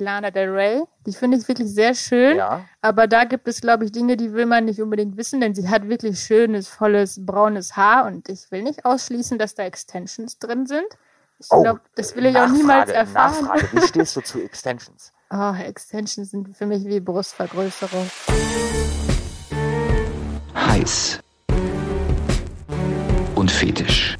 Lana 0.00 0.30
Del 0.30 0.48
Rey. 0.50 0.82
Die 1.06 1.12
finde 1.12 1.36
ich 1.38 1.48
wirklich 1.48 1.68
sehr 1.74 1.94
schön. 1.94 2.36
Ja. 2.36 2.64
Aber 2.82 3.06
da 3.06 3.24
gibt 3.24 3.48
es, 3.48 3.60
glaube 3.60 3.84
ich, 3.84 3.92
Dinge, 3.92 4.16
die 4.16 4.32
will 4.32 4.46
man 4.46 4.64
nicht 4.66 4.80
unbedingt 4.80 5.16
wissen, 5.16 5.40
denn 5.40 5.54
sie 5.54 5.68
hat 5.68 5.88
wirklich 5.88 6.20
schönes, 6.20 6.68
volles, 6.68 7.24
braunes 7.24 7.76
Haar 7.76 8.06
und 8.06 8.28
ich 8.28 8.50
will 8.50 8.62
nicht 8.62 8.84
ausschließen, 8.84 9.38
dass 9.38 9.54
da 9.54 9.64
Extensions 9.64 10.38
drin 10.38 10.66
sind. 10.66 10.86
Ich 11.40 11.46
Oh, 11.50 11.62
glaube, 11.62 11.80
das 11.94 12.16
will 12.16 12.26
ich 12.26 12.34
auch 12.36 12.40
Nachfrage, 12.42 12.58
niemals 12.58 12.90
erfahren. 12.90 13.44
Nachfrage. 13.44 13.68
Wie 13.72 13.80
stehst 13.86 14.16
du 14.16 14.20
zu 14.22 14.40
Extensions? 14.42 15.12
Oh, 15.30 15.52
Extensions 15.54 16.30
sind 16.30 16.56
für 16.56 16.66
mich 16.66 16.84
wie 16.84 17.00
Brustvergrößerung. 17.00 18.10
heiß 20.54 21.20
und 23.34 23.50
fetisch. 23.50 24.17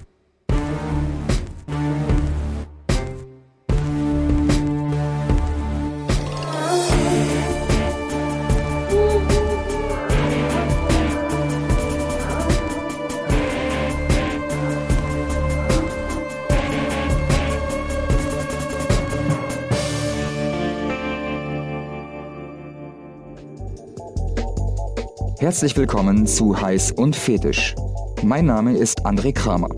Herzlich 25.40 25.76
willkommen 25.76 26.26
zu 26.26 26.60
Heiß 26.60 26.90
und 26.90 27.14
Fetisch. 27.14 27.76
Mein 28.24 28.46
Name 28.46 28.76
ist 28.76 29.06
André 29.06 29.32
Kramer. 29.32 29.68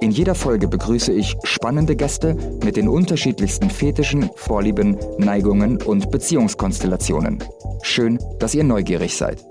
In 0.00 0.12
jeder 0.12 0.36
Folge 0.36 0.68
begrüße 0.68 1.12
ich 1.12 1.36
spannende 1.42 1.96
Gäste 1.96 2.34
mit 2.62 2.76
den 2.76 2.88
unterschiedlichsten 2.88 3.68
Fetischen, 3.68 4.30
Vorlieben, 4.36 4.96
Neigungen 5.18 5.82
und 5.82 6.12
Beziehungskonstellationen. 6.12 7.42
Schön, 7.82 8.20
dass 8.38 8.54
ihr 8.54 8.62
neugierig 8.62 9.16
seid. 9.16 9.44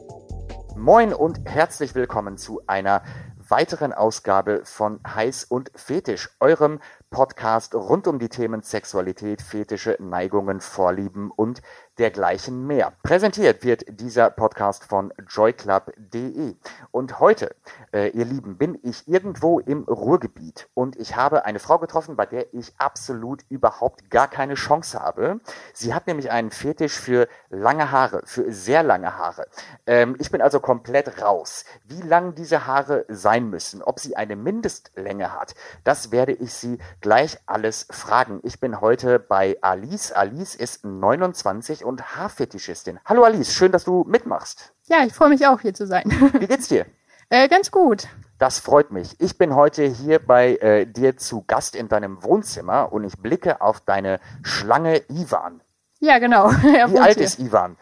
Moin 0.78 1.14
und 1.14 1.42
herzlich 1.44 1.95
willkommen 1.95 2.38
zu 2.38 2.62
einer 2.68 3.03
weiteren 3.50 3.92
Ausgabe 3.92 4.62
von 4.64 5.02
Heiß 5.06 5.44
und 5.44 5.70
Fetisch, 5.75 6.30
eurem 6.40 6.80
Podcast 7.09 7.75
rund 7.75 8.08
um 8.08 8.20
die 8.20 8.30
Themen 8.30 8.62
Sexualität, 8.62 9.42
Fetische, 9.42 9.97
Neigungen, 10.00 10.62
Vorlieben 10.62 11.30
und 11.30 11.62
dergleichen 11.97 12.66
mehr. 12.66 12.94
Präsentiert 13.03 13.64
wird 13.64 13.84
dieser 13.88 14.30
Podcast 14.30 14.86
von 14.86 15.14
joyclub.de. 15.28 16.56
Und 16.92 17.20
heute, 17.20 17.56
äh, 17.94 18.09
ihr 18.09 18.25
Lieben, 18.25 18.58
bin 18.58 18.80
ich 18.84 19.08
irgendwo 19.08 19.59
im 19.59 19.84
Ruhrgebiet 19.84 20.69
und 20.73 20.95
ich 20.95 21.16
habe 21.16 21.45
eine 21.45 21.59
Frau 21.59 21.80
getroffen, 21.80 22.16
bei 22.16 22.25
der 22.25 22.53
ich 22.53 22.73
absolut 22.78 23.44
überhaupt 23.50 24.09
gar 24.09 24.28
keine 24.28 24.56
Chance 24.56 25.00
habe. 25.00 25.39
Sie 25.73 25.94
hat 25.94 26.08
nämlich 26.08 26.31
einen 26.31 26.52
Fetisch 26.52 27.00
für 27.00 27.28
lange 27.50 27.92
Haare, 27.92 28.22
für 28.25 28.52
sehr 28.52 28.84
lange 28.84 29.17
Haare. 29.17 29.47
Ähm, 29.86 30.16
ich 30.19 30.31
bin 30.31 30.42
also 30.42 30.59
komplett 30.59 31.22
raus. 31.22 31.66
Wie 31.84 32.02
lang 32.02 32.36
diese 32.36 32.66
Haare 32.67 33.06
sein 33.09 33.50
müssen, 33.50 33.81
ob 33.81 34.00
sie 34.00 34.16
eine 34.16 34.36
Mindestlänge 34.36 35.34
hat, 35.34 35.56
das 35.84 36.12
werde 36.12 36.34
ich 36.34 36.53
sie 36.53 36.80
gleich 37.02 37.38
alles 37.45 37.88
fragen. 37.89 38.39
Ich 38.44 38.59
bin 38.59 38.81
heute 38.81 39.19
bei 39.19 39.58
Alice. 39.62 40.12
Alice 40.12 40.56
ist 40.56 40.86
29 40.86 41.81
und 41.84 42.16
Haarfetischistin. 42.16 43.00
Hallo 43.06 43.24
Alice, 43.24 43.54
schön, 43.54 43.72
dass 43.72 43.84
du 43.84 44.04
mitmachst. 44.08 44.74
Ja, 44.88 45.04
ich 45.06 45.14
freue 45.14 45.30
mich 45.30 45.46
auch, 45.48 45.60
hier 45.62 45.74
zu 45.74 45.86
sein. 45.88 46.04
Wie 46.40 46.48
geht's 46.48 46.68
dir? 46.68 46.86
äh, 47.30 47.48
ganz 47.48 47.72
gut. 47.72 48.08
Das 48.40 48.60
freut 48.60 48.92
mich. 48.92 49.16
Ich 49.20 49.38
bin 49.38 49.56
heute 49.56 49.84
hier 49.86 50.20
bei 50.20 50.56
äh, 50.58 50.86
dir 50.86 51.16
zu 51.18 51.44
Gast 51.46 51.76
in 51.76 51.88
deinem 51.88 52.24
Wohnzimmer 52.24 52.92
und 52.92 53.04
ich 53.04 53.18
blicke 53.18 53.62
auf 53.62 53.82
deine 53.82 54.20
Schlange 54.42 55.02
Ivan. 55.09 55.62
Ja, 56.00 56.18
genau. 56.20 56.50
Wie 56.62 57.00
alt 57.00 57.18
hier. 57.18 57.26
ist 57.26 57.40
Ivan? 57.40 57.78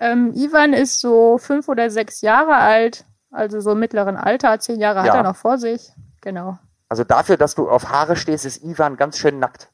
Ähm, 0.00 0.32
Ivan 0.34 0.72
ist 0.72 1.00
so 1.00 1.36
fünf 1.38 1.68
oder 1.68 1.90
sechs 1.90 2.22
Jahre 2.22 2.54
alt, 2.54 3.04
also 3.30 3.60
so 3.60 3.72
im 3.72 3.80
mittleren 3.80 4.16
Alter. 4.16 4.58
Zehn 4.60 4.80
Jahre 4.80 5.00
Ja. 5.00 5.08
hat 5.12 5.14
er 5.16 5.22
noch 5.24 5.36
vor 5.36 5.58
sich. 5.58 5.90
Genau. 6.22 6.58
Also 6.88 7.04
dafür, 7.04 7.36
dass 7.36 7.54
du 7.54 7.68
auf 7.68 7.90
Haare 7.90 8.16
stehst, 8.16 8.46
ist 8.46 8.62
Ivan 8.64 8.96
ganz 8.96 9.18
schön 9.18 9.38
nackt. 9.38 9.68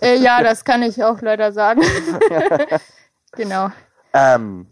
Äh, 0.00 0.18
ja, 0.18 0.42
das 0.42 0.64
kann 0.64 0.82
ich 0.84 1.02
auch 1.02 1.20
leider 1.20 1.50
sagen. 1.50 1.82
genau. 3.36 3.70
Ähm, 4.12 4.66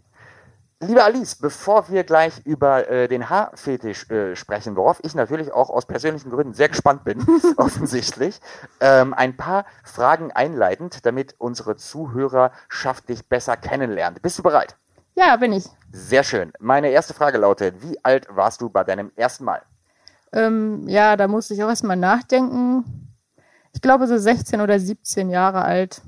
liebe 0.79 1.03
Alice, 1.03 1.35
bevor 1.35 1.89
wir 1.89 2.03
gleich 2.03 2.45
über 2.45 2.89
äh, 2.89 3.07
den 3.07 3.29
Haarfetisch 3.29 4.09
äh, 4.09 4.35
sprechen, 4.35 4.75
worauf 4.75 4.99
ich 5.03 5.15
natürlich 5.15 5.51
auch 5.51 5.69
aus 5.69 5.85
persönlichen 5.85 6.29
Gründen 6.29 6.53
sehr 6.53 6.69
gespannt 6.69 7.03
bin, 7.03 7.25
offensichtlich, 7.57 8.39
ähm, 8.79 9.13
ein 9.13 9.35
paar 9.35 9.65
Fragen 9.83 10.31
einleitend, 10.31 11.05
damit 11.05 11.35
unsere 11.37 11.75
Zuhörerschaft 11.75 13.09
dich 13.09 13.27
besser 13.27 13.57
kennenlernt. 13.57 14.21
Bist 14.21 14.39
du 14.39 14.43
bereit? 14.43 14.75
Ja, 15.15 15.35
bin 15.35 15.53
ich. 15.53 15.65
Sehr 15.91 16.23
schön. 16.23 16.51
Meine 16.59 16.89
erste 16.89 17.13
Frage 17.13 17.37
lautet, 17.37 17.75
wie 17.83 18.03
alt 18.03 18.27
warst 18.29 18.61
du 18.61 18.69
bei 18.69 18.83
deinem 18.83 19.11
ersten 19.15 19.43
Mal? 19.43 19.61
Ähm, 20.31 20.87
ja, 20.87 21.15
da 21.15 21.27
musste 21.27 21.53
ich 21.53 21.63
auch 21.63 21.69
erstmal 21.69 21.97
nachdenken. 21.97 22.83
Ich 23.73 23.81
glaube 23.81 24.07
so 24.07 24.17
16 24.17 24.61
oder 24.61 24.79
17 24.79 25.29
Jahre 25.29 25.63
alt. 25.63 26.01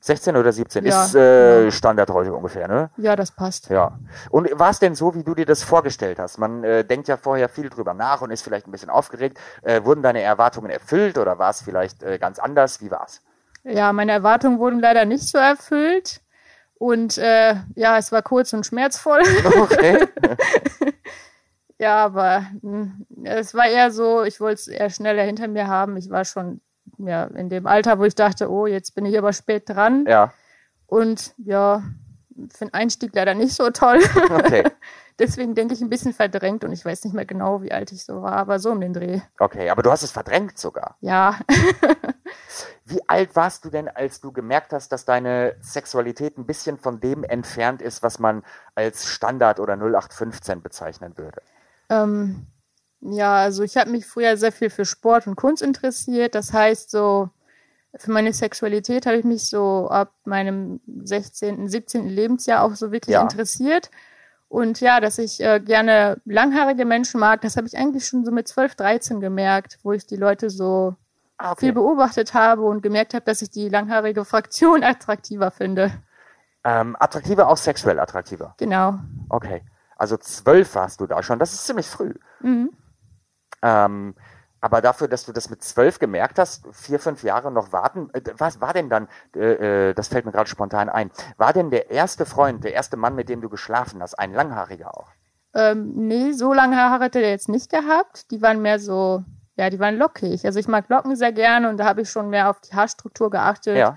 16 0.00 0.36
oder 0.36 0.50
17 0.50 0.86
Ja, 0.86 1.04
ist 1.04 1.14
äh, 1.14 1.70
Standard 1.70 2.10
heute 2.10 2.32
ungefähr, 2.32 2.66
ne? 2.68 2.90
Ja, 2.96 3.16
das 3.16 3.32
passt. 3.32 3.68
Ja. 3.68 3.98
Und 4.30 4.48
war 4.58 4.70
es 4.70 4.78
denn 4.78 4.94
so, 4.94 5.14
wie 5.14 5.22
du 5.22 5.34
dir 5.34 5.44
das 5.44 5.62
vorgestellt 5.62 6.18
hast? 6.18 6.38
Man 6.38 6.64
äh, 6.64 6.84
denkt 6.84 7.06
ja 7.08 7.18
vorher 7.18 7.50
viel 7.50 7.68
drüber 7.68 7.92
nach 7.92 8.22
und 8.22 8.30
ist 8.30 8.42
vielleicht 8.42 8.66
ein 8.66 8.70
bisschen 8.70 8.88
aufgeregt. 8.88 9.38
Äh, 9.62 9.84
wurden 9.84 10.02
deine 10.02 10.22
Erwartungen 10.22 10.70
erfüllt 10.70 11.18
oder 11.18 11.38
war 11.38 11.50
es 11.50 11.60
vielleicht 11.60 12.02
äh, 12.02 12.18
ganz 12.18 12.38
anders? 12.38 12.80
Wie 12.80 12.90
war's? 12.90 13.20
Ja, 13.62 13.92
meine 13.92 14.12
Erwartungen 14.12 14.58
wurden 14.58 14.80
leider 14.80 15.04
nicht 15.04 15.28
so 15.28 15.36
erfüllt. 15.36 16.22
Und 16.78 17.18
äh, 17.18 17.56
ja, 17.74 17.98
es 17.98 18.10
war 18.10 18.22
kurz 18.22 18.54
und 18.54 18.64
schmerzvoll. 18.64 19.20
Okay. 19.60 20.08
ja, 21.78 22.06
aber 22.06 22.46
mh, 22.62 22.92
es 23.24 23.54
war 23.54 23.66
eher 23.66 23.90
so, 23.90 24.22
ich 24.22 24.40
wollte 24.40 24.60
es 24.60 24.68
eher 24.68 24.88
schneller 24.88 25.24
hinter 25.24 25.46
mir 25.46 25.68
haben. 25.68 25.98
Ich 25.98 26.08
war 26.08 26.24
schon 26.24 26.62
ja, 26.98 27.24
in 27.24 27.48
dem 27.48 27.66
Alter, 27.66 27.98
wo 27.98 28.04
ich 28.04 28.14
dachte, 28.14 28.50
oh, 28.50 28.66
jetzt 28.66 28.94
bin 28.94 29.04
ich 29.06 29.16
aber 29.16 29.32
spät 29.32 29.68
dran. 29.68 30.04
ja. 30.08 30.32
Und 30.86 31.34
ja, 31.38 31.84
für 32.52 32.64
den 32.64 32.74
Einstieg 32.74 33.14
leider 33.14 33.34
nicht 33.34 33.54
so 33.54 33.70
toll. 33.70 34.00
Okay. 34.30 34.64
Deswegen 35.20 35.54
denke 35.54 35.74
ich 35.74 35.82
ein 35.82 35.90
bisschen 35.90 36.14
verdrängt 36.14 36.64
und 36.64 36.72
ich 36.72 36.82
weiß 36.82 37.04
nicht 37.04 37.12
mehr 37.12 37.26
genau, 37.26 37.60
wie 37.60 37.72
alt 37.72 37.92
ich 37.92 38.06
so 38.06 38.22
war, 38.22 38.32
aber 38.32 38.58
so 38.58 38.70
um 38.70 38.80
den 38.80 38.94
Dreh. 38.94 39.20
Okay. 39.38 39.68
Aber 39.68 39.82
du 39.82 39.90
hast 39.90 40.02
es 40.02 40.10
verdrängt 40.10 40.58
sogar. 40.58 40.96
Ja, 41.02 41.38
Wie 42.84 43.00
alt 43.08 43.36
warst 43.36 43.64
du 43.64 43.70
denn, 43.70 43.88
als 43.88 44.20
du 44.20 44.32
gemerkt 44.32 44.72
hast, 44.72 44.90
dass 44.90 45.04
deine 45.04 45.54
Sexualität 45.60 46.38
ein 46.38 46.46
bisschen 46.46 46.76
von 46.78 47.00
dem 47.00 47.22
entfernt 47.22 47.82
ist, 47.82 48.02
was 48.02 48.18
man 48.18 48.42
als 48.74 49.06
Standard 49.06 49.60
oder 49.60 49.74
0815 49.74 50.60
bezeichnen 50.62 51.16
würde? 51.16 51.40
ähm, 51.88 52.46
ja, 53.00 53.36
also 53.36 53.62
ich 53.62 53.76
habe 53.76 53.90
mich 53.90 54.06
früher 54.06 54.36
sehr 54.36 54.52
viel 54.52 54.70
für 54.70 54.84
Sport 54.84 55.26
und 55.26 55.36
Kunst 55.36 55.62
interessiert. 55.62 56.34
Das 56.34 56.52
heißt, 56.52 56.90
so 56.90 57.30
für 57.96 58.10
meine 58.12 58.32
Sexualität 58.32 59.06
habe 59.06 59.16
ich 59.16 59.24
mich 59.24 59.48
so 59.48 59.88
ab 59.88 60.12
meinem 60.24 60.80
16., 61.04 61.68
17. 61.68 62.08
Lebensjahr 62.08 62.62
auch 62.62 62.74
so 62.74 62.92
wirklich 62.92 63.14
Ja. 63.14 63.22
interessiert. 63.22 63.90
Und 64.48 64.80
ja, 64.80 65.00
dass 65.00 65.18
ich 65.18 65.40
äh, 65.40 65.60
gerne 65.60 66.20
langhaarige 66.24 66.84
Menschen 66.84 67.20
mag, 67.20 67.40
das 67.42 67.56
habe 67.56 67.66
ich 67.68 67.76
eigentlich 67.76 68.06
schon 68.06 68.24
so 68.24 68.32
mit 68.32 68.48
12, 68.48 68.74
13 68.74 69.20
gemerkt, 69.20 69.78
wo 69.82 69.92
ich 69.92 70.06
die 70.06 70.16
Leute 70.16 70.50
so 70.50 70.96
Ah, 71.38 71.54
viel 71.54 71.72
beobachtet 71.72 72.34
habe 72.34 72.62
und 72.62 72.82
gemerkt 72.82 73.14
habe, 73.14 73.24
dass 73.24 73.40
ich 73.40 73.48
die 73.50 73.68
langhaarige 73.70 74.24
Fraktion 74.26 74.82
attraktiver 74.84 75.50
finde. 75.50 75.90
Ähm, 76.64 76.96
attraktiver, 77.00 77.48
auch 77.48 77.56
sexuell 77.56 77.98
attraktiver. 77.98 78.54
Genau. 78.58 78.98
Okay. 79.30 79.62
Also 79.96 80.16
zwölf 80.18 80.74
warst 80.74 81.00
du 81.00 81.06
da 81.06 81.22
schon. 81.22 81.38
Das 81.38 81.54
ist 81.54 81.66
ziemlich 81.66 81.86
früh. 81.86 82.12
Mhm. 82.40 82.70
Ähm, 83.62 84.14
aber 84.60 84.82
dafür, 84.82 85.08
dass 85.08 85.24
du 85.24 85.32
das 85.32 85.48
mit 85.48 85.62
zwölf 85.62 85.98
gemerkt 85.98 86.38
hast, 86.38 86.66
vier, 86.72 86.98
fünf 86.98 87.22
Jahre 87.22 87.50
noch 87.50 87.72
warten, 87.72 88.10
äh, 88.12 88.20
was 88.36 88.60
war 88.60 88.72
denn 88.72 88.90
dann, 88.90 89.08
äh, 89.34 89.88
äh, 89.88 89.94
das 89.94 90.08
fällt 90.08 90.26
mir 90.26 90.32
gerade 90.32 90.50
spontan 90.50 90.88
ein, 90.88 91.10
war 91.38 91.52
denn 91.52 91.70
der 91.70 91.90
erste 91.90 92.26
Freund, 92.26 92.64
der 92.64 92.74
erste 92.74 92.96
Mann, 92.96 93.14
mit 93.14 93.28
dem 93.28 93.40
du 93.40 93.48
geschlafen 93.48 94.02
hast, 94.02 94.18
ein 94.18 94.32
Langhaariger 94.32 94.96
auch? 94.96 95.08
Ähm, 95.54 95.92
nee, 95.94 96.32
so 96.32 96.52
lange 96.52 96.76
Haare 96.76 97.04
hat 97.04 97.16
er 97.16 97.28
jetzt 97.28 97.48
nicht 97.48 97.70
gehabt. 97.70 98.30
Die 98.30 98.40
waren 98.40 98.62
mehr 98.62 98.78
so, 98.78 99.24
ja, 99.56 99.68
die 99.68 99.80
waren 99.80 99.96
lockig. 99.96 100.44
Also 100.44 100.60
ich 100.60 100.68
mag 100.68 100.88
Locken 100.88 101.16
sehr 101.16 101.32
gerne 101.32 101.68
und 101.68 101.76
da 101.78 101.86
habe 101.86 102.02
ich 102.02 102.10
schon 102.10 102.30
mehr 102.30 102.50
auf 102.50 102.60
die 102.60 102.74
Haarstruktur 102.74 103.30
geachtet. 103.30 103.76
Ja. 103.76 103.96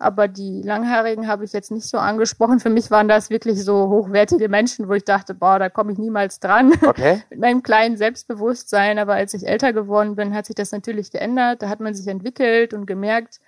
Aber 0.00 0.28
die 0.28 0.62
Langhaarigen 0.62 1.26
habe 1.26 1.44
ich 1.44 1.52
jetzt 1.52 1.72
nicht 1.72 1.88
so 1.88 1.98
angesprochen. 1.98 2.60
Für 2.60 2.70
mich 2.70 2.90
waren 2.92 3.08
das 3.08 3.30
wirklich 3.30 3.64
so 3.64 3.88
hochwertige 3.88 4.48
Menschen, 4.48 4.88
wo 4.88 4.92
ich 4.92 5.04
dachte, 5.04 5.34
boah, 5.34 5.58
da 5.58 5.68
komme 5.68 5.90
ich 5.92 5.98
niemals 5.98 6.38
dran. 6.38 6.72
Okay. 6.86 7.22
Mit 7.30 7.40
meinem 7.40 7.62
kleinen 7.64 7.96
Selbstbewusstsein. 7.96 9.00
Aber 9.00 9.14
als 9.14 9.34
ich 9.34 9.46
älter 9.46 9.72
geworden 9.72 10.14
bin, 10.14 10.34
hat 10.34 10.46
sich 10.46 10.54
das 10.54 10.70
natürlich 10.70 11.10
geändert. 11.10 11.62
Da 11.62 11.68
hat 11.68 11.80
man 11.80 11.94
sich 11.94 12.06
entwickelt 12.06 12.74
und 12.74 12.86
gemerkt, 12.86 13.40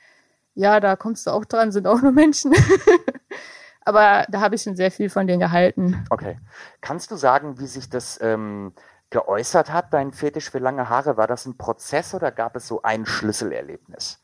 ja, 0.55 0.81
da 0.81 0.97
kommst 0.97 1.29
du 1.29 1.31
auch 1.31 1.45
dran, 1.45 1.71
sind 1.71 1.87
auch 1.87 2.03
nur 2.03 2.13
Menschen. 2.13 2.53
Aber 3.85 4.27
da 4.29 4.41
habe 4.41 4.57
ich 4.57 4.63
schon 4.63 4.77
sehr 4.77 4.91
viel 4.91 5.09
von 5.09 5.29
denen 5.29 5.41
gehalten. 5.41 6.05
Okay. 6.11 6.39
Kannst 6.81 7.13
du 7.13 7.17
sagen, 7.17 7.61
wie 7.61 7.67
sich 7.67 7.89
das 7.89 8.21
ähm, 8.21 8.73
geäußert 9.11 9.73
hat, 9.73 9.95
dein 9.95 10.13
Fetisch 10.13 10.51
für 10.51 10.59
lange 10.59 10.89
Haare? 10.89 11.17
War 11.17 11.29
das 11.29 11.47
ein 11.47 11.57
Prozess 11.57 12.13
oder 12.13 12.33
gab 12.33 12.57
es 12.57 12.67
so 12.67 12.83
ein 12.83 13.07
Schlüsselerlebnis? 13.07 14.21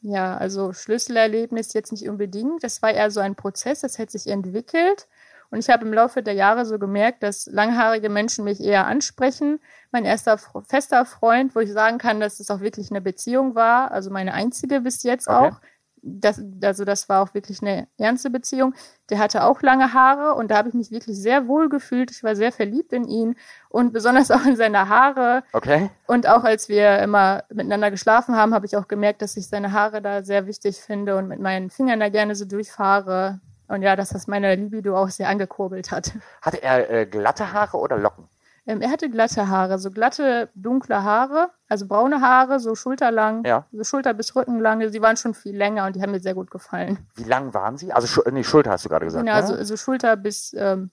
Ja, 0.00 0.36
also 0.36 0.72
Schlüsselerlebnis 0.72 1.72
jetzt 1.72 1.90
nicht 1.92 2.08
unbedingt. 2.08 2.62
Das 2.62 2.82
war 2.82 2.90
eher 2.92 3.10
so 3.10 3.20
ein 3.20 3.34
Prozess, 3.34 3.80
das 3.80 3.98
hat 3.98 4.10
sich 4.10 4.28
entwickelt. 4.28 5.08
Und 5.50 5.58
ich 5.60 5.70
habe 5.70 5.86
im 5.86 5.92
Laufe 5.92 6.22
der 6.22 6.34
Jahre 6.34 6.66
so 6.66 6.78
gemerkt, 6.78 7.22
dass 7.22 7.46
langhaarige 7.46 8.10
Menschen 8.10 8.44
mich 8.44 8.60
eher 8.60 8.86
ansprechen. 8.86 9.60
Mein 9.90 10.04
erster 10.04 10.38
fester 10.68 11.04
Freund, 11.04 11.54
wo 11.54 11.60
ich 11.60 11.72
sagen 11.72 11.98
kann, 11.98 12.20
dass 12.20 12.38
es 12.38 12.50
auch 12.50 12.60
wirklich 12.60 12.90
eine 12.90 13.00
Beziehung 13.00 13.54
war, 13.54 13.90
also 13.90 14.10
meine 14.10 14.34
einzige 14.34 14.80
bis 14.82 15.02
jetzt 15.02 15.26
okay. 15.26 15.36
auch, 15.36 15.60
das, 16.02 16.42
also 16.62 16.84
das 16.84 17.08
war 17.08 17.22
auch 17.22 17.34
wirklich 17.34 17.62
eine 17.62 17.88
ernste 17.98 18.30
Beziehung. 18.30 18.74
Der 19.10 19.18
hatte 19.18 19.44
auch 19.44 19.62
lange 19.62 19.92
Haare 19.92 20.34
und 20.34 20.50
da 20.50 20.56
habe 20.56 20.68
ich 20.68 20.74
mich 20.74 20.90
wirklich 20.90 21.20
sehr 21.20 21.48
wohl 21.48 21.68
gefühlt. 21.68 22.10
Ich 22.10 22.22
war 22.22 22.36
sehr 22.36 22.52
verliebt 22.52 22.92
in 22.92 23.04
ihn 23.04 23.36
und 23.68 23.92
besonders 23.92 24.30
auch 24.32 24.44
in 24.44 24.56
seine 24.56 24.88
Haare. 24.88 25.42
Okay. 25.52 25.90
Und 26.06 26.28
auch 26.28 26.44
als 26.44 26.68
wir 26.68 26.98
immer 27.00 27.44
miteinander 27.50 27.90
geschlafen 27.90 28.36
haben, 28.36 28.54
habe 28.54 28.66
ich 28.66 28.76
auch 28.76 28.88
gemerkt, 28.88 29.22
dass 29.22 29.36
ich 29.36 29.48
seine 29.48 29.72
Haare 29.72 30.02
da 30.02 30.22
sehr 30.22 30.46
wichtig 30.46 30.78
finde 30.78 31.16
und 31.16 31.28
mit 31.28 31.40
meinen 31.40 31.70
Fingern 31.70 32.00
da 32.00 32.08
gerne 32.08 32.34
so 32.34 32.44
durchfahre. 32.44 33.40
Und 33.68 33.82
ja, 33.82 33.96
dass 33.96 34.10
das 34.10 34.26
meine 34.26 34.54
Libido 34.54 34.96
auch 34.96 35.10
sehr 35.10 35.28
angekurbelt 35.28 35.90
hat. 35.90 36.12
Hatte 36.40 36.62
er 36.62 36.90
äh, 36.90 37.06
glatte 37.06 37.52
Haare 37.52 37.76
oder 37.76 37.98
Locken? 37.98 38.28
Ähm, 38.68 38.82
er 38.82 38.90
hatte 38.90 39.08
glatte 39.08 39.48
Haare, 39.48 39.78
so 39.78 39.90
glatte, 39.90 40.50
dunkle 40.54 41.02
Haare, 41.02 41.48
also 41.70 41.86
braune 41.86 42.20
Haare, 42.20 42.60
so 42.60 42.74
schulterlang, 42.74 43.42
ja. 43.46 43.64
so 43.72 43.82
Schulter 43.82 44.12
bis 44.12 44.36
Rücken 44.36 44.60
lang. 44.60 44.86
Sie 44.90 45.00
waren 45.00 45.16
schon 45.16 45.32
viel 45.32 45.56
länger 45.56 45.86
und 45.86 45.96
die 45.96 46.02
haben 46.02 46.10
mir 46.10 46.20
sehr 46.20 46.34
gut 46.34 46.50
gefallen. 46.50 46.98
Wie 47.14 47.24
lang 47.24 47.54
waren 47.54 47.78
sie? 47.78 47.90
Also 47.90 48.06
Schu 48.06 48.20
nee, 48.30 48.44
Schulter 48.44 48.72
hast 48.72 48.84
du 48.84 48.90
gerade 48.90 49.06
gesagt. 49.06 49.24
Genau, 49.24 49.34
ne? 49.34 49.42
also, 49.42 49.64
so 49.64 49.78
Schulter 49.78 50.16
bis, 50.16 50.52
ähm, 50.52 50.90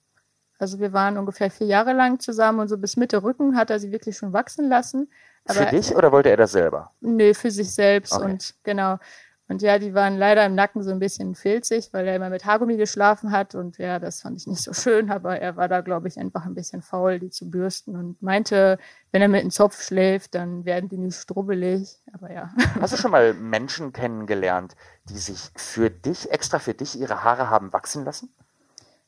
also 0.57 0.80
wir 0.80 0.94
waren 0.94 1.18
ungefähr 1.18 1.51
vier 1.51 1.68
Jahre 1.68 1.92
lang 1.92 2.22
zusammen 2.22 2.62
und 2.62 2.69
so 2.69 2.77
bis 2.77 2.95
Mitte 2.95 3.22
Rücken 3.22 3.57
hat 3.57 3.69
er 3.69 3.77
sie 3.77 3.92
wirklich 3.92 4.16
schon 4.16 4.31
wachsen 4.31 4.69
lassen. 4.69 5.12
Aber, 5.44 5.60
für 5.60 5.66
dich 5.66 5.94
oder 5.94 6.13
wollte 6.13 6.30
er 6.30 6.38
das 6.38 6.54
selber? 6.54 6.92
Nee, 7.01 7.33
für 7.33 7.51
sich 7.51 7.74
selbst 7.74 8.13
okay. 8.13 8.24
und 8.24 8.56
genau. 8.63 9.00
Und 9.48 9.62
ja, 9.62 9.78
die 9.78 9.94
waren 9.94 10.18
leider 10.18 10.44
im 10.46 10.56
Nacken 10.56 10.82
so 10.82 10.90
ein 10.90 10.98
bisschen 10.98 11.36
filzig, 11.36 11.90
weil 11.92 12.08
er 12.08 12.16
immer 12.16 12.32
mit 12.32 12.46
Haargummi 12.46 12.78
geschlafen 12.78 13.32
hat. 13.32 13.54
Und 13.54 13.78
ja, 13.78 14.00
das 14.00 14.22
fand 14.22 14.38
ich 14.38 14.48
nicht 14.48 14.64
so 14.64 14.74
schön, 14.74 15.12
aber 15.12 15.40
er 15.40 15.56
war 15.56 15.68
da, 15.68 15.82
glaube 15.82 16.08
ich, 16.08 16.18
einfach 16.18 16.46
ein 16.46 16.56
bisschen 16.56 16.82
faul, 16.82 17.20
die 17.20 17.30
zu 17.30 17.50
bürsten 17.52 17.96
und 17.96 18.22
meinte, 18.24 18.80
wenn 19.12 19.22
er 19.22 19.28
mit 19.28 19.42
einem 19.42 19.52
Zopf 19.52 19.84
schläft, 19.84 20.34
dann 20.34 20.66
werden 20.66 20.90
die 20.90 20.98
nicht 20.98 21.16
strubbelig. 21.16 22.00
Aber 22.12 22.32
ja. 22.32 22.50
Hast 22.82 22.94
du 22.94 22.98
schon 22.98 23.12
mal 23.12 23.36
Menschen 23.36 23.94
kennengelernt, 23.94 24.76
die 25.10 25.20
sich 25.20 25.52
für 25.56 25.92
dich, 25.92 26.32
extra 26.32 26.58
für 26.58 26.74
dich, 26.74 27.00
ihre 27.00 27.24
Haare 27.24 27.52
haben 27.52 27.72
wachsen 27.72 28.04
lassen? 28.04 28.34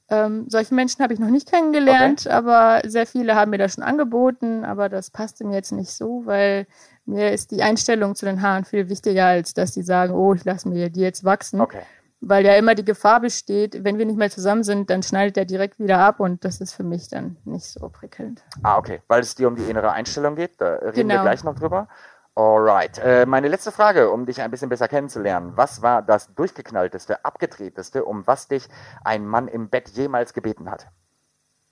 Ähm, 0.10 0.46
solche 0.48 0.74
Menschen 0.74 1.04
habe 1.04 1.14
ich 1.14 1.20
noch 1.20 1.30
nicht 1.30 1.52
kennengelernt, 1.52 2.28
okay. 2.28 2.30
aber 2.30 2.82
sehr 2.86 3.06
viele 3.06 3.36
haben 3.36 3.52
mir 3.52 3.58
das 3.58 3.74
schon 3.74 3.84
angeboten, 3.84 4.64
aber 4.64 4.88
das 4.88 5.10
passte 5.10 5.44
mir 5.44 5.56
jetzt 5.56 5.74
nicht 5.74 5.92
so, 5.92 6.22
weil 6.26 6.66
mir 7.08 7.32
ist 7.32 7.52
die 7.52 7.64
Einstellung 7.64 8.16
zu 8.16 8.26
den 8.26 8.42
Haaren 8.42 8.66
viel 8.66 8.90
wichtiger, 8.90 9.26
als 9.26 9.54
dass 9.54 9.74
sie 9.74 9.84
sagen, 9.84 10.14
oh, 10.14 10.34
ich 10.34 10.46
lasse 10.46 10.68
mir 10.70 10.90
die 10.90 11.02
jetzt 11.02 11.24
wachsen. 11.24 11.62
Okay. 11.62 11.82
Weil 12.20 12.46
ja 12.46 12.56
immer 12.56 12.74
die 12.74 12.86
Gefahr 12.86 13.20
besteht, 13.20 13.84
wenn 13.84 13.98
wir 13.98 14.06
nicht 14.06 14.18
mehr 14.18 14.32
zusammen 14.32 14.64
sind, 14.64 14.90
dann 14.90 15.04
schneidet 15.04 15.38
er 15.38 15.46
direkt 15.46 15.80
wieder 15.80 16.00
ab 16.00 16.20
und 16.20 16.44
das 16.44 16.62
ist 16.62 16.74
für 16.74 16.84
mich 16.84 17.10
dann 17.10 17.38
nicht 17.46 17.66
so 17.66 17.90
prickelnd. 17.90 18.44
Ah, 18.64 18.78
okay. 18.78 19.02
Weil 19.08 19.22
es 19.22 19.36
dir 19.36 19.48
um 19.48 19.56
die 19.56 19.70
innere 19.70 19.92
Einstellung 19.92 20.36
geht, 20.36 20.60
da 20.60 20.76
reden 20.76 21.08
genau. 21.08 21.16
wir 21.16 21.22
gleich 21.22 21.44
noch 21.44 21.56
drüber. 21.56 21.88
Alright. 22.34 23.00
Äh, 23.00 23.26
meine 23.26 23.48
letzte 23.48 23.72
Frage, 23.72 24.12
um 24.12 24.26
dich 24.26 24.42
ein 24.42 24.52
bisschen 24.52 24.70
besser 24.70 24.88
kennenzulernen. 24.88 25.54
Was 25.56 25.82
war 25.82 26.02
das 26.02 26.34
durchgeknallteste, 26.36 27.26
abgedrehteste, 27.26 28.06
um 28.06 28.28
was 28.28 28.48
dich 28.48 28.68
ein 29.04 29.26
Mann 29.26 29.48
im 29.48 29.70
Bett 29.70 29.90
jemals 29.90 30.34
gebeten 30.34 30.70
hat? 30.70 30.88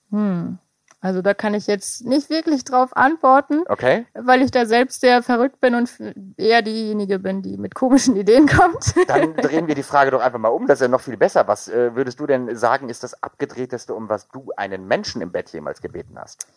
Hm. 0.09 0.59
Also 1.05 1.21
da 1.21 1.35
kann 1.35 1.53
ich 1.53 1.67
jetzt 1.67 2.03
nicht 2.03 2.31
wirklich 2.31 2.63
drauf 2.63 2.97
antworten, 2.97 3.61
okay. 3.67 4.07
weil 4.15 4.41
ich 4.41 4.49
da 4.49 4.65
selbst 4.65 5.01
sehr 5.01 5.21
verrückt 5.21 5.59
bin 5.59 5.75
und 5.75 5.93
eher 6.35 6.63
diejenige 6.63 7.19
bin, 7.19 7.43
die 7.43 7.57
mit 7.57 7.75
komischen 7.75 8.15
Ideen 8.15 8.47
kommt. 8.47 8.95
Dann 9.07 9.35
drehen 9.35 9.67
wir 9.67 9.75
die 9.75 9.83
Frage 9.83 10.09
doch 10.09 10.19
einfach 10.19 10.39
mal 10.39 10.47
um, 10.47 10.65
das 10.65 10.79
ist 10.79 10.81
ja 10.81 10.87
noch 10.87 11.01
viel 11.01 11.15
besser. 11.15 11.47
Was 11.47 11.67
äh, 11.67 11.95
würdest 11.95 12.19
du 12.19 12.25
denn 12.25 12.55
sagen, 12.55 12.89
ist 12.89 13.03
das 13.03 13.21
abgedrehteste, 13.21 13.93
um 13.93 14.09
was 14.09 14.29
du 14.29 14.49
einen 14.57 14.87
Menschen 14.87 15.21
im 15.21 15.31
Bett 15.31 15.49
jemals 15.49 15.79
gebeten 15.79 16.17
hast? 16.17 16.47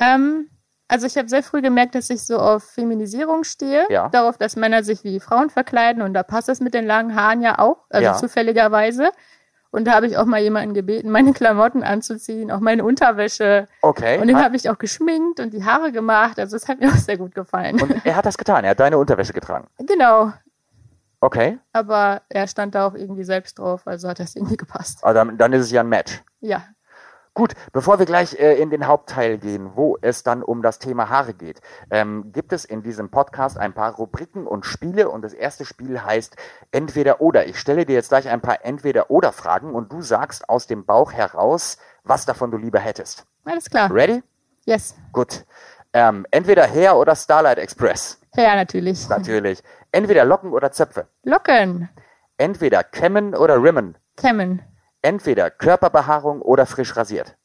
Ähm, 0.00 0.48
also 0.88 1.06
ich 1.06 1.18
habe 1.18 1.28
sehr 1.28 1.42
früh 1.42 1.60
gemerkt, 1.60 1.94
dass 1.94 2.08
ich 2.08 2.24
so 2.24 2.38
auf 2.38 2.64
Feminisierung 2.64 3.44
stehe, 3.44 3.84
ja. 3.90 4.08
darauf, 4.08 4.38
dass 4.38 4.56
Männer 4.56 4.84
sich 4.84 5.04
wie 5.04 5.20
Frauen 5.20 5.50
verkleiden 5.50 6.00
und 6.00 6.14
da 6.14 6.22
passt 6.22 6.48
es 6.48 6.60
mit 6.60 6.72
den 6.72 6.86
langen 6.86 7.14
Haaren 7.14 7.42
ja 7.42 7.58
auch, 7.58 7.84
also 7.90 8.04
ja. 8.04 8.14
zufälligerweise. 8.14 9.10
Und 9.70 9.86
da 9.86 9.92
habe 9.92 10.06
ich 10.06 10.16
auch 10.16 10.24
mal 10.24 10.40
jemanden 10.40 10.72
gebeten, 10.72 11.10
meine 11.10 11.32
Klamotten 11.32 11.82
anzuziehen, 11.82 12.50
auch 12.50 12.60
meine 12.60 12.84
Unterwäsche. 12.84 13.68
Okay. 13.82 14.18
Und 14.18 14.28
den 14.28 14.42
habe 14.42 14.56
ich 14.56 14.70
auch 14.70 14.78
geschminkt 14.78 15.40
und 15.40 15.52
die 15.52 15.64
Haare 15.64 15.92
gemacht. 15.92 16.38
Also 16.38 16.56
es 16.56 16.68
hat 16.68 16.80
mir 16.80 16.88
auch 16.92 16.96
sehr 16.96 17.18
gut 17.18 17.34
gefallen. 17.34 17.80
Und 17.80 18.04
er 18.04 18.16
hat 18.16 18.24
das 18.24 18.38
getan, 18.38 18.64
er 18.64 18.70
hat 18.70 18.80
deine 18.80 18.96
Unterwäsche 18.96 19.32
getragen. 19.32 19.68
Genau. 19.78 20.32
Okay. 21.20 21.58
Aber 21.72 22.22
er 22.28 22.46
stand 22.46 22.74
da 22.74 22.86
auch 22.86 22.94
irgendwie 22.94 23.24
selbst 23.24 23.58
drauf, 23.58 23.82
also 23.86 24.08
hat 24.08 24.20
das 24.20 24.36
irgendwie 24.36 24.56
gepasst. 24.56 25.02
Aber 25.02 25.14
dann, 25.14 25.36
dann 25.36 25.52
ist 25.52 25.62
es 25.66 25.70
ja 25.70 25.80
ein 25.80 25.88
Match. 25.88 26.22
Ja. 26.40 26.64
Gut, 27.38 27.54
bevor 27.72 28.00
wir 28.00 28.04
gleich 28.04 28.36
äh, 28.40 28.60
in 28.60 28.68
den 28.68 28.88
Hauptteil 28.88 29.38
gehen, 29.38 29.70
wo 29.76 29.96
es 30.00 30.24
dann 30.24 30.42
um 30.42 30.60
das 30.60 30.80
Thema 30.80 31.08
Haare 31.08 31.34
geht, 31.34 31.60
ähm, 31.88 32.32
gibt 32.32 32.52
es 32.52 32.64
in 32.64 32.82
diesem 32.82 33.10
Podcast 33.10 33.58
ein 33.58 33.74
paar 33.74 33.94
Rubriken 33.94 34.44
und 34.44 34.66
Spiele 34.66 35.08
und 35.08 35.22
das 35.22 35.34
erste 35.34 35.64
Spiel 35.64 36.02
heißt 36.02 36.34
Entweder 36.72 37.20
oder. 37.20 37.46
Ich 37.46 37.60
stelle 37.60 37.86
dir 37.86 37.92
jetzt 37.92 38.08
gleich 38.08 38.28
ein 38.28 38.40
paar 38.40 38.64
Entweder 38.64 39.12
oder 39.12 39.30
Fragen 39.30 39.72
und 39.72 39.92
du 39.92 40.02
sagst 40.02 40.48
aus 40.48 40.66
dem 40.66 40.84
Bauch 40.84 41.12
heraus, 41.12 41.78
was 42.02 42.26
davon 42.26 42.50
du 42.50 42.56
lieber 42.56 42.80
hättest. 42.80 43.24
Alles 43.44 43.70
klar. 43.70 43.88
Ready? 43.88 44.20
Yes. 44.64 44.96
Gut. 45.12 45.44
Ähm, 45.92 46.26
entweder 46.32 46.66
Hair 46.66 46.96
oder 46.96 47.14
Starlight 47.14 47.58
Express. 47.58 48.20
Hair 48.36 48.56
natürlich. 48.56 49.08
Natürlich. 49.08 49.62
Entweder 49.92 50.24
Locken 50.24 50.52
oder 50.52 50.72
Zöpfe. 50.72 51.06
Locken. 51.22 51.88
Entweder 52.36 52.82
kämmen 52.82 53.36
oder 53.36 53.62
rimmen. 53.62 53.96
Kämmen. 54.16 54.60
Entweder 55.02 55.50
Körperbehaarung 55.50 56.42
oder 56.42 56.66
frisch 56.66 56.96
rasiert. 56.96 57.36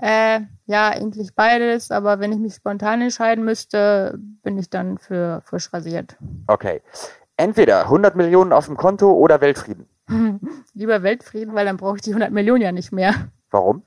Äh, 0.00 0.40
ja, 0.66 0.90
eigentlich 0.90 1.34
beides, 1.34 1.90
aber 1.90 2.20
wenn 2.20 2.32
ich 2.32 2.38
mich 2.38 2.54
spontan 2.54 3.00
entscheiden 3.02 3.44
müsste, 3.44 4.16
bin 4.42 4.56
ich 4.56 4.70
dann 4.70 4.98
für 4.98 5.42
frisch 5.44 5.72
rasiert. 5.72 6.16
Okay. 6.46 6.82
Entweder 7.36 7.82
100 7.82 8.14
Millionen 8.14 8.52
auf 8.52 8.66
dem 8.66 8.76
Konto 8.76 9.12
oder 9.12 9.40
Weltfrieden. 9.40 9.88
Lieber 10.74 11.02
Weltfrieden, 11.02 11.54
weil 11.54 11.66
dann 11.66 11.76
brauche 11.76 11.96
ich 11.96 12.02
die 12.02 12.10
100 12.10 12.30
Millionen 12.30 12.62
ja 12.62 12.72
nicht 12.72 12.92
mehr. 12.92 13.14
Warum? 13.50 13.82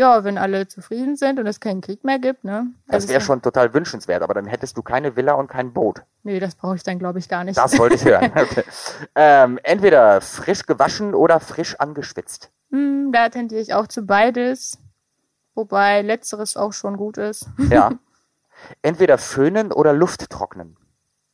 Ja, 0.00 0.24
wenn 0.24 0.38
alle 0.38 0.66
zufrieden 0.66 1.14
sind 1.16 1.38
und 1.38 1.46
es 1.46 1.60
keinen 1.60 1.82
Krieg 1.82 2.04
mehr 2.04 2.18
gibt, 2.18 2.42
ne? 2.42 2.68
Das 2.88 3.06
wäre 3.06 3.20
schon 3.20 3.42
total 3.42 3.74
wünschenswert, 3.74 4.22
aber 4.22 4.32
dann 4.32 4.46
hättest 4.46 4.78
du 4.78 4.82
keine 4.82 5.14
Villa 5.14 5.34
und 5.34 5.48
kein 5.48 5.74
Boot. 5.74 6.04
Nee, 6.22 6.40
das 6.40 6.54
brauche 6.54 6.76
ich 6.76 6.82
dann, 6.82 6.98
glaube 6.98 7.18
ich, 7.18 7.28
gar 7.28 7.44
nicht. 7.44 7.58
Das 7.58 7.78
wollte 7.78 7.96
ich 7.96 8.04
hören. 8.06 8.32
Okay. 8.34 8.64
Ähm, 9.14 9.58
entweder 9.62 10.22
frisch 10.22 10.64
gewaschen 10.64 11.14
oder 11.14 11.38
frisch 11.38 11.78
angeschwitzt. 11.78 12.50
Hm, 12.70 13.12
da 13.12 13.28
tendiere 13.28 13.60
ich 13.60 13.74
auch 13.74 13.88
zu 13.88 14.06
beides. 14.06 14.78
Wobei 15.54 16.00
letzteres 16.00 16.56
auch 16.56 16.72
schon 16.72 16.96
gut 16.96 17.18
ist. 17.18 17.50
Ja. 17.68 17.90
Entweder 18.80 19.18
föhnen 19.18 19.70
oder 19.70 19.92
Luft 19.92 20.30
trocknen. 20.30 20.78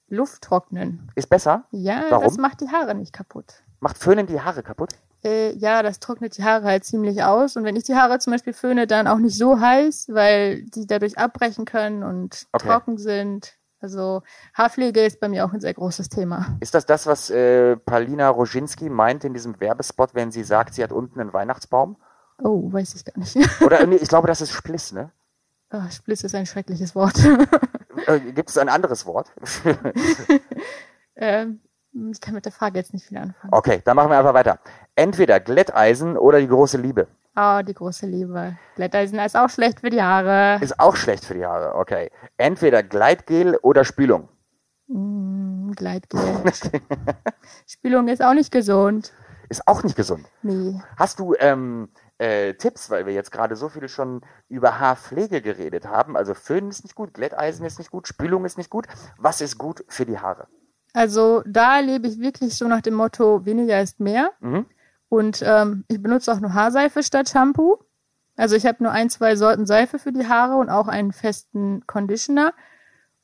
Luft 0.09 0.43
trocknen. 0.43 1.13
Ist 1.15 1.29
besser? 1.29 1.67
Ja, 1.71 2.07
Warum? 2.09 2.25
das 2.25 2.37
macht 2.37 2.61
die 2.63 2.69
Haare 2.71 2.97
nicht 2.97 3.13
kaputt. 3.13 3.63
Macht 3.79 3.97
Föhnen 3.97 4.27
die 4.27 4.41
Haare 4.41 4.65
kaputt? 4.65 4.95
Äh, 5.25 5.55
ja, 5.57 5.83
das 5.83 5.99
trocknet 5.99 6.37
die 6.37 6.45
Haare 6.45 6.65
halt 6.67 6.85
ziemlich 6.85 7.23
aus. 7.23 7.57
Und 7.57 7.65
wenn 7.65 7.77
ich 7.77 7.85
die 7.85 7.95
Haare 7.95 8.19
zum 8.19 8.33
Beispiel 8.33 8.53
föhne, 8.53 8.87
dann 8.87 9.07
auch 9.07 9.19
nicht 9.19 9.37
so 9.37 9.61
heiß, 9.61 10.09
weil 10.13 10.63
die 10.63 10.87
dadurch 10.87 11.19
abbrechen 11.19 11.65
können 11.65 12.03
und 12.03 12.47
Okay. 12.53 12.69
trocken 12.69 12.99
sind. 12.99 13.55
Also 13.81 14.23
Haarpflege 14.55 15.05
ist 15.05 15.21
bei 15.21 15.29
mir 15.29 15.45
auch 15.45 15.53
ein 15.53 15.61
sehr 15.61 15.75
großes 15.75 16.09
Thema. 16.09 16.57
Ist 16.61 16.75
das 16.75 16.87
das, 16.87 17.07
was 17.07 17.31
äh, 17.31 17.77
Palina 17.77 18.29
Roginski 18.31 18.89
meint 18.89 19.25
in 19.25 19.35
diesem 19.35 19.61
Werbespot, 19.61 20.15
wenn 20.15 20.31
sie 20.33 20.45
sagt, 20.45 20.75
sie 20.75 20.83
hat 20.83 20.93
unten 20.93 21.21
einen 21.21 21.33
Weihnachtsbaum? 21.33 21.97
Oh, 22.43 22.73
weiß 22.73 22.95
ich 22.95 23.05
gar 23.05 23.19
nicht. 23.19 23.37
Oder 23.63 23.85
nee, 23.87 23.97
ich 23.97 24.09
glaube, 24.09 24.29
das 24.29 24.41
ist 24.41 24.53
Spliss, 24.53 24.93
ne? 24.93 25.11
Oh, 25.73 25.83
Spliss 25.91 26.23
ist 26.25 26.35
ein 26.35 26.47
schreckliches 26.47 26.95
Wort. 26.95 27.19
Äh, 28.07 28.21
Gibt 28.33 28.49
es 28.51 28.57
ein 28.59 28.69
anderes 28.69 29.05
Wort? 29.07 29.33
ähm, 31.17 31.61
ich 32.11 32.21
kann 32.21 32.35
mit 32.35 32.45
der 32.45 32.53
Frage 32.53 32.79
jetzt 32.79 32.93
nicht 32.93 33.07
viel 33.07 33.19
anfangen. 33.19 33.53
okay, 33.53 33.81
dann 33.85 33.97
machen 33.97 34.11
wir 34.11 34.19
einfach 34.19 34.35
weiter. 34.35 34.59
Entweder 34.95 35.41
Glätteisen 35.41 36.17
oder 36.17 36.41
die 36.41 36.49
große 36.49 36.79
Liebe. 36.79 37.09
Oh, 37.37 37.61
die 37.63 37.75
große 37.75 38.07
Liebe. 38.07 38.57
Glätteisen 38.77 39.19
ist 39.19 39.37
auch 39.37 39.51
schlecht 39.51 39.81
für 39.81 39.91
die 39.91 40.03
Haare. 40.03 40.63
Ist 40.63 40.81
auch 40.81 40.97
schlecht 40.97 41.25
für 41.25 41.35
die 41.35 41.45
Haare, 41.45 41.75
okay. 41.75 42.11
Entweder 42.39 42.83
Gleitgel 42.83 43.57
oder 43.57 43.85
Spülung. 43.85 44.29
Mm, 44.89 45.73
Gleitgel. 45.73 46.21
Spülung 47.67 48.09
ist 48.09 48.23
auch 48.23 48.33
nicht 48.33 48.51
gesund. 48.51 49.13
Ist 49.49 49.69
auch 49.69 49.83
nicht 49.83 49.97
gesund. 49.97 50.27
Nee. 50.43 50.81
Hast 50.97 51.19
du 51.19 51.35
ähm, 51.39 51.91
äh, 52.19 52.55
Tipps, 52.55 52.91
weil 52.91 53.07
wir 53.07 53.13
jetzt 53.13 53.33
gerade 53.33 53.55
so 53.55 53.69
viel 53.69 53.89
schon 53.89 54.23
über 54.49 54.81
Haarpflege 54.81 55.43
geredet 55.43 55.87
haben? 55.87 56.17
Also 56.17 56.33
Föhn 56.35 56.69
ist 56.69 56.85
nicht 56.85 56.95
gut, 56.95 57.13
Glätteisen 57.15 57.67
ist 57.67 57.79
nicht 57.79 57.91
gut, 57.91 58.09
Spülung 58.09 58.45
ist 58.45 58.57
nicht 58.57 58.71
gut. 58.71 58.87
Was 59.19 59.41
ist 59.41 59.59
gut 59.59 59.85
für 59.89 60.07
die 60.07 60.19
Haare? 60.19 60.49
Also 60.97 61.43
da 61.45 61.81
lebe 61.81 62.09
ich 62.09 62.21
wirklich 62.21 62.57
so 62.57 62.67
nach 62.67 62.81
dem 62.81 62.95
Motto, 62.95 63.45
weniger 63.45 63.83
ist 63.83 64.01
mehr. 64.01 64.31
Mhm. 64.41 64.65
Und 65.11 65.43
ähm, 65.45 65.85
ich 65.89 66.03
benutze 66.03 66.33
auch 66.33 66.41
nur 66.41 66.55
Haarseife 66.55 67.03
statt 67.03 67.29
Shampoo. 67.29 67.77
Also 68.35 68.57
ich 68.57 68.65
habe 68.65 68.83
nur 68.83 68.93
ein, 68.93 69.11
zwei 69.11 69.37
Sorten 69.37 69.67
Seife 69.67 69.99
für 69.99 70.11
die 70.11 70.27
Haare 70.27 70.57
und 70.57 70.71
auch 70.71 70.89
einen 70.89 71.13
festen 71.13 71.87
Conditioner. 71.87 72.55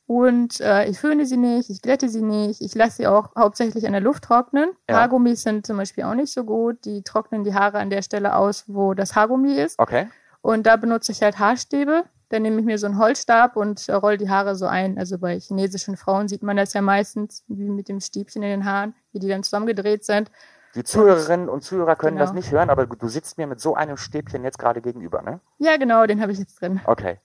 Und 0.05 0.61
äh, 0.61 0.85
ich 0.85 0.99
föhne 0.99 1.25
sie 1.25 1.37
nicht, 1.37 1.71
ich 1.71 1.81
glätte 1.81 2.09
sie 2.09 2.21
nicht, 2.21 2.61
ich 2.61 2.75
lasse 2.75 2.97
sie 2.97 3.07
auch 3.07 3.35
hauptsächlich 3.35 3.87
an 3.87 3.93
der 3.93 4.01
Luft 4.01 4.25
trocknen. 4.25 4.69
Ja. 4.87 4.97
Haargummis 4.97 5.41
sind 5.41 5.65
zum 5.65 5.77
Beispiel 5.77 6.03
auch 6.03 6.13
nicht 6.13 6.31
so 6.31 6.43
gut. 6.43 6.85
Die 6.85 7.01
trocknen 7.01 7.43
die 7.43 7.55
Haare 7.55 7.79
an 7.79 7.89
der 7.89 8.03
Stelle 8.03 8.35
aus, 8.35 8.65
wo 8.67 8.93
das 8.93 9.15
Haargummi 9.15 9.51
ist. 9.55 9.79
Okay. 9.79 10.09
Und 10.41 10.67
da 10.67 10.75
benutze 10.75 11.11
ich 11.11 11.23
halt 11.23 11.39
Haarstäbe. 11.39 12.03
Dann 12.33 12.41
nehme 12.41 12.59
ich 12.59 12.65
mir 12.65 12.79
so 12.79 12.87
einen 12.87 12.97
Holzstab 12.97 13.55
und 13.55 13.87
äh, 13.87 13.93
roll 13.93 14.17
die 14.17 14.27
Haare 14.27 14.55
so 14.55 14.65
ein. 14.65 14.97
Also 14.97 15.19
bei 15.19 15.39
chinesischen 15.39 15.97
Frauen 15.97 16.27
sieht 16.27 16.41
man 16.41 16.57
das 16.57 16.73
ja 16.73 16.81
meistens, 16.81 17.43
wie 17.47 17.69
mit 17.69 17.89
dem 17.89 17.99
Stäbchen 17.99 18.41
in 18.41 18.49
den 18.49 18.65
Haaren, 18.65 18.95
wie 19.11 19.19
die 19.19 19.27
dann 19.27 19.43
zusammengedreht 19.43 20.03
sind. 20.03 20.31
Die 20.73 20.83
Zuhörerinnen 20.83 21.47
und 21.47 21.61
Zuhörer 21.61 21.95
können 21.95 22.17
Genau. 22.17 22.25
das 22.25 22.33
nicht 22.33 22.51
hören, 22.51 22.71
aber 22.71 22.87
du 22.87 23.07
sitzt 23.07 23.37
mir 23.37 23.45
mit 23.45 23.59
so 23.61 23.75
einem 23.75 23.97
Stäbchen 23.97 24.43
jetzt 24.43 24.57
gerade 24.57 24.81
gegenüber, 24.81 25.21
ne? 25.21 25.41
Ja, 25.59 25.77
genau, 25.77 26.07
den 26.07 26.19
habe 26.21 26.31
ich 26.31 26.39
jetzt 26.39 26.59
drin. 26.59 26.81
Okay. 26.85 27.19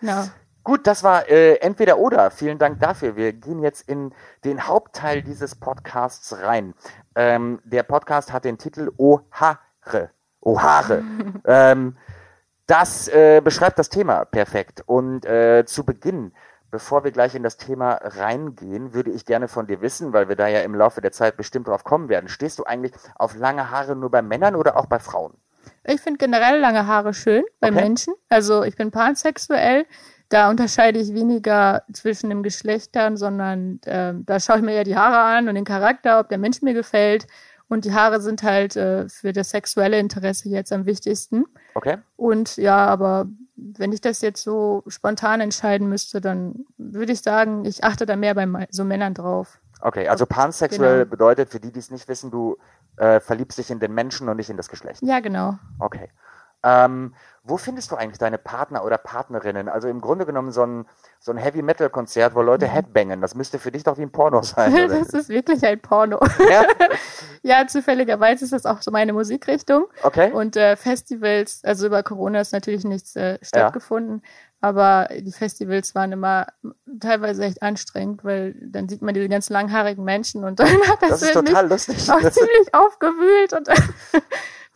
Genau. 0.00 0.24
Gut, 0.64 0.86
das 0.86 1.02
war 1.02 1.28
äh, 1.28 1.56
entweder 1.56 1.98
oder. 1.98 2.30
Vielen 2.30 2.58
Dank 2.58 2.80
dafür. 2.80 3.16
Wir 3.16 3.34
gehen 3.34 3.62
jetzt 3.62 3.86
in 3.86 4.14
den 4.44 4.66
Hauptteil 4.66 5.20
dieses 5.22 5.56
Podcasts 5.56 6.34
rein. 6.42 6.72
Ähm, 7.14 7.60
der 7.64 7.82
Podcast 7.82 8.32
hat 8.32 8.46
den 8.46 8.56
Titel 8.56 8.90
O 8.96 9.20
Haare. 9.30 10.10
O 10.40 10.58
Haare. 10.58 11.02
ähm, 11.44 11.98
das 12.68 13.08
äh, 13.08 13.40
beschreibt 13.42 13.78
das 13.78 13.88
Thema 13.88 14.24
perfekt. 14.26 14.84
Und 14.86 15.24
äh, 15.24 15.64
zu 15.66 15.84
Beginn, 15.84 16.32
bevor 16.70 17.02
wir 17.02 17.10
gleich 17.10 17.34
in 17.34 17.42
das 17.42 17.56
Thema 17.56 17.94
reingehen, 18.02 18.94
würde 18.94 19.10
ich 19.10 19.24
gerne 19.24 19.48
von 19.48 19.66
dir 19.66 19.80
wissen, 19.80 20.12
weil 20.12 20.28
wir 20.28 20.36
da 20.36 20.46
ja 20.48 20.60
im 20.60 20.74
Laufe 20.74 21.00
der 21.00 21.10
Zeit 21.10 21.36
bestimmt 21.36 21.66
drauf 21.66 21.82
kommen 21.82 22.08
werden. 22.08 22.28
Stehst 22.28 22.58
du 22.58 22.64
eigentlich 22.64 22.92
auf 23.16 23.34
lange 23.34 23.70
Haare 23.70 23.96
nur 23.96 24.10
bei 24.10 24.22
Männern 24.22 24.54
oder 24.54 24.76
auch 24.76 24.86
bei 24.86 24.98
Frauen? 24.98 25.32
Ich 25.84 26.00
finde 26.02 26.18
generell 26.18 26.60
lange 26.60 26.86
Haare 26.86 27.14
schön 27.14 27.44
bei 27.60 27.68
Okay. 27.68 27.80
Menschen. 27.80 28.14
Also 28.28 28.62
ich 28.62 28.76
bin 28.76 28.90
pansexuell. 28.90 29.86
Da 30.28 30.50
unterscheide 30.50 30.98
ich 30.98 31.14
weniger 31.14 31.84
zwischen 31.90 32.28
den 32.28 32.42
Geschlechtern, 32.42 33.16
sondern 33.16 33.80
ähm, 33.86 34.26
da 34.26 34.38
schaue 34.40 34.58
ich 34.58 34.62
mir 34.62 34.72
eher 34.72 34.84
die 34.84 34.96
Haare 34.96 35.20
an 35.20 35.48
und 35.48 35.54
den 35.54 35.64
Charakter, 35.64 36.20
ob 36.20 36.28
der 36.28 36.36
Mensch 36.36 36.60
mir 36.60 36.74
gefällt. 36.74 37.26
Und 37.68 37.84
die 37.84 37.92
Haare 37.92 38.20
sind 38.20 38.42
halt 38.42 38.76
äh, 38.76 39.08
für 39.08 39.32
das 39.32 39.50
sexuelle 39.50 39.98
Interesse 39.98 40.48
jetzt 40.48 40.72
am 40.72 40.86
wichtigsten. 40.86 41.44
Okay? 41.74 41.98
Und 42.16 42.56
ja, 42.56 42.86
aber 42.86 43.26
wenn 43.56 43.92
ich 43.92 44.00
das 44.00 44.20
jetzt 44.20 44.42
so 44.42 44.82
spontan 44.86 45.40
entscheiden 45.40 45.88
müsste, 45.88 46.20
dann 46.20 46.64
würde 46.78 47.12
ich 47.12 47.20
sagen, 47.20 47.64
ich 47.64 47.84
achte 47.84 48.06
da 48.06 48.16
mehr 48.16 48.34
bei 48.34 48.66
so 48.70 48.84
Männern 48.84 49.14
drauf. 49.14 49.58
Okay, 49.80 50.08
also 50.08 50.26
pansexuell 50.26 51.00
Genau. 51.00 51.10
bedeutet, 51.10 51.50
für 51.50 51.60
die, 51.60 51.72
die 51.72 51.78
es 51.78 51.90
nicht 51.90 52.08
wissen, 52.08 52.30
du 52.30 52.56
äh, 52.96 53.20
verliebst 53.20 53.58
dich 53.58 53.70
in 53.70 53.78
den 53.78 53.94
Menschen 53.94 54.28
und 54.28 54.36
nicht 54.36 54.50
in 54.50 54.56
das 54.56 54.68
Geschlecht. 54.68 55.02
Ja, 55.02 55.20
genau. 55.20 55.58
Okay. 55.78 56.08
Ähm, 56.64 57.14
wo 57.48 57.56
findest 57.56 57.90
du 57.90 57.96
eigentlich 57.96 58.18
deine 58.18 58.36
Partner 58.36 58.84
oder 58.84 58.98
Partnerinnen? 58.98 59.68
Also 59.68 59.88
im 59.88 60.02
Grunde 60.02 60.26
genommen 60.26 60.52
so 60.52 60.64
ein, 60.66 60.86
so 61.18 61.32
ein 61.32 61.38
Heavy-Metal-Konzert, 61.38 62.34
wo 62.34 62.42
Leute 62.42 62.66
Headbangen. 62.66 63.22
Das 63.22 63.34
müsste 63.34 63.58
für 63.58 63.72
dich 63.72 63.84
doch 63.84 63.96
wie 63.96 64.02
ein 64.02 64.12
Porno 64.12 64.42
sein, 64.42 64.72
oder? 64.72 64.98
Das 64.98 65.08
ist 65.08 65.28
wirklich 65.30 65.64
ein 65.64 65.80
Porno. 65.80 66.20
ja? 66.50 66.64
ja, 67.42 67.66
zufälligerweise 67.66 68.44
ist 68.44 68.52
das 68.52 68.66
auch 68.66 68.82
so 68.82 68.90
meine 68.90 69.14
Musikrichtung. 69.14 69.86
Okay. 70.02 70.30
Und 70.32 70.56
äh, 70.56 70.76
Festivals, 70.76 71.62
also 71.64 71.86
über 71.86 72.02
Corona 72.02 72.40
ist 72.40 72.52
natürlich 72.52 72.84
nichts 72.84 73.16
äh, 73.16 73.38
stattgefunden, 73.40 74.22
aber 74.60 75.08
die 75.16 75.32
Festivals 75.32 75.94
waren 75.94 76.12
immer 76.12 76.48
teilweise 77.00 77.44
echt 77.44 77.62
anstrengend, 77.62 78.24
weil 78.24 78.54
dann 78.60 78.88
sieht 78.88 79.02
man 79.02 79.14
diese 79.14 79.28
ganz 79.28 79.48
langhaarigen 79.50 80.04
Menschen 80.04 80.44
und 80.44 80.58
dann 80.58 80.66
hat 80.88 81.00
das, 81.00 81.10
das 81.10 81.22
ist 81.22 81.32
total 81.32 81.68
lustig. 81.68 82.10
auch 82.10 82.18
ziemlich 82.18 82.74
aufgewühlt 82.74 83.52
und 83.52 83.68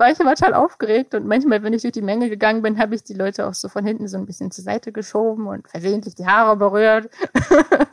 war 0.03 0.11
ich 0.11 0.19
immer 0.19 0.35
total 0.35 0.55
aufgeregt 0.55 1.15
und 1.15 1.29
manchmal, 1.29 1.63
wenn 1.63 1.73
ich 1.73 1.83
durch 1.83 1.93
die 1.93 2.03
Menge 2.03 2.29
gegangen 2.29 2.61
bin, 2.61 2.77
habe 2.77 2.97
ich 2.97 3.05
die 3.05 3.15
Leute 3.15 3.47
auch 3.47 3.55
so 3.55 3.69
von 3.69 3.87
hinten 3.87 4.09
so 4.09 4.17
ein 4.17 4.27
bisschen 4.27 4.51
zur 4.51 4.65
Seite 4.65 4.91
geschoben 4.91 5.47
und 5.47 5.69
versehentlich 5.69 6.17
die 6.17 6.27
Haare 6.27 6.57
berührt. 6.57 7.09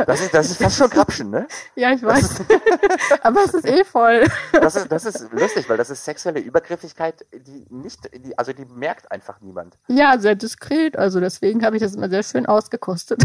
Das 0.06 0.22
ist, 0.22 0.34
das 0.34 0.50
ist 0.50 0.62
fast 0.62 0.78
schon 0.78 0.90
Grapschen, 0.90 1.30
ne? 1.30 1.46
Ja, 1.76 1.92
ich 1.92 2.02
weiß. 2.02 2.42
aber 3.22 3.44
es 3.44 3.54
ist 3.54 3.68
eh 3.68 3.84
voll. 3.84 4.26
Das 4.54 4.76
ist, 4.76 4.92
das 4.92 5.06
ist 5.06 5.32
lustig, 5.32 5.70
weil 5.70 5.78
das 5.78 5.90
ist 5.92 6.04
sexuelle 6.04 6.40
Übergriffigkeit, 6.40 7.26
die 7.32 7.68
nicht, 7.70 8.10
die, 8.16 8.36
also 8.36 8.54
die 8.54 8.66
merkt 8.66 9.12
einfach 9.12 9.40
niemand. 9.42 9.78
Ja, 9.88 10.18
sehr 10.18 10.36
diskret. 10.36 10.98
Also 10.98 11.20
deswegen 11.20 11.64
habe 11.64 11.76
ich 11.76 11.84
das 11.84 11.94
immer 11.96 12.10
sehr 12.10 12.24
schön 12.24 12.48
ausgekostet. 12.48 13.22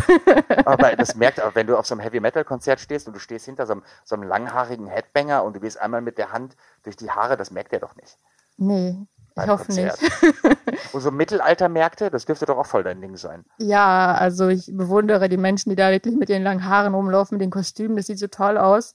Aber 0.67 0.95
das 0.97 1.14
merkt 1.14 1.41
auch, 1.41 1.55
wenn 1.55 1.67
du 1.67 1.79
auf 1.79 1.87
so 1.87 1.95
einem 1.95 2.00
Heavy-Metal-Konzert 2.00 2.81
stehst 2.81 3.07
und 3.07 3.14
du 3.14 3.21
stehst 3.21 3.47
hinter 3.47 3.67
so 3.67 3.75
einem, 3.75 3.83
so 4.05 4.17
einem 4.17 4.25
langhaarigen 4.25 4.88
Headbanger 4.88 5.43
und 5.45 5.57
du 5.57 5.61
gehst 5.61 5.81
einmal 5.81 6.03
mit 6.03 6.19
der 6.19 6.33
Hand 6.33 6.57
durch 6.83 6.97
die 6.97 7.11
Haare, 7.11 7.38
das 7.38 7.50
merkt 7.50 7.73
er 7.73 7.81
doch 7.81 7.97
nicht. 7.97 8.19
Nee, 8.56 8.96
ich 9.37 9.46
hoffe 9.49 9.64
Konzert. 9.66 9.99
nicht. 10.23 10.94
Und 10.94 11.00
so 11.00 11.11
Mittelaltermärkte, 11.11 12.11
das 12.11 12.25
dürfte 12.25 12.46
doch 12.46 12.56
auch 12.58 12.66
voll 12.66 12.84
dein 12.84 13.00
Ding 13.00 13.16
sein. 13.16 13.44
Ja, 13.58 14.14
also 14.14 14.49
ich 14.49 14.70
bewundere 14.73 15.28
die 15.28 15.37
Menschen, 15.37 15.70
die 15.70 15.76
da 15.76 15.90
wirklich 15.90 16.14
mit 16.16 16.28
ihren 16.30 16.42
langen 16.44 16.64
Haaren 16.68 16.94
rumlaufen, 16.94 17.37
mit 17.37 17.42
den 17.42 17.50
Kostümen. 17.50 17.96
Das 17.96 18.06
sieht 18.06 18.18
so 18.18 18.28
toll 18.28 18.56
aus. 18.58 18.94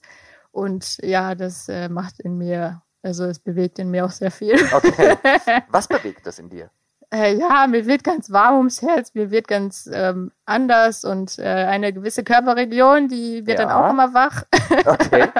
Und 0.50 0.96
ja, 1.02 1.34
das 1.34 1.68
äh, 1.68 1.88
macht 1.88 2.20
in 2.20 2.38
mir, 2.38 2.80
also 3.02 3.24
es 3.24 3.38
bewegt 3.38 3.78
in 3.78 3.90
mir 3.90 4.04
auch 4.06 4.10
sehr 4.10 4.30
viel. 4.30 4.54
Okay. 4.72 5.16
Was 5.68 5.86
bewegt 5.88 6.26
das 6.26 6.38
in 6.38 6.48
dir? 6.48 6.70
Äh, 7.12 7.34
ja, 7.36 7.66
mir 7.68 7.86
wird 7.86 8.04
ganz 8.04 8.30
warm 8.30 8.56
ums 8.58 8.82
Herz, 8.82 9.14
mir 9.14 9.30
wird 9.30 9.48
ganz 9.48 9.90
ähm, 9.92 10.30
anders 10.44 11.04
und 11.04 11.38
äh, 11.40 11.42
eine 11.44 11.92
gewisse 11.92 12.22
Körperregion, 12.22 13.08
die 13.08 13.46
wird 13.46 13.58
dann 13.58 13.68
Ja. 13.68 13.84
auch 13.86 13.90
immer 13.90 14.14
wach. 14.14 14.44
Okay. 14.86 15.28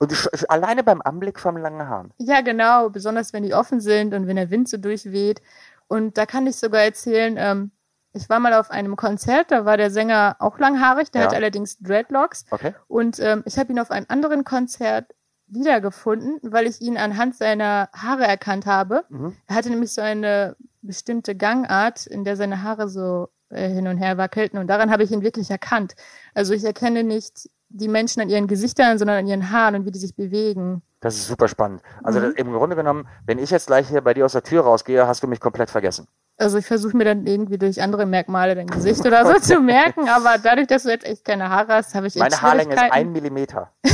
Und 0.00 0.50
alleine 0.50 0.82
beim 0.82 1.02
Anblick 1.02 1.38
vom 1.38 1.56
langen 1.58 1.86
Haaren. 1.86 2.12
Ja, 2.18 2.40
genau, 2.40 2.88
besonders 2.88 3.32
wenn 3.34 3.42
die 3.42 3.52
offen 3.54 3.80
sind 3.80 4.14
und 4.14 4.26
wenn 4.26 4.36
der 4.36 4.50
Wind 4.50 4.68
so 4.68 4.78
durchweht. 4.78 5.42
Und 5.88 6.16
da 6.16 6.24
kann 6.24 6.46
ich 6.46 6.56
sogar 6.56 6.80
erzählen, 6.82 7.36
ähm, 7.38 7.70
ich 8.12 8.28
war 8.28 8.40
mal 8.40 8.54
auf 8.54 8.70
einem 8.70 8.96
Konzert, 8.96 9.50
da 9.50 9.64
war 9.66 9.76
der 9.76 9.90
Sänger 9.90 10.36
auch 10.40 10.58
langhaarig, 10.58 11.10
der 11.10 11.20
Ja. 11.20 11.26
hatte 11.26 11.36
allerdings 11.36 11.78
Dreadlocks. 11.78 12.44
Okay. 12.50 12.74
Und 12.88 13.20
ähm, 13.20 13.42
ich 13.44 13.58
habe 13.58 13.70
ihn 13.72 13.78
auf 13.78 13.90
einem 13.90 14.06
anderen 14.08 14.42
Konzert 14.44 15.12
wiedergefunden, 15.46 16.38
weil 16.42 16.66
ich 16.66 16.80
ihn 16.80 16.96
anhand 16.96 17.36
seiner 17.36 17.88
Haare 17.94 18.24
erkannt 18.26 18.66
habe. 18.66 19.04
Mhm. 19.10 19.36
Er 19.46 19.54
hatte 19.54 19.68
nämlich 19.70 19.92
so 19.92 20.00
eine 20.00 20.56
bestimmte 20.80 21.36
Gangart, 21.36 22.06
in 22.06 22.24
der 22.24 22.36
seine 22.36 22.62
Haare 22.62 22.88
so 22.88 23.28
äh, 23.50 23.68
hin 23.68 23.86
und 23.86 23.98
her 23.98 24.16
wackelten. 24.16 24.58
Und 24.58 24.68
daran 24.68 24.90
habe 24.90 25.02
ich 25.02 25.10
ihn 25.12 25.22
wirklich 25.22 25.50
erkannt. 25.50 25.94
Also 26.34 26.54
ich 26.54 26.64
erkenne 26.64 27.04
nicht 27.04 27.50
die 27.70 27.88
Menschen 27.88 28.20
an 28.20 28.28
ihren 28.28 28.46
Gesichtern, 28.46 28.98
sondern 28.98 29.18
an 29.18 29.26
ihren 29.26 29.50
Haaren 29.50 29.74
und 29.76 29.86
wie 29.86 29.90
die 29.90 29.98
sich 29.98 30.14
bewegen. 30.14 30.82
Das 31.00 31.16
ist 31.16 31.26
super 31.28 31.48
spannend. 31.48 31.82
Also 32.02 32.18
Mhm. 32.20 32.24
das, 32.24 32.34
im 32.34 32.52
Grunde 32.52 32.76
genommen, 32.76 33.08
wenn 33.26 33.38
ich 33.38 33.50
jetzt 33.50 33.68
gleich 33.68 33.88
hier 33.88 34.00
bei 34.02 34.12
dir 34.12 34.26
aus 34.26 34.32
der 34.32 34.42
Tür 34.42 34.62
rausgehe, 34.62 35.06
hast 35.06 35.22
du 35.22 35.26
mich 35.26 35.40
komplett 35.40 35.70
vergessen. 35.70 36.06
Also 36.36 36.58
ich 36.58 36.66
versuche 36.66 36.96
mir 36.96 37.04
dann 37.04 37.26
irgendwie 37.26 37.58
durch 37.58 37.80
andere 37.82 38.06
Merkmale 38.06 38.54
dein 38.54 38.66
Gesicht 38.66 39.04
oder 39.06 39.24
so 39.26 39.40
zu 39.40 39.60
merken, 39.60 40.08
aber 40.08 40.36
dadurch, 40.42 40.66
dass 40.66 40.82
du 40.82 40.90
jetzt 40.90 41.04
echt 41.06 41.24
keine 41.24 41.48
Haare 41.48 41.74
hast, 41.74 41.94
habe 41.94 42.06
ich 42.06 42.14
echt 42.16 42.20
Meine 42.22 42.40
Haarlänge 42.42 42.74
ist 42.74 42.82
ein. 42.92 43.12
Millimeter. 43.12 43.70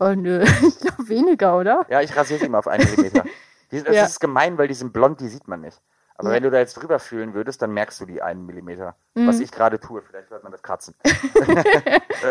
Oh 0.00 0.14
nö, 0.14 0.44
ich 0.44 0.78
glaube 0.78 1.08
weniger, 1.08 1.58
oder? 1.58 1.84
Ja, 1.90 2.00
ich 2.00 2.14
rasiere 2.16 2.38
sie 2.38 2.46
immer 2.46 2.58
auf 2.60 2.68
einen 2.68 2.84
Millimeter. 2.88 3.24
Das 3.70 3.94
Ja. 3.94 4.04
ist 4.04 4.18
gemein, 4.20 4.56
weil 4.56 4.68
die 4.68 4.74
sind 4.74 4.92
blond, 4.94 5.20
die 5.20 5.28
sieht 5.28 5.46
man 5.48 5.60
nicht. 5.60 5.78
Aber 6.18 6.30
Ja. 6.30 6.34
wenn 6.36 6.42
du 6.42 6.50
da 6.50 6.58
jetzt 6.58 6.74
drüber 6.74 6.98
fühlen 6.98 7.32
würdest, 7.32 7.62
dann 7.62 7.72
merkst 7.72 8.00
du 8.00 8.06
die 8.06 8.20
einen 8.22 8.44
Millimeter. 8.44 8.96
Mhm. 9.14 9.28
Was 9.28 9.40
ich 9.40 9.50
gerade 9.52 9.78
tue, 9.80 10.02
vielleicht 10.02 10.30
hört 10.30 10.42
man 10.42 10.52
das 10.52 10.62
Kratzen. 10.62 10.94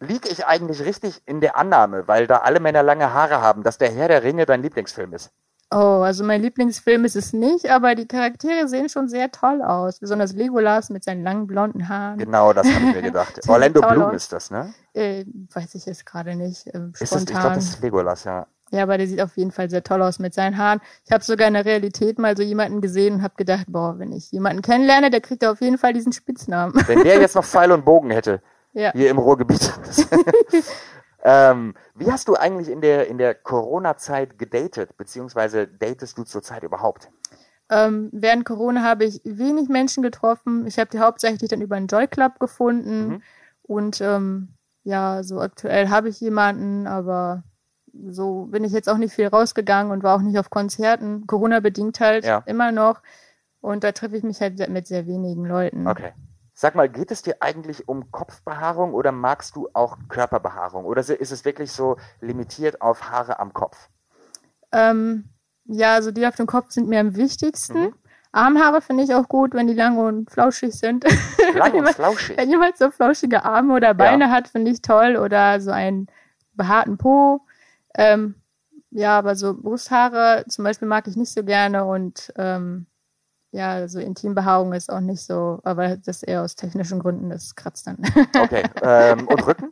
Liege 0.00 0.28
ich 0.30 0.46
eigentlich 0.46 0.82
richtig 0.84 1.20
in 1.26 1.40
der 1.40 1.56
Annahme, 1.56 2.08
weil 2.08 2.26
da 2.26 2.38
alle 2.38 2.60
Männer 2.60 2.82
lange 2.82 3.12
Haare 3.12 3.42
haben, 3.42 3.62
dass 3.62 3.76
der 3.76 3.90
Herr 3.90 4.08
der 4.08 4.22
Ringe 4.22 4.46
dein 4.46 4.62
Lieblingsfilm 4.62 5.12
ist? 5.12 5.30
Oh, 5.70 6.02
also 6.02 6.24
mein 6.24 6.40
Lieblingsfilm 6.40 7.04
ist 7.04 7.16
es 7.16 7.32
nicht, 7.32 7.68
aber 7.68 7.94
die 7.94 8.06
Charaktere 8.06 8.68
sehen 8.68 8.88
schon 8.88 9.08
sehr 9.08 9.30
toll 9.32 9.60
aus. 9.60 9.98
Besonders 9.98 10.32
Legolas 10.32 10.88
mit 10.88 11.02
seinen 11.04 11.24
langen 11.24 11.46
blonden 11.46 11.88
Haaren. 11.88 12.18
Genau, 12.18 12.52
das 12.52 12.66
habe 12.72 12.84
ich 12.86 12.94
mir 12.94 13.02
gedacht. 13.02 13.40
Orlando 13.48 13.80
Bloom 13.80 14.04
aus. 14.04 14.14
ist 14.14 14.32
das, 14.32 14.50
ne? 14.50 14.72
Äh, 14.92 15.24
weiß 15.52 15.74
ich 15.74 15.84
jetzt 15.86 16.06
gerade 16.06 16.36
nicht. 16.36 16.72
Ähm, 16.72 16.92
Ist 16.98 17.12
das, 17.12 17.22
ich 17.22 17.26
glaube, 17.26 17.54
das 17.56 17.64
ist 17.64 17.82
Legolas, 17.82 18.24
ja. 18.24 18.46
Ja, 18.74 18.82
aber 18.82 18.98
der 18.98 19.06
sieht 19.06 19.20
auf 19.20 19.36
jeden 19.36 19.52
Fall 19.52 19.70
sehr 19.70 19.84
toll 19.84 20.02
aus 20.02 20.18
mit 20.18 20.34
seinen 20.34 20.58
Haaren. 20.58 20.80
Ich 21.04 21.12
habe 21.12 21.22
sogar 21.22 21.46
in 21.46 21.54
der 21.54 21.64
Realität 21.64 22.18
mal 22.18 22.36
so 22.36 22.42
jemanden 22.42 22.80
gesehen 22.80 23.14
und 23.14 23.22
habe 23.22 23.34
gedacht, 23.36 23.66
boah, 23.68 23.98
wenn 23.98 24.10
ich 24.10 24.32
jemanden 24.32 24.62
kennenlerne, 24.62 25.10
der 25.10 25.20
kriegt 25.20 25.44
auf 25.44 25.60
jeden 25.60 25.78
Fall 25.78 25.92
diesen 25.92 26.12
Spitznamen. 26.12 26.74
Wenn 26.88 27.04
der 27.04 27.20
jetzt 27.20 27.36
noch 27.36 27.44
Pfeil 27.44 27.70
und 27.70 27.84
Bogen 27.84 28.10
hätte, 28.10 28.42
ja. 28.72 28.90
hier 28.92 29.10
im 29.10 29.18
Ruhrgebiet. 29.18 29.72
ähm, 31.24 31.74
wie 31.94 32.10
hast 32.10 32.26
du 32.26 32.34
eigentlich 32.34 32.68
in 32.68 32.80
der, 32.80 33.06
in 33.06 33.16
der 33.16 33.36
Corona-Zeit 33.36 34.40
gedatet, 34.40 34.96
beziehungsweise 34.96 35.68
datest 35.68 36.18
du 36.18 36.24
zurzeit 36.24 36.64
überhaupt? 36.64 37.10
Ähm, 37.70 38.10
während 38.12 38.44
Corona 38.44 38.82
habe 38.82 39.04
ich 39.04 39.20
wenig 39.24 39.68
Menschen 39.68 40.02
getroffen. 40.02 40.66
Ich 40.66 40.80
habe 40.80 40.90
die 40.90 40.98
hauptsächlich 40.98 41.48
dann 41.48 41.60
über 41.60 41.76
einen 41.76 41.86
Joy 41.86 42.08
Club 42.08 42.40
gefunden. 42.40 43.06
Mhm. 43.06 43.22
Und 43.62 44.00
ähm, 44.00 44.48
ja, 44.82 45.22
so 45.22 45.40
aktuell 45.40 45.90
habe 45.90 46.08
ich 46.08 46.20
jemanden, 46.20 46.88
aber 46.88 47.44
so 48.10 48.46
bin 48.46 48.64
ich 48.64 48.72
jetzt 48.72 48.88
auch 48.88 48.96
nicht 48.98 49.14
viel 49.14 49.26
rausgegangen 49.28 49.92
und 49.92 50.02
war 50.02 50.16
auch 50.16 50.20
nicht 50.22 50.38
auf 50.38 50.50
Konzerten. 50.50 51.26
Corona 51.26 51.60
bedingt 51.60 52.00
halt 52.00 52.24
Ja. 52.24 52.42
immer 52.46 52.72
noch. 52.72 53.00
Und 53.60 53.84
da 53.84 53.92
treffe 53.92 54.16
ich 54.16 54.22
mich 54.22 54.40
halt 54.40 54.68
mit 54.68 54.86
sehr 54.86 55.06
wenigen 55.06 55.44
Leuten. 55.46 55.86
Okay. 55.86 56.12
Sag 56.52 56.74
mal, 56.74 56.88
geht 56.88 57.10
es 57.10 57.22
dir 57.22 57.36
eigentlich 57.40 57.88
um 57.88 58.10
Kopfbehaarung 58.12 58.94
oder 58.94 59.10
magst 59.10 59.56
du 59.56 59.68
auch 59.72 59.96
Körperbehaarung? 60.08 60.84
Oder 60.84 61.00
ist 61.00 61.32
es 61.32 61.44
wirklich 61.44 61.72
so 61.72 61.96
limitiert 62.20 62.80
auf 62.80 63.10
Haare 63.10 63.40
am 63.40 63.52
Kopf? 63.52 63.88
Ähm, 64.72 65.30
ja, 65.64 65.94
also 65.94 66.10
die 66.10 66.26
auf 66.26 66.36
dem 66.36 66.46
Kopf 66.46 66.70
sind 66.70 66.88
mir 66.88 67.00
am 67.00 67.16
wichtigsten. 67.16 67.78
Mhm. 67.86 67.94
Armhaare 68.32 68.80
finde 68.82 69.04
ich 69.04 69.14
auch 69.14 69.28
gut, 69.28 69.54
wenn 69.54 69.66
die 69.66 69.74
lang 69.74 69.96
und 69.96 70.30
flauschig 70.30 70.74
sind. 70.74 71.04
Lang 71.54 71.68
und 71.70 71.74
jemand, 71.76 71.94
flauschig. 71.94 72.36
wenn 72.36 72.50
jemand 72.50 72.76
so 72.76 72.90
flauschige 72.90 73.44
Arme 73.44 73.74
oder 73.74 73.94
Beine 73.94 74.30
hat, 74.30 74.48
finde 74.48 74.72
ich 74.72 74.82
toll. 74.82 75.16
Oder 75.16 75.60
so 75.60 75.70
einen 75.70 76.08
behaarten 76.54 76.98
Po. 76.98 77.40
Ähm, 77.96 78.34
ja, 78.90 79.18
aber 79.18 79.34
so 79.36 79.54
Brusthaare 79.54 80.44
zum 80.48 80.64
Beispiel 80.64 80.88
mag 80.88 81.06
ich 81.08 81.16
nicht 81.16 81.32
so 81.32 81.42
gerne 81.42 81.84
und 81.84 82.32
ähm, 82.36 82.86
ja, 83.50 83.86
so 83.86 84.00
Intimbehaarung 84.00 84.72
ist 84.72 84.90
auch 84.92 85.00
nicht 85.00 85.24
so, 85.24 85.60
aber 85.62 85.96
das 85.96 86.22
eher 86.22 86.42
aus 86.42 86.56
technischen 86.56 86.98
Gründen, 86.98 87.30
das 87.30 87.54
kratzt 87.54 87.86
dann. 87.86 87.98
Okay. 88.40 88.64
Ähm, 88.82 89.28
und 89.28 89.46
Rücken? 89.46 89.70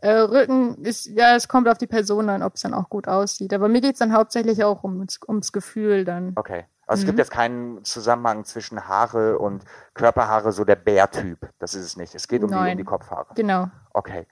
Äh, 0.00 0.12
Rücken 0.12 0.84
ist, 0.84 1.06
ja, 1.06 1.34
es 1.34 1.48
kommt 1.48 1.68
auf 1.68 1.78
die 1.78 1.88
Person 1.88 2.30
an, 2.30 2.44
ob 2.44 2.54
es 2.54 2.62
dann 2.62 2.74
auch 2.74 2.88
gut 2.88 3.08
aussieht. 3.08 3.52
Aber 3.52 3.68
mir 3.68 3.80
geht's 3.80 3.98
dann 3.98 4.12
hauptsächlich 4.12 4.62
auch 4.62 4.84
ums, 4.84 5.18
ums 5.26 5.50
Gefühl 5.50 6.04
dann. 6.04 6.32
Okay. 6.36 6.66
Also 6.86 7.02
es 7.02 7.06
gibt 7.06 7.16
Mhm. 7.16 7.18
jetzt 7.18 7.30
keinen 7.32 7.84
Zusammenhang 7.84 8.44
zwischen 8.44 8.86
Haare 8.88 9.38
und 9.38 9.64
Körperhaare, 9.94 10.52
so 10.52 10.64
der 10.64 10.76
Bärtyp. 10.76 11.50
Das 11.58 11.74
ist 11.74 11.84
es 11.84 11.96
nicht. 11.96 12.14
Es 12.14 12.28
geht 12.28 12.42
um, 12.44 12.50
die, 12.50 12.56
um 12.56 12.76
die 12.76 12.84
Kopfhaare. 12.84 13.34
Genau. 13.34 13.68
Okay. 13.92 14.26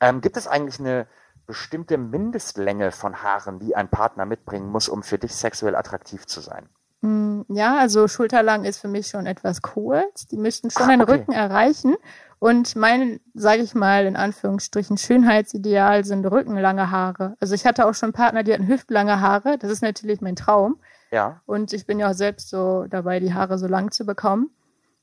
Ähm, 0.00 0.20
gibt 0.20 0.36
es 0.36 0.46
eigentlich 0.46 0.78
eine 0.78 1.06
bestimmte 1.48 1.98
Mindestlänge 1.98 2.92
von 2.92 3.22
Haaren, 3.24 3.58
die 3.58 3.74
ein 3.74 3.88
Partner 3.88 4.24
mitbringen 4.26 4.68
muss, 4.70 4.88
um 4.88 5.02
für 5.02 5.18
dich 5.18 5.34
sexuell 5.34 5.74
attraktiv 5.74 6.26
zu 6.26 6.40
sein? 6.40 6.68
Mm, 7.00 7.40
Ja, 7.48 7.78
also 7.78 8.06
schulterlang 8.06 8.64
ist 8.64 8.78
für 8.78 8.88
mich 8.88 9.08
schon 9.08 9.26
etwas 9.26 9.62
kurz. 9.62 10.26
Die 10.26 10.36
müssten 10.36 10.70
schon 10.70 10.84
Ah, 10.84 10.88
den 10.90 11.02
okay. 11.02 11.12
Rücken 11.12 11.32
erreichen. 11.32 11.96
Und 12.38 12.76
mein, 12.76 13.18
sage 13.34 13.62
ich 13.62 13.74
mal, 13.74 14.04
in 14.06 14.14
Anführungsstrichen 14.14 14.96
Schönheitsideal 14.98 16.04
sind 16.04 16.24
rückenlange 16.26 16.90
Haare. 16.92 17.34
Also 17.40 17.54
ich 17.54 17.66
hatte 17.66 17.86
auch 17.86 17.94
schon 17.94 18.12
Partner, 18.12 18.44
die 18.44 18.52
hatten 18.52 18.68
hüftlange 18.68 19.20
Haare. 19.20 19.58
Das 19.58 19.70
ist 19.70 19.82
natürlich 19.82 20.20
mein 20.20 20.36
Traum. 20.36 20.78
Ja. 21.10 21.40
Und 21.46 21.72
ich 21.72 21.86
bin 21.86 21.98
ja 21.98 22.10
auch 22.10 22.14
selbst 22.14 22.50
so 22.50 22.84
dabei, 22.88 23.18
die 23.18 23.32
Haare 23.32 23.58
so 23.58 23.66
lang 23.66 23.90
zu 23.90 24.04
bekommen. 24.04 24.50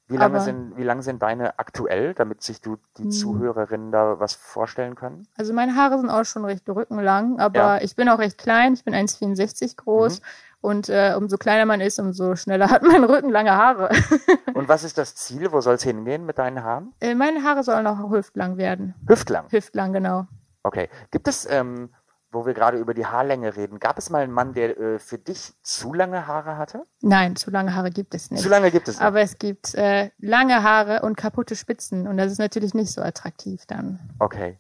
Wie 0.07 0.17
lange, 0.17 0.35
Aber- 0.35 0.43
sind, 0.43 0.77
wie 0.77 0.83
lange 0.83 1.01
sind 1.01 1.21
deine 1.23 1.57
aktuell, 1.57 2.13
damit 2.13 2.43
sich 2.43 2.61
du 2.61 2.77
die 2.97 3.05
Hm. 3.05 3.11
Zuhörerinnen 3.11 3.91
da 3.91 4.19
was 4.19 4.33
vorstellen 4.35 4.93
können? 4.95 5.27
Also 5.37 5.51
meine 5.53 5.75
Haare 5.75 5.97
sind 5.97 6.09
auch 6.11 6.25
schon 6.25 6.45
recht 6.45 6.69
rückenlang, 6.69 7.39
aber 7.39 7.57
Ja. 7.59 7.81
ich 7.81 7.95
bin 7.95 8.07
auch 8.09 8.19
recht 8.19 8.37
klein. 8.37 8.73
Ich 8.73 8.83
bin 8.83 8.93
1,64 8.93 9.75
groß. 9.77 10.19
Mhm. 10.19 10.25
Und 10.61 10.89
äh, 10.89 11.13
umso 11.15 11.37
kleiner 11.37 11.65
man 11.65 11.79
ist, 11.81 11.99
umso 11.99 12.35
schneller 12.35 12.69
hat 12.71 12.81
man 12.83 13.03
rückenlange 13.03 13.51
Haare. 13.55 13.89
Und 14.53 14.67
was 14.67 14.83
ist 14.83 14.97
das 14.97 15.15
Ziel? 15.15 15.51
Wo 15.51 15.61
soll 15.61 15.75
es 15.75 15.83
hingehen 15.83 16.25
mit 16.25 16.37
deinen 16.39 16.63
Haaren? 16.63 16.93
Äh, 17.01 17.13
meine 17.15 17.43
Haare 17.43 17.63
sollen 17.63 17.85
auch 17.87 18.09
hüftlang 18.11 18.57
werden. 18.57 18.93
Hüftlang. 19.07 19.45
Hüftlang, 19.51 19.93
genau. 19.93 20.25
Okay. 20.63 20.89
Gibt 21.11 21.27
es, 21.27 21.47
ähm, 21.49 21.89
wo 22.35 22.45
wir 22.45 22.53
gerade 22.53 22.77
über 22.77 22.93
die 22.93 23.05
Haarlänge 23.05 23.55
reden, 23.55 23.79
gab 23.79 23.97
es 23.97 24.11
mal 24.11 24.21
einen 24.21 24.31
Mann, 24.31 24.53
der 24.53 24.77
äh, 24.77 24.99
für 24.99 25.17
dich 25.17 25.53
zu 25.63 25.93
lange 25.93 26.27
Haare 26.27 26.57
hatte? 26.57 26.85
Nein, 27.01 27.35
zu 27.35 27.49
lange 27.49 27.73
Haare 27.73 27.89
gibt 27.89 28.13
es 28.13 28.29
nicht. 28.29 28.43
Zu 28.43 28.49
lange 28.49 28.69
gibt 28.69 28.87
es 28.87 28.95
nicht. 28.95 29.03
Aber 29.03 29.21
es 29.21 29.39
gibt 29.39 29.73
äh, 29.73 30.11
lange 30.19 30.61
Haare 30.61 31.01
und 31.01 31.15
kaputte 31.15 31.55
Spitzen 31.55 32.07
und 32.07 32.17
das 32.17 32.31
ist 32.31 32.37
natürlich 32.37 32.73
nicht 32.73 32.91
so 32.91 33.01
attraktiv 33.01 33.65
dann. 33.65 33.99
Okay. 34.19 34.59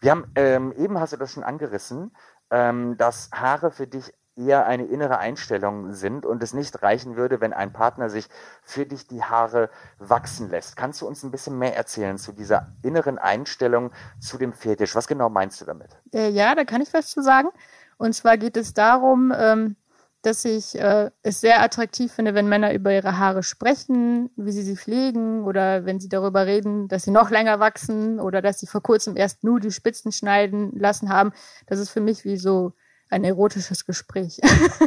Wir 0.00 0.10
haben, 0.10 0.30
ähm, 0.34 0.72
eben 0.72 0.98
hast 0.98 1.12
du 1.12 1.16
das 1.16 1.30
schon 1.30 1.44
angerissen, 1.44 2.10
ähm, 2.50 2.96
dass 2.98 3.30
Haare 3.32 3.70
für 3.70 3.86
dich 3.86 4.12
eher 4.40 4.66
eine 4.66 4.86
innere 4.86 5.18
Einstellung 5.18 5.92
sind 5.92 6.24
und 6.24 6.42
es 6.42 6.54
nicht 6.54 6.82
reichen 6.82 7.16
würde, 7.16 7.40
wenn 7.40 7.52
ein 7.52 7.72
Partner 7.72 8.08
sich 8.08 8.28
für 8.62 8.86
dich 8.86 9.06
die 9.06 9.22
Haare 9.22 9.70
wachsen 9.98 10.50
lässt. 10.50 10.76
Kannst 10.76 11.00
du 11.00 11.06
uns 11.06 11.22
ein 11.22 11.30
bisschen 11.30 11.58
mehr 11.58 11.76
erzählen 11.76 12.18
zu 12.18 12.32
dieser 12.32 12.72
inneren 12.82 13.18
Einstellung 13.18 13.90
zu 14.18 14.38
dem 14.38 14.52
Fetisch? 14.52 14.94
Was 14.94 15.06
genau 15.06 15.28
meinst 15.28 15.60
du 15.60 15.64
damit? 15.64 15.90
Äh, 16.12 16.30
ja, 16.30 16.54
da 16.54 16.64
kann 16.64 16.80
ich 16.80 16.92
was 16.94 17.08
zu 17.08 17.22
sagen. 17.22 17.48
Und 17.98 18.14
zwar 18.14 18.38
geht 18.38 18.56
es 18.56 18.72
darum, 18.72 19.32
ähm, 19.36 19.76
dass 20.22 20.44
ich 20.44 20.78
äh, 20.78 21.10
es 21.22 21.40
sehr 21.40 21.62
attraktiv 21.62 22.12
finde, 22.12 22.34
wenn 22.34 22.48
Männer 22.48 22.74
über 22.74 22.92
ihre 22.92 23.18
Haare 23.18 23.42
sprechen, 23.42 24.30
wie 24.36 24.52
sie 24.52 24.62
sie 24.62 24.76
pflegen 24.76 25.44
oder 25.44 25.86
wenn 25.86 25.98
sie 25.98 26.08
darüber 26.08 26.46
reden, 26.46 26.88
dass 26.88 27.04
sie 27.04 27.10
noch 27.10 27.30
länger 27.30 27.58
wachsen 27.58 28.20
oder 28.20 28.42
dass 28.42 28.58
sie 28.58 28.66
vor 28.66 28.82
kurzem 28.82 29.16
erst 29.16 29.44
nur 29.44 29.60
die 29.60 29.70
Spitzen 29.70 30.12
schneiden 30.12 30.72
lassen 30.78 31.08
haben. 31.08 31.32
Das 31.66 31.78
ist 31.78 31.90
für 31.90 32.00
mich 32.00 32.24
wie 32.24 32.36
so 32.36 32.72
ein 33.10 33.24
erotisches 33.24 33.84
Gespräch. 33.84 34.40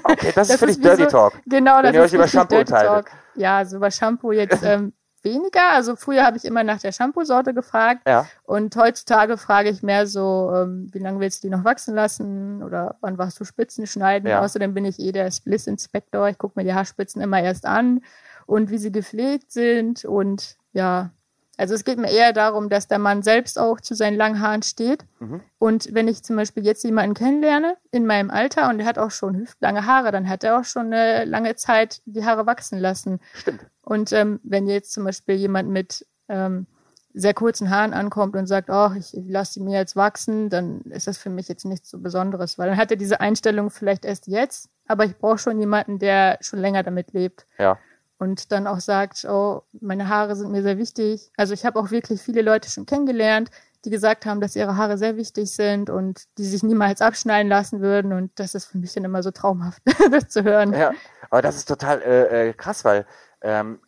Okay, 0.03 0.31
das, 0.33 0.49
ist 0.51 0.59
für 0.59 0.67
dich 0.67 0.79
Dirty 0.79 1.03
so- 1.03 1.09
Talk. 1.09 1.33
Genau, 1.45 1.77
Wenn 1.77 1.83
das 1.83 1.93
ihr 1.93 1.99
euch 2.01 2.05
ist 2.07 2.13
über 2.13 2.23
richtig 2.23 2.39
Shampoo 2.39 2.55
Dirty 2.55 2.71
unterhaltet. 2.73 3.05
Talk. 3.09 3.17
Ja, 3.35 3.57
also 3.57 3.77
über 3.77 3.91
Shampoo 3.91 4.31
jetzt 4.31 4.61
ähm, 4.63 4.93
weniger. 5.23 5.71
Also 5.73 5.95
früher 5.95 6.23
habe 6.25 6.37
ich 6.37 6.45
immer 6.45 6.63
nach 6.63 6.79
der 6.79 6.91
Shampoo-Sorte 6.91 7.53
gefragt 7.53 8.01
Ja. 8.07 8.25
und 8.43 8.75
heutzutage 8.75 9.37
frage 9.37 9.69
ich 9.69 9.83
mehr 9.83 10.07
so, 10.07 10.51
ähm, 10.55 10.87
wie 10.91 10.99
lange 10.99 11.19
willst 11.19 11.43
du 11.43 11.47
die 11.47 11.55
noch 11.55 11.63
wachsen 11.63 11.95
lassen 11.95 12.63
oder 12.63 12.95
wann 13.01 13.17
warst 13.17 13.39
du 13.39 13.45
Spitzen 13.45 13.87
schneiden? 13.87 14.29
Ja. 14.29 14.41
Außerdem 14.41 14.73
bin 14.73 14.85
ich 14.85 14.99
eh 14.99 15.11
der 15.11 15.29
Spliss-Inspektor. 15.31 16.27
Ich 16.29 16.37
gucke 16.37 16.59
mir 16.59 16.65
die 16.65 16.73
Haarspitzen 16.73 17.21
immer 17.21 17.41
erst 17.41 17.65
an 17.65 18.01
und 18.45 18.69
wie 18.69 18.77
sie 18.77 18.91
gepflegt 18.91 19.51
sind 19.51 20.05
und 20.05 20.57
ja. 20.73 21.11
Also 21.57 21.75
es 21.75 21.83
geht 21.83 21.99
mir 21.99 22.09
eher 22.09 22.33
darum, 22.33 22.69
dass 22.69 22.87
der 22.87 22.97
Mann 22.97 23.21
selbst 23.21 23.59
auch 23.59 23.79
zu 23.79 23.93
seinen 23.93 24.17
langen 24.17 24.39
Haaren 24.39 24.63
steht. 24.63 25.05
Mhm. 25.19 25.41
Und 25.59 25.93
wenn 25.93 26.07
ich 26.07 26.23
zum 26.23 26.35
Beispiel 26.35 26.65
jetzt 26.65 26.83
jemanden 26.83 27.13
kennenlerne 27.13 27.77
in 27.91 28.05
meinem 28.05 28.31
Alter 28.31 28.69
und 28.69 28.79
der 28.79 28.87
hat 28.87 28.97
auch 28.97 29.11
schon 29.11 29.37
hüftlange 29.37 29.85
Haare, 29.85 30.11
dann 30.11 30.27
hat 30.27 30.43
er 30.43 30.59
auch 30.59 30.63
schon 30.63 30.87
eine 30.87 31.25
lange 31.25 31.55
Zeit 31.55 32.01
die 32.05 32.25
Haare 32.25 32.45
wachsen 32.47 32.79
lassen. 32.79 33.19
Stimmt. 33.33 33.67
Und 33.81 34.11
ähm, 34.13 34.39
wenn 34.43 34.65
jetzt 34.67 34.93
zum 34.93 35.03
Beispiel 35.03 35.35
jemand 35.35 35.69
mit 35.69 36.07
ähm, 36.27 36.65
sehr 37.13 37.33
kurzen 37.33 37.69
Haaren 37.69 37.93
ankommt 37.93 38.35
und 38.35 38.47
sagt, 38.47 38.69
oh, 38.71 38.91
ich 38.97 39.13
lasse 39.13 39.53
die 39.53 39.59
mir 39.59 39.77
jetzt 39.77 39.95
wachsen, 39.95 40.49
dann 40.49 40.81
ist 40.81 41.07
das 41.07 41.17
für 41.17 41.29
mich 41.29 41.47
jetzt 41.47 41.65
nichts 41.65 41.89
so 41.89 41.99
Besonderes, 41.99 42.57
weil 42.57 42.69
dann 42.69 42.77
hat 42.77 42.89
er 42.89 42.97
diese 42.97 43.21
Einstellung 43.21 43.69
vielleicht 43.69 44.05
erst 44.05 44.27
jetzt, 44.27 44.69
aber 44.87 45.05
ich 45.05 45.17
brauche 45.17 45.37
schon 45.37 45.59
jemanden, 45.59 45.99
der 45.99 46.39
schon 46.41 46.59
länger 46.59 46.81
damit 46.81 47.13
lebt 47.13 47.45
Ja. 47.59 47.77
Und 48.23 48.53
dann 48.53 48.67
auch 48.67 48.79
sagt, 48.79 49.25
oh, 49.25 49.63
meine 49.81 50.07
Haare 50.07 50.37
sind 50.37 50.49
mir 50.49 50.63
sehr 50.63 50.77
wichtig. 50.77 51.29
Also 51.35 51.53
ich 51.53 51.65
habe 51.65 51.77
auch 51.77 51.91
wirklich 51.91 52.21
viele 52.21 52.41
Leute 52.41 52.69
schon 52.69 52.85
kennengelernt, 52.85 53.51
die 53.83 53.89
gesagt 53.89 54.25
haben, 54.25 54.39
dass 54.39 54.55
ihre 54.55 54.77
Haare 54.77 54.97
sehr 54.97 55.17
wichtig 55.17 55.51
sind 55.51 55.89
und 55.89 56.23
die 56.37 56.45
sich 56.45 56.63
niemals 56.63 57.01
abschneiden 57.01 57.49
lassen 57.49 57.81
würden 57.81 58.13
und 58.13 58.31
das 58.39 58.55
ist 58.55 58.65
für 58.65 58.77
mich 58.77 58.93
dann 58.93 59.03
immer 59.03 59.21
so 59.21 59.31
traumhaft, 59.31 59.81
das 60.11 60.29
zu 60.29 60.43
hören. 60.43 60.71
Ja, 60.71 60.91
aber 61.29 61.41
das 61.41 61.57
ist 61.57 61.65
total 61.65 62.01
äh, 62.01 62.49
äh, 62.49 62.53
krass, 62.53 62.85
weil 62.85 63.05
ähm, 63.41 63.81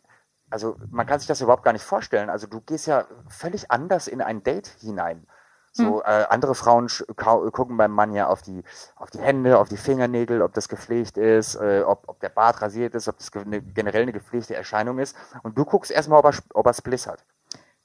also 0.50 0.76
man 0.90 1.06
kann 1.06 1.18
sich 1.18 1.26
das 1.26 1.40
überhaupt 1.40 1.64
gar 1.64 1.72
nicht 1.72 1.84
vorstellen. 1.84 2.28
Also 2.28 2.46
du 2.46 2.60
gehst 2.60 2.86
ja 2.86 3.06
völlig 3.28 3.70
anders 3.70 4.06
in 4.06 4.20
ein 4.20 4.42
Date 4.42 4.68
hinein. 4.80 5.26
So 5.76 6.02
äh, 6.02 6.24
andere 6.30 6.54
Frauen 6.54 6.88
gucken 7.16 7.76
beim 7.76 7.90
Mann 7.92 8.12
ja 8.14 8.26
auf 8.28 8.42
die 8.42 8.62
auf 8.96 9.10
die 9.10 9.18
Hände, 9.20 9.58
auf 9.58 9.68
die 9.68 9.76
Fingernägel, 9.76 10.42
ob 10.42 10.52
das 10.54 10.68
gepflegt 10.68 11.18
ist, 11.18 11.54
äh, 11.56 11.82
ob, 11.86 12.04
ob 12.08 12.20
der 12.20 12.30
Bart 12.30 12.62
rasiert 12.62 12.94
ist, 12.94 13.08
ob 13.08 13.18
das 13.18 13.30
ge 13.30 13.44
ne, 13.44 13.60
generell 13.62 14.02
eine 14.02 14.12
gepflegte 14.12 14.54
Erscheinung 14.54 14.98
ist. 14.98 15.16
Und 15.42 15.56
du 15.58 15.64
guckst 15.64 15.90
erstmal, 15.90 16.18
ob 16.20 16.26
er, 16.26 16.34
ob 16.54 16.66
er 16.66 16.74
Spliss 16.74 17.06
hat. 17.06 17.24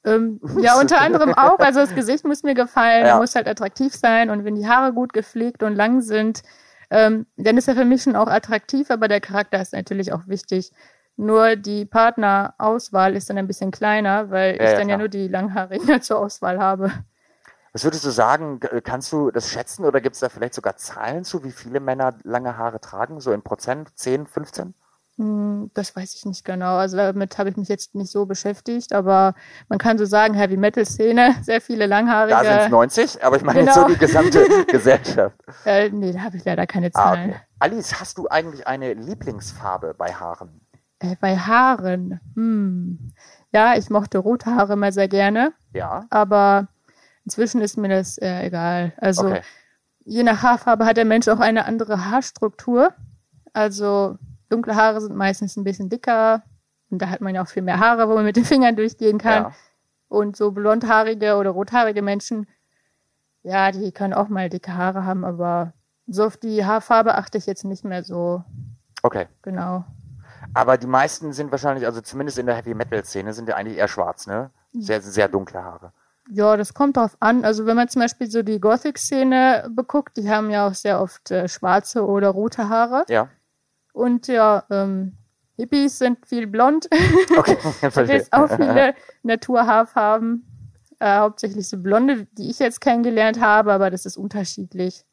Ähm, 0.03 0.39
ja, 0.59 0.79
unter 0.79 0.99
anderem 0.99 1.33
auch. 1.33 1.59
Also 1.59 1.79
das 1.81 1.93
Gesicht 1.93 2.25
muss 2.25 2.43
mir 2.43 2.55
gefallen, 2.55 3.05
Ja. 3.05 3.17
muss 3.17 3.35
halt 3.35 3.47
attraktiv 3.47 3.93
sein 3.95 4.29
und 4.29 4.45
wenn 4.45 4.55
die 4.55 4.67
Haare 4.67 4.93
gut 4.93 5.13
gepflegt 5.13 5.61
und 5.63 5.75
lang 5.75 6.01
sind, 6.01 6.43
ähm, 6.89 7.25
dann 7.37 7.57
ist 7.57 7.67
er 7.67 7.75
für 7.75 7.85
mich 7.85 8.03
schon 8.03 8.15
auch 8.15 8.27
attraktiv, 8.27 8.89
aber 8.91 9.07
der 9.07 9.21
Charakter 9.21 9.61
ist 9.61 9.73
natürlich 9.73 10.11
auch 10.13 10.27
wichtig. 10.27 10.71
Nur 11.17 11.55
die 11.55 11.85
Partnerauswahl 11.85 13.15
ist 13.15 13.29
dann 13.29 13.37
ein 13.37 13.47
bisschen 13.47 13.71
kleiner, 13.71 14.31
weil 14.31 14.55
Ja, 14.57 14.63
ich 14.63 14.71
ja, 14.71 14.77
dann 14.77 14.89
ja 14.89 14.95
klar. 14.95 14.97
nur 14.99 15.07
die 15.09 15.27
Langhaarigen 15.27 16.01
zur 16.01 16.19
Auswahl 16.19 16.59
habe. 16.59 16.91
Was 17.73 17.83
würdest 17.85 18.03
du 18.05 18.09
sagen, 18.09 18.59
g- 18.59 18.81
kannst 18.81 19.11
du 19.13 19.31
das 19.31 19.49
schätzen 19.49 19.85
oder 19.85 20.01
gibt 20.01 20.15
es 20.15 20.19
da 20.19 20.29
vielleicht 20.29 20.53
sogar 20.53 20.75
Zahlen 20.75 21.23
zu, 21.23 21.43
wie 21.43 21.51
viele 21.51 21.79
Männer 21.79 22.13
lange 22.23 22.57
Haare 22.57 22.81
tragen? 22.81 23.19
So 23.21 23.31
in 23.31 23.41
Prozent? 23.43 23.97
10, 23.97 24.27
15? 24.27 24.73
Hm, 25.17 25.71
Das 25.73 25.95
weiß 25.95 26.13
ich 26.15 26.25
nicht 26.25 26.43
genau. 26.43 26.75
Also 26.77 26.97
damit 26.97 27.37
habe 27.37 27.49
ich 27.49 27.57
mich 27.57 27.69
jetzt 27.69 27.95
nicht 27.95 28.11
so 28.11 28.25
beschäftigt, 28.25 28.91
aber 28.93 29.35
man 29.69 29.77
kann 29.79 29.97
so 29.97 30.05
sagen, 30.05 30.33
Heavy 30.33 30.57
Metal 30.57 30.85
Szene, 30.85 31.35
sehr 31.43 31.61
viele 31.61 31.85
langhaarige. 31.85 32.35
Da 32.35 32.43
sind 32.43 32.61
es 32.63 32.69
90, 32.69 33.23
aber 33.23 33.37
ich 33.37 33.43
meine 33.43 33.61
jetzt 33.61 33.73
Genau. 33.73 33.87
so 33.87 33.93
die 33.93 33.99
gesamte 33.99 34.45
Gesellschaft. 34.67 35.37
äh, 35.65 35.89
nee, 35.89 36.11
da 36.11 36.19
habe 36.21 36.37
ich 36.37 36.43
leider 36.45 36.67
keine 36.67 36.87
Ah, 36.93 37.13
Zahlen. 37.13 37.29
okay. 37.31 37.39
Alice, 37.59 37.99
hast 37.99 38.17
du 38.17 38.27
eigentlich 38.27 38.67
eine 38.67 38.93
Lieblingsfarbe 38.93 39.93
bei 39.97 40.13
Haaren? 40.13 40.61
Äh, 40.99 41.15
bei 41.21 41.37
Haaren. 41.37 42.19
Hm. 42.35 43.13
Ja, 43.53 43.75
ich 43.75 43.89
mochte 43.89 44.17
rote 44.17 44.55
Haare 44.55 44.73
immer 44.73 44.91
sehr 44.91 45.07
gerne, 45.07 45.53
Ja. 45.73 46.05
aber 46.09 46.67
inzwischen 47.25 47.61
ist 47.61 47.77
mir 47.77 47.89
das 47.89 48.17
äh, 48.17 48.45
egal. 48.45 48.93
Also 48.97 49.27
Okay. 49.27 49.41
je 50.05 50.23
nach 50.23 50.41
Haarfarbe 50.43 50.85
hat 50.85 50.97
der 50.97 51.05
Mensch 51.05 51.27
auch 51.27 51.39
eine 51.39 51.65
andere 51.65 52.05
Haarstruktur. 52.09 52.93
Also 53.53 54.17
dunkle 54.49 54.75
Haare 54.75 55.01
sind 55.01 55.15
meistens 55.15 55.55
ein 55.57 55.63
bisschen 55.63 55.89
dicker 55.89 56.43
und 56.89 57.01
da 57.01 57.09
hat 57.09 57.21
man 57.21 57.35
ja 57.35 57.43
auch 57.43 57.47
viel 57.47 57.63
mehr 57.63 57.79
Haare, 57.79 58.09
wo 58.09 58.15
man 58.15 58.25
mit 58.25 58.35
den 58.35 58.45
Fingern 58.45 58.75
durchgehen 58.75 59.17
kann. 59.17 59.43
Ja. 59.43 59.51
Und 60.07 60.35
so 60.35 60.51
blondhaarige 60.51 61.37
oder 61.37 61.51
rothaarige 61.51 62.01
Menschen, 62.01 62.47
ja, 63.43 63.71
die 63.71 63.91
können 63.91 64.13
auch 64.13 64.27
mal 64.27 64.49
dicke 64.49 64.75
Haare 64.75 65.05
haben, 65.05 65.23
aber 65.23 65.73
so 66.07 66.25
auf 66.25 66.35
die 66.37 66.65
Haarfarbe 66.65 67.15
achte 67.15 67.37
ich 67.37 67.45
jetzt 67.45 67.63
nicht 67.63 67.85
mehr 67.85 68.03
so 68.03 68.43
Okay. 69.03 69.27
genau. 69.41 69.85
Aber 70.53 70.77
die 70.77 70.87
meisten 70.87 71.31
sind 71.33 71.51
wahrscheinlich, 71.51 71.85
also 71.85 72.01
zumindest 72.01 72.37
in 72.37 72.45
der 72.45 72.55
Heavy 72.55 72.73
Metal 72.73 73.03
Szene, 73.05 73.33
sind 73.33 73.47
ja 73.47 73.55
eigentlich 73.55 73.77
eher 73.77 73.87
schwarz, 73.87 74.27
ne? 74.27 74.51
Sehr, 74.73 75.01
sehr 75.01 75.27
dunkle 75.27 75.63
Haare. 75.63 75.93
Ja, 76.29 76.55
das 76.55 76.73
kommt 76.73 76.97
drauf 76.97 77.17
an. 77.19 77.43
Also 77.43 77.65
wenn 77.65 77.75
man 77.75 77.87
zum 77.89 78.01
Beispiel 78.01 78.29
so 78.29 78.43
die 78.43 78.59
Gothic-Szene 78.59 79.69
beguckt, 79.75 80.17
die 80.17 80.29
haben 80.29 80.49
ja 80.49 80.67
auch 80.67 80.73
sehr 80.73 81.01
oft 81.01 81.31
äh, 81.31 81.47
schwarze 81.47 82.05
oder 82.05 82.29
rote 82.29 82.69
Haare. 82.69 83.05
Ja. 83.09 83.29
Und 83.93 84.27
ja, 84.27 84.63
ähm, 84.69 85.17
Hippies 85.57 85.99
sind 85.99 86.25
viel 86.25 86.47
blond. 86.47 86.87
Okay, 87.37 87.55
verstehe. 87.91 88.19
gibt 88.19 88.33
auch 88.33 88.49
viele 88.49 88.93
Naturhaarfarben. 89.23 90.47
Äh, 90.99 91.17
hauptsächlich 91.17 91.67
so 91.67 91.77
blonde, 91.77 92.27
die 92.33 92.51
ich 92.51 92.59
jetzt 92.59 92.79
kennengelernt 92.79 93.41
habe, 93.41 93.73
aber 93.73 93.89
das 93.89 94.05
ist 94.05 94.17
unterschiedlich. 94.17 95.03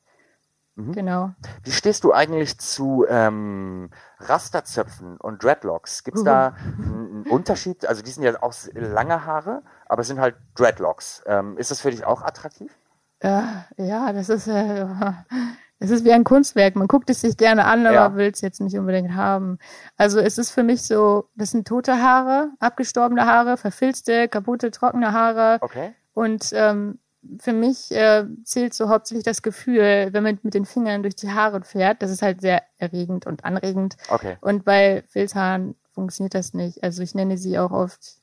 Mhm. 0.78 0.92
Genau. 0.92 1.30
Wie 1.64 1.72
stehst 1.72 2.04
du 2.04 2.12
eigentlich 2.12 2.58
zu 2.58 3.04
ähm, 3.08 3.90
Rasterzöpfen 4.20 5.16
und 5.16 5.42
Dreadlocks? 5.42 6.04
Gibt 6.04 6.18
es 6.18 6.24
da 6.24 6.54
einen 6.78 7.26
Unterschied? 7.28 7.86
Also 7.86 8.02
die 8.02 8.10
sind 8.10 8.22
ja 8.22 8.40
auch 8.42 8.54
lange 8.74 9.24
Haare, 9.24 9.62
aber 9.88 10.02
es 10.02 10.08
sind 10.08 10.20
halt 10.20 10.36
Dreadlocks. 10.54 11.22
Ähm, 11.26 11.56
ist 11.58 11.70
das 11.70 11.80
für 11.80 11.90
dich 11.90 12.04
auch 12.04 12.22
attraktiv? 12.22 12.72
Äh, 13.20 13.42
ja, 13.78 14.12
das 14.12 14.28
ist, 14.28 14.46
äh, 14.46 14.86
das 15.80 15.90
ist 15.90 16.04
wie 16.04 16.12
ein 16.12 16.24
Kunstwerk. 16.24 16.76
Man 16.76 16.88
guckt 16.88 17.10
es 17.10 17.20
sich 17.20 17.36
gerne 17.36 17.64
an, 17.64 17.86
aber 17.86 17.94
Ja. 17.94 18.14
will 18.14 18.30
es 18.32 18.40
jetzt 18.40 18.60
nicht 18.60 18.76
unbedingt 18.78 19.14
haben. 19.14 19.58
Also 19.96 20.20
es 20.20 20.38
ist 20.38 20.50
für 20.50 20.62
mich 20.62 20.82
so, 20.82 21.28
das 21.34 21.50
sind 21.50 21.66
tote 21.66 22.00
Haare, 22.02 22.50
abgestorbene 22.60 23.26
Haare, 23.26 23.56
verfilzte, 23.56 24.28
kaputte, 24.28 24.70
trockene 24.70 25.12
Haare. 25.12 25.58
Okay. 25.60 25.94
Und 26.14 26.50
ähm, 26.52 26.98
für 27.40 27.52
mich 27.52 27.90
äh, 27.90 28.24
zählt 28.44 28.74
so 28.74 28.88
hauptsächlich 28.88 29.24
das 29.24 29.42
Gefühl, 29.42 30.08
wenn 30.12 30.22
man 30.22 30.38
mit 30.42 30.54
den 30.54 30.64
Fingern 30.64 31.02
durch 31.02 31.16
die 31.16 31.30
Haare 31.32 31.62
fährt. 31.62 32.00
Das 32.02 32.10
ist 32.10 32.22
halt 32.22 32.40
sehr 32.40 32.62
erregend 32.78 33.26
und 33.26 33.44
anregend. 33.44 33.96
Okay. 34.08 34.36
Und 34.40 34.64
bei 34.64 35.02
Filzhaaren 35.08 35.74
funktioniert 35.92 36.34
das 36.34 36.54
nicht. 36.54 36.82
Also 36.84 37.02
ich 37.02 37.14
nenne 37.16 37.36
sie 37.36 37.58
auch 37.58 37.72
oft 37.72 38.18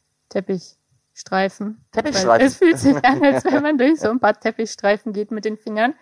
Teppichstreifen. 1.15 1.85
Teppichstreifen? 1.91 2.45
Es 2.45 2.57
fühlt 2.57 2.77
sich 2.77 2.95
an, 3.05 3.23
als 3.23 3.45
wenn 3.45 3.63
man 3.63 3.77
durch 3.77 3.99
so 3.99 4.09
ein 4.09 4.19
paar 4.19 4.37
Teppichstreifen 4.37 5.13
geht 5.13 5.31
mit 5.31 5.45
den 5.45 5.57
Fingern. 5.57 5.93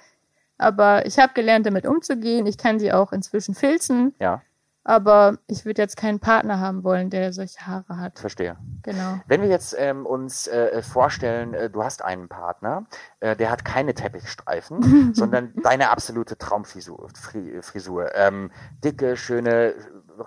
Aber 0.57 1.05
ich 1.05 1.19
habe 1.19 1.33
gelernt, 1.33 1.65
damit 1.65 1.85
umzugehen. 1.85 2.45
Ich 2.47 2.57
kann 2.57 2.79
sie 2.79 2.91
auch 2.91 3.11
inzwischen 3.11 3.53
filzen. 3.53 4.15
Ja, 4.19 4.41
Aber 4.83 5.37
ich 5.47 5.65
würde 5.65 5.81
jetzt 5.81 5.97
keinen 5.97 6.19
Partner 6.19 6.59
haben 6.59 6.83
wollen, 6.83 7.09
der 7.09 7.31
solche 7.33 7.59
Haare 7.65 7.97
hat. 7.97 8.19
verstehe. 8.19 8.57
Genau. 8.83 9.19
Wenn 9.27 9.41
wir 9.41 9.49
jetzt 9.49 9.75
ähm, 9.77 10.05
uns 10.05 10.47
äh, 10.47 10.81
vorstellen, 10.81 11.53
äh, 11.53 11.69
du 11.69 11.83
hast 11.83 12.03
einen 12.03 12.27
Partner, 12.27 12.85
äh, 13.19 13.35
der 13.35 13.49
hat 13.49 13.63
keine 13.65 13.93
Teppichstreifen, 13.93 15.13
sondern 15.13 15.53
deine 15.63 15.89
absolute 15.89 16.37
Traumfrisur. 16.37 17.09
Fri 17.15 17.61
Frisur. 17.61 18.13
Ähm, 18.15 18.51
dicke, 18.83 19.15
schöne, 19.15 19.75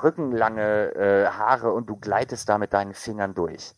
rückenlange 0.03 0.95
äh, 0.95 1.27
Haare 1.27 1.73
und 1.73 1.89
du 1.89 1.97
gleitest 1.97 2.49
da 2.49 2.59
mit 2.59 2.73
deinen 2.73 2.95
Fingern 2.95 3.35
durch. 3.35 3.73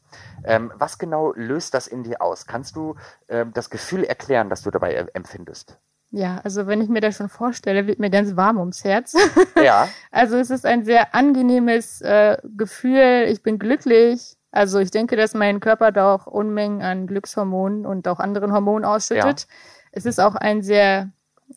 Ähm, 0.44 0.72
was 0.76 0.98
genau 0.98 1.32
löst 1.34 1.74
das 1.74 1.86
in 1.86 2.02
dir 2.02 2.22
aus? 2.22 2.46
Kannst 2.46 2.76
du 2.76 2.94
ähm, 3.28 3.52
das 3.54 3.70
Gefühl 3.70 4.04
erklären, 4.04 4.50
das 4.50 4.62
du 4.62 4.70
dabei 4.70 4.94
äh, 4.94 5.06
empfindest? 5.12 5.78
Ja, 6.10 6.40
also 6.42 6.66
wenn 6.66 6.80
ich 6.80 6.88
mir 6.88 7.02
das 7.02 7.16
schon 7.16 7.28
vorstelle, 7.28 7.86
wird 7.86 7.98
mir 7.98 8.08
ganz 8.10 8.34
warm 8.34 8.58
ums 8.58 8.82
Herz. 8.84 9.14
Ja, 9.62 9.88
Also 10.10 10.36
es 10.38 10.50
ist 10.50 10.64
ein 10.64 10.84
sehr 10.84 11.14
angenehmes 11.14 12.00
äh, 12.00 12.38
Gefühl. 12.56 13.26
Ich 13.28 13.42
bin 13.42 13.58
glücklich. 13.58 14.36
Also 14.50 14.78
ich 14.78 14.90
denke, 14.90 15.16
dass 15.16 15.34
mein 15.34 15.60
Körper 15.60 15.92
da 15.92 16.14
auch 16.14 16.26
Unmengen 16.26 16.80
an 16.80 17.06
Glückshormonen 17.06 17.84
und 17.84 18.08
auch 18.08 18.20
anderen 18.20 18.52
Hormonen 18.52 18.84
ausschüttet. 18.86 19.46
Es 19.92 20.06
ist 20.06 20.18
auch 20.20 20.34
ein 20.34 20.62
sehr, 20.62 21.10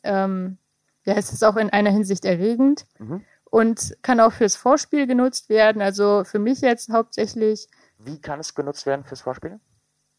ähm, 0.04 0.58
ja, 1.06 1.14
es 1.14 1.32
ist 1.32 1.44
auch 1.46 1.56
in 1.56 1.70
einer 1.70 1.90
Hinsicht 1.92 2.26
erregend 2.26 2.86
Mhm. 3.00 3.24
Und 3.52 3.96
kann 4.02 4.20
auch 4.20 4.34
fürs 4.34 4.56
Vorspiel 4.56 5.06
genutzt 5.06 5.50
werden. 5.50 5.84
Also 5.84 6.24
für 6.24 6.40
mich 6.40 6.62
jetzt 6.62 6.90
hauptsächlich, 6.90 7.68
wie 8.00 8.20
kann 8.20 8.40
es 8.40 8.56
genutzt 8.56 8.88
werden 8.88 9.06
fürs 9.06 9.22
Vorspiel? 9.22 9.60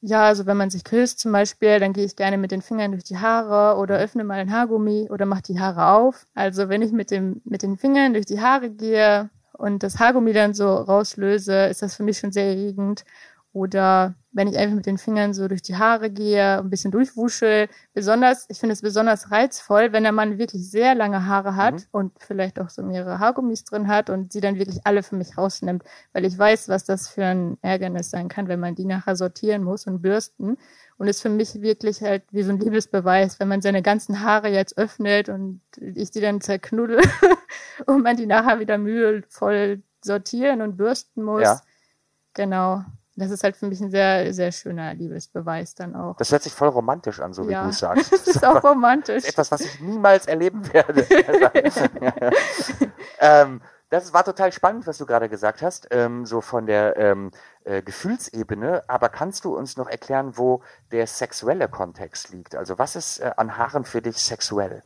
ja, 0.05 0.25
also 0.25 0.47
wenn 0.47 0.57
man 0.57 0.69
sich 0.69 0.83
küsst 0.83 1.21
zum 1.21 1.31
Beispiel, 1.31 1.79
dann 1.79 1.93
gehe 1.93 2.05
ich 2.05 2.17
gerne 2.17 2.37
mit 2.37 2.51
den 2.51 2.61
Fingern 2.61 2.91
durch 2.91 3.05
die 3.05 3.19
Haare 3.19 3.79
oder 3.79 3.99
öffne 3.99 4.25
mal 4.25 4.41
ein 4.41 4.53
Haargummi 4.53 5.09
oder 5.11 5.27
mache 5.27 5.43
die 5.43 5.61
Haare 5.61 5.93
auf. 5.97 6.27
Also 6.35 6.69
wenn 6.69 6.83
ich 6.83 6.91
mit 6.91 7.13
dem 7.13 7.41
mit 7.45 7.63
den 7.63 7.79
Fingern 7.79 8.13
durch 8.13 8.27
die 8.27 8.41
Haare 8.41 8.71
gehe 8.71 9.31
und 9.53 9.85
das 9.85 10.01
Haargummi 10.01 10.33
dann 10.33 10.55
so 10.55 10.75
rauslöse, 10.75 11.67
ist 11.67 11.83
das 11.83 11.95
für 11.95 12.03
mich 12.03 12.19
schon 12.19 12.33
sehr 12.33 12.47
erregend. 12.47 13.05
Oder 13.55 14.15
wenn 14.35 14.49
ich 14.49 14.57
einfach 14.57 14.75
mit 14.77 14.87
den 14.87 14.97
Fingern 14.97 15.35
so 15.35 15.47
durch 15.47 15.61
die 15.61 15.77
Haare 15.77 16.09
gehe, 16.11 16.59
ein 16.59 16.71
bisschen 16.71 16.91
durchwuschel. 16.91 17.69
Besonders, 17.93 18.47
ich 18.49 18.59
finde 18.59 18.73
es 18.73 18.81
besonders 18.81 19.31
reizvoll, 19.31 19.93
wenn 19.93 20.05
der 20.05 20.13
Mann 20.13 20.39
wirklich 20.39 20.71
sehr 20.71 20.95
lange 20.95 21.27
Haare 21.27 21.55
hat 21.55 21.75
Mhm. 21.75 21.87
und 21.91 22.13
vielleicht 22.19 22.59
auch 22.59 22.71
so 22.71 22.83
mehrere 22.83 23.19
Haargummis 23.19 23.65
drin 23.65 23.89
hat 23.89 24.09
und 24.09 24.33
sie 24.33 24.41
dann 24.41 24.59
wirklich 24.59 24.87
alle 24.87 25.03
für 25.03 25.17
mich 25.17 25.37
rausnimmt. 25.37 25.85
Weil 26.15 26.25
ich 26.25 26.39
weiß, 26.39 26.71
was 26.71 26.85
das 26.85 27.09
für 27.09 27.27
ein 27.27 27.59
Ärgernis 27.61 28.09
sein 28.09 28.29
kann, 28.29 28.49
wenn 28.49 28.59
man 28.61 28.75
die 28.75 28.87
nachher 28.87 29.17
sortieren 29.17 29.65
muss 29.65 29.87
und 29.87 30.01
bürsten. 30.01 30.57
Und 30.97 31.09
ist 31.09 31.21
für 31.21 31.29
mich 31.29 31.61
wirklich 31.61 32.01
halt 32.01 32.23
wie 32.31 32.45
so 32.45 32.53
ein 32.53 32.59
Liebesbeweis, 32.61 33.39
wenn 33.39 33.49
man 33.49 33.61
seine 33.61 33.83
ganzen 33.83 34.21
Haare 34.23 34.49
jetzt 34.49 34.79
öffnet 34.79 35.29
und 35.29 35.61
ich 35.77 36.11
die 36.11 36.21
dann 36.23 36.41
zerknuddel 36.41 37.01
und 37.87 38.03
man 38.03 38.17
die 38.17 38.27
nachher 38.27 38.61
wieder 38.61 38.79
mühevoll 38.79 39.83
sortieren 40.03 40.63
und 40.63 40.79
bürsten 40.79 41.23
muss. 41.23 41.43
Ja. 41.43 41.61
Genau. 42.35 42.85
Das 43.23 43.31
ist 43.31 43.45
halt 43.45 43.57
für 43.57 43.67
mich 43.67 43.81
ein 43.81 43.91
sehr, 43.91 44.35
sehr 44.35 44.51
schöner 44.51 44.95
Liebesbeweis 44.95 45.75
dann 45.75 45.95
auch. 45.95 46.17
Das 46.17 46.33
hört 46.33 46.43
sich 46.43 46.53
voll 46.53 46.69
romantisch 46.69 47.21
an, 47.21 47.33
so 47.33 47.47
wie 47.47 47.53
Ja. 47.53 47.63
du 47.63 47.71
es 47.71 47.79
sagst. 47.79 48.11
Das 48.13 48.27
ist 48.27 48.45
auch 48.45 48.63
romantisch. 48.65 49.25
Etwas, 49.25 49.51
was 49.53 49.61
ich 49.61 49.81
niemals 49.81 50.27
erleben 50.27 50.63
werde. 50.73 51.07
ähm, 53.21 53.61
das 53.91 54.13
war 54.13 54.25
total 54.25 54.53
spannend, 54.53 54.87
was 54.87 54.99
du 54.99 55.07
gerade 55.07 55.29
gesagt 55.29 55.63
hast, 55.63 55.87
ähm, 55.91 56.25
so 56.27 56.41
von 56.41 56.67
der 56.67 56.97
ähm, 56.97 57.31
äh, 57.65 57.83
Gefühlsebene. 57.83 58.83
Aber 58.89 59.09
kannst 59.09 59.45
du 59.45 59.57
uns 59.57 59.77
noch 59.77 59.89
erklären, 59.89 60.37
wo 60.37 60.63
der 60.91 61.07
sexuelle 61.07 61.69
Kontext 61.69 62.31
liegt? 62.31 62.57
Also 62.57 62.79
was 62.79 62.97
ist 62.97 63.21
äh, 63.21 63.31
an 63.37 63.57
Haaren 63.57 63.85
für 63.85 64.03
dich 64.03 64.17
sexuell? 64.17 64.83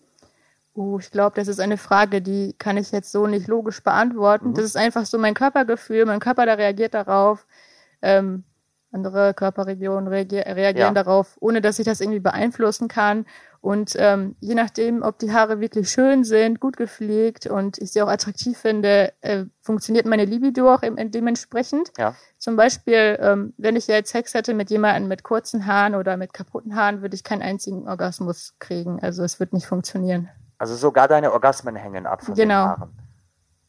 Uh, 0.74 0.98
ich 0.98 1.10
glaube, 1.10 1.36
das 1.36 1.48
ist 1.48 1.58
eine 1.60 1.78
Frage, 1.78 2.20
die 2.20 2.52
kann 2.58 2.76
ich 2.76 2.92
jetzt 2.92 3.10
so 3.10 3.26
nicht 3.26 3.46
logisch 3.48 3.82
beantworten. 3.82 4.50
Mhm. 4.50 4.54
Das 4.54 4.64
ist 4.66 4.76
einfach 4.76 5.06
so 5.06 5.16
mein 5.18 5.32
Körpergefühl, 5.34 6.04
mein 6.04 6.20
Körper, 6.20 6.44
der 6.44 6.58
reagiert 6.58 6.92
darauf. 6.92 7.46
Ähm, 8.02 8.44
andere 8.92 9.34
Körperregionen 9.34 10.08
reagier 10.08 10.46
reagieren 10.46 10.94
Ja. 10.94 11.02
darauf, 11.02 11.36
ohne 11.40 11.60
dass 11.60 11.78
ich 11.78 11.84
das 11.84 12.00
irgendwie 12.00 12.20
beeinflussen 12.20 12.88
kann. 12.88 13.26
Und 13.60 13.94
ähm, 13.98 14.36
je 14.40 14.54
nachdem, 14.54 15.02
ob 15.02 15.18
die 15.18 15.32
Haare 15.32 15.60
wirklich 15.60 15.90
schön 15.90 16.22
sind, 16.24 16.60
gut 16.60 16.76
gepflegt 16.76 17.46
und 17.46 17.78
ich 17.78 17.92
sie 17.92 18.00
auch 18.00 18.08
attraktiv 18.08 18.56
finde, 18.56 19.12
äh, 19.22 19.44
funktioniert 19.60 20.06
meine 20.06 20.24
Libido 20.24 20.72
auch 20.72 20.82
im, 20.82 21.10
dementsprechend. 21.10 21.90
Ja. 21.98 22.14
Zum 22.38 22.56
Beispiel, 22.56 23.18
ähm, 23.20 23.54
wenn 23.58 23.74
ich 23.76 23.86
jetzt 23.88 24.12
Sex 24.12 24.34
hätte 24.34 24.54
mit 24.54 24.70
jemandem 24.70 25.08
mit 25.08 25.24
kurzen 25.24 25.66
Haaren 25.66 25.94
oder 25.96 26.16
mit 26.16 26.32
kaputten 26.32 26.76
Haaren, 26.76 27.02
würde 27.02 27.16
ich 27.16 27.24
keinen 27.24 27.42
einzigen 27.42 27.88
Orgasmus 27.88 28.54
kriegen. 28.60 29.00
Also 29.02 29.24
es 29.24 29.40
wird 29.40 29.52
nicht 29.52 29.66
funktionieren. 29.66 30.28
Also 30.58 30.74
sogar 30.76 31.08
deine 31.08 31.32
Orgasmen 31.32 31.74
hängen 31.76 32.06
ab 32.06 32.22
von 32.24 32.34
den 32.34 32.48
Genau. 32.48 32.66
Haaren. 32.66 32.90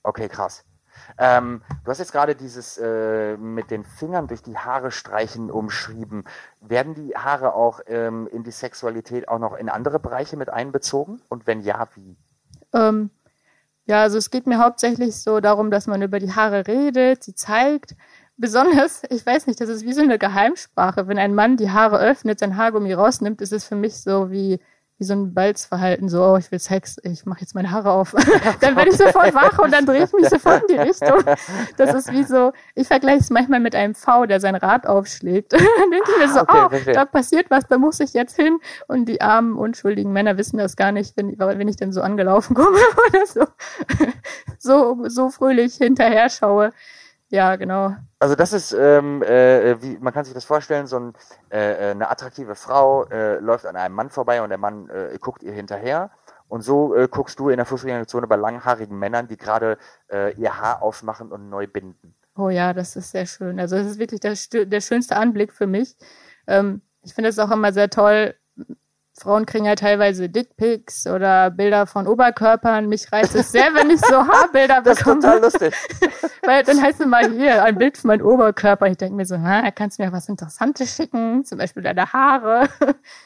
Okay, 0.03 0.29
krass. 0.29 0.63
Ähm, 1.17 1.61
du 1.83 1.91
hast 1.91 1.99
jetzt 1.99 2.11
gerade 2.11 2.35
dieses 2.35 2.77
äh, 2.77 3.37
mit 3.37 3.71
den 3.71 3.83
Fingern 3.83 4.27
durch 4.27 4.41
die 4.41 4.57
Haare 4.57 4.91
streichen 4.91 5.51
umschrieben. 5.51 6.25
Werden 6.61 6.93
die 6.93 7.15
Haare 7.15 7.53
auch 7.53 7.81
ähm, 7.87 8.27
in 8.31 8.43
die 8.43 8.51
Sexualität 8.51 9.27
auch 9.27 9.39
noch 9.39 9.55
in 9.55 9.69
andere 9.69 9.99
Bereiche 9.99 10.37
mit 10.37 10.49
einbezogen? 10.49 11.21
Und 11.29 11.47
wenn 11.47 11.61
ja, 11.61 11.87
wie? 11.95 12.17
Ähm, 12.73 13.09
ja, 13.85 14.01
also 14.01 14.17
es 14.17 14.29
geht 14.29 14.47
mir 14.47 14.59
hauptsächlich 14.59 15.15
so 15.15 15.39
darum, 15.39 15.71
dass 15.71 15.87
man 15.87 16.01
über 16.01 16.19
die 16.19 16.33
Haare 16.33 16.67
redet, 16.67 17.23
sie 17.23 17.35
zeigt. 17.35 17.95
Besonders, 18.35 19.01
ich 19.09 19.25
weiß 19.25 19.47
nicht, 19.47 19.59
das 19.61 19.69
ist 19.69 19.85
wie 19.85 19.93
so 19.93 20.01
eine 20.01 20.19
Geheimsprache. 20.19 21.07
Wenn 21.07 21.17
ein 21.17 21.33
Mann 21.33 21.57
die 21.57 21.71
Haare 21.71 21.99
öffnet, 21.99 22.39
sein 22.39 22.57
Haargummi 22.57 22.93
rausnimmt, 22.93 23.41
ist 23.41 23.53
es 23.53 23.65
für 23.65 23.75
mich 23.75 24.01
so 24.01 24.29
wie, 24.29 24.59
wie 24.99 25.03
so 25.03 25.13
ein 25.13 25.33
Balzverhalten, 25.33 26.09
so, 26.09 26.23
oh, 26.23 26.37
ich 26.37 26.51
will 26.51 26.59
Sex, 26.59 26.97
ich 27.03 27.25
mache 27.25 27.41
jetzt 27.41 27.53
meine 27.53 27.69
Haare 27.69 27.91
auf. 27.91 28.15
dann 28.61 28.75
werde 28.75 28.89
ich 28.89 28.97
sofort 28.97 29.33
wach 29.35 29.59
und 29.59 29.71
dann 29.71 29.85
drehe 29.85 30.03
ich 30.03 30.13
mich 30.13 30.27
sofort 30.27 30.63
in 30.63 30.75
die 30.75 30.81
Richtung. 30.81 31.23
Das 31.77 31.93
ist 31.93 32.11
wie 32.11 32.23
so, 32.23 32.51
ich 32.73 32.87
vergleiche 32.87 33.19
es 33.19 33.29
manchmal 33.29 33.59
mit 33.59 33.75
einem 33.75 33.93
V, 33.93 34.25
der 34.25 34.39
sein 34.39 34.55
Rad 34.55 34.87
aufschlägt. 34.87 35.53
dann 35.53 35.61
denke 35.91 36.11
ich 36.11 36.17
mir 36.17 36.33
so, 36.33 36.39
Ah, 36.39 36.41
okay, 36.41 36.63
oh, 36.65 36.69
verstehe. 36.69 36.93
da 36.93 37.05
passiert 37.05 37.51
was, 37.51 37.67
da 37.67 37.77
muss 37.77 37.99
ich 37.99 38.13
jetzt 38.13 38.35
hin. 38.35 38.57
Und 38.87 39.05
die 39.05 39.21
armen, 39.21 39.55
unschuldigen 39.55 40.11
Männer 40.11 40.37
wissen 40.37 40.57
das 40.57 40.75
gar 40.75 40.91
nicht, 40.91 41.15
wenn, 41.15 41.37
wenn 41.37 41.67
ich 41.67 41.77
dann 41.77 41.91
so 41.91 42.01
angelaufen 42.01 42.53
komme 42.55 42.77
oder 43.09 43.25
so, 43.27 43.45
so, 44.57 45.09
so 45.09 45.29
fröhlich 45.29 45.75
hinterher 45.75 46.29
schaue. 46.29 46.71
Ja, 47.29 47.55
genau. 47.57 47.95
Also 48.19 48.35
das 48.35 48.53
ist, 48.53 48.71
ähm, 48.71 49.21
äh, 49.21 49.81
wie 49.81 49.97
man 49.97 50.13
kann 50.13 50.23
sich 50.23 50.33
das 50.33 50.45
vorstellen, 50.45 50.87
so 50.87 50.97
ein, 50.97 51.13
äh, 51.51 51.89
äh, 51.89 51.91
eine 51.91 52.09
attraktive 52.09 52.55
Frau 52.55 53.05
äh, 53.05 53.39
läuft 53.39 53.65
an 53.65 53.75
einem 53.75 53.95
Mann 53.95 54.09
vorbei 54.09 54.41
und 54.41 54.49
der 54.49 54.57
Mann 54.57 54.89
äh, 54.89 55.17
guckt 55.19 55.43
ihr 55.43 55.51
hinterher. 55.51 56.11
Und 56.47 56.61
so 56.61 56.95
äh, 56.95 57.09
guckst 57.09 57.39
du 57.39 57.49
in 57.49 57.57
der 57.57 57.65
Fußgängerzone 57.65 58.27
bei 58.27 58.37
langhaarigen 58.37 58.97
Männern, 58.97 59.27
die 59.27 59.37
gerade 59.37 59.77
ihr 60.37 60.61
Haar 60.61 60.81
aufmachen 60.81 61.33
und 61.33 61.49
neu 61.49 61.67
binden. 61.67 62.15
Oh 62.37 62.49
ja, 62.49 62.73
das 62.73 62.95
ist 62.95 63.11
sehr 63.11 63.25
schön. 63.25 63.59
Also 63.59 63.75
es 63.75 63.87
ist 63.87 63.99
wirklich 63.99 64.21
der, 64.21 64.35
der 64.65 64.79
schönste 64.79 65.17
Anblick 65.17 65.51
für 65.51 65.67
mich. 65.67 65.97
Ähm, 66.45 66.81
ich 67.01 67.13
finde 67.13 67.29
es 67.29 67.39
auch 67.39 67.51
immer 67.51 67.73
sehr 67.73 67.89
toll. 67.89 68.35
Frauen 69.19 69.47
kriegen 69.47 69.65
ja 69.65 69.73
teilweise 69.75 70.29
Dickpics 70.29 71.07
oder 71.07 71.49
Bilder 71.49 71.87
von 71.87 72.07
Oberkörpern. 72.07 72.87
Mich 72.87 73.11
reizt 73.11 73.33
es 73.35 73.51
sehr, 73.51 73.73
wenn 73.73 73.89
ich 73.89 73.99
so 74.01 74.15
Haarbilder 74.27 74.81
Das 74.83 74.97
ist 74.99 75.03
bekomme. 75.03 75.21
total 75.21 75.41
lustig. 75.41 75.73
Weil 76.43 76.63
dann 76.63 76.81
heißt 76.81 76.99
es 77.01 77.05
mal 77.07 77.31
hier 77.31 77.63
ein 77.63 77.77
Bild 77.77 77.97
von 77.97 78.09
meinem 78.09 78.25
Oberkörper. 78.25 78.85
Ich 78.87 78.97
denke 78.97 79.15
mir 79.15 79.25
so, 79.25 79.39
ha, 79.39 79.69
kannst 79.71 79.97
du 79.97 80.03
mir 80.03 80.11
was 80.11 80.29
Interessantes 80.29 80.95
schicken? 80.95 81.43
Zum 81.45 81.57
Beispiel 81.57 81.81
deine 81.81 82.13
Haare. 82.13 82.69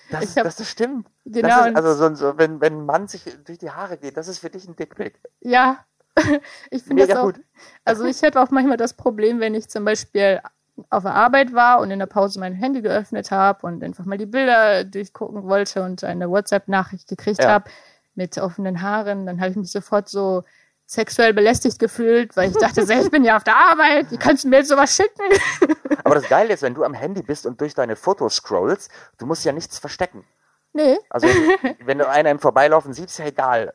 Das, 0.10 0.38
hab- 0.38 0.44
das, 0.46 0.70
stimmt. 0.70 1.08
Genau, 1.26 1.48
Das 1.66 1.76
also 1.76 1.94
so, 1.96 2.16
so, 2.16 2.38
wenn, 2.38 2.62
wenn 2.62 2.80
ein 2.80 2.86
Mann 2.86 3.08
sich 3.10 3.24
durch 3.46 3.58
die 3.60 3.72
Haare 3.72 3.98
geht, 3.98 4.16
das 4.16 4.30
ist 4.30 4.40
für 4.40 4.50
dich 4.50 4.68
ein 4.68 4.76
Dickpick. 4.78 5.20
Ja. 5.42 5.84
ich 6.72 6.84
finde 6.84 7.06
das 7.06 7.18
auch. 7.18 7.24
Gut. 7.26 7.42
Also 7.84 8.06
ich 8.06 8.22
hätte 8.22 8.40
auch 8.42 8.50
manchmal 8.50 8.78
das 8.78 8.94
Problem, 8.94 9.40
wenn 9.42 9.56
ich 9.56 9.70
zum 9.70 9.84
Beispiel 9.86 10.40
auf 10.90 11.04
der 11.04 11.14
Arbeit 11.14 11.54
war 11.54 11.80
und 11.80 11.92
in 11.92 12.00
der 12.00 12.06
Pause 12.06 12.40
mein 12.40 12.54
Handy 12.54 12.82
geöffnet 12.82 13.32
habe 13.32 13.66
und 13.66 13.84
einfach 13.84 14.06
mal 14.06 14.18
die 14.18 14.26
Bilder 14.26 14.84
durchgucken 14.84 15.44
wollte 15.44 15.84
und 15.84 16.04
eine 16.04 16.30
WhatsApp-Nachricht 16.30 17.08
gekriegt 17.08 17.44
ja. 17.44 17.50
habe 17.50 17.70
mit 18.16 18.38
offenen 18.38 18.82
Haaren, 18.82 19.26
dann 19.26 19.40
habe 19.40 19.52
ich 19.52 19.58
mich 19.58 19.72
sofort 19.72 20.10
so 20.10 20.44
sexuell 20.86 21.34
belästigt 21.34 21.80
gefühlt, 21.80 22.36
weil 22.36 22.50
ich 22.50 22.58
dachte, 22.58 22.82
ich 22.82 23.12
bin 23.12 23.24
ja 23.24 23.38
auf 23.38 23.46
der 23.46 23.56
Arbeit, 23.56 24.12
wie 24.12 24.18
kannst 24.18 24.44
du 24.44 24.50
mir 24.50 24.58
jetzt 24.58 24.68
sowas 24.68 24.94
schicken? 24.94 25.24
Aber 26.04 26.16
das 26.16 26.28
Geile 26.28 26.54
ist, 26.54 26.64
wenn 26.64 26.74
du 26.74 26.84
am 26.84 26.94
Handy 26.94 27.22
bist 27.22 27.46
und 27.46 27.62
durch 27.62 27.74
deine 27.74 27.96
Fotos 27.96 28.36
scrollst, 28.36 28.92
du 29.18 29.26
musst 29.26 29.46
ja 29.46 29.54
nichts 29.54 29.80
verstecken. 29.80 30.26
Nee. 30.74 30.98
Also, 31.10 31.28
wenn 31.86 31.98
du 31.98 32.08
einer 32.08 32.30
im 32.30 32.40
Vorbeilaufen 32.40 32.94
siehst, 32.94 33.10
ist 33.10 33.18
ja 33.20 33.26
egal. 33.26 33.74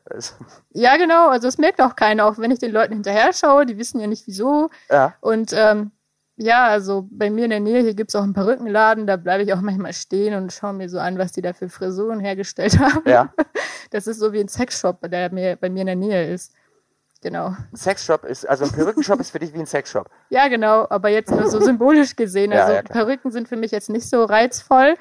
Ja, 0.71 0.97
genau. 0.97 1.29
Also, 1.29 1.47
es 1.47 1.57
merkt 1.57 1.81
auch 1.81 1.95
keiner, 1.95 2.25
auch 2.25 2.37
wenn 2.37 2.51
ich 2.51 2.59
den 2.59 2.71
Leuten 2.71 2.93
hinterher 2.93 3.33
schaue, 3.33 3.65
die 3.65 3.77
wissen 3.77 3.99
ja 3.99 4.07
nicht 4.07 4.27
wieso. 4.27 4.69
Ja. 4.89 5.15
Und, 5.21 5.53
ähm, 5.53 5.91
ja, 6.37 6.67
also 6.67 7.07
bei 7.09 7.29
mir 7.29 7.45
in 7.45 7.49
der 7.49 7.59
Nähe, 7.59 7.81
hier 7.81 7.95
gibt's 7.95 8.15
auch 8.15 8.23
einen 8.23 8.33
Perückenladen, 8.33 9.07
da 9.07 9.17
bleibe 9.17 9.43
ich 9.43 9.53
auch 9.53 9.61
manchmal 9.61 9.93
stehen 9.93 10.35
und 10.35 10.53
schaue 10.53 10.73
mir 10.73 10.87
so 10.87 10.99
an, 10.99 11.17
was 11.17 11.31
die 11.31 11.41
da 11.41 11.53
für 11.53 11.67
Frisuren 11.67 12.19
hergestellt 12.19 12.79
haben. 12.79 13.09
Ja. 13.09 13.33
Das 13.89 14.05
ist 14.05 14.19
so 14.19 14.33
wie 14.33 14.39
ein 14.39 14.47
Sexshop, 14.47 15.01
der 15.09 15.31
mir, 15.33 15.55
bei 15.55 15.69
mir 15.69 15.81
in 15.81 15.87
der 15.87 15.95
Nähe 15.95 16.31
ist. 16.31 16.53
Genau. 17.21 17.47
Ein 17.47 17.75
Sexshop 17.75 18.25
ist, 18.25 18.47
also 18.47 18.65
ein 18.65 18.71
Perückenshop 18.71 19.19
ist 19.19 19.31
für 19.31 19.39
dich 19.39 19.51
wie 19.53 19.59
ein 19.59 19.65
Sexshop. 19.65 20.09
Ja, 20.29 20.47
genau, 20.47 20.85
aber 20.89 21.09
jetzt 21.09 21.31
nur 21.31 21.49
so 21.49 21.59
symbolisch 21.59 22.15
gesehen. 22.15 22.53
Also 22.53 22.71
ja, 22.71 22.77
ja, 22.77 22.81
Perücken 22.83 23.31
sind 23.31 23.47
für 23.47 23.55
mich 23.55 23.71
jetzt 23.71 23.89
nicht 23.89 24.07
so 24.07 24.23
reizvoll. 24.23 24.95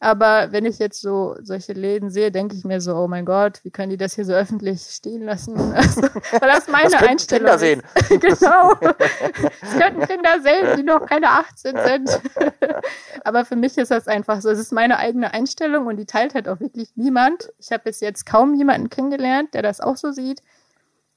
Aber 0.00 0.52
wenn 0.52 0.66
ich 0.66 0.78
jetzt 0.78 1.00
so 1.00 1.36
solche 1.42 1.72
Läden 1.72 2.10
sehe, 2.10 2.30
denke 2.30 2.54
ich 2.56 2.64
mir 2.64 2.80
so, 2.80 2.94
oh 2.94 3.08
mein 3.08 3.24
Gott, 3.24 3.60
wie 3.62 3.70
können 3.70 3.90
die 3.90 3.96
das 3.96 4.14
hier 4.14 4.24
so 4.24 4.32
öffentlich 4.32 4.82
stehen 4.82 5.22
lassen? 5.22 5.54
Also, 5.74 6.02
weil 6.02 6.48
das 6.48 6.68
meine 6.68 6.90
das 6.90 7.02
Einstellung 7.02 7.46
Kinder 7.46 7.58
sehen. 7.58 7.82
genau. 8.20 8.74
Das 8.74 9.78
könnten 9.78 10.06
Kinder 10.06 10.40
sehen, 10.42 10.76
die 10.76 10.82
noch 10.82 11.06
keine 11.06 11.30
18 11.30 11.76
sind. 11.86 12.20
Aber 13.24 13.44
für 13.44 13.56
mich 13.56 13.76
ist 13.78 13.90
das 13.90 14.06
einfach 14.06 14.40
so. 14.40 14.50
Es 14.50 14.58
ist 14.58 14.72
meine 14.72 14.98
eigene 14.98 15.32
Einstellung 15.32 15.86
und 15.86 15.96
die 15.96 16.06
teilt 16.06 16.34
halt 16.34 16.48
auch 16.48 16.60
wirklich 16.60 16.90
niemand. 16.96 17.52
Ich 17.58 17.72
habe 17.72 17.84
bis 17.84 18.00
jetzt 18.00 18.26
kaum 18.26 18.54
jemanden 18.54 18.90
kennengelernt, 18.90 19.54
der 19.54 19.62
das 19.62 19.80
auch 19.80 19.96
so 19.96 20.12
sieht. 20.12 20.42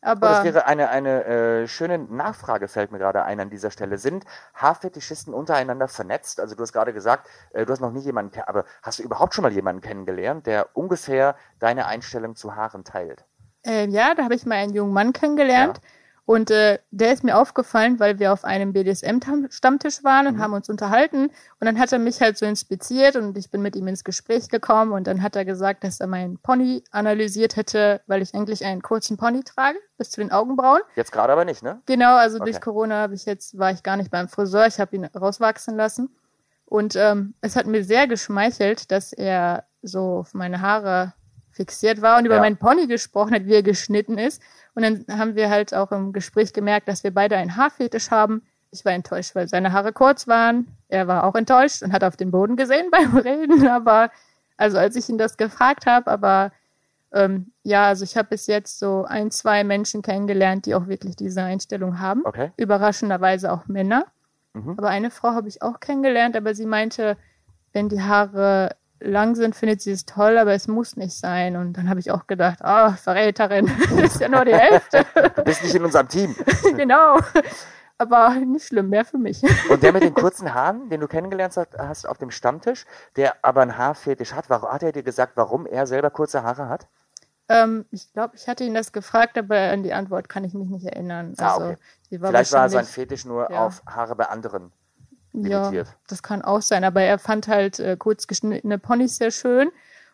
Aber 0.08 0.30
das 0.30 0.44
wäre 0.46 0.66
eine, 0.66 0.90
eine 0.90 1.26
äh, 1.26 1.68
schöne 1.68 1.98
Nachfrage, 1.98 2.70
fällt 2.70 2.94
mir 2.94 2.98
gerade 2.98 3.24
ein 3.24 3.42
an 3.42 3.50
dieser 3.50 3.72
Stelle. 3.72 3.98
Sind 3.98 4.24
Haarfetischisten 4.54 5.34
untereinander 5.34 5.90
vernetzt? 5.90 6.40
Also 6.40 6.56
du 6.56 6.62
hast 6.62 6.72
gerade 6.72 6.94
gesagt, 6.94 7.28
äh, 7.52 7.66
du 7.66 7.74
hast 7.74 7.82
noch 7.82 7.92
nie 7.92 8.00
jemanden, 8.00 8.40
aber 8.46 8.64
hast 8.82 9.00
du 9.00 9.04
überhaupt 9.04 9.34
schon 9.34 9.44
mal 9.44 9.52
jemanden 9.52 9.82
kennengelernt, 9.82 10.48
der 10.48 10.70
ungefähr 10.74 11.36
deine 11.60 11.88
Einstellung 11.88 12.38
zu 12.38 12.56
Haaren 12.56 12.86
teilt? 12.86 13.26
Äh, 13.66 13.88
ja, 13.90 14.16
da 14.16 14.24
habe 14.24 14.36
ich 14.36 14.46
mal 14.46 14.56
einen 14.56 14.74
jungen 14.74 14.94
Mann 14.94 15.12
kennengelernt. 15.12 15.82
Ja. 15.84 15.90
Und 16.28 16.52
äh, 16.52 16.80
der 16.92 17.14
ist 17.14 17.24
mir 17.24 17.38
aufgefallen, 17.38 18.02
weil 18.02 18.20
wir 18.20 18.34
auf 18.34 18.44
einem 18.44 18.74
BDSM-Stammtisch 18.74 20.04
waren 20.04 20.28
und 20.28 20.36
mhm. 20.36 20.42
haben 20.42 20.54
uns 20.54 20.68
unterhalten. 20.68 21.28
Und 21.28 21.32
dann 21.62 21.80
hat 21.80 21.94
er 21.94 22.00
mich 22.00 22.20
halt 22.20 22.38
so 22.38 22.46
inspiziert 22.46 23.16
und 23.16 23.38
ich 23.38 23.50
bin 23.50 23.62
mit 23.62 23.78
ihm 23.78 23.88
ins 23.88 24.04
Gespräch 24.04 24.50
gekommen. 24.50 24.92
Und 24.92 25.08
dann 25.08 25.24
hat 25.24 25.38
er 25.38 25.46
gesagt, 25.46 25.86
dass 25.86 26.02
er 26.02 26.08
meinen 26.08 26.38
Pony 26.38 26.84
analysiert 26.92 27.56
hätte, 27.56 28.02
weil 28.08 28.22
ich 28.22 28.36
eigentlich 28.36 28.66
einen 28.66 28.82
kurzen 28.82 29.16
Pony 29.16 29.42
trage, 29.46 29.78
bis 29.98 30.12
zu 30.12 30.20
den 30.20 30.34
Augenbrauen. 30.34 30.82
Jetzt 30.98 31.14
gerade 31.14 31.32
aber 31.32 31.46
nicht, 31.46 31.64
ne? 31.64 31.82
Genau, 31.86 32.18
also 32.18 32.42
okay. 32.42 32.52
durch 32.52 32.62
Corona 32.62 32.96
habe 33.04 33.14
ich 33.14 33.26
jetzt, 33.26 33.58
war 33.58 33.72
ich 33.72 33.82
gar 33.82 33.96
nicht 33.96 34.12
beim 34.12 34.28
Friseur, 34.28 34.68
ich 34.68 34.82
habe 34.82 34.98
ihn 34.98 35.06
rauswachsen 35.06 35.78
lassen. 35.78 36.14
Und 36.66 36.98
ähm, 36.98 37.36
es 37.40 37.56
hat 37.56 37.68
mir 37.68 37.86
sehr 37.86 38.06
geschmeichelt, 38.06 38.92
dass 38.92 39.14
er 39.14 39.64
so 39.82 40.18
auf 40.18 40.34
meine 40.34 40.60
Haare 40.60 41.14
fixiert 41.52 42.02
war 42.02 42.18
und 42.18 42.26
über 42.26 42.36
ja. 42.36 42.42
meinen 42.42 42.58
Pony 42.58 42.88
gesprochen 42.88 43.34
hat, 43.34 43.46
wie 43.46 43.56
er 43.56 43.64
geschnitten 43.64 44.18
ist. 44.18 44.42
Und 44.78 44.84
dann 44.84 45.06
haben 45.18 45.34
wir 45.34 45.50
halt 45.50 45.74
auch 45.74 45.92
im 45.92 46.14
Gespräch 46.14 46.54
gemerkt, 46.54 46.88
dass 46.88 47.04
wir 47.04 47.12
beide 47.12 47.36
einen 47.36 47.56
Haarfetisch 47.56 48.12
haben. 48.12 48.44
Ich 48.70 48.86
war 48.86 48.92
enttäuscht, 48.92 49.34
weil 49.34 49.48
seine 49.48 49.74
Haare 49.74 49.92
kurz 49.92 50.28
waren. 50.28 50.68
Er 50.88 51.08
war 51.08 51.24
auch 51.24 51.34
enttäuscht 51.34 51.82
und 51.82 51.94
hat 51.94 52.04
auf 52.04 52.16
den 52.16 52.30
Boden 52.30 52.56
gesehen 52.56 52.92
beim 52.92 53.18
Reden. 53.18 53.68
Aber 53.68 54.12
also 54.56 54.78
als 54.78 54.96
ich 54.96 55.10
ihn 55.10 55.18
das 55.18 55.36
gefragt 55.36 55.88
habe, 55.88 56.12
aber 56.12 56.52
ähm, 57.12 57.54
ja, 57.64 57.88
also 57.88 58.04
ich 58.04 58.18
habe 58.18 58.28
bis 58.30 58.46
jetzt 58.46 58.78
so 58.78 59.04
ein, 59.06 59.32
zwei 59.32 59.64
Menschen 59.64 60.04
kennengelernt, 60.04 60.68
die 60.68 60.76
auch 60.76 60.86
wirklich 60.86 61.16
diese 61.16 61.42
Einstellung 61.42 62.00
haben. 62.00 62.22
Okay. 62.24 62.52
Überraschenderweise 62.56 63.52
auch 63.52 63.66
Männer. 63.66 64.06
Mhm. 64.54 64.76
Aber 64.78 64.90
eine 64.90 65.10
Frau 65.10 65.30
habe 65.30 65.48
ich 65.48 65.64
auch 65.64 65.80
kennengelernt, 65.80 66.36
aber 66.36 66.54
sie 66.54 66.68
meinte, 66.68 67.18
wenn 67.74 67.90
die 67.90 68.04
Haare 68.04 68.76
lang 69.00 69.36
sind, 69.36 69.56
findet 69.56 69.82
sie 69.82 69.92
es 69.92 70.06
toll, 70.06 70.38
aber 70.38 70.54
es 70.54 70.68
muss 70.68 70.96
nicht 70.96 71.18
sein. 71.18 71.56
Und 71.56 71.74
dann 71.74 71.90
habe 71.90 72.00
ich 72.00 72.12
auch 72.12 72.28
gedacht, 72.28 72.60
ah, 72.64 72.90
oh, 72.90 72.92
Verräterin, 72.92 73.70
das 73.96 74.16
ist 74.16 74.22
ja 74.22 74.30
nur 74.30 74.46
die 74.46 74.56
Hälfte. 74.56 75.06
Du 75.36 75.44
bist 75.44 75.64
nicht 75.64 75.76
in 75.76 75.86
unserem 75.86 76.08
Team. 76.08 76.36
genau. 76.76 77.20
Aber 77.98 78.30
nicht 78.36 78.68
schlimm, 78.68 78.90
mehr 78.90 79.06
für 79.06 79.18
mich. 79.18 79.42
Und 79.70 79.82
der 79.82 79.92
mit 79.92 80.04
den 80.04 80.14
kurzen 80.14 80.54
Haaren, 80.54 80.90
den 80.90 81.02
du 81.02 81.08
kennengelernt 81.08 81.56
hast 81.78 82.08
auf 82.08 82.18
dem 82.18 82.30
Stammtisch, 82.30 82.86
der 83.16 83.36
aber 83.42 83.62
einen 83.62 83.78
Haarfetisch 83.78 84.34
hat, 84.34 84.50
warum, 84.50 84.70
hat 84.70 84.84
er 84.84 84.92
dir 84.92 85.04
gesagt, 85.04 85.34
warum 85.36 85.66
er 85.66 85.88
selber 85.88 86.12
kurze 86.12 86.44
Haare 86.44 86.70
hat? 86.70 86.88
Ähm, 87.50 87.86
ich 87.92 88.12
glaube, 88.14 88.36
ich 88.36 88.48
hatte 88.48 88.66
ihn 88.66 88.74
das 88.74 88.92
gefragt, 88.92 89.38
aber 89.38 89.58
an 89.58 89.82
die 89.82 89.94
Antwort 89.94 90.30
kann 90.30 90.44
ich 90.44 90.54
mich 90.54 90.70
nicht 90.70 90.86
erinnern. 90.86 91.34
Ah, 91.38 91.56
also, 91.56 91.66
okay. 91.70 92.22
war 92.22 92.30
Vielleicht 92.30 92.54
war 92.54 92.70
sein 92.70 92.86
Fetisch 92.86 93.26
nur 93.26 93.50
ja. 93.50 93.66
auf 93.66 93.82
Haare 93.88 94.16
bei 94.16 94.28
anderen 94.28 94.72
Ja, 95.46 95.72
das 96.08 96.24
kann 96.24 96.42
auch 96.42 96.62
sein, 96.62 96.84
aber 96.84 97.02
er 97.02 97.20
fand 97.20 97.48
halt 97.48 97.80
äh, 97.80 97.98
kurz 97.98 98.28
geschnittene 98.28 98.78
Ponys 98.80 99.18
sehr 99.18 99.32
schön. 99.32 99.70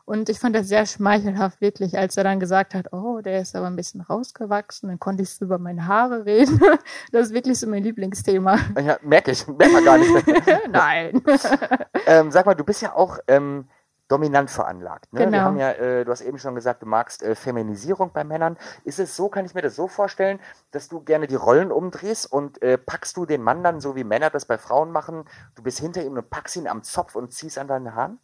Und 0.05 0.27
ich 0.27 0.37
fand 0.37 0.53
das 0.53 0.67
sehr 0.67 0.85
schmeichelhaft, 0.85 1.61
wirklich, 1.61 1.97
als 1.97 2.17
er 2.17 2.25
dann 2.25 2.41
gesagt 2.41 2.73
hat, 2.73 2.91
oh, 2.91 3.21
der 3.21 3.39
ist 3.39 3.55
aber 3.55 3.67
ein 3.67 3.77
bisschen 3.77 4.01
rausgewachsen, 4.01 4.89
dann 4.89 4.99
konnte 4.99 5.23
ich 5.23 5.29
so 5.29 5.45
über 5.45 5.57
meine 5.59 5.87
Haare 5.87 6.25
reden. 6.25 6.59
Das 7.11 7.27
ist 7.27 7.33
wirklich 7.33 7.59
so 7.59 7.67
mein 7.67 7.83
Lieblingsthema. 7.83 8.59
Ja, 8.81 8.97
merke 9.01 9.31
ich, 9.31 9.47
merke 9.47 9.73
man 9.73 9.85
gar 9.85 9.97
nicht. 9.97 10.11
Nein. 10.69 11.21
ähm, 12.05 12.31
sag 12.31 12.45
mal, 12.45 12.55
du 12.55 12.63
bist 12.63 12.81
ja 12.81 12.93
auch 12.93 13.19
ähm, 13.27 13.65
dominant 14.13 14.51
veranlagt. 14.51 15.11
Ne? 15.11 15.21
Genau. 15.21 15.31
Wir 15.31 15.41
haben 15.41 15.57
ja, 15.57 15.71
äh, 15.71 16.05
du 16.05 16.11
hast 16.11 16.21
eben 16.21 16.37
schon 16.37 16.53
gesagt, 16.53 16.83
du 16.83 16.85
magst 16.85 17.23
äh, 17.23 17.33
Feminisierung 17.33 18.11
bei 18.13 18.23
Männern. 18.23 18.57
Ist 18.83 18.99
es 18.99 19.15
so, 19.15 19.27
kann 19.27 19.43
ich 19.43 19.55
mir 19.55 19.63
das 19.63 19.75
so 19.75 19.87
vorstellen, 19.87 20.39
dass 20.69 20.87
du 20.87 20.99
gerne 20.99 21.25
die 21.25 21.35
Rollen 21.35 21.71
umdrehst 21.71 22.31
und 22.31 22.61
äh, 22.61 22.77
packst 22.77 23.17
du 23.17 23.25
den 23.25 23.41
Mann 23.41 23.63
dann 23.63 23.81
so 23.81 23.95
wie 23.95 24.03
Männer 24.03 24.29
das 24.29 24.45
bei 24.45 24.59
Frauen 24.59 24.91
machen? 24.91 25.25
Du 25.55 25.63
bist 25.63 25.79
hinter 25.79 26.03
ihm 26.03 26.13
und 26.15 26.29
packst 26.29 26.55
ihn 26.57 26.67
am 26.67 26.83
Zopf 26.83 27.15
und 27.15 27.33
ziehst 27.33 27.57
an 27.57 27.67
deinen 27.67 27.95
Haaren? 27.95 28.19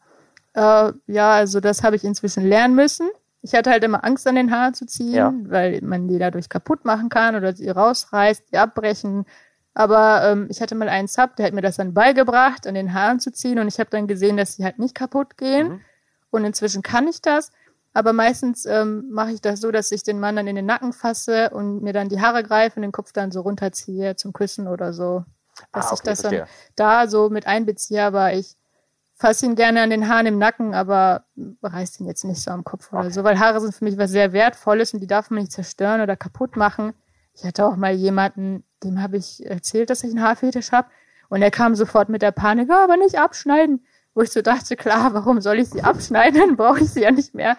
Äh, 0.53 0.93
ja, 1.07 1.31
also 1.31 1.59
das 1.59 1.81
habe 1.81 1.95
ich 1.95 2.03
inzwischen 2.03 2.43
lernen 2.45 2.75
müssen. 2.75 3.09
Ich 3.41 3.55
hatte 3.55 3.71
halt 3.71 3.83
immer 3.83 4.03
Angst, 4.03 4.27
an 4.27 4.35
den 4.35 4.51
Haaren 4.51 4.75
zu 4.75 4.85
ziehen, 4.85 5.15
ja. 5.15 5.33
weil 5.45 5.81
man 5.81 6.07
die 6.07 6.19
dadurch 6.19 6.49
kaputt 6.49 6.85
machen 6.85 7.09
kann 7.09 7.35
oder 7.35 7.55
sie 7.55 7.69
rausreißt, 7.69 8.51
die 8.51 8.57
abbrechen. 8.57 9.25
Aber 9.73 10.23
ähm, 10.23 10.47
ich 10.49 10.61
hatte 10.61 10.75
mal 10.75 10.89
einen 10.89 11.07
Sub, 11.07 11.35
der 11.35 11.45
hat 11.45 11.53
mir 11.53 11.61
das 11.61 11.77
dann 11.77 11.93
beigebracht, 11.93 12.67
an 12.67 12.73
den 12.73 12.93
Haaren 12.93 13.19
zu 13.19 13.31
ziehen. 13.31 13.59
Und 13.59 13.67
ich 13.67 13.79
habe 13.79 13.89
dann 13.89 14.07
gesehen, 14.07 14.37
dass 14.37 14.55
sie 14.55 14.63
halt 14.63 14.79
nicht 14.79 14.95
kaputt 14.95 15.37
gehen. 15.37 15.69
Mhm. 15.69 15.81
Und 16.31 16.45
inzwischen 16.45 16.81
kann 16.81 17.07
ich 17.07 17.21
das. 17.21 17.51
Aber 17.93 18.13
meistens 18.13 18.65
ähm, 18.65 19.09
mache 19.09 19.31
ich 19.31 19.41
das 19.41 19.61
so, 19.61 19.71
dass 19.71 19.91
ich 19.91 20.03
den 20.03 20.19
Mann 20.19 20.35
dann 20.35 20.47
in 20.47 20.55
den 20.55 20.65
Nacken 20.65 20.93
fasse 20.93 21.49
und 21.49 21.81
mir 21.81 21.93
dann 21.93 22.09
die 22.09 22.21
Haare 22.21 22.43
greife 22.43 22.75
und 22.75 22.83
den 22.83 22.91
Kopf 22.91 23.13
dann 23.13 23.31
so 23.31 23.41
runterziehe 23.41 24.15
zum 24.15 24.31
Küssen 24.31 24.67
oder 24.67 24.93
so. 24.93 25.25
Dass 25.71 25.87
ah, 25.87 25.87
okay, 25.87 25.95
ich 25.95 26.01
das 26.01 26.21
verstehe. 26.21 26.39
dann 26.39 26.47
da 26.75 27.07
so 27.07 27.29
mit 27.29 27.47
einbeziehe. 27.47 28.03
Aber 28.03 28.33
ich 28.33 28.55
fasse 29.15 29.45
ihn 29.45 29.55
gerne 29.55 29.81
an 29.81 29.89
den 29.89 30.07
Haaren 30.07 30.27
im 30.27 30.37
Nacken, 30.37 30.73
aber 30.73 31.25
reiß 31.63 31.99
ihn 31.99 32.05
jetzt 32.05 32.23
nicht 32.23 32.41
so 32.41 32.51
am 32.51 32.63
Kopf 32.63 32.91
oder 32.91 33.01
okay. 33.01 33.11
so. 33.11 33.23
Weil 33.23 33.39
Haare 33.39 33.59
sind 33.59 33.75
für 33.75 33.83
mich 33.83 33.97
was 33.97 34.11
sehr 34.11 34.33
Wertvolles 34.33 34.93
und 34.93 34.99
die 34.99 35.07
darf 35.07 35.29
man 35.29 35.39
nicht 35.39 35.51
zerstören 35.51 36.01
oder 36.01 36.15
kaputt 36.15 36.55
machen. 36.55 36.93
Ich 37.39 37.45
hatte 37.45 37.65
auch 37.65 37.77
mal 37.77 37.93
jemanden, 37.93 38.65
dem 38.83 39.01
habe 39.01 39.15
ich 39.15 39.45
erzählt, 39.45 39.89
dass 39.89 40.03
ich 40.03 40.11
einen 40.11 40.21
Haarfetisch 40.21 40.73
habe. 40.73 40.89
Und 41.29 41.41
er 41.41 41.51
kam 41.51 41.73
sofort 41.73 42.09
mit 42.09 42.21
der 42.21 42.31
Panik, 42.31 42.69
oh, 42.69 42.73
aber 42.73 42.97
nicht 42.97 43.17
abschneiden. 43.17 43.85
Wo 44.13 44.21
ich 44.21 44.31
so 44.31 44.41
dachte, 44.41 44.75
klar, 44.75 45.13
warum 45.13 45.39
soll 45.39 45.59
ich 45.59 45.69
sie 45.69 45.81
abschneiden? 45.81 46.39
Dann 46.39 46.57
brauche 46.57 46.81
ich 46.81 46.89
sie 46.89 47.01
ja 47.01 47.11
nicht 47.11 47.33
mehr. 47.33 47.57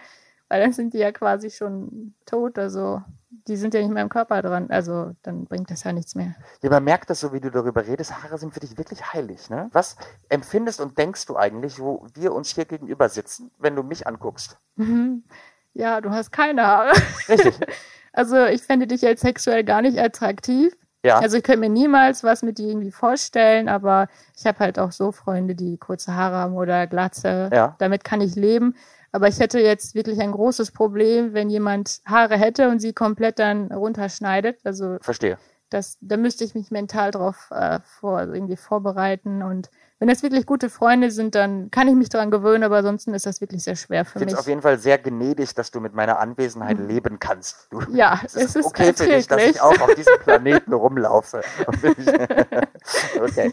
Weil 0.48 0.60
dann 0.60 0.72
sind 0.72 0.92
die 0.92 0.98
ja 0.98 1.12
quasi 1.12 1.50
schon 1.50 2.14
tot. 2.26 2.58
Also 2.58 3.02
die 3.30 3.56
sind 3.56 3.72
ja 3.72 3.80
nicht 3.80 3.92
mehr 3.92 4.02
im 4.02 4.10
Körper 4.10 4.42
dran. 4.42 4.68
Also 4.70 5.12
dann 5.22 5.44
bringt 5.44 5.70
das 5.70 5.84
ja 5.84 5.92
nichts 5.92 6.14
mehr. 6.14 6.34
Ja, 6.62 6.68
man 6.68 6.84
merkt 6.84 7.08
das 7.08 7.20
so, 7.20 7.32
wie 7.32 7.40
du 7.40 7.50
darüber 7.50 7.86
redest. 7.86 8.22
Haare 8.22 8.36
sind 8.36 8.52
für 8.52 8.60
dich 8.60 8.76
wirklich 8.76 9.14
heilig. 9.14 9.48
Ne? 9.48 9.70
Was 9.72 9.96
empfindest 10.28 10.80
und 10.80 10.98
denkst 10.98 11.24
du 11.24 11.36
eigentlich, 11.36 11.78
wo 11.78 12.06
wir 12.12 12.34
uns 12.34 12.50
hier 12.50 12.66
gegenüber 12.66 13.08
sitzen, 13.08 13.50
wenn 13.58 13.76
du 13.76 13.82
mich 13.82 14.06
anguckst? 14.06 14.58
Mhm. 14.76 15.24
Ja, 15.72 16.02
du 16.02 16.10
hast 16.10 16.32
keine 16.32 16.66
Haare. 16.66 16.92
Richtig. 17.28 17.58
Also 18.12 18.44
ich 18.46 18.62
fände 18.62 18.86
dich 18.86 19.02
jetzt 19.02 19.22
sexuell 19.22 19.64
gar 19.64 19.82
nicht 19.82 19.98
attraktiv. 19.98 20.76
Ja. 21.04 21.18
Also 21.18 21.38
ich 21.38 21.42
könnte 21.42 21.60
mir 21.60 21.70
niemals 21.70 22.24
was 22.24 22.42
mit 22.42 22.58
dir 22.58 22.68
irgendwie 22.68 22.90
vorstellen, 22.90 23.68
aber 23.68 24.08
ich 24.36 24.46
habe 24.46 24.58
halt 24.58 24.78
auch 24.78 24.92
so 24.92 25.12
Freunde, 25.12 25.54
die 25.54 25.78
kurze 25.78 26.14
Haare 26.14 26.36
haben 26.36 26.54
oder 26.54 26.86
Glatze. 26.86 27.48
Ja. 27.52 27.74
Damit 27.78 28.04
kann 28.04 28.20
ich 28.20 28.34
leben. 28.34 28.74
Aber 29.12 29.26
ich 29.26 29.40
hätte 29.40 29.58
jetzt 29.60 29.94
wirklich 29.94 30.20
ein 30.20 30.32
großes 30.32 30.72
Problem, 30.72 31.32
wenn 31.32 31.50
jemand 31.50 32.00
Haare 32.06 32.36
hätte 32.36 32.68
und 32.68 32.80
sie 32.80 32.92
komplett 32.92 33.38
dann 33.38 33.72
runterschneidet. 33.72 34.58
Also 34.64 34.98
verstehe. 35.00 35.38
das, 35.70 35.98
da 36.00 36.16
müsste 36.16 36.44
ich 36.44 36.54
mich 36.54 36.70
mental 36.70 37.10
drauf 37.10 37.48
äh, 37.50 37.80
vor, 37.82 38.18
also 38.18 38.34
irgendwie 38.34 38.56
vorbereiten. 38.56 39.42
Und 39.42 39.70
wenn 40.00 40.08
das 40.08 40.22
wirklich 40.22 40.46
gute 40.46 40.70
Freunde 40.70 41.10
sind, 41.10 41.34
dann 41.34 41.70
kann 41.70 41.86
ich 41.86 41.94
mich 41.94 42.08
daran 42.08 42.30
gewöhnen, 42.30 42.64
aber 42.64 42.78
ansonsten 42.78 43.12
ist 43.12 43.26
das 43.26 43.42
wirklich 43.42 43.62
sehr 43.62 43.76
schwer 43.76 44.06
für 44.06 44.18
Ich 44.18 44.24
mich. 44.24 44.32
es 44.32 44.40
auf 44.40 44.46
jeden 44.46 44.62
Fall 44.62 44.78
sehr 44.78 44.96
gnädig, 44.96 45.54
dass 45.54 45.70
du 45.70 45.78
mit 45.78 45.94
meiner 45.94 46.18
Anwesenheit 46.18 46.78
leben 46.78 47.18
kannst. 47.18 47.68
Du, 47.70 47.82
ja, 47.92 48.18
es 48.24 48.34
ist, 48.34 48.64
okay 48.64 48.94
für 48.94 49.04
dich, 49.04 49.28
dass 49.28 49.42
ich 49.42 49.60
auch 49.60 49.78
auf 49.78 49.94
diesem 49.94 50.14
Planeten 50.20 50.72
rumlaufe. 50.72 51.42
okay. 53.20 53.52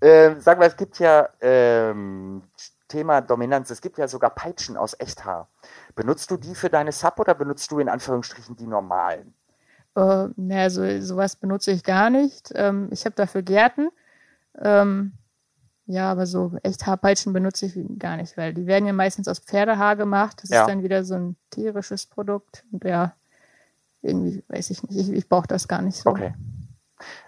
Ähm, 0.00 0.40
sag 0.40 0.58
mal, 0.58 0.66
es 0.66 0.76
gibt 0.76 0.98
ja 0.98 1.28
ähm, 1.40 2.42
Thema 2.88 3.20
Dominanz, 3.20 3.70
es 3.70 3.80
gibt 3.80 3.96
ja 3.96 4.08
sogar 4.08 4.30
Peitschen 4.30 4.76
aus 4.76 4.96
Echthaar. 4.98 5.46
Benutzt 5.94 6.32
du 6.32 6.36
die 6.36 6.56
für 6.56 6.68
deine 6.68 6.90
Sub 6.90 7.20
oder 7.20 7.34
benutzt 7.34 7.70
du 7.70 7.78
in 7.78 7.88
Anführungsstrichen 7.88 8.56
die 8.56 8.66
normalen? 8.66 9.34
Äh, 9.94 10.26
naja, 10.34 10.68
so, 10.68 11.00
sowas 11.00 11.36
benutze 11.36 11.70
ich 11.70 11.84
gar 11.84 12.10
nicht. 12.10 12.50
Ähm, 12.56 12.88
ich 12.90 13.04
habe 13.04 13.14
dafür 13.14 13.42
Gärten. 13.42 13.90
Ähm, 14.60 15.12
ja, 15.90 16.10
aber 16.12 16.26
so 16.26 16.52
echt 16.62 16.86
Haarpeitschen 16.86 17.32
benutze 17.32 17.66
ich 17.66 17.78
gar 17.98 18.16
nicht, 18.16 18.36
weil 18.36 18.54
die 18.54 18.66
werden 18.66 18.86
ja 18.86 18.92
meistens 18.92 19.26
aus 19.28 19.40
Pferdehaar 19.40 19.96
gemacht. 19.96 20.42
Das 20.42 20.50
Ja. 20.50 20.60
ist 20.62 20.68
dann 20.68 20.82
wieder 20.82 21.04
so 21.04 21.14
ein 21.14 21.36
tierisches 21.50 22.06
Produkt. 22.06 22.64
Und 22.70 22.84
ja, 22.84 23.14
irgendwie 24.02 24.44
weiß 24.48 24.70
ich 24.70 24.82
nicht. 24.82 24.96
Ich, 24.96 25.10
ich 25.12 25.28
brauche 25.28 25.48
das 25.48 25.66
gar 25.68 25.82
nicht 25.82 25.96
so. 25.96 26.10
Okay. 26.10 26.34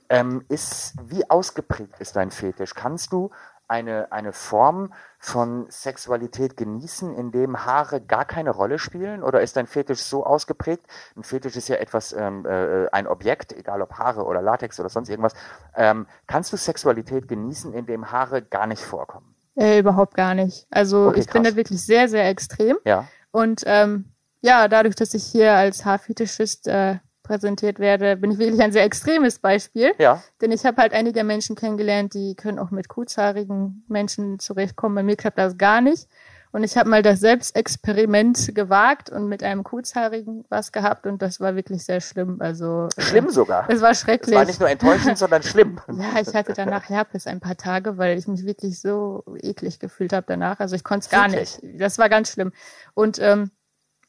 Ähm, 0.09 0.45
ist, 0.49 0.95
wie 1.07 1.29
ausgeprägt 1.31 1.95
ist 1.99 2.17
dein 2.17 2.31
Fetisch? 2.31 2.75
Kannst 2.75 3.13
du 3.13 3.31
eine, 3.73 4.13
eine 4.13 4.35
Form 4.35 4.93
von 5.19 5.67
Sexualität 5.71 6.59
genießen, 6.59 7.15
in 7.15 7.33
dem 7.33 7.65
Haare 7.65 8.03
gar 8.03 8.27
keine 8.27 8.51
Rolle 8.51 8.79
spielen? 8.79 9.23
Oder 9.23 9.41
ist 9.41 9.57
dein 9.57 9.67
Fetisch 9.67 10.03
so 10.03 10.27
ausgeprägt? 10.27 10.85
Ein 11.17 11.23
Fetisch 11.25 11.57
ist 11.57 11.69
ja 11.69 11.77
etwas, 11.77 12.13
ähm, 12.13 12.45
äh, 12.45 12.89
ein 12.93 13.07
Objekt, 13.07 13.55
egal 13.55 13.81
ob 13.81 13.95
Haare 13.95 14.25
oder 14.27 14.43
Latex 14.43 14.79
oder 14.79 14.91
sonst 14.91 15.09
irgendwas. 15.09 15.33
Ähm, 15.75 16.07
kannst 16.27 16.53
du 16.53 16.59
Sexualität 16.59 17.29
genießen, 17.29 17.73
in 17.73 17.87
dem 17.87 18.13
Haare 18.13 18.43
gar 18.43 18.67
nicht 18.67 18.83
vorkommen? 18.83 19.35
Äh, 19.55 19.79
überhaupt 19.79 20.15
gar 20.17 20.35
nicht. 20.35 20.67
Also 20.71 21.09
Okay, 21.09 21.21
ich 21.21 21.27
bin 21.27 21.43
krass. 21.43 21.53
da 21.53 21.57
wirklich 21.57 21.85
sehr, 21.85 22.09
sehr 22.09 22.29
extrem. 22.29 22.77
Ja. 22.85 23.09
Und 23.31 23.63
ähm, 23.65 24.13
ja, 24.43 24.69
dadurch, 24.69 24.97
dass 24.97 25.15
ich 25.15 25.25
hier 25.25 25.55
als 25.55 25.85
Haarfetischist 25.87 26.69
äh, 26.69 26.97
präsentiert 27.33 27.79
werde, 27.79 28.17
bin 28.17 28.31
ich 28.31 28.39
wirklich 28.39 28.61
ein 28.61 28.73
sehr 28.73 28.85
extremes 28.85 29.39
Beispiel. 29.39 29.93
Ja. 29.99 30.23
Denn 30.43 30.53
ich 30.53 30.67
habe 30.67 30.83
halt 30.83 30.93
einige 30.93 31.25
Menschen 31.25 31.57
kennengelernt, 31.57 32.13
die 32.13 32.35
können 32.35 32.59
auch 32.59 32.71
mit 32.71 32.89
kurzhaarigen 32.89 33.85
Menschen 33.89 34.39
zurechtkommen. 34.39 34.95
Bei 34.95 35.03
mir 35.03 35.17
klappt 35.17 35.39
das 35.39 35.57
gar 35.57 35.81
nicht. 35.81 36.09
Und 36.55 36.63
ich 36.65 36.77
habe 36.77 36.91
mal 36.91 37.01
das 37.03 37.21
Selbstexperiment 37.21 38.55
gewagt 38.55 39.09
und 39.09 39.27
mit 39.27 39.43
einem 39.43 39.65
kurzhaarigen 39.65 40.45
was 40.51 40.71
gehabt 40.71 41.07
und 41.07 41.23
das 41.23 41.41
war 41.41 41.57
wirklich 41.57 41.83
sehr 41.87 42.03
schlimm. 42.03 42.37
Also 42.41 42.89
äh, 42.99 43.01
Schlimm 43.01 43.31
sogar. 43.31 43.65
Es 43.71 43.81
war 43.81 43.93
Es 43.93 44.01
schrecklich. 44.01 44.37
war 44.37 44.45
nicht 44.45 44.61
nur 44.61 44.69
enttäuschend, 44.69 45.17
sondern 45.17 45.43
schlimm. 45.43 45.81
Ja, 45.89 46.21
ich 46.21 46.35
hatte 46.35 46.53
danach 46.53 46.91
Herpes 46.91 47.27
ein 47.27 47.41
paar 47.41 47.57
Tage, 47.57 47.97
weil 47.97 48.19
ich 48.19 48.29
mich 48.29 48.45
wirklich 48.45 48.79
so 48.79 49.25
eklig 49.41 49.79
gefühlt 49.81 50.13
habe 50.13 50.27
danach. 50.29 50.61
Also 50.61 50.77
ich 50.77 50.85
konnte 50.85 51.05
es 51.05 51.11
gar 51.11 51.29
nicht. 51.29 51.59
Das 51.79 51.97
war 51.97 52.11
ganz 52.11 52.31
schlimm. 52.31 52.53
Und 52.93 53.19
ähm, 53.19 53.51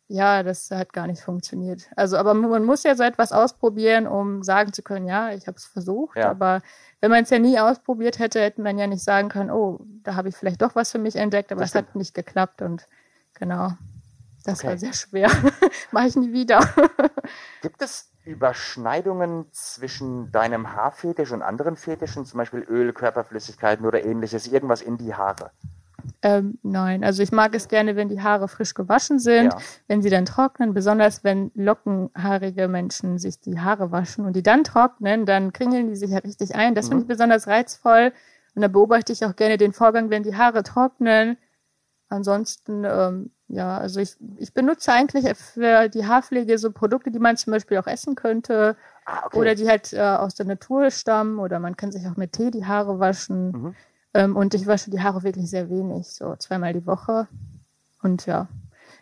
ja, 0.08 0.44
das 0.44 0.70
hat 0.70 0.94
gar 0.94 1.08
nicht 1.08 1.22
funktioniert. 1.22 1.90
Also, 1.96 2.18
aber 2.18 2.34
man 2.34 2.66
muss 2.66 2.84
ja 2.84 2.96
so 2.96 3.04
etwas 3.04 3.32
ausprobieren, 3.32 4.08
um 4.08 4.44
sagen 4.44 4.74
zu 4.74 4.84
können, 4.84 5.08
ja, 5.08 5.32
ich 5.32 5.48
habe 5.48 5.58
es 5.58 5.66
versucht. 5.66 6.18
Ja. 6.18 6.30
Aber 6.30 6.62
wenn 7.02 7.10
man 7.10 7.24
es 7.24 7.30
ja 7.30 7.40
nie 7.40 7.60
ausprobiert 7.60 8.20
hätte, 8.20 8.42
hätte 8.42 8.62
man 8.62 8.78
ja 8.78 8.88
nicht 8.88 9.04
sagen 9.04 9.30
können, 9.30 9.50
oh, 9.52 9.80
da 10.04 10.16
habe 10.16 10.30
ich 10.30 10.36
vielleicht 10.36 10.62
doch 10.62 10.76
was 10.76 10.92
für 10.92 11.00
mich 11.00 11.16
entdeckt, 11.16 11.52
aber 11.52 11.62
Das 11.62 11.72
es 11.72 11.76
hat 11.76 11.96
nicht 11.96 12.14
geklappt. 12.14 12.62
Und 12.62 12.88
genau, 13.34 13.72
das 14.46 14.60
Okay. 14.60 14.68
war 14.70 14.78
sehr 14.78 14.94
schwer. 14.94 15.30
Mache 15.92 16.08
ich 16.08 16.16
nie 16.16 16.34
wieder. 16.34 16.60
Gibt 17.62 17.82
es 17.82 18.10
Überschneidungen 18.26 19.48
zwischen 19.52 20.32
deinem 20.32 20.74
Haarfetisch 20.74 21.32
und 21.32 21.42
anderen 21.42 21.76
Fetischen, 21.76 22.26
zum 22.26 22.38
Beispiel 22.38 22.62
Öl, 22.70 22.94
Körperflüssigkeiten 22.94 23.86
oder 23.86 24.04
ähnliches, 24.04 24.48
irgendwas 24.48 24.82
in 24.82 24.98
die 24.98 25.14
Haare? 25.16 25.52
Ähm, 26.22 26.58
nein, 26.64 27.04
also 27.04 27.22
ich 27.24 27.32
mag 27.32 27.54
es 27.56 27.68
gerne, 27.68 27.96
wenn 27.96 28.08
die 28.10 28.22
Haare 28.22 28.48
frisch 28.48 28.74
gewaschen 28.74 29.20
sind, 29.20 29.54
Ja. 29.54 29.58
wenn 29.88 30.02
sie 30.02 30.10
dann 30.10 30.26
trocknen, 30.26 30.74
besonders 30.74 31.24
wenn 31.24 31.52
lockenhaarige 31.56 32.68
Menschen 32.68 33.18
sich 33.18 33.40
die 33.40 33.60
Haare 33.60 33.92
waschen 33.92 34.26
und 34.26 34.36
die 34.36 34.44
dann 34.44 34.64
trocknen, 34.64 35.26
dann 35.26 35.52
kringeln 35.54 35.88
die 35.90 35.96
sich 35.96 36.12
ja 36.12 36.20
richtig 36.20 36.56
ein. 36.56 36.76
Das 36.76 36.86
Mhm. 36.86 36.90
finde 36.90 37.02
ich 37.04 37.08
besonders 37.10 37.48
reizvoll 37.48 38.14
und 38.56 38.62
da 38.62 38.68
beobachte 38.68 39.12
ich 39.12 39.26
auch 39.26 39.36
gerne 39.36 39.58
den 39.58 39.74
Vorgang, 39.74 40.10
wenn 40.10 40.24
die 40.24 40.36
Haare 40.36 40.64
trocknen. 40.64 41.38
Ansonsten, 42.10 42.84
ähm, 42.86 43.32
ja, 43.48 43.78
also 43.78 44.00
ich, 44.00 44.16
ich 44.38 44.54
benutze 44.54 44.92
eigentlich 44.92 45.26
für 45.36 45.90
die 45.90 46.06
Haarpflege 46.06 46.58
so 46.58 46.72
Produkte, 46.72 47.12
die 47.12 47.20
man 47.20 47.38
zum 47.38 47.52
Beispiel 47.52 47.78
auch 47.78 47.88
essen 47.88 48.16
könnte 48.16 48.76
Ah, 49.06 49.24
okay. 49.26 49.38
oder 49.40 49.56
die 49.56 49.68
halt 49.68 49.92
äh, 49.94 50.00
aus 50.00 50.36
der 50.36 50.46
Natur 50.46 50.90
stammen 50.92 51.40
oder 51.40 51.60
man 51.60 51.76
kann 51.76 51.92
sich 51.92 52.08
auch 52.08 52.16
mit 52.16 52.34
Tee 52.34 52.52
die 52.52 52.66
Haare 52.66 53.00
waschen. 53.00 53.52
Mhm. 53.52 53.76
Ähm, 54.14 54.36
und 54.36 54.54
ich 54.54 54.68
wasche 54.68 54.92
die 54.92 55.02
Haare 55.02 55.24
wirklich 55.24 55.50
sehr 55.50 55.70
wenig, 55.70 56.08
so 56.08 56.36
zweimal 56.36 56.74
die 56.74 56.86
Woche. 56.86 57.28
Und 58.02 58.26
ja, 58.26 58.48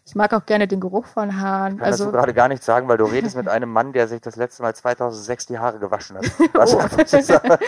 ich 0.06 0.16
mag 0.16 0.34
auch 0.34 0.46
gerne 0.46 0.68
den 0.68 0.80
Geruch 0.80 1.06
von 1.06 1.40
Haaren. 1.40 1.74
Ich 1.74 1.80
kann 1.80 1.92
dazu 1.92 2.04
Also 2.04 2.12
gerade 2.12 2.34
gar 2.34 2.48
nichts 2.48 2.66
sagen, 2.66 2.88
weil 2.88 2.98
du 2.98 3.06
redest 3.06 3.36
mit 3.38 3.48
einem 3.48 3.72
Mann, 3.72 3.94
der 3.94 4.08
sich 4.08 4.22
das 4.22 4.36
letzte 4.36 4.64
Mal 4.64 4.74
2006 4.74 5.48
die 5.48 5.60
Haare 5.60 5.80
gewaschen 5.80 6.18
hat. 6.18 6.26
Was, 6.54 6.74
Oh. 6.76 6.80
was, 6.80 7.12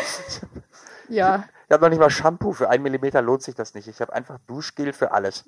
ja, 1.10 1.44
habe 1.74 1.84
noch 1.84 1.90
nicht 1.90 2.00
mal 2.00 2.10
Shampoo. 2.10 2.54
Für 2.54 2.70
einen 2.70 2.84
Millimeter 2.84 3.22
lohnt 3.22 3.44
sich 3.44 3.56
das 3.56 3.74
nicht. 3.74 3.88
Ich 3.88 4.00
habe 4.00 4.14
einfach 4.14 4.40
Duschgel 4.48 4.94
für 4.94 5.12
alles. 5.12 5.44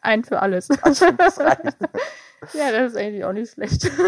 ein 0.00 0.24
für 0.24 0.40
alles. 0.40 0.68
Das 0.68 1.02
reicht. 1.40 1.76
ja, 2.54 2.72
das 2.72 2.92
ist 2.92 2.96
eigentlich 2.96 3.24
auch 3.24 3.32
nicht 3.32 3.52
schlecht. 3.52 3.90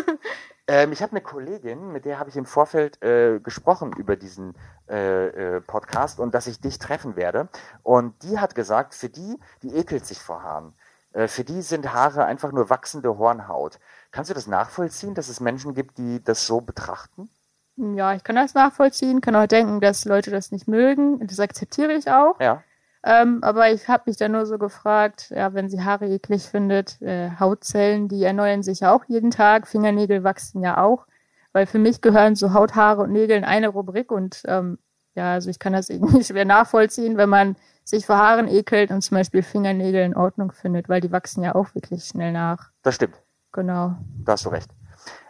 Ähm, 0.69 0.91
ich 0.91 1.01
habe 1.01 1.13
eine 1.13 1.21
Kollegin, 1.21 1.93
mit 1.93 2.05
der 2.05 2.19
habe 2.19 2.29
ich 2.29 2.37
im 2.37 2.45
Vorfeld 2.45 3.01
äh, 3.01 3.39
gesprochen 3.39 3.93
über 3.93 4.17
diesen 4.17 4.57
äh, 4.89 5.27
äh, 5.57 5.61
Podcast 5.61 6.19
und 6.19 6.35
dass 6.35 6.49
ich 6.49 6.61
dich 6.61 6.81
treffen 6.81 7.15
werde. 7.15 7.49
Und 7.85 8.21
die 8.25 8.41
hat 8.41 8.57
gesagt, 8.57 8.95
für 8.95 9.09
die, 9.09 9.39
die 9.63 9.77
ekelt 9.77 10.05
sich 10.05 10.19
vor 10.21 10.43
Haaren. 10.43 10.75
Äh, 11.13 11.29
für 11.29 11.45
die 11.45 11.63
sind 11.63 11.93
Haare 11.93 12.25
einfach 12.25 12.51
nur 12.51 12.69
wachsende 12.69 13.17
Hornhaut. 13.17 13.79
Kannst 14.11 14.31
du 14.31 14.35
das 14.35 14.49
nachvollziehen, 14.49 15.15
dass 15.15 15.29
es 15.29 15.39
Menschen 15.39 15.75
gibt, 15.75 15.99
die 15.99 16.23
das 16.25 16.47
so 16.47 16.61
betrachten? 16.61 17.31
Ja, 17.77 18.15
ich 18.15 18.25
kann 18.25 18.37
das 18.37 18.55
nachvollziehen, 18.55 19.21
kann 19.21 19.37
auch 19.37 19.47
denken, 19.47 19.81
dass 19.81 20.05
Leute 20.05 20.31
das 20.31 20.51
nicht 20.51 20.67
mögen. 20.67 21.27
Das 21.27 21.41
akzeptiere 21.41 21.93
ich 21.93 22.11
auch. 22.11 22.41
Ja. 22.41 22.63
Ähm, 23.05 23.39
aber 23.43 23.71
ich 23.71 23.87
habe 23.89 24.05
mich 24.07 24.17
dann 24.17 24.33
nur 24.33 24.47
so 24.47 24.59
gefragt, 24.59 25.31
ja, 25.31 25.55
wenn 25.55 25.69
sie 25.69 25.83
Haare 25.83 26.09
eklig 26.09 26.43
findet, 26.43 27.01
äh, 27.01 27.31
Hautzellen, 27.39 28.09
die 28.09 28.25
erneuern 28.25 28.65
sich 28.65 28.81
ja 28.81 28.93
auch 28.93 29.05
jeden 29.07 29.31
Tag, 29.31 29.69
Fingernägel 29.69 30.25
wachsen 30.25 30.61
ja 30.63 30.83
auch, 30.83 31.07
weil 31.53 31.67
für 31.67 31.79
mich 31.79 32.01
gehören 32.01 32.35
so 32.35 32.53
Haut, 32.53 32.75
Haare 32.75 33.03
und 33.03 33.13
Nägel 33.13 33.37
in 33.37 33.45
eine 33.45 33.69
Rubrik 33.69 34.11
und 34.11 34.43
ähm, 34.47 34.79
ja, 35.15 35.35
also 35.35 35.51
ich 35.51 35.61
kann 35.61 35.73
das 35.73 35.89
irgendwie 35.91 36.25
schwer 36.25 36.45
nachvollziehen, 36.45 37.17
wenn 37.17 37.29
man 37.29 37.57
sich 37.85 38.07
vor 38.07 38.17
Haaren 38.17 38.49
ekelt 38.49 38.91
und 38.91 39.03
zum 39.03 39.17
Beispiel 39.17 39.43
Fingernägel 39.45 40.05
in 40.05 40.17
Ordnung 40.17 40.51
findet, 40.51 40.89
weil 40.89 41.01
die 41.01 41.13
wachsen 41.13 41.45
ja 41.45 41.55
auch 41.55 41.77
wirklich 41.77 42.05
schnell 42.07 42.33
nach. 42.33 42.71
Das 42.83 42.97
stimmt. 42.97 43.23
Genau. 43.53 43.95
Da 44.25 44.33
hast 44.33 44.45
du 44.47 44.49
recht. 44.49 44.71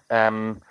Ähm, 0.09 0.63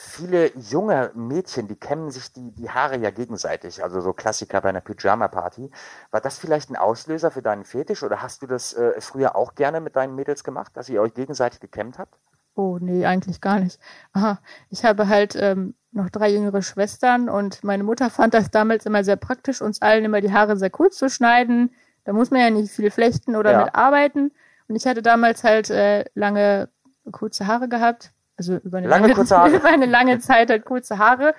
viele 0.00 0.56
junge 0.56 1.10
Mädchen, 1.14 1.66
die 1.66 1.74
kämmen 1.74 2.12
sich 2.12 2.32
die, 2.32 2.52
die 2.52 2.70
Haare 2.70 2.98
ja 2.98 3.10
gegenseitig, 3.10 3.82
also 3.82 4.00
so 4.00 4.12
Klassiker 4.12 4.60
bei 4.60 4.68
einer 4.68 4.80
Pyjama-Party. 4.80 5.72
War 6.12 6.20
das 6.20 6.38
vielleicht 6.38 6.70
ein 6.70 6.76
Auslöser 6.76 7.32
für 7.32 7.42
deinen 7.42 7.64
Fetisch 7.64 8.04
oder 8.04 8.22
hast 8.22 8.40
du 8.42 8.46
das 8.46 8.74
äh, 8.74 9.00
früher 9.00 9.34
auch 9.34 9.56
gerne 9.56 9.80
mit 9.80 9.96
deinen 9.96 10.14
Mädels 10.14 10.44
gemacht, 10.44 10.76
dass 10.76 10.88
ihr 10.88 11.02
euch 11.02 11.14
gegenseitig 11.14 11.58
gekämmt 11.58 11.98
habt? 11.98 12.14
Oh, 12.54 12.78
nee, 12.80 13.06
eigentlich 13.06 13.40
gar 13.40 13.58
nicht. 13.58 13.80
Aha, 14.12 14.38
ich 14.70 14.84
habe 14.84 15.08
halt 15.08 15.34
ähm, 15.34 15.74
noch 15.90 16.10
drei 16.10 16.30
jüngere 16.30 16.62
Schwestern 16.62 17.28
und 17.28 17.64
meine 17.64 17.82
Mutter 17.82 18.08
fand 18.08 18.34
das 18.34 18.52
damals 18.52 18.86
immer 18.86 19.02
sehr 19.02 19.16
praktisch, 19.16 19.60
uns 19.60 19.82
allen 19.82 20.04
immer 20.04 20.20
die 20.20 20.32
Haare 20.32 20.56
sehr 20.56 20.70
kurz 20.70 20.96
zu 20.96 21.10
schneiden. 21.10 21.74
Da 22.04 22.12
muss 22.12 22.30
man 22.30 22.40
ja 22.40 22.50
nicht 22.50 22.70
viel 22.72 22.92
flechten 22.92 23.34
oder 23.34 23.50
Ja. 23.52 23.64
mit 23.64 23.74
arbeiten. 23.74 24.30
Und 24.68 24.76
ich 24.76 24.86
hatte 24.86 25.02
damals 25.02 25.42
halt 25.42 25.70
äh, 25.70 26.04
lange 26.14 26.68
kurze 27.10 27.48
Haare 27.48 27.68
gehabt. 27.68 28.12
Also 28.38 28.56
über 28.56 28.78
eine 28.78 28.88
Lange 28.88 29.02
lange, 29.08 29.14
kurze 29.14 29.36
Haare. 29.38 29.56
über 29.56 29.68
eine 29.68 29.86
lange 29.86 30.18
Zeit 30.20 30.48
halt 30.50 30.64
kurze 30.64 30.96
Haare. 30.98 31.34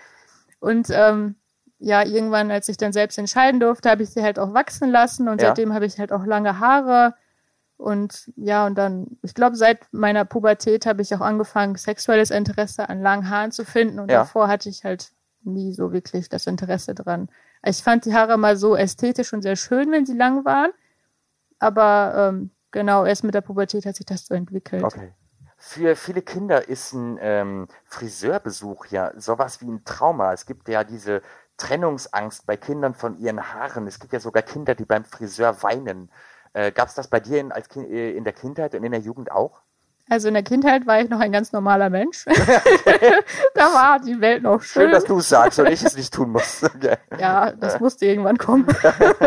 Und 0.59 0.89
ähm, 0.91 1.35
ja, 1.79 2.03
irgendwann, 2.05 2.51
als 2.51 2.67
ich 2.69 2.77
dann 2.77 2.91
selbst 2.93 3.17
entscheiden 3.17 3.59
durfte, 3.59 3.89
habe 3.89 4.03
ich 4.03 4.09
sie 4.09 4.21
halt 4.21 4.37
auch 4.37 4.53
wachsen 4.53 4.89
lassen 4.91 5.27
und 5.29 5.41
Ja. 5.41 5.47
seitdem 5.47 5.73
habe 5.73 5.85
ich 5.85 5.97
halt 5.97 6.11
auch 6.11 6.25
lange 6.25 6.59
Haare. 6.59 7.15
Und 7.77 8.29
ja, 8.35 8.65
und 8.67 8.77
dann, 8.77 9.17
ich 9.23 9.33
glaube, 9.33 9.55
seit 9.55 9.79
meiner 9.93 10.25
Pubertät 10.25 10.85
habe 10.85 11.01
ich 11.01 11.15
auch 11.15 11.21
angefangen, 11.21 11.75
sexuelles 11.77 12.29
Interesse 12.29 12.89
an 12.89 13.01
langen 13.01 13.29
Haaren 13.29 13.53
zu 13.53 13.63
finden. 13.63 13.99
Und 13.99 14.11
Ja. 14.11 14.19
davor 14.19 14.49
hatte 14.49 14.67
ich 14.67 14.83
halt 14.83 15.11
nie 15.43 15.71
so 15.71 15.93
wirklich 15.93 16.27
das 16.27 16.45
Interesse 16.45 16.93
dran. 16.93 17.29
Ich 17.63 17.81
fand 17.81 18.03
die 18.03 18.13
Haare 18.13 18.37
mal 18.37 18.57
so 18.57 18.75
ästhetisch 18.75 19.31
und 19.31 19.41
sehr 19.41 19.55
schön, 19.55 19.89
wenn 19.91 20.05
sie 20.05 20.17
lang 20.17 20.43
waren. 20.43 20.71
Aber 21.59 22.13
ähm, 22.33 22.51
genau, 22.71 23.05
erst 23.05 23.23
mit 23.23 23.33
der 23.33 23.41
Pubertät 23.41 23.85
hat 23.85 23.95
sich 23.95 24.05
das 24.05 24.25
so 24.25 24.33
entwickelt. 24.33 24.83
Okay. 24.83 25.13
Für 25.61 25.97
viele 25.97 26.21
Kinder 26.21 26.69
ist 26.69 26.93
ein 26.93 27.19
ähm, 27.21 27.67
Friseurbesuch 27.83 28.85
ja 28.87 29.11
sowas 29.17 29.59
wie 29.59 29.69
ein 29.69 29.83
Trauma. 29.83 30.31
Es 30.31 30.45
gibt 30.45 30.69
ja 30.69 30.85
diese 30.85 31.21
Trennungsangst 31.57 32.47
bei 32.47 32.55
Kindern 32.55 32.93
von 32.93 33.19
ihren 33.19 33.53
Haaren. 33.53 33.85
Es 33.85 33.99
gibt 33.99 34.13
ja 34.13 34.21
sogar 34.21 34.41
Kinder, 34.41 34.73
die 34.73 34.85
beim 34.85 35.03
Friseur 35.03 35.61
weinen. 35.61 36.09
Äh, 36.53 36.71
Gab 36.71 36.87
es 36.87 36.95
das 36.95 37.09
bei 37.09 37.19
dir 37.19 37.41
in, 37.41 37.51
als 37.51 37.67
kind, 37.67 37.89
äh, 37.89 38.11
in 38.11 38.23
der 38.23 38.31
Kindheit 38.31 38.73
und 38.73 38.85
in 38.85 38.91
der 38.93 39.01
Jugend 39.01 39.31
auch? 39.31 39.59
Also 40.09 40.29
in 40.29 40.33
der 40.33 40.43
Kindheit 40.43 40.87
war 40.87 41.01
ich 41.01 41.09
noch 41.09 41.19
ein 41.19 41.33
ganz 41.33 41.51
normaler 41.51 41.89
Mensch. 41.89 42.23
da 43.53 43.73
war 43.73 43.99
die 43.99 44.19
Welt 44.21 44.43
noch 44.43 44.61
schön. 44.61 44.83
Schön, 44.83 44.91
dass 44.91 45.03
du 45.03 45.19
es 45.19 45.27
sagst 45.27 45.59
und 45.59 45.67
ich 45.67 45.83
es 45.83 45.97
nicht 45.97 46.13
tun 46.13 46.31
muss. 46.31 46.63
Okay. 46.63 46.95
Ja, 47.19 47.51
das 47.51 47.81
musste 47.81 48.05
irgendwann 48.05 48.37
kommen. 48.37 48.65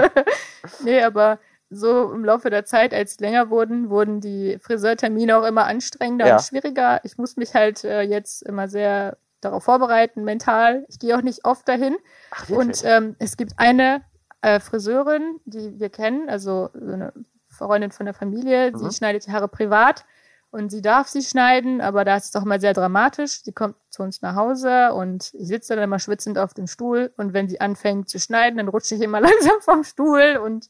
nee, 0.83 1.03
aber 1.03 1.39
so 1.73 2.13
im 2.13 2.25
Laufe 2.25 2.51
der 2.51 2.65
Zeit, 2.65 2.93
als 2.95 3.17
sie 3.17 3.25
länger 3.25 3.51
wurden, 3.51 3.91
wurden 3.91 4.21
die 4.21 4.59
Friseurtermine 4.61 5.37
auch 5.37 5.45
immer 5.45 5.65
anstrengender 5.67 6.27
Ja. 6.27 6.37
und 6.37 6.43
schwieriger. 6.43 7.01
Ich 7.05 7.19
muss 7.19 7.37
mich 7.37 7.55
halt 7.55 7.85
äh, 7.85 8.03
jetzt 8.03 8.43
immer 8.43 8.69
sehr 8.69 9.17
darauf 9.41 9.65
vorbereiten, 9.65 10.23
mental. 10.25 10.85
Ich 10.89 10.99
gehe 10.99 11.17
auch 11.17 11.23
nicht 11.23 11.45
oft 11.45 11.69
dahin. 11.69 11.97
Ach, 12.31 12.49
Und 12.51 12.83
ähm, 12.85 13.17
es 13.19 13.37
gibt 13.37 13.55
eine 13.57 14.03
äh, 14.41 14.61
Friseurin, 14.61 15.41
die 15.45 15.79
wir 15.81 15.89
kennen, 15.91 16.29
also 16.29 16.71
so 16.75 16.93
eine 16.93 17.13
Freundin 17.49 17.91
von 17.91 18.07
der 18.07 18.15
Familie, 18.15 18.73
sie 18.77 18.85
Mhm. 18.85 18.91
schneidet 18.93 19.27
die 19.27 19.33
Haare 19.33 19.49
privat 19.49 20.05
und 20.51 20.71
sie 20.71 20.81
darf 20.83 21.09
sie 21.09 21.23
schneiden, 21.23 21.81
aber 21.81 22.05
da 22.05 22.17
ist 22.17 22.27
es 22.27 22.31
doch 22.31 22.45
mal 22.45 22.61
sehr 22.61 22.73
dramatisch. 22.73 23.43
Sie 23.43 23.53
kommt 23.53 23.77
zu 23.91 24.03
uns 24.03 24.23
nach 24.23 24.37
Hause 24.37 24.93
und 24.95 25.33
ich 25.35 25.49
sitze 25.49 25.75
dann 25.75 25.85
immer 25.85 25.99
schwitzend 25.99 26.39
auf 26.39 26.55
dem 26.55 26.67
Stuhl 26.67 27.13
und 27.17 27.33
wenn 27.35 27.49
sie 27.49 27.61
anfängt 27.61 28.09
zu 28.09 28.19
schneiden, 28.19 28.57
dann 28.59 28.69
rutsche 28.69 28.95
ich 28.95 29.01
immer 29.03 29.21
langsam 29.53 29.61
vom 29.61 29.83
Stuhl 29.85 30.39
und 30.43 30.69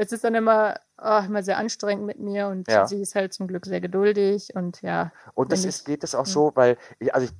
es 0.00 0.12
ist 0.12 0.22
dann 0.22 0.34
immer, 0.36 0.78
oh, 1.02 1.20
immer 1.26 1.42
sehr 1.42 1.58
anstrengend 1.58 2.06
mit 2.06 2.20
mir 2.20 2.46
und 2.48 2.68
Ja. 2.68 2.86
sie 2.86 3.00
ist 3.02 3.14
halt 3.16 3.32
zum 3.32 3.48
Glück 3.48 3.66
sehr 3.66 3.80
geduldig 3.80 4.54
und 4.54 4.80
ja, 4.82 5.10
Und 5.34 5.50
das 5.52 5.64
ist, 5.64 5.84
geht 5.86 6.04
es 6.04 6.14
auch 6.14 6.26
so, 6.26 6.52
weil, 6.54 6.76
ich- 7.00 7.12
also 7.14 7.26
ich, 7.26 7.32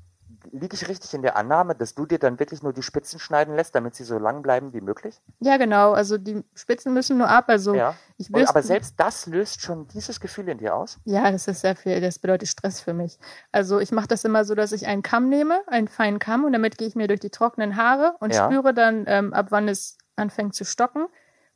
liege 0.53 0.75
ich 0.75 0.89
richtig 0.89 1.15
in 1.15 1.23
der 1.23 1.37
Annahme, 1.37 1.75
dass 1.75 1.95
du 1.95 2.05
dir 2.05 2.19
dann 2.19 2.39
wirklich 2.39 2.63
nur 2.63 2.73
die 2.73 2.83
Spitzen 2.83 3.19
schneiden 3.19 3.55
lässt, 3.55 3.75
damit 3.75 3.95
sie 3.95 4.05
so 4.05 4.19
lang 4.19 4.43
bleiben 4.43 4.73
wie 4.73 4.81
möglich? 4.81 5.21
ja 5.41 5.57
genau, 5.57 5.93
also 5.93 6.19
die 6.19 6.43
Spitzen 6.55 6.93
müssen 6.93 7.17
nur 7.19 7.29
ab, 7.29 7.45
also 7.49 7.75
ja. 7.75 7.95
ich 8.19 8.33
will 8.33 8.45
aber 8.47 8.63
selbst 8.63 8.95
das 8.99 9.27
löst 9.27 9.61
schon 9.63 9.87
dieses 9.89 10.19
Gefühl 10.21 10.49
in 10.49 10.59
dir 10.59 10.75
aus? 10.75 10.99
Ja, 11.05 11.31
das 11.31 11.47
ist 11.49 11.61
sehr 11.61 11.77
viel, 11.77 12.01
das 12.01 12.19
bedeutet 12.19 12.49
Stress 12.49 12.81
für 12.81 12.93
mich. 12.93 13.19
Also 13.53 13.79
ich 13.79 13.93
mache 13.93 14.09
das 14.09 14.25
immer 14.25 14.45
so, 14.45 14.55
dass 14.55 14.73
ich 14.73 14.87
einen 14.87 15.03
Kamm 15.03 15.29
nehme, 15.29 15.61
einen 15.69 15.89
feinen 15.89 16.19
Kamm 16.19 16.45
und 16.45 16.53
damit 16.53 16.77
gehe 16.77 16.89
ich 16.89 16.97
mir 16.97 17.07
durch 17.09 17.21
die 17.21 17.31
trockenen 17.31 17.77
Haare 17.77 18.17
und 18.21 18.35
Ja. 18.35 18.47
spüre 18.51 18.75
dann, 18.75 19.05
ähm, 19.07 19.33
ab 19.33 19.47
wann 19.51 19.69
es 19.69 19.97
anfängt 20.17 20.55
zu 20.55 20.65
stocken. 20.65 21.07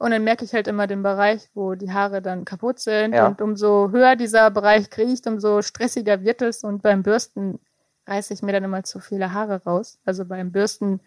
Und 0.03 0.11
dann 0.11 0.25
merke 0.25 0.45
ich 0.45 0.53
halt 0.53 0.67
immer 0.67 0.89
den 0.89 1.05
Bereich, 1.05 1.49
wo 1.55 1.77
die 1.77 1.93
Haare 1.93 2.21
dann 2.23 2.45
kaputt 2.45 2.81
sind. 2.81 3.15
Ja. 3.15 3.29
Und 3.29 3.41
umso 3.41 3.91
höher 3.93 4.17
dieser 4.17 4.51
Bereich 4.51 4.91
kriecht, 4.91 5.29
umso 5.29 5.63
stressiger 5.63 6.23
wird 6.25 6.43
es. 6.43 6.65
Und 6.65 6.83
beim 6.83 7.05
Bürsten 7.05 7.61
reiße 8.09 8.35
ich 8.35 8.43
mir 8.43 8.51
dann 8.51 8.65
immer 8.65 8.83
zu 8.83 8.99
viele 8.99 9.33
Haare 9.33 9.63
raus. 9.63 10.01
Also 10.05 10.25
beim 10.25 10.51
Bürsten 10.51 10.99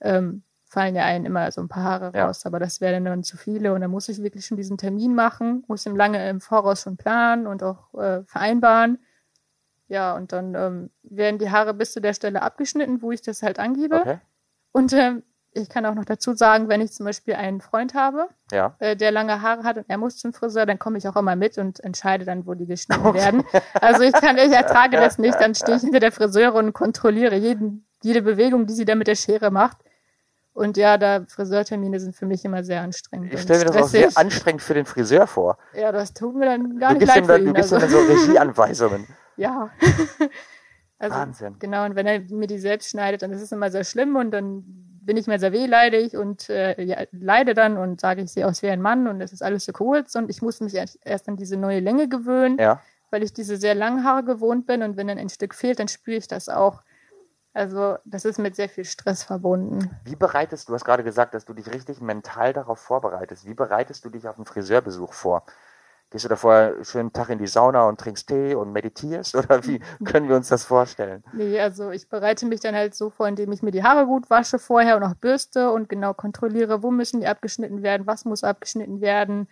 ähm, 0.00 0.42
fallen 0.64 0.96
ja 0.96 1.04
einen 1.04 1.26
immer 1.26 1.52
so 1.52 1.60
ein 1.60 1.68
paar 1.68 1.84
Haare 1.84 2.10
Ja. 2.12 2.26
raus, 2.26 2.44
aber 2.44 2.58
das 2.58 2.80
wären 2.80 3.04
dann 3.04 3.22
zu 3.22 3.36
viele. 3.36 3.72
Und 3.72 3.82
dann 3.82 3.90
muss 3.92 4.08
ich 4.08 4.20
wirklich 4.20 4.46
schon 4.46 4.56
diesen 4.56 4.78
Termin 4.78 5.14
machen, 5.14 5.62
muss 5.68 5.86
ihn 5.86 5.94
lange 5.94 6.28
im 6.28 6.40
Voraus 6.40 6.82
schon 6.82 6.96
planen 6.96 7.46
und 7.46 7.62
auch 7.62 7.94
äh, 7.94 8.24
vereinbaren. 8.24 8.98
Ja, 9.86 10.16
und 10.16 10.32
dann 10.32 10.56
ähm, 10.56 10.90
werden 11.04 11.38
die 11.38 11.52
Haare 11.52 11.72
bis 11.72 11.92
zu 11.92 12.00
der 12.00 12.14
Stelle 12.14 12.42
abgeschnitten, 12.42 13.00
wo 13.00 13.12
ich 13.12 13.22
das 13.22 13.44
halt 13.44 13.60
angebe. 13.60 14.00
Okay. 14.00 14.18
Und 14.72 14.92
ähm, 14.92 15.22
ich 15.52 15.68
kann 15.68 15.84
auch 15.86 15.94
noch 15.94 16.04
dazu 16.04 16.34
sagen, 16.34 16.68
wenn 16.68 16.80
ich 16.80 16.92
zum 16.92 17.06
Beispiel 17.06 17.34
einen 17.34 17.60
Freund 17.60 17.94
habe, 17.94 18.28
Ja. 18.52 18.74
äh, 18.78 18.94
der 18.96 19.10
lange 19.10 19.42
Haare 19.42 19.64
hat 19.64 19.76
und 19.78 19.84
er 19.88 19.98
muss 19.98 20.16
zum 20.16 20.32
Friseur, 20.32 20.64
dann 20.66 20.78
komme 20.78 20.98
ich 20.98 21.08
auch 21.08 21.16
immer 21.16 21.34
mit 21.36 21.58
und 21.58 21.80
entscheide 21.80 22.24
dann, 22.24 22.46
wo 22.46 22.54
die 22.54 22.66
geschnitten 22.66 23.14
werden. 23.14 23.44
Also 23.80 24.02
ich 24.02 24.12
kann, 24.12 24.36
ich 24.38 24.52
ertrage 24.52 24.96
das 24.96 25.18
nicht, 25.18 25.34
dann 25.40 25.54
stehe 25.54 25.76
ich 25.76 25.82
hinter 25.82 26.00
der 26.00 26.12
Friseurin 26.12 26.66
und 26.66 26.72
kontrolliere 26.72 27.34
jeden, 27.36 27.86
jede 28.02 28.22
Bewegung, 28.22 28.66
die 28.66 28.74
sie 28.74 28.84
da 28.84 28.94
mit 28.94 29.06
der 29.08 29.16
Schere 29.16 29.50
macht. 29.50 29.78
Und 30.52 30.76
ja, 30.76 30.98
da 30.98 31.24
Friseurtermine 31.28 32.00
sind 32.00 32.14
für 32.16 32.26
mich 32.26 32.44
immer 32.44 32.62
sehr 32.64 32.82
anstrengend. 32.82 33.32
Ich 33.32 33.40
stelle 33.42 33.60
mir 33.60 33.64
das 33.66 33.76
auch 33.76 33.86
sehr 33.88 34.10
anstrengend 34.16 34.62
für 34.62 34.74
den 34.74 34.84
Friseur 34.84 35.26
vor. 35.26 35.58
Ja, 35.74 35.90
das 35.92 36.12
tut 36.12 36.34
mir 36.34 36.44
dann 36.46 36.78
gar 36.78 36.90
Du 36.92 36.98
nicht 36.98 37.00
gibst, 37.00 37.14
leid 37.14 37.24
ihm 37.24 37.28
dann, 37.28 37.42
du 37.42 37.48
ihn. 37.48 37.54
gibst 37.54 37.72
Also, 37.72 37.86
ihm 37.86 37.92
dann 37.92 38.06
so 38.06 38.12
Regieanweisungen. 38.12 39.06
ja. 39.36 39.70
also, 40.98 41.16
Wahnsinn. 41.16 41.56
Genau, 41.60 41.84
und 41.84 41.94
wenn 41.94 42.06
er 42.06 42.20
mir 42.20 42.46
die 42.46 42.58
selbst 42.58 42.90
schneidet, 42.90 43.22
dann 43.22 43.32
ist 43.32 43.42
es 43.42 43.52
immer 43.52 43.70
sehr 43.70 43.84
schlimm 43.84 44.16
und 44.16 44.32
dann 44.32 44.64
bin 45.02 45.16
ich 45.16 45.26
mir 45.26 45.38
sehr 45.38 45.52
wehleidig 45.52 46.16
und 46.16 46.48
äh, 46.50 46.80
ja, 46.82 46.98
leide 47.12 47.54
dann 47.54 47.76
und 47.76 48.00
sage, 48.00 48.22
ich 48.22 48.32
sehe 48.32 48.46
aus 48.46 48.62
wie 48.62 48.68
ein 48.68 48.80
Mann 48.80 49.08
und 49.08 49.20
es 49.20 49.32
ist 49.32 49.42
alles 49.42 49.64
so 49.64 49.72
kurz 49.72 50.14
und 50.14 50.30
ich 50.30 50.42
muss 50.42 50.60
mich 50.60 50.74
erst 50.74 50.98
erst 51.04 51.28
an 51.28 51.36
diese 51.36 51.56
neue 51.56 51.80
Länge 51.80 52.08
gewöhnen, 52.08 52.58
Ja. 52.58 52.80
weil 53.10 53.22
ich 53.22 53.32
diese 53.32 53.56
sehr 53.56 53.74
langen 53.74 54.04
Haare 54.04 54.24
gewohnt 54.24 54.66
bin 54.66 54.82
und 54.82 54.96
wenn 54.96 55.08
dann 55.08 55.18
ein 55.18 55.28
Stück 55.28 55.54
fehlt, 55.54 55.78
dann 55.78 55.88
spüre 55.88 56.16
ich 56.18 56.28
das 56.28 56.48
auch. 56.48 56.82
Also 57.52 57.96
das 58.04 58.24
ist 58.24 58.38
mit 58.38 58.54
sehr 58.54 58.68
viel 58.68 58.84
Stress 58.84 59.24
verbunden. 59.24 59.90
Wie 60.04 60.14
bereitest 60.14 60.68
du, 60.68 60.74
hast 60.74 60.84
gerade 60.84 61.02
gesagt, 61.02 61.34
dass 61.34 61.44
du 61.44 61.52
dich 61.52 61.72
richtig 61.72 62.00
mental 62.00 62.52
darauf 62.52 62.78
vorbereitest. 62.78 63.44
Wie 63.44 63.54
bereitest 63.54 64.04
du 64.04 64.10
dich 64.10 64.28
auf 64.28 64.36
einen 64.36 64.46
Friseurbesuch 64.46 65.12
vor? 65.12 65.44
Gehst 66.10 66.24
du 66.24 66.28
da 66.28 66.34
vorher 66.34 66.74
einen 66.74 66.84
schönen 66.84 67.12
Tag 67.12 67.30
in 67.30 67.38
die 67.38 67.46
Sauna 67.46 67.88
und 67.88 68.00
trinkst 68.00 68.26
Tee 68.26 68.54
und 68.54 68.72
meditierst? 68.72 69.34
Oder 69.36 69.64
wie 69.64 69.80
können 70.04 70.28
wir 70.28 70.36
uns 70.36 70.48
das 70.48 70.64
vorstellen? 70.64 71.22
Nee, 71.32 71.60
also 71.60 71.90
ich 71.90 72.08
bereite 72.08 72.46
mich 72.46 72.60
dann 72.60 72.74
halt 72.74 72.94
so 72.94 73.10
vor, 73.10 73.28
indem 73.28 73.52
ich 73.52 73.62
mir 73.62 73.70
die 73.70 73.84
Haare 73.84 74.06
gut 74.06 74.28
wasche 74.28 74.58
vorher 74.58 74.96
und 74.96 75.04
auch 75.04 75.14
bürste 75.14 75.70
und 75.70 75.88
genau 75.88 76.12
kontrolliere, 76.12 76.82
wo 76.82 76.90
müssen 76.90 77.20
die 77.20 77.28
abgeschnitten 77.28 77.82
werden, 77.82 78.06
was 78.06 78.24
muss 78.24 78.42
abgeschnitten 78.42 79.00
werden 79.00 79.48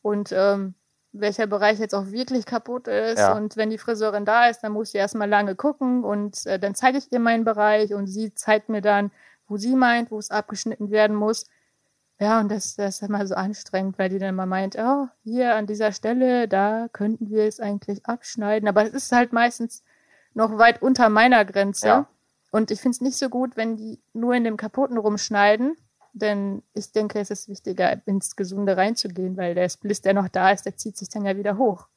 und 0.00 0.30
ähm, 0.32 0.74
welcher 1.12 1.46
Bereich 1.46 1.80
jetzt 1.80 1.94
auch 1.94 2.06
wirklich 2.12 2.46
kaputt 2.46 2.86
ist. 2.86 3.18
Ja. 3.18 3.36
Und 3.36 3.56
wenn 3.56 3.70
die 3.70 3.78
Friseurin 3.78 4.24
da 4.24 4.48
ist, 4.48 4.60
dann 4.60 4.72
muss 4.72 4.92
sie 4.92 4.98
erstmal 4.98 5.28
lange 5.28 5.56
gucken 5.56 6.04
und 6.04 6.46
äh, 6.46 6.58
dann 6.58 6.74
zeige 6.74 6.98
ich 6.98 7.10
ihr 7.10 7.20
meinen 7.20 7.44
Bereich 7.44 7.94
und 7.94 8.06
sie 8.06 8.32
zeigt 8.34 8.68
mir 8.68 8.80
dann, 8.80 9.10
wo 9.48 9.56
sie 9.56 9.74
meint, 9.74 10.10
wo 10.10 10.18
es 10.18 10.30
abgeschnitten 10.30 10.90
werden 10.90 11.16
muss. 11.16 11.46
Ja, 12.18 12.40
und 12.40 12.50
das, 12.50 12.76
das 12.76 13.02
ist 13.02 13.08
immer 13.08 13.26
so 13.26 13.34
anstrengend, 13.34 13.98
weil 13.98 14.08
die 14.08 14.18
dann 14.18 14.30
immer 14.30 14.46
meint, 14.46 14.76
oh, 14.78 15.06
hier 15.22 15.54
an 15.54 15.66
dieser 15.66 15.92
Stelle, 15.92 16.48
da 16.48 16.88
könnten 16.92 17.28
wir 17.28 17.44
es 17.44 17.60
eigentlich 17.60 18.06
abschneiden. 18.06 18.68
Aber 18.68 18.84
es 18.84 18.94
ist 18.94 19.12
halt 19.12 19.32
meistens 19.32 19.82
noch 20.32 20.56
weit 20.56 20.80
unter 20.80 21.10
meiner 21.10 21.44
Grenze. 21.44 21.86
Ja. 21.86 22.06
Und 22.50 22.70
ich 22.70 22.80
finde 22.80 22.94
es 22.96 23.00
nicht 23.02 23.18
so 23.18 23.28
gut, 23.28 23.56
wenn 23.56 23.76
die 23.76 24.00
nur 24.14 24.34
in 24.34 24.44
dem 24.44 24.56
Kaputten 24.56 24.96
rumschneiden. 24.96 25.76
Denn 26.14 26.62
ich 26.72 26.92
denke, 26.92 27.20
es 27.20 27.30
ist 27.30 27.48
wichtiger, 27.48 28.00
ins 28.06 28.36
Gesunde 28.36 28.78
reinzugehen, 28.78 29.36
weil 29.36 29.54
der 29.54 29.68
Spliss, 29.68 30.00
der 30.00 30.14
noch 30.14 30.28
da 30.28 30.50
ist, 30.50 30.64
der 30.64 30.74
zieht 30.74 30.96
sich 30.96 31.10
dann 31.10 31.26
ja 31.26 31.36
wieder 31.36 31.58
hoch. 31.58 31.88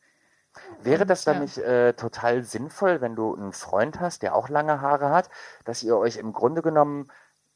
Wäre 0.82 1.05
das 1.05 1.24
dann 1.24 1.36
Ja. 1.36 1.41
nicht 1.41 1.57
äh, 1.59 1.93
total 1.93 2.43
sinnvoll, 2.43 2.99
wenn 2.99 3.15
du 3.15 3.34
einen 3.36 3.53
Freund 3.53 4.01
hast, 4.01 4.22
der 4.24 4.36
auch 4.36 4.49
lange 4.49 4.82
Haare 4.82 5.11
hat, 5.11 5.30
dass 5.63 5.84
ihr 5.84 5.95
euch 5.95 6.17
im 6.17 6.34
Grunde 6.34 6.61
genommen, 6.61 7.09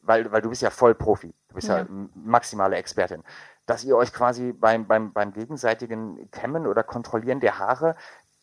weil, 0.03 0.31
weil 0.31 0.41
du 0.41 0.49
bist 0.49 0.61
ja 0.61 0.69
voll 0.69 0.93
Profi, 0.95 1.33
du 1.49 1.55
bist 1.55 1.67
ja, 1.67 1.79
Ja. 1.79 1.85
maximale 2.15 2.75
Expertin, 2.75 3.23
dass 3.65 3.83
ihr 3.83 3.95
euch 3.97 4.13
quasi 4.13 4.51
beim, 4.53 4.85
beim, 4.87 5.13
beim 5.13 5.33
gegenseitigen 5.33 6.29
Kämmen 6.31 6.67
oder 6.67 6.83
Kontrollieren 6.83 7.39
der 7.39 7.59
Haare 7.59 7.95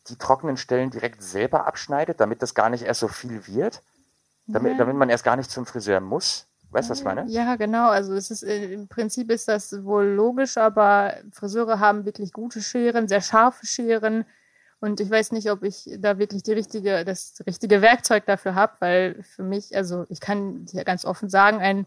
die 0.09 0.17
trockenen 0.17 0.57
Stellen 0.57 0.91
direkt 0.91 1.23
selber 1.23 1.67
abschneidet, 1.67 2.21
damit 2.21 2.43
das 2.43 2.55
gar 2.55 2.71
nicht 2.71 2.83
erst 2.85 3.01
so 3.01 3.09
viel 3.09 3.47
wird? 3.47 3.83
Damit, 4.47 4.73
Ja. 4.73 4.79
damit 4.79 4.97
man 4.97 5.11
erst 5.11 5.25
gar 5.25 5.37
nicht 5.37 5.51
zum 5.51 5.67
Friseur 5.67 6.01
muss? 6.01 6.47
Weißt 6.71 6.89
du, 6.89 6.93
was 6.93 6.99
ich 7.01 7.05
meine? 7.05 7.27
Ja, 7.27 7.57
genau. 7.57 7.89
Also 7.91 8.15
es 8.15 8.31
ist 8.31 8.43
äh, 8.45 8.73
im 8.73 8.87
Prinzip 8.89 9.31
ist 9.31 9.49
das 9.49 9.85
wohl 9.85 10.05
logisch, 10.05 10.57
aber 10.57 11.15
Friseure 11.33 11.81
haben 11.81 12.05
wirklich 12.05 12.33
gute 12.33 12.63
Scheren, 12.63 13.09
sehr 13.09 13.21
scharfe 13.21 13.67
Scheren. 13.67 14.25
Und 14.81 14.99
ich 15.01 15.11
weiß 15.11 15.33
nicht, 15.33 15.51
ob 15.51 15.63
ich 15.63 15.91
da 15.99 16.19
wirklich 16.19 16.43
die 16.43 16.53
richtige, 16.53 17.05
das 17.05 17.35
richtige 17.47 17.83
Werkzeug 17.83 18.25
dafür 18.25 18.55
habe, 18.55 18.73
weil 18.81 19.23
für 19.23 19.43
mich, 19.43 19.77
also 19.77 20.07
ich 20.09 20.21
kann 20.21 20.67
hier 20.71 20.85
ganz 20.85 21.05
offen 21.05 21.29
sagen, 21.29 21.61
ein 21.61 21.87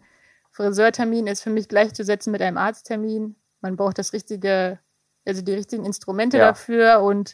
Friseurtermin 0.51 1.25
ist 1.25 1.41
für 1.41 1.49
mich 1.49 1.67
gleichzusetzen 1.67 2.31
mit 2.31 2.41
einem 2.43 2.57
Arzttermin. 2.57 3.35
Man 3.61 3.75
braucht 3.75 3.97
das 3.97 4.13
richtige, 4.13 4.77
also 5.25 5.41
die 5.41 5.53
richtigen 5.53 5.85
Instrumente 5.85 6.37
Ja. 6.37 6.47
dafür 6.47 7.01
und 7.01 7.33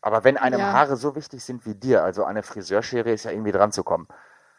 Aber 0.00 0.24
wenn 0.24 0.36
einem 0.38 0.60
Ja. 0.60 0.72
Haare 0.72 0.96
so 0.96 1.14
wichtig 1.16 1.44
sind 1.44 1.66
wie 1.66 1.74
dir, 1.74 2.04
also 2.04 2.24
eine 2.24 2.42
Friseurschere 2.42 3.10
ist 3.10 3.24
ja 3.24 3.32
irgendwie 3.32 3.52
dran 3.52 3.72
zu 3.72 3.82
kommen. 3.82 4.06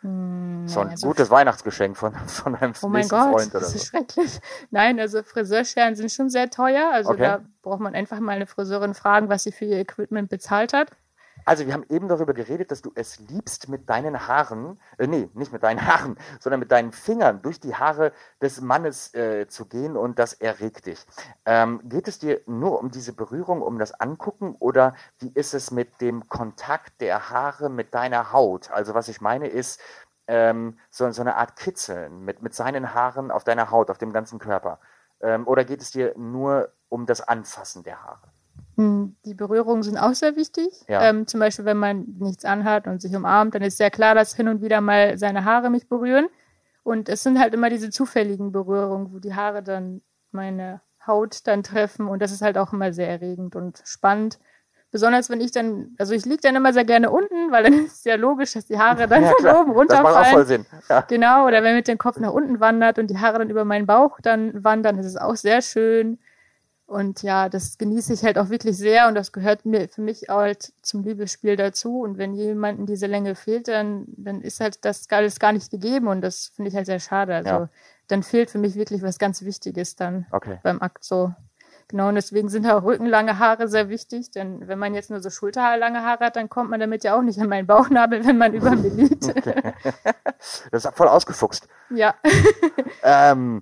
Hm, 0.02 0.66
So 0.66 0.80
ein 0.82 0.88
naja, 0.88 0.98
so 0.98 1.08
gutes 1.08 1.30
Weihnachtsgeschenk 1.30 1.98
von, 1.98 2.14
von 2.28 2.56
einem 2.56 2.74
Oh 2.82 2.88
mein 2.88 3.08
nächsten 3.08 3.10
Gott, 3.10 3.30
Freund 3.32 3.56
oder 3.56 3.60
das 3.60 3.74
so. 3.74 3.78
ist 3.78 3.88
schrecklich. 3.88 4.40
Nein, 4.72 5.00
also 5.00 5.22
Friseurscheren 5.24 5.96
sind 5.96 6.12
schon 6.12 6.30
sehr 6.30 6.50
teuer. 6.50 6.92
Also 6.94 7.12
Okay. 7.12 7.18
da 7.18 7.42
braucht 7.62 7.82
man 7.82 7.94
einfach 7.96 8.20
mal 8.20 8.34
eine 8.34 8.48
Friseurin 8.48 8.94
fragen, 8.94 9.28
was 9.30 9.44
sie 9.44 9.52
für 9.52 9.66
ihr 9.66 9.80
Equipment 9.80 10.30
bezahlt 10.30 10.74
hat. 10.74 10.92
Also 11.46 11.66
wir 11.66 11.74
haben 11.74 11.86
eben 11.90 12.08
darüber 12.08 12.34
geredet, 12.34 12.72
dass 12.72 12.82
du 12.82 12.92
es 12.96 13.20
liebst, 13.20 13.70
mit 13.70 13.90
deinen 13.90 14.28
Haaren, 14.28 14.80
äh, 14.98 15.08
nee, 15.08 15.30
nicht 15.34 15.52
mit 15.52 15.64
deinen 15.64 15.86
Haaren, 15.88 16.18
sondern 16.40 16.60
mit 16.60 16.72
deinen 16.72 16.92
Fingern 16.92 17.42
durch 17.42 17.60
die 17.60 17.76
Haare 17.76 18.12
des 18.42 18.62
Mannes 18.62 19.14
äh, 19.14 19.48
zu 19.48 19.66
gehen 19.66 19.98
und 19.98 20.20
das 20.20 20.34
erregt 20.34 20.86
dich. 20.86 21.06
Ähm, 21.46 21.82
geht 21.84 22.08
es 22.08 22.20
dir 22.20 22.42
nur 22.46 22.80
um 22.80 22.92
diese 22.92 23.14
Berührung, 23.14 23.62
um 23.62 23.80
das 23.80 24.00
Angucken 24.00 24.56
oder 24.60 24.96
wie 25.20 25.32
ist 25.34 25.54
es 25.54 25.72
mit 25.72 26.02
dem 26.02 26.28
Kontakt 26.30 27.02
der 27.02 27.30
Haare 27.30 27.70
mit 27.70 27.94
deiner 27.94 28.32
Haut? 28.32 28.72
Also 28.72 28.94
was 28.94 29.08
ich 29.08 29.22
meine 29.22 29.48
ist 29.48 29.82
ähm, 30.28 30.78
so, 30.92 31.10
so 31.12 31.22
eine 31.22 31.36
Art 31.36 31.56
Kitzeln 31.56 32.24
mit, 32.24 32.42
mit 32.42 32.54
seinen 32.54 32.94
Haaren 32.94 33.32
auf 33.32 33.44
deiner 33.44 33.72
Haut, 33.72 33.90
auf 33.90 33.98
dem 33.98 34.14
ganzen 34.14 34.40
Körper. 34.40 34.80
Ähm, 35.22 35.48
oder 35.48 35.66
geht 35.66 35.82
es 35.82 35.92
dir 35.92 36.14
nur 36.18 36.72
um 36.88 37.06
das 37.06 37.22
Anfassen 37.22 37.84
der 37.84 38.04
Haare? 38.04 38.29
Hm, 38.80 39.18
Die 39.26 39.34
Berührungen 39.34 39.84
sind 39.84 39.98
auch 39.98 40.14
sehr 40.14 40.38
wichtig. 40.38 40.70
Ja. 40.88 41.02
Ähm, 41.04 41.28
zum 41.28 41.42
Beispiel, 41.42 41.66
wenn 41.66 41.78
man 41.78 42.06
nichts 42.18 42.46
anhat 42.46 42.88
und 42.88 43.02
sich 43.02 43.14
umarmt, 43.14 43.54
dann 43.54 43.62
ist 43.62 43.78
sehr 43.78 43.92
klar, 43.92 44.16
dass 44.16 44.36
hin 44.36 44.48
und 44.48 44.62
wieder 44.62 44.80
mal 44.80 45.18
seine 45.18 45.44
Haare 45.44 45.70
mich 45.70 45.90
berühren. 45.90 46.28
Und 46.84 47.10
es 47.10 47.24
sind 47.24 47.40
halt 47.40 47.54
immer 47.54 47.70
diese 47.70 47.90
zufälligen 47.90 48.54
Berührungen, 48.54 49.12
wo 49.14 49.20
die 49.20 49.36
Haare 49.36 49.64
dann 49.64 50.02
meine 50.32 50.80
Haut 51.06 51.46
dann 51.46 51.62
treffen. 51.62 52.08
Und 52.08 52.22
das 52.22 52.32
ist 52.32 52.42
halt 52.42 52.58
auch 52.58 52.72
immer 52.72 52.94
sehr 52.94 53.10
erregend 53.10 53.58
und 53.58 53.82
spannend. 53.84 54.40
Besonders 54.92 55.30
wenn 55.30 55.42
ich 55.42 55.52
dann, 55.52 55.94
also 56.00 56.14
ich 56.14 56.26
liege 56.26 56.42
dann 56.42 56.56
immer 56.56 56.72
sehr 56.72 56.86
gerne 56.86 57.12
unten, 57.12 57.52
weil 57.52 57.64
dann 57.64 57.74
ist 57.86 57.98
es 57.98 58.04
ja 58.06 58.16
logisch, 58.16 58.54
dass 58.54 58.66
die 58.66 58.80
Haare 58.80 59.08
dann 59.08 59.24
Ja, 59.44 59.56
von 59.64 59.68
oben 59.70 59.88
Das 59.90 60.02
macht 60.02 60.16
auch 60.16 60.16
runterfallen. 60.16 60.34
voll 60.34 60.46
Sinn. 60.46 60.66
Ja. 60.88 61.02
Genau, 61.02 61.46
oder 61.48 61.62
wenn 61.64 61.76
mit 61.76 61.90
dem 61.90 61.98
Kopf 61.98 62.18
nach 62.18 62.32
unten 62.32 62.62
wandert 62.62 62.98
und 62.98 63.08
die 63.08 63.18
Haare 63.20 63.40
dann 63.40 63.50
über 63.50 63.66
meinen 63.66 63.86
Bauch 63.86 64.20
dann 64.22 64.64
wandern, 64.64 64.96
das 64.96 65.06
ist 65.06 65.20
auch 65.20 65.36
sehr 65.36 65.62
schön. 65.62 66.18
Und 66.90 67.22
ja, 67.22 67.50
das 67.50 67.78
genieße 67.78 68.14
ich 68.14 68.24
halt 68.24 68.40
auch 68.40 68.50
wirklich 68.50 68.76
sehr 68.76 69.08
und 69.08 69.14
das 69.16 69.32
gehört 69.32 69.64
mir 69.64 69.88
für 69.90 70.02
mich 70.02 70.26
halt 70.28 70.74
zum 70.82 71.04
Liebesspiel 71.04 71.56
dazu. 71.56 72.02
Und 72.02 72.18
wenn 72.18 72.34
jemandem 72.34 72.88
diese 72.88 73.06
Länge 73.06 73.36
fehlt, 73.36 73.68
dann, 73.68 74.06
dann 74.18 74.42
ist 74.42 74.60
halt 74.60 74.84
das 74.86 75.08
alles 75.12 75.40
gar 75.40 75.52
nicht 75.52 75.70
gegeben 75.70 76.08
und 76.08 76.22
das 76.22 76.48
finde 76.56 76.70
ich 76.70 76.76
halt 76.76 76.88
sehr 76.88 77.00
schade. 77.00 77.36
Also 77.36 77.50
Ja. 77.50 77.70
dann 78.08 78.24
fehlt 78.24 78.50
für 78.50 78.58
mich 78.58 78.74
wirklich 78.74 79.04
was 79.04 79.20
ganz 79.20 79.44
Wichtiges 79.44 79.96
dann 79.98 80.26
Okay. 80.32 80.58
beim 80.64 80.82
Akt 80.82 81.04
so. 81.04 81.32
Genau, 81.90 82.10
und 82.10 82.16
deswegen 82.16 82.50
sind 82.50 82.68
auch 82.68 82.84
rückenlange 82.84 83.38
Haare 83.40 83.68
sehr 83.68 83.90
wichtig, 83.90 84.32
denn 84.32 84.68
wenn 84.68 84.78
man 84.80 84.94
jetzt 84.96 85.10
nur 85.12 85.20
so 85.22 85.30
schulterlange 85.30 86.04
Haare 86.04 86.26
hat, 86.26 86.36
dann 86.36 86.50
kommt 86.50 86.70
man 86.72 86.80
damit 86.80 87.04
ja 87.04 87.16
auch 87.16 87.22
nicht 87.24 87.40
an 87.40 87.50
meinen 87.50 87.66
Bauchnabel, 87.68 88.26
wenn 88.26 88.38
man 88.38 88.54
über 88.56 88.72
mir 88.76 88.90
liegt. 88.90 89.26
Das 90.72 90.86
ist 90.86 90.96
voll 90.96 91.08
ausgefuchst. 91.08 91.68
ja. 91.90 92.16
Ähm, 93.04 93.62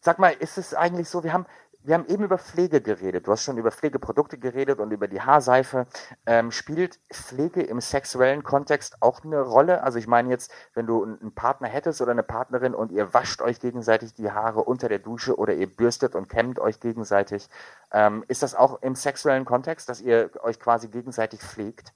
sag 0.00 0.18
mal, 0.18 0.30
ist 0.38 0.58
es 0.58 0.74
eigentlich 0.74 1.08
so, 1.08 1.22
wir 1.24 1.32
haben, 1.32 1.46
wir 1.84 1.94
haben 1.94 2.06
eben 2.06 2.24
über 2.24 2.38
Pflege 2.38 2.80
geredet. 2.80 3.26
Du 3.26 3.32
hast 3.32 3.44
schon 3.44 3.56
über 3.56 3.70
Pflegeprodukte 3.70 4.36
geredet 4.36 4.80
und 4.80 4.90
über 4.90 5.08
die 5.08 5.20
Haarseife. 5.20 5.86
Ähm, 6.26 6.50
spielt 6.50 6.98
Pflege 7.12 7.62
im 7.62 7.80
sexuellen 7.80 8.42
Kontext 8.42 8.96
auch 9.00 9.24
eine 9.24 9.40
Rolle? 9.40 9.82
Also 9.82 9.98
ich 9.98 10.06
meine 10.06 10.28
jetzt, 10.28 10.52
wenn 10.74 10.86
du 10.86 11.04
einen 11.04 11.34
Partner 11.34 11.68
hättest 11.68 12.00
oder 12.00 12.10
eine 12.10 12.22
Partnerin 12.22 12.74
und 12.74 12.92
ihr 12.92 13.14
wascht 13.14 13.40
euch 13.40 13.60
gegenseitig 13.60 14.14
die 14.14 14.30
Haare 14.30 14.64
unter 14.64 14.88
der 14.88 14.98
Dusche 14.98 15.36
oder 15.36 15.54
ihr 15.54 15.68
bürstet 15.68 16.14
und 16.14 16.28
kämmt 16.28 16.58
euch 16.58 16.80
gegenseitig, 16.80 17.48
ähm, 17.92 18.24
ist 18.28 18.42
das 18.42 18.54
auch 18.54 18.82
im 18.82 18.94
sexuellen 18.94 19.44
Kontext, 19.44 19.88
dass 19.88 20.00
ihr 20.00 20.30
euch 20.42 20.58
quasi 20.58 20.88
gegenseitig 20.88 21.40
pflegt? 21.40 21.92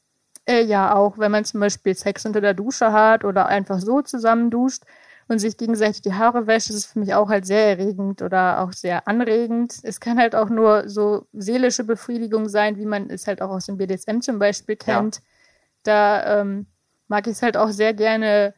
Äh, 0.47 0.62
ja, 0.62 0.95
auch 0.95 1.18
wenn 1.18 1.30
man 1.30 1.45
zum 1.45 1.61
Beispiel 1.61 1.95
Sex 1.95 2.24
unter 2.24 2.41
der 2.41 2.55
Dusche 2.55 2.93
hat 2.93 3.24
oder 3.24 3.47
einfach 3.47 3.78
so 3.78 4.01
zusammen 4.03 4.51
duscht 4.51 4.85
und 5.29 5.39
sich 5.39 5.57
gegenseitig 5.57 6.03
die 6.03 6.14
Haare 6.14 6.47
wäscht, 6.47 6.68
das 6.68 6.77
ist 6.77 6.87
für 6.87 6.99
mich 6.99 7.14
auch 7.14 7.29
halt 7.29 7.47
sehr 7.47 7.66
erregend 7.79 8.23
oder 8.23 8.61
auch 8.61 8.73
sehr 8.73 9.07
anregend. 9.09 9.75
Es 9.83 10.01
kann 10.01 10.18
halt 10.18 10.35
auch 10.35 10.49
nur 10.49 10.89
so 10.89 11.27
seelische 11.33 11.85
Befriedigung 11.85 12.49
sein, 12.49 12.77
wie 12.77 12.87
man 12.87 13.09
es 13.11 13.27
halt 13.27 13.41
auch 13.43 13.51
aus 13.51 13.66
dem 13.66 13.77
BDSM 13.77 14.20
zum 14.20 14.39
Beispiel 14.39 14.77
Ja. 14.87 15.01
kennt. 15.01 15.23
Da 15.85 16.41
ähm, 16.41 16.66
mag 17.09 17.27
ich 17.27 17.33
es 17.35 17.43
halt 17.43 17.57
auch 17.57 17.70
sehr 17.70 17.95
gerne, 17.95 18.55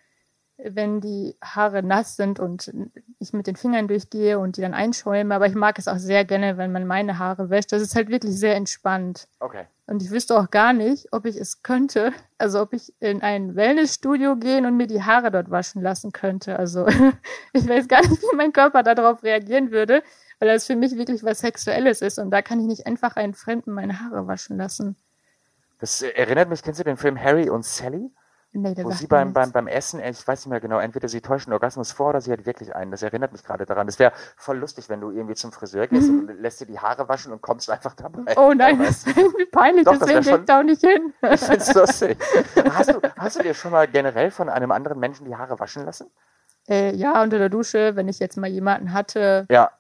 wenn 0.57 1.01
die 1.01 1.37
Haare 1.43 1.83
nass 1.83 2.17
sind 2.17 2.39
und 2.39 2.73
ich 3.19 3.33
mit 3.33 3.47
den 3.47 3.57
Fingern 3.57 3.89
durchgehe 3.89 4.39
und 4.39 4.57
die 4.57 4.61
dann 4.61 4.75
einschäume. 4.75 5.35
Aber 5.35 5.47
ich 5.47 5.55
mag 5.55 5.79
es 5.79 5.89
auch 5.89 5.99
sehr 5.99 6.25
gerne, 6.25 6.57
wenn 6.57 6.73
man 6.73 6.87
meine 6.87 7.19
Haare 7.19 7.51
wäscht. 7.51 7.73
Das 7.73 7.83
ist 7.83 7.97
halt 7.97 8.09
wirklich 8.09 8.39
sehr 8.39 8.55
entspannt. 8.55 9.27
Okay. 9.41 9.67
Und 9.87 10.03
ich 10.03 10.11
wüsste 10.11 10.39
auch 10.39 10.51
gar 10.51 10.73
nicht, 10.73 11.09
ob 11.13 11.27
ich 11.27 11.37
es 11.37 11.63
könnte. 11.63 12.13
Also 12.39 12.63
ob 12.63 12.73
ich 12.73 12.95
in 13.01 13.21
ein 13.23 13.57
Wellnessstudio 13.57 14.37
gehen 14.37 14.65
und 14.65 14.77
mir 14.77 14.87
die 14.87 15.03
Haare 15.03 15.31
dort 15.31 15.51
waschen 15.51 15.83
lassen 15.83 16.13
könnte. 16.13 16.59
Also 16.59 16.87
ich 17.53 17.69
weiß 17.69 17.89
gar 17.89 18.01
nicht, 18.01 18.23
wie 18.23 18.37
mein 18.37 18.53
Körper 18.53 18.83
darauf 18.83 19.23
reagieren 19.23 19.73
würde, 19.73 20.03
weil 20.39 20.49
das 20.49 20.67
für 20.67 20.77
mich 20.77 20.97
wirklich 20.97 21.25
was 21.25 21.41
Sexuelles 21.41 22.01
ist. 22.01 22.19
Und 22.19 22.31
da 22.31 22.43
kann 22.43 22.61
ich 22.61 22.67
nicht 22.67 22.87
einfach 22.87 23.17
einen 23.17 23.35
Fremden 23.35 23.73
meine 23.73 24.01
Haare 24.01 24.27
waschen 24.27 24.57
lassen. 24.57 24.97
Das 25.81 26.01
erinnert 26.01 26.49
mich, 26.49 26.63
kennst 26.63 26.81
du 26.81 26.85
den 26.85 26.97
Film 26.97 27.21
Harry 27.21 27.51
und 27.51 27.65
Sally? 27.65 28.11
Nee, 28.57 28.73
Wo 28.85 28.93
sie 28.93 29.09
beim, 29.09 29.33
beim, 29.33 29.51
beim 29.51 29.67
Essen, 29.67 29.99
äh, 29.99 30.11
ich 30.11 30.27
weiß 30.27 30.47
nicht 30.47 30.51
mehr 30.51 30.61
genau, 30.61 30.79
entweder 30.79 31.09
sie 31.09 31.21
täuschen 31.21 31.49
einen 31.51 31.55
Orgasmus 31.55 31.91
vor 31.91 32.11
oder 32.11 32.21
sie 32.21 32.31
hat 32.31 32.47
wirklich 32.47 32.73
einen. 32.75 32.93
Das 32.93 33.03
erinnert 33.03 33.33
mich 33.33 33.43
gerade 33.43 33.67
daran. 33.67 33.87
Das 33.89 33.99
wäre 33.99 34.13
voll 34.37 34.59
lustig, 34.59 34.89
wenn 34.89 35.01
du 35.01 35.11
irgendwie 35.11 35.35
zum 35.35 35.51
Friseur 35.51 35.89
gehst 35.89 36.09
und 36.09 36.29
lässt 36.41 36.61
dir 36.61 36.67
die 36.67 36.79
Haare 36.79 37.09
waschen 37.09 37.33
und 37.33 37.43
kommst 37.43 37.69
einfach 37.69 37.95
dabei. 37.95 38.21
Mhm. 38.21 38.27
Oh 38.37 38.53
nein, 38.55 38.77
Dabei. 38.79 38.87
das 38.87 38.99
ist 39.07 39.17
irgendwie 39.17 39.47
peinlich, 39.47 39.85
Doch, 39.85 39.99
deswegen 39.99 40.21
ich 40.21 40.45
da 40.47 40.61
auch 40.61 40.63
nicht 40.63 40.81
hin. 40.81 41.13
Ich 41.33 41.41
find's 41.41 41.75
lustig. 41.75 42.17
Hast 42.71 42.91
du, 42.91 43.01
hast 43.19 43.37
du 43.37 43.43
dir 43.43 43.55
schon 43.55 43.73
mal 43.73 43.89
generell 43.89 44.31
von 44.31 44.49
einem 44.49 44.71
anderen 44.71 45.01
Menschen 45.01 45.25
die 45.27 45.35
Haare 45.35 45.59
waschen 45.59 45.85
lassen? 45.85 46.07
äh, 46.69 46.95
ja, 46.95 47.23
unter 47.23 47.39
der 47.39 47.49
Dusche, 47.49 47.97
wenn 47.97 48.09
ich 48.09 48.19
jetzt 48.21 48.37
mal 48.37 48.49
jemanden 48.49 48.93
hatte, 48.93 49.47
Ja. 49.51 49.71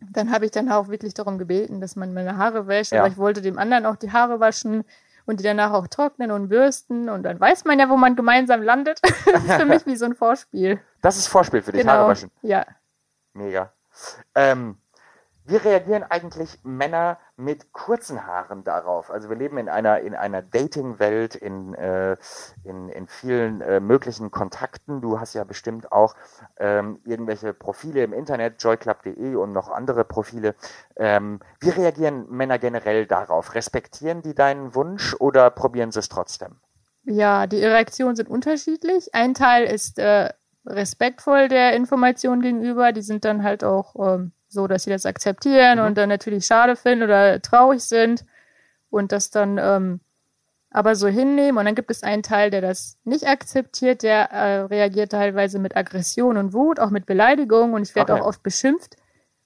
dann 0.00 0.32
habe 0.32 0.44
ich 0.46 0.50
dann 0.50 0.70
auch 0.70 0.88
wirklich 0.88 1.14
darum 1.14 1.38
gebeten, 1.38 1.80
dass 1.80 1.96
man 1.96 2.12
meine 2.12 2.36
Haare 2.36 2.66
wäscht. 2.66 2.92
Ja. 2.92 3.00
Aber 3.00 3.08
ich 3.08 3.16
wollte 3.16 3.40
dem 3.40 3.58
anderen 3.58 3.86
auch 3.86 3.96
die 3.96 4.12
Haare 4.12 4.40
waschen 4.40 4.84
und 5.26 5.40
die 5.40 5.44
danach 5.44 5.72
auch 5.72 5.86
trocknen 5.88 6.30
und 6.30 6.48
bürsten. 6.48 7.08
Und 7.08 7.24
dann 7.24 7.38
weiß 7.38 7.64
man 7.64 7.78
ja, 7.78 7.88
wo 7.88 7.96
man 7.96 8.16
gemeinsam 8.16 8.62
landet. 8.62 9.00
das 9.26 9.44
ist 9.44 9.52
für 9.52 9.66
mich 9.66 9.86
wie 9.86 9.96
so 9.96 10.06
ein 10.06 10.14
Vorspiel. 10.14 10.80
Das 11.02 11.16
ist 11.18 11.26
Vorspiel 11.26 11.62
für 11.62 11.72
dich, 11.72 11.82
genau. 11.82 11.92
Haare 11.92 12.08
waschen. 12.08 12.30
Ja. 12.42 12.64
Mega. 13.34 13.72
Ähm, 14.34 14.78
wie 15.46 15.56
reagieren 15.56 16.02
eigentlich 16.02 16.58
Männer 16.64 17.18
mit 17.36 17.72
kurzen 17.72 18.26
Haaren 18.26 18.64
darauf? 18.64 19.10
Also 19.10 19.28
wir 19.28 19.36
leben 19.36 19.58
in 19.58 19.68
einer, 19.68 20.00
in 20.00 20.14
einer 20.14 20.42
Dating-Welt, 20.42 21.34
in, 21.34 21.74
äh, 21.74 22.16
in, 22.64 22.88
in 22.88 23.06
vielen 23.06 23.60
äh, 23.60 23.80
möglichen 23.80 24.30
Kontakten. 24.30 25.00
Du 25.00 25.20
hast 25.20 25.34
ja 25.34 25.44
bestimmt 25.44 25.92
auch 25.92 26.14
ähm, 26.58 27.00
irgendwelche 27.04 27.54
Profile 27.54 28.02
im 28.02 28.12
Internet, 28.12 28.62
joyclub.de 28.62 29.36
und 29.36 29.52
noch 29.52 29.70
andere 29.70 30.04
Profile. 30.04 30.54
Ähm, 30.96 31.40
wie 31.60 31.70
reagieren 31.70 32.28
Männer 32.28 32.58
generell 32.58 33.06
darauf? 33.06 33.54
Respektieren 33.54 34.22
die 34.22 34.34
deinen 34.34 34.74
Wunsch 34.74 35.14
oder 35.18 35.50
probieren 35.50 35.92
sie 35.92 36.00
es 36.00 36.08
trotzdem? 36.08 36.56
Ja, 37.04 37.46
die 37.46 37.64
Reaktionen 37.64 38.16
sind 38.16 38.28
unterschiedlich. 38.28 39.14
Ein 39.14 39.34
Teil 39.34 39.64
ist 39.64 40.00
äh, 40.00 40.30
respektvoll 40.66 41.48
der 41.48 41.74
Information 41.74 42.40
gegenüber. 42.40 42.92
Die 42.92 43.02
sind 43.02 43.24
dann 43.24 43.44
halt 43.44 43.62
auch 43.62 43.94
ähm, 43.96 44.32
so, 44.48 44.66
dass 44.66 44.84
sie 44.84 44.90
das 44.90 45.06
akzeptieren 45.06 45.78
Mhm. 45.78 45.84
und 45.86 45.98
dann 45.98 46.08
natürlich 46.08 46.46
schade 46.46 46.76
finden 46.76 47.04
oder 47.04 47.40
traurig 47.42 47.82
sind 47.82 48.24
und 48.90 49.12
das 49.12 49.30
dann 49.30 49.58
ähm, 49.58 50.00
aber 50.70 50.94
so 50.94 51.08
hinnehmen. 51.08 51.58
Und 51.58 51.64
dann 51.64 51.74
gibt 51.74 51.90
es 51.90 52.02
einen 52.02 52.22
Teil, 52.22 52.50
der 52.50 52.60
das 52.60 52.98
nicht 53.04 53.26
akzeptiert, 53.26 54.02
der 54.02 54.30
äh, 54.30 54.60
reagiert 54.62 55.12
teilweise 55.12 55.58
mit 55.58 55.76
Aggression 55.76 56.36
und 56.36 56.52
Wut, 56.52 56.80
auch 56.80 56.90
mit 56.90 57.06
Beleidigung 57.06 57.72
und 57.72 57.82
ich 57.82 57.94
werde 57.94 58.12
Okay. 58.12 58.22
auch 58.22 58.26
oft 58.26 58.42
beschimpft. 58.42 58.96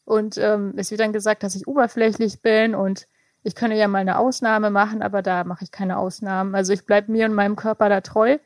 Und 0.05 0.38
ähm, 0.38 0.74
es 0.76 0.90
wird 0.90 1.01
dann 1.01 1.12
gesagt, 1.12 1.42
dass 1.44 1.55
ich 1.55 1.68
oberflächlich 1.68 2.42
bin 2.42 2.74
und 2.74 3.07
ich 3.42 3.55
könne 3.55 3.76
ja 3.76 3.86
mal 3.86 3.98
eine 4.01 4.18
Ausnahme 4.18 4.70
machen, 4.70 5.03
aber 5.03 5.22
da 5.22 5.44
mache 5.44 5.62
ich 5.64 5.70
keine 5.70 5.98
Ausnahmen. 5.98 6.55
Also 6.55 6.72
ich 6.72 6.84
bleibe 6.84 7.12
mir 7.12 7.26
und 7.26 7.34
meinem 7.34 7.55
Körper 7.57 7.88
da 7.88 8.01
treu 8.01 8.38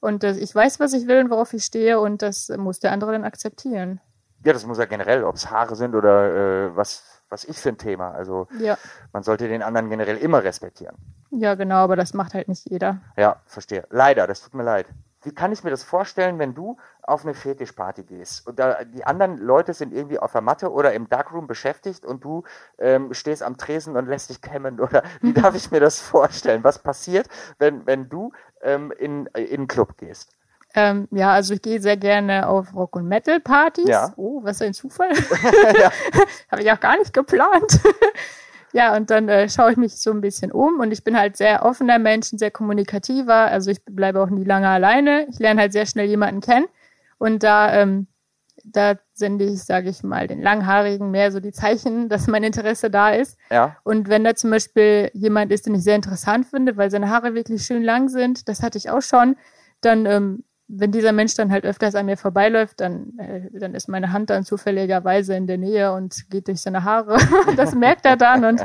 und 0.00 0.22
äh, 0.22 0.36
ich 0.36 0.54
weiß, 0.54 0.80
was 0.80 0.92
ich 0.92 1.06
will 1.06 1.20
und 1.20 1.30
worauf 1.30 1.54
ich 1.54 1.64
stehe 1.64 1.98
und 1.98 2.20
das 2.20 2.50
muss 2.56 2.78
der 2.78 2.92
andere 2.92 3.12
dann 3.12 3.24
akzeptieren. 3.24 4.00
Ja, 4.44 4.52
das 4.52 4.64
muss 4.66 4.78
ja 4.78 4.84
generell, 4.84 5.24
ob 5.24 5.34
es 5.36 5.50
Haare 5.50 5.74
sind 5.76 5.94
oder 5.94 6.66
äh, 6.66 6.76
was, 6.76 7.22
was 7.28 7.44
ich 7.44 7.58
für 7.58 7.70
ein 7.70 7.78
Thema. 7.78 8.12
Also 8.12 8.46
Ja, 8.58 8.78
man 9.12 9.22
sollte 9.22 9.48
den 9.48 9.62
anderen 9.62 9.90
generell 9.90 10.16
immer 10.16 10.42
respektieren. 10.44 10.96
ja 11.30 11.54
genau, 11.54 11.76
aber 11.76 11.96
das 11.96 12.14
macht 12.14 12.34
halt 12.34 12.48
nicht 12.48 12.70
jeder. 12.70 13.00
Ja, 13.16 13.36
verstehe. 13.46 13.84
Leider, 13.90 14.26
das 14.26 14.42
tut 14.42 14.54
mir 14.54 14.62
leid. 14.62 14.86
Wie 15.22 15.34
kann 15.34 15.50
ich 15.50 15.64
mir 15.64 15.70
das 15.70 15.82
vorstellen, 15.82 16.38
wenn 16.38 16.54
du 16.54 16.76
auf 17.02 17.24
eine 17.24 17.34
Fetischparty 17.34 18.04
gehst 18.04 18.46
und 18.46 18.60
da 18.60 18.84
die 18.84 19.04
anderen 19.04 19.36
Leute 19.38 19.74
sind 19.74 19.92
irgendwie 19.92 20.20
auf 20.20 20.30
der 20.30 20.42
Matte 20.42 20.70
oder 20.70 20.92
im 20.92 21.08
Darkroom 21.08 21.48
beschäftigt 21.48 22.06
und 22.06 22.22
du 22.22 22.44
ähm, 22.78 23.12
stehst 23.12 23.42
am 23.42 23.56
Tresen 23.56 23.96
und 23.96 24.06
lässt 24.06 24.30
dich 24.30 24.40
kämmen 24.40 24.78
oder 24.86 25.02
wie 25.20 25.32
darf 25.32 25.56
ich 25.56 25.72
mir 25.72 25.80
das 25.80 26.00
vorstellen? 26.00 26.62
Was 26.62 26.78
passiert, 26.78 27.28
wenn, 27.58 27.84
wenn 27.84 28.08
du 28.08 28.30
ähm, 28.62 28.92
in, 28.92 29.26
in 29.34 29.58
einen 29.58 29.66
Club 29.66 29.96
gehst? 29.98 30.37
Ähm, 30.74 31.08
ja, 31.10 31.32
also 31.32 31.54
ich 31.54 31.62
gehe 31.62 31.80
sehr 31.80 31.96
gerne 31.96 32.46
auf 32.48 32.74
Rock- 32.74 32.96
und 32.96 33.08
Metal-Partys. 33.08 33.88
Ja. 33.88 34.12
Oh, 34.16 34.40
was 34.44 34.60
ein 34.62 34.74
Zufall. 34.74 35.10
Ja. 35.80 35.90
Habe 36.50 36.62
ich 36.62 36.70
auch 36.70 36.80
gar 36.80 36.98
nicht 36.98 37.12
geplant. 37.12 37.80
ja, 38.72 38.94
und 38.94 39.10
dann 39.10 39.28
äh, 39.28 39.48
schaue 39.48 39.72
ich 39.72 39.76
mich 39.76 39.96
so 39.96 40.10
ein 40.10 40.20
bisschen 40.20 40.52
um 40.52 40.80
und 40.80 40.92
ich 40.92 41.02
bin 41.04 41.16
halt 41.18 41.36
sehr 41.36 41.64
offener 41.64 41.98
Mensch, 41.98 42.28
sehr 42.32 42.50
kommunikativer. 42.50 43.34
Also 43.34 43.70
ich 43.70 43.82
bleibe 43.84 44.20
auch 44.22 44.30
nie 44.30 44.44
lange 44.44 44.68
alleine. 44.68 45.26
Ich 45.30 45.38
lerne 45.38 45.62
halt 45.62 45.72
sehr 45.72 45.86
schnell 45.86 46.06
jemanden 46.06 46.40
kennen. 46.40 46.66
Und 47.16 47.42
da, 47.42 47.72
ähm, 47.72 48.06
da 48.64 48.96
sende 49.14 49.46
ich, 49.46 49.64
sage 49.64 49.88
ich 49.88 50.02
mal, 50.02 50.26
den 50.28 50.42
Langhaarigen 50.42 51.10
mehr 51.10 51.32
so 51.32 51.40
die 51.40 51.52
Zeichen, 51.52 52.08
dass 52.10 52.26
mein 52.26 52.44
Interesse 52.44 52.90
da 52.90 53.10
ist. 53.10 53.38
Ja, 53.50 53.76
Und 53.84 54.08
wenn 54.08 54.22
da 54.22 54.34
zum 54.34 54.50
Beispiel 54.50 55.10
jemand 55.14 55.50
ist, 55.50 55.66
den 55.66 55.74
ich 55.74 55.82
sehr 55.82 55.96
interessant 55.96 56.46
finde, 56.46 56.76
weil 56.76 56.90
seine 56.90 57.08
Haare 57.08 57.34
wirklich 57.34 57.62
schön 57.64 57.82
lang 57.82 58.08
sind, 58.10 58.48
das 58.48 58.62
hatte 58.62 58.76
ich 58.76 58.90
auch 58.90 59.02
schon, 59.02 59.36
dann, 59.80 60.06
ähm, 60.06 60.44
wenn 60.68 60.92
dieser 60.92 61.12
Mensch 61.12 61.34
dann 61.34 61.50
halt 61.50 61.64
öfters 61.64 61.94
an 61.94 62.06
mir 62.06 62.18
vorbeiläuft, 62.18 62.80
dann, 62.80 63.18
äh, 63.18 63.48
dann 63.58 63.74
ist 63.74 63.88
meine 63.88 64.12
Hand 64.12 64.30
dann 64.30 64.44
zufälligerweise 64.44 65.34
in 65.34 65.46
der 65.46 65.56
Nähe 65.56 65.92
und 65.92 66.28
geht 66.30 66.48
durch 66.48 66.60
seine 66.60 66.84
Haare. 66.84 67.16
das 67.56 67.74
merkt 67.74 68.04
er 68.04 68.16
dann 68.16 68.44
und 68.44 68.62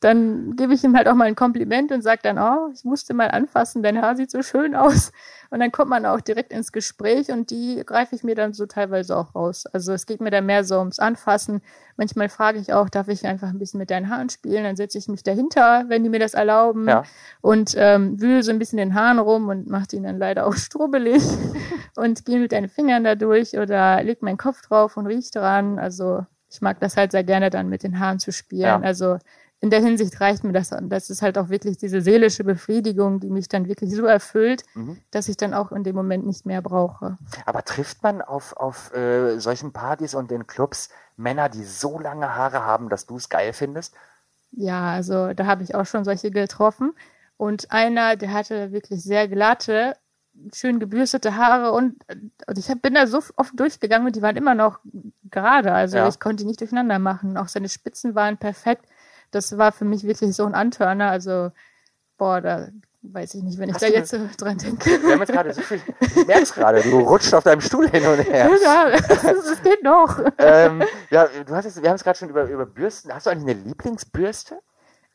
dann 0.00 0.56
gebe 0.56 0.74
ich 0.74 0.84
ihm 0.84 0.96
halt 0.96 1.08
auch 1.08 1.14
mal 1.14 1.26
ein 1.26 1.34
Kompliment 1.34 1.92
und 1.92 2.02
sage 2.02 2.20
dann, 2.22 2.38
oh, 2.38 2.70
ich 2.74 2.84
musste 2.84 3.14
mal 3.14 3.30
anfassen, 3.30 3.82
dein 3.82 4.00
Haar 4.00 4.16
sieht 4.16 4.30
so 4.30 4.42
schön 4.42 4.74
aus. 4.74 5.12
Und 5.50 5.60
dann 5.60 5.70
kommt 5.70 5.90
man 5.90 6.06
auch 6.06 6.20
direkt 6.20 6.52
ins 6.52 6.72
Gespräch 6.72 7.30
und 7.30 7.50
die 7.50 7.82
greife 7.86 8.16
ich 8.16 8.24
mir 8.24 8.34
dann 8.34 8.52
so 8.52 8.66
teilweise 8.66 9.16
auch 9.16 9.34
raus. 9.34 9.66
Also 9.66 9.92
es 9.92 10.06
geht 10.06 10.20
mir 10.20 10.30
dann 10.30 10.46
mehr 10.46 10.64
so 10.64 10.78
ums 10.78 10.98
Anfassen. 10.98 11.62
Manchmal 11.96 12.28
frage 12.28 12.58
ich 12.58 12.72
auch, 12.72 12.88
darf 12.88 13.08
ich 13.08 13.26
einfach 13.26 13.48
ein 13.48 13.58
bisschen 13.58 13.78
mit 13.78 13.90
deinen 13.90 14.10
Haaren 14.10 14.28
spielen? 14.28 14.64
Dann 14.64 14.76
setze 14.76 14.98
ich 14.98 15.08
mich 15.08 15.22
dahinter, 15.22 15.84
wenn 15.88 16.02
die 16.02 16.10
mir 16.10 16.18
das 16.18 16.34
erlauben. 16.34 16.88
Ja. 16.88 17.04
Und 17.40 17.74
ähm, 17.76 18.20
wühle 18.20 18.42
so 18.42 18.50
ein 18.50 18.58
bisschen 18.58 18.78
den 18.78 18.94
Haaren 18.94 19.18
rum 19.18 19.48
und 19.48 19.68
mache 19.68 19.86
die 19.88 20.02
dann 20.02 20.18
leider 20.18 20.46
auch 20.46 20.54
strubbelig 20.54 21.22
und 21.96 22.24
gehe 22.24 22.40
mit 22.40 22.52
deinen 22.52 22.68
Fingern 22.68 23.04
da 23.04 23.14
durch 23.14 23.56
oder 23.56 24.02
leg 24.02 24.22
meinen 24.22 24.38
Kopf 24.38 24.62
drauf 24.62 24.96
und 24.96 25.06
riech 25.06 25.30
dran. 25.30 25.78
Also 25.78 26.26
ich 26.50 26.60
mag 26.60 26.80
das 26.80 26.96
halt 26.96 27.12
sehr 27.12 27.24
gerne 27.24 27.50
dann 27.50 27.68
mit 27.68 27.82
den 27.82 27.98
Haaren 28.00 28.18
zu 28.18 28.32
spielen. 28.32 28.62
Ja. 28.62 28.80
Also 28.80 29.18
in 29.60 29.70
der 29.70 29.80
Hinsicht 29.80 30.20
reicht 30.20 30.44
mir 30.44 30.52
das. 30.52 30.72
Und 30.72 30.90
das 30.90 31.08
ist 31.10 31.22
halt 31.22 31.38
auch 31.38 31.48
wirklich 31.48 31.78
diese 31.78 32.00
seelische 32.00 32.44
Befriedigung, 32.44 33.20
die 33.20 33.30
mich 33.30 33.48
dann 33.48 33.68
wirklich 33.68 33.94
so 33.94 34.04
erfüllt, 34.04 34.62
mhm. 34.74 34.98
dass 35.10 35.28
ich 35.28 35.36
dann 35.36 35.54
auch 35.54 35.72
in 35.72 35.82
dem 35.82 35.96
Moment 35.96 36.26
nicht 36.26 36.44
mehr 36.44 36.60
brauche. 36.60 37.16
Aber 37.46 37.64
trifft 37.64 38.02
man 38.02 38.20
auf, 38.20 38.56
auf 38.56 38.94
äh, 38.94 39.38
solchen 39.38 39.72
Partys 39.72 40.14
und 40.14 40.30
in 40.30 40.46
Clubs 40.46 40.90
Männer, 41.16 41.48
die 41.48 41.64
so 41.64 41.98
lange 41.98 42.34
Haare 42.34 42.64
haben, 42.64 42.88
dass 42.90 43.06
du 43.06 43.16
es 43.16 43.28
geil 43.28 43.52
findest? 43.52 43.94
Ja, 44.52 44.92
also 44.92 45.32
da 45.32 45.46
habe 45.46 45.62
ich 45.62 45.74
auch 45.74 45.86
schon 45.86 46.04
solche 46.04 46.30
getroffen. 46.30 46.94
Und 47.38 47.70
einer, 47.72 48.16
der 48.16 48.32
hatte 48.32 48.72
wirklich 48.72 49.02
sehr 49.02 49.28
glatte, 49.28 49.96
schön 50.54 50.78
gebürstete 50.80 51.36
Haare 51.36 51.72
und, 51.72 51.96
und 52.46 52.58
ich 52.58 52.70
hab, 52.70 52.82
bin 52.82 52.94
da 52.94 53.06
so 53.06 53.22
oft 53.36 53.58
durchgegangen 53.58 54.06
und 54.06 54.16
die 54.16 54.22
waren 54.22 54.36
immer 54.36 54.54
noch 54.54 54.80
gerade. 55.30 55.72
Also 55.72 55.96
ja. 55.96 56.08
ich 56.08 56.20
konnte 56.20 56.42
die 56.42 56.46
nicht 56.46 56.60
durcheinander 56.60 56.98
machen. 56.98 57.38
Auch 57.38 57.48
seine 57.48 57.70
Spitzen 57.70 58.14
waren 58.14 58.36
perfekt 58.36 58.86
das 59.36 59.56
war 59.58 59.70
für 59.72 59.84
mich 59.84 60.04
wirklich 60.04 60.34
so 60.34 60.44
ein 60.44 60.54
Antörner. 60.54 61.10
Also, 61.10 61.52
boah, 62.18 62.40
da 62.40 62.68
weiß 63.02 63.34
ich 63.34 63.42
nicht, 63.42 63.58
wenn 63.58 63.68
ich 63.68 63.76
da 63.76 63.86
jetzt 63.86 64.10
so 64.10 64.18
dran 64.36 64.58
denke. 64.58 65.02
Wir 65.02 65.12
haben 65.12 65.20
jetzt 65.20 65.32
gerade 65.32 65.54
so 65.54 65.60
viel, 65.60 65.80
ich 66.00 66.26
merke 66.26 66.42
es 66.42 66.52
gerade, 66.52 66.82
du 66.82 66.98
rutscht 66.98 67.32
auf 67.34 67.44
deinem 67.44 67.60
Stuhl 67.60 67.88
hin 67.88 68.04
und 68.06 68.18
her. 68.18 68.50
Ja, 68.62 68.88
es 68.88 69.62
geht 69.62 69.82
noch. 69.82 70.18
ähm, 70.38 70.82
ja, 71.10 71.28
du 71.46 71.54
hast 71.54 71.66
jetzt, 71.66 71.80
wir 71.80 71.88
haben 71.88 71.96
es 71.96 72.04
gerade 72.04 72.18
schon 72.18 72.30
über, 72.30 72.44
über 72.48 72.66
Bürsten. 72.66 73.12
Hast 73.12 73.26
du 73.26 73.30
eigentlich 73.30 73.56
eine 73.56 73.68
Lieblingsbürste? 73.68 74.58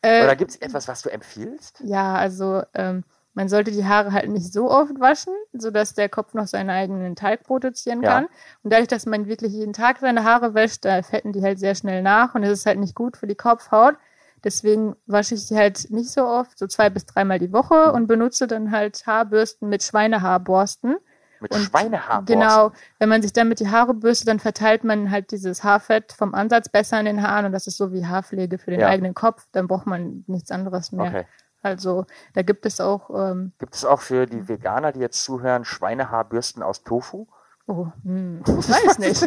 Äh, 0.02 0.24
Oder 0.24 0.36
gibt 0.36 0.52
es 0.52 0.58
etwas, 0.58 0.88
was 0.88 1.02
du 1.02 1.10
empfiehlst? 1.10 1.82
Ja, 1.84 2.16
also 2.16 2.64
ähm, 2.74 3.04
man 3.34 3.50
sollte 3.50 3.72
die 3.72 3.86
Haare 3.86 4.12
halt 4.12 4.30
nicht 4.30 4.52
so 4.52 4.70
oft 4.70 5.00
waschen, 5.00 5.34
sodass 5.54 5.94
der 5.94 6.10
Kopf 6.10 6.34
noch 6.34 6.48
seinen 6.48 6.70
eigenen 6.70 7.16
Teig 7.16 7.44
produzieren 7.44 8.02
kann. 8.02 8.24
Ja. 8.24 8.30
Und 8.64 8.74
dadurch, 8.74 8.88
dass 8.88 9.06
man 9.06 9.28
wirklich 9.28 9.54
jeden 9.54 9.74
Tag 9.74 10.00
seine 10.00 10.24
Haare 10.24 10.54
wäscht, 10.54 10.86
da 10.86 11.02
fetten 11.02 11.32
die 11.34 11.42
halt 11.42 11.60
sehr 11.60 11.76
schnell 11.76 12.02
nach 12.02 12.36
und 12.36 12.44
es 12.44 12.60
ist 12.60 12.66
halt 12.66 12.80
nicht 12.80 12.96
gut 12.96 13.16
für 13.18 13.28
die 13.28 13.36
Kopfhaut. 13.36 13.96
Deswegen 14.44 14.96
wasche 15.06 15.36
ich 15.36 15.48
die 15.48 15.56
halt 15.56 15.92
nicht 15.92 16.10
so 16.10 16.26
oft, 16.26 16.58
so 16.58 16.68
zwei 16.68 16.90
bis 16.90 17.06
dreimal 17.06 17.40
die 17.40 17.54
Woche 17.54 17.92
und 17.92 18.08
benutze 18.08 18.48
dann 18.48 18.72
halt 18.72 19.06
Haarbürsten 19.06 19.70
mit 19.70 19.84
Schweinehaarborsten. 19.84 20.98
Mit 21.40 21.52
und 21.52 21.62
Schweinehaarborsten? 21.62 22.40
Genau. 22.40 22.72
Wenn 23.00 23.10
man 23.10 23.22
sich 23.22 23.34
damit 23.34 23.60
die 23.60 23.70
Haare 23.70 23.94
bürstet, 23.94 24.28
dann 24.28 24.40
verteilt 24.40 24.84
man 24.84 25.12
halt 25.12 25.32
dieses 25.32 25.64
Haarfett 25.64 26.12
vom 26.14 26.34
Ansatz 26.34 26.70
besser 26.70 27.00
in 27.00 27.06
den 27.06 27.22
Haaren 27.22 27.46
und 27.46 27.52
das 27.52 27.68
ist 27.68 27.78
so 27.78 27.92
wie 27.92 28.06
Haarpflege 28.06 28.58
für 28.58 28.72
den 28.72 28.80
ja. 28.80 28.88
eigenen 28.88 29.14
Kopf. 29.14 29.48
Dann 29.52 29.68
braucht 29.68 29.88
man 29.88 30.24
nichts 30.28 30.52
anderes 30.52 30.92
mehr. 30.92 31.08
Okay. 31.08 31.26
Also 31.64 32.06
da 32.34 32.42
gibt 32.42 32.66
es 32.66 32.80
auch. 32.80 33.10
Ähm, 33.12 33.54
gibt 33.60 33.76
es 33.76 33.86
auch 33.86 34.02
für 34.02 34.26
die 34.26 34.48
Veganer, 34.48 34.92
die 34.92 35.00
jetzt 35.00 35.24
zuhören, 35.24 35.66
Schweinehaarbürsten 35.66 36.64
aus 36.64 36.84
Tofu? 36.84 37.28
Oh, 37.72 37.88
hm, 38.04 38.42
ich 38.48 38.70
weiß 38.70 39.00
nicht. 39.00 39.22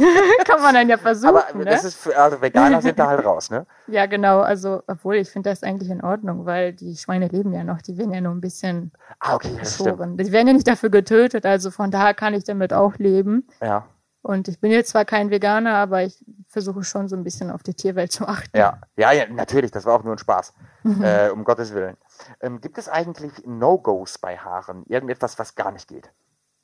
Kann 0.47 0.61
man 0.61 0.75
dann 0.75 0.89
ja 0.89 0.99
versuchen. 0.99 1.37
Aber 1.37 1.59
ne? 1.59 1.65
das 1.65 1.85
ist 1.85 1.97
für, 1.97 2.15
also 2.15 2.43
Veganer 2.43 2.83
sind 2.83 2.99
da 2.99 3.07
halt 3.07 3.25
raus, 3.25 3.51
ne? 3.51 3.67
Ja, 3.87 4.05
genau. 4.05 4.41
Also, 4.41 4.83
obwohl 4.87 5.17
ich 5.17 5.31
finde 5.31 5.49
das 5.49 5.63
eigentlich 5.63 5.89
in 5.89 6.03
Ordnung, 6.03 6.45
weil 6.45 6.75
die 6.75 6.95
Schweine 6.97 7.29
leben 7.29 7.55
ja 7.55 7.65
noch, 7.65 7.81
die 7.81 7.97
werden 7.97 8.13
ja 8.13 8.21
nur 8.21 8.33
ein 8.33 8.43
bisschen 8.43 8.93
ah, 9.21 9.37
okay, 9.37 9.57
geschoren. 9.59 10.19
Die 10.19 10.31
werden 10.31 10.49
ja 10.49 10.53
nicht 10.53 10.69
dafür 10.69 10.91
getötet, 10.91 11.47
also 11.47 11.71
von 11.71 11.91
daher 11.91 12.13
kann 12.13 12.35
ich 12.35 12.45
damit 12.45 12.75
auch 12.75 12.97
leben. 12.99 13.49
Ja. 13.63 13.87
Und 14.21 14.49
ich 14.49 14.59
bin 14.61 14.71
jetzt 14.71 14.91
zwar 14.91 15.05
kein 15.05 15.31
Veganer, 15.31 15.75
aber 15.75 16.03
ich 16.03 16.23
versuche 16.49 16.83
schon 16.83 17.09
so 17.09 17.17
ein 17.17 17.25
bisschen 17.25 17.51
auf 17.51 17.63
die 17.63 17.75
Tierwelt 17.75 18.13
zu 18.13 18.27
achten. 18.27 18.57
Ja, 18.57 18.81
ja, 18.97 19.13
ja 19.13 19.27
natürlich, 19.29 19.71
das 19.71 19.85
war 19.87 19.95
auch 19.95 20.05
nur 20.05 20.15
ein 20.15 20.19
Spaß. 20.19 20.55
Mhm. 20.83 21.03
Äh, 21.03 21.29
um 21.31 21.45
Gottes 21.45 21.75
Willen. 21.75 21.97
Ähm, 22.41 22.61
gibt 22.61 22.79
es 22.79 22.89
eigentlich 22.89 23.33
No-Gos 23.47 24.19
bei 24.19 24.37
Haaren? 24.37 24.85
Irgendetwas, 24.87 25.39
was 25.39 25.55
gar 25.55 25.73
nicht 25.73 25.89
geht? 25.89 26.11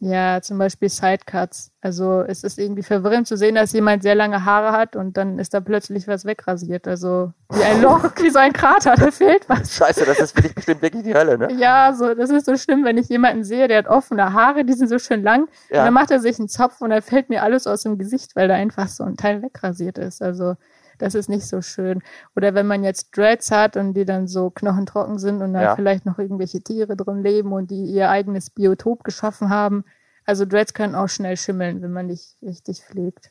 Ja, 0.02 0.40
zum 0.40 0.56
Beispiel 0.56 0.88
Sidecuts. 0.88 1.72
Also 1.82 2.22
es 2.22 2.42
ist 2.42 2.58
irgendwie 2.58 2.82
verwirrend 2.82 3.26
zu 3.28 3.36
sehen, 3.36 3.54
dass 3.54 3.74
jemand 3.74 4.02
sehr 4.02 4.14
lange 4.14 4.46
Haare 4.46 4.72
hat 4.72 4.96
und 4.96 5.18
dann 5.18 5.38
ist 5.38 5.52
da 5.52 5.60
plötzlich 5.60 6.08
was 6.08 6.24
wegrasiert. 6.24 6.88
Also 6.88 7.32
wie 7.52 7.62
ein 7.62 7.82
Loch, 7.82 8.04
wie 8.22 8.30
so 8.30 8.38
ein 8.38 8.54
Krater, 8.54 8.94
da 8.96 9.10
fehlt 9.10 9.46
was. 9.48 9.74
Scheiße, 9.76 10.06
das 10.06 10.18
ist 10.18 10.34
für 10.34 10.40
dich 10.40 10.54
bestimmt 10.54 10.80
wirklich 10.80 11.02
die 11.02 11.14
Hölle, 11.14 11.36
ne? 11.36 11.52
Ja, 11.52 11.92
so, 11.92 12.14
das 12.14 12.30
ist 12.30 12.46
so 12.46 12.56
schlimm, 12.56 12.82
wenn 12.84 12.96
ich 12.96 13.10
jemanden 13.10 13.44
sehe, 13.44 13.68
der 13.68 13.76
hat 13.76 13.88
offene 13.88 14.32
Haare, 14.32 14.64
die 14.64 14.72
sind 14.72 14.88
so 14.88 14.98
schön 14.98 15.22
lang. 15.22 15.48
Ja. 15.68 15.80
Und 15.80 15.84
dann 15.84 15.94
macht 15.94 16.10
er 16.10 16.20
sich 16.20 16.38
einen 16.38 16.48
Zopf 16.48 16.80
und 16.80 16.90
dann 16.90 17.02
fällt 17.02 17.28
mir 17.28 17.42
alles 17.42 17.66
aus 17.66 17.82
dem 17.82 17.98
Gesicht, 17.98 18.34
weil 18.36 18.48
da 18.48 18.54
einfach 18.54 18.88
so 18.88 19.04
ein 19.04 19.18
Teil 19.18 19.42
wegrasiert 19.42 19.98
ist. 19.98 20.22
Also 20.22 20.54
das 21.00 21.14
ist 21.14 21.28
nicht 21.28 21.46
so 21.46 21.62
schön. 21.62 22.02
Oder 22.36 22.54
wenn 22.54 22.66
man 22.66 22.84
jetzt 22.84 23.16
Dreads 23.16 23.50
hat 23.50 23.76
und 23.76 23.94
die 23.94 24.04
dann 24.04 24.28
so 24.28 24.50
knochentrocken 24.50 25.18
sind 25.18 25.42
und 25.42 25.54
dann 25.54 25.62
ja. 25.62 25.76
vielleicht 25.76 26.06
noch 26.06 26.18
irgendwelche 26.18 26.60
Tiere 26.60 26.96
drin 26.96 27.22
leben 27.22 27.52
und 27.52 27.70
die 27.70 27.84
ihr 27.84 28.10
eigenes 28.10 28.50
Biotop 28.50 29.04
geschaffen 29.04 29.50
haben. 29.50 29.84
Also 30.24 30.44
Dreads 30.44 30.74
können 30.74 30.94
auch 30.94 31.08
schnell 31.08 31.36
schimmeln, 31.36 31.82
wenn 31.82 31.92
man 31.92 32.06
nicht 32.06 32.36
richtig 32.42 32.82
pflegt. 32.82 33.30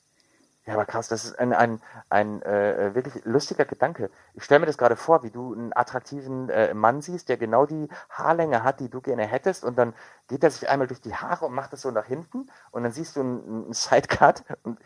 Ja, 0.70 0.76
aber 0.76 0.86
krass, 0.86 1.07
das 1.07 1.26
ist 1.26 1.39
ein, 1.39 1.51
ein, 1.51 1.82
ein 2.09 2.43
äh, 2.43 2.93
wirklich 2.93 3.26
lustiger 3.26 3.65
Gedanke. 3.65 4.11
Ich 4.36 4.43
stelle 4.43 4.59
mir 4.59 4.67
das 4.67 4.78
gerade 4.78 4.95
vor, 4.95 5.24
wie 5.24 5.32
du 5.32 5.53
einen 5.53 5.76
attraktiven 5.76 6.47
äh, 6.49 6.76
Mann 6.76 7.01
siehst, 7.01 7.28
der 7.28 7.38
genau 7.38 7.65
die 7.65 7.88
Haarlänge 8.09 8.61
hat, 8.63 8.80
die 8.80 8.88
du 8.88 9.01
gerne 9.01 9.26
hättest, 9.26 9.63
und 9.63 9.80
dann 9.80 9.95
geht 10.28 10.43
er 10.43 10.51
sich 10.51 10.70
einmal 10.70 10.86
durch 10.86 11.01
die 11.01 11.15
Haare 11.15 11.45
und 11.45 11.55
macht 11.55 11.74
das 11.74 11.82
so 11.82 11.89
nach 11.89 12.05
hinten, 12.05 12.51
und 12.70 12.84
dann 12.84 12.91
siehst 12.91 13.15
du 13.15 13.22
einen, 13.22 13.63
einen 13.63 13.74
Sidecut 13.74 14.43
und 14.61 14.78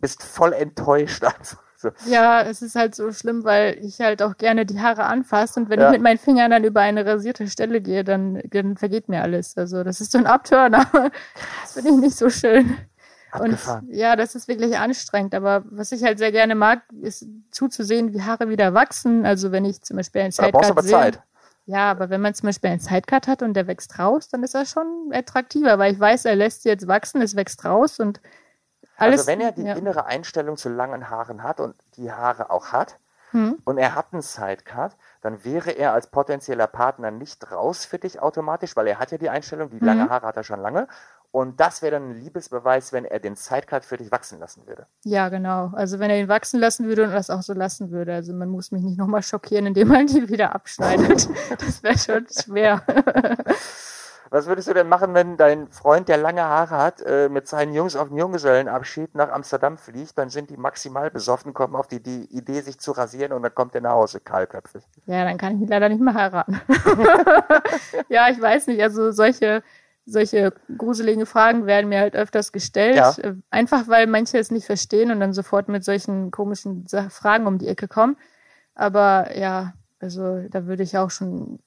bist 0.00 0.22
voll 0.22 0.52
enttäuscht. 0.52 1.22
Also, 1.38 1.56
so. 1.98 2.10
Ja, 2.10 2.42
es 2.42 2.62
ist 2.62 2.76
halt 2.76 2.94
so 2.94 3.12
schlimm, 3.12 3.44
weil 3.44 3.78
ich 3.82 4.00
halt 4.00 4.22
auch 4.22 4.36
gerne 4.36 4.66
die 4.66 4.80
Haare 4.80 5.04
anfasse 5.04 5.60
und 5.60 5.68
wenn 5.68 5.80
ja. 5.80 5.86
ich 5.86 5.92
mit 5.92 6.02
meinen 6.02 6.18
Fingern 6.18 6.50
dann 6.50 6.64
über 6.64 6.80
eine 6.80 7.04
rasierte 7.04 7.48
Stelle 7.48 7.80
gehe, 7.80 8.04
dann, 8.04 8.42
dann 8.50 8.76
vergeht 8.76 9.08
mir 9.08 9.22
alles. 9.22 9.56
Also 9.56 9.84
das 9.84 10.00
ist 10.00 10.12
so 10.12 10.18
ein 10.18 10.26
Abturner. 10.26 10.86
Das 11.62 11.72
finde 11.72 11.90
ich 11.90 11.96
nicht 11.96 12.16
so 12.16 12.30
schön. 12.30 12.76
Abgefahren. 13.30 13.86
Und 13.86 13.94
ja, 13.94 14.16
das 14.16 14.34
ist 14.34 14.48
wirklich 14.48 14.78
anstrengend. 14.78 15.34
Aber 15.34 15.64
was 15.70 15.92
ich 15.92 16.02
halt 16.02 16.18
sehr 16.18 16.32
gerne 16.32 16.54
mag, 16.54 16.82
ist 17.02 17.26
zuzusehen, 17.50 18.12
wie 18.12 18.22
Haare 18.22 18.48
wieder 18.48 18.74
wachsen. 18.74 19.26
Also 19.26 19.52
wenn 19.52 19.64
ich 19.64 19.82
zum 19.82 19.96
Beispiel 19.96 20.22
einen 20.22 20.32
Sidecut 20.32 20.82
sehe. 20.82 20.92
Zeit. 20.92 21.22
Ja, 21.66 21.90
aber 21.90 22.10
wenn 22.10 22.20
man 22.20 22.32
zum 22.32 22.46
Beispiel 22.46 22.70
einen 22.70 22.80
Sidecut 22.80 23.26
hat 23.26 23.42
und 23.42 23.54
der 23.54 23.66
wächst 23.66 23.98
raus, 23.98 24.28
dann 24.28 24.44
ist 24.44 24.54
er 24.54 24.66
schon 24.66 25.10
attraktiver, 25.12 25.78
weil 25.78 25.92
ich 25.92 26.00
weiß, 26.00 26.24
er 26.24 26.36
lässt 26.36 26.62
sie 26.62 26.68
jetzt 26.68 26.86
wachsen, 26.86 27.20
es 27.20 27.34
wächst 27.34 27.64
raus 27.64 27.98
und 27.98 28.20
alles, 28.96 29.20
also 29.20 29.30
wenn 29.30 29.40
er 29.40 29.52
die 29.52 29.64
ja. 29.64 29.74
innere 29.74 30.06
Einstellung 30.06 30.56
zu 30.56 30.68
langen 30.68 31.10
Haaren 31.10 31.42
hat 31.42 31.60
und 31.60 31.74
die 31.96 32.12
Haare 32.12 32.50
auch 32.50 32.72
hat 32.72 32.98
hm. 33.30 33.58
und 33.64 33.78
er 33.78 33.94
hat 33.94 34.06
einen 34.12 34.22
Sidecut, 34.22 34.92
dann 35.20 35.44
wäre 35.44 35.72
er 35.72 35.92
als 35.92 36.06
potenzieller 36.06 36.66
Partner 36.66 37.10
nicht 37.10 37.50
raus 37.52 37.84
für 37.84 37.98
dich 37.98 38.20
automatisch, 38.20 38.76
weil 38.76 38.86
er 38.86 38.98
hat 38.98 39.10
ja 39.12 39.18
die 39.18 39.28
Einstellung, 39.28 39.70
die 39.70 39.80
hm. 39.80 39.86
lange 39.86 40.08
Haare 40.08 40.26
hat 40.26 40.36
er 40.36 40.44
schon 40.44 40.60
lange. 40.60 40.88
Und 41.32 41.60
das 41.60 41.82
wäre 41.82 41.92
dann 41.92 42.10
ein 42.10 42.14
Liebesbeweis, 42.14 42.94
wenn 42.94 43.04
er 43.04 43.18
den 43.18 43.36
Sidecut 43.36 43.84
für 43.84 43.98
dich 43.98 44.10
wachsen 44.10 44.38
lassen 44.38 44.66
würde. 44.66 44.86
Ja, 45.04 45.28
genau. 45.28 45.70
Also 45.74 45.98
wenn 45.98 46.08
er 46.08 46.18
ihn 46.18 46.28
wachsen 46.28 46.60
lassen 46.60 46.86
würde 46.86 47.04
und 47.04 47.12
das 47.12 47.28
auch 47.28 47.42
so 47.42 47.52
lassen 47.52 47.90
würde. 47.90 48.14
Also 48.14 48.32
man 48.32 48.48
muss 48.48 48.72
mich 48.72 48.82
nicht 48.82 48.96
nochmal 48.96 49.22
schockieren, 49.22 49.66
indem 49.66 49.88
man 49.88 50.08
ihn 50.08 50.30
wieder 50.30 50.54
abschneidet. 50.54 51.28
das 51.58 51.82
wäre 51.82 51.98
schon 51.98 52.26
schwer. 52.28 52.82
Was 54.30 54.46
würdest 54.46 54.68
du 54.68 54.74
denn 54.74 54.88
machen, 54.88 55.14
wenn 55.14 55.36
dein 55.36 55.68
Freund, 55.68 56.08
der 56.08 56.16
lange 56.16 56.42
Haare 56.42 56.76
hat, 56.76 57.02
äh, 57.02 57.28
mit 57.28 57.46
seinen 57.46 57.74
Jungs 57.74 57.96
auf 57.96 58.08
den 58.08 58.16
Junggesellenabschied 58.16 59.14
nach 59.14 59.30
Amsterdam 59.30 59.78
fliegt? 59.78 60.18
Dann 60.18 60.30
sind 60.30 60.50
die 60.50 60.56
maximal 60.56 61.10
besoffen, 61.10 61.54
kommen 61.54 61.76
auf 61.76 61.86
die, 61.86 62.02
die 62.02 62.24
Idee, 62.36 62.60
sich 62.60 62.78
zu 62.78 62.92
rasieren 62.92 63.32
und 63.32 63.42
dann 63.42 63.54
kommt 63.54 63.74
er 63.74 63.80
nach 63.80 63.92
Hause 63.92 64.20
kahlköpfig. 64.20 64.82
Ja, 65.06 65.24
dann 65.24 65.38
kann 65.38 65.56
ich 65.56 65.62
ihn 65.62 65.68
leider 65.68 65.88
nicht 65.88 66.00
mehr 66.00 66.14
heiraten. 66.14 66.60
ja, 68.08 68.28
ich 68.28 68.40
weiß 68.40 68.66
nicht. 68.66 68.82
Also 68.82 69.12
solche, 69.12 69.62
solche 70.04 70.52
gruseligen 70.76 71.26
Fragen 71.26 71.66
werden 71.66 71.88
mir 71.88 72.00
halt 72.00 72.16
öfters 72.16 72.52
gestellt. 72.52 72.96
Ja. 72.96 73.14
Äh, 73.18 73.34
einfach 73.50 73.88
weil 73.88 74.06
manche 74.06 74.38
es 74.38 74.50
nicht 74.50 74.66
verstehen 74.66 75.10
und 75.10 75.20
dann 75.20 75.32
sofort 75.32 75.68
mit 75.68 75.84
solchen 75.84 76.30
komischen 76.30 76.86
Fragen 77.10 77.46
um 77.46 77.58
die 77.58 77.68
Ecke 77.68 77.88
kommen. 77.88 78.16
Aber 78.74 79.36
ja, 79.36 79.74
also 80.00 80.46
da 80.50 80.66
würde 80.66 80.82
ich 80.82 80.98
auch 80.98 81.10
schon 81.10 81.58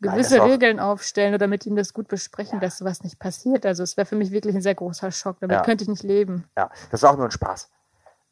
gewisse 0.00 0.38
Nein, 0.38 0.50
Regeln 0.50 0.80
aufstellen 0.80 1.34
oder 1.34 1.46
mit 1.46 1.66
ihm 1.66 1.76
das 1.76 1.92
gut 1.92 2.08
besprechen, 2.08 2.54
ja. 2.54 2.60
dass 2.60 2.78
sowas 2.78 3.02
nicht 3.02 3.18
passiert. 3.18 3.64
Also 3.64 3.82
es 3.82 3.96
wäre 3.96 4.06
für 4.06 4.16
mich 4.16 4.30
wirklich 4.30 4.54
ein 4.54 4.62
sehr 4.62 4.74
großer 4.74 5.10
Schock. 5.10 5.38
Damit 5.40 5.56
ja. 5.56 5.62
könnte 5.62 5.84
ich 5.84 5.88
nicht 5.88 6.02
leben. 6.02 6.44
Ja, 6.56 6.70
das 6.90 7.02
ist 7.02 7.04
auch 7.04 7.16
nur 7.16 7.26
ein 7.26 7.30
Spaß. 7.30 7.70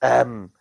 Ähm, 0.01 0.53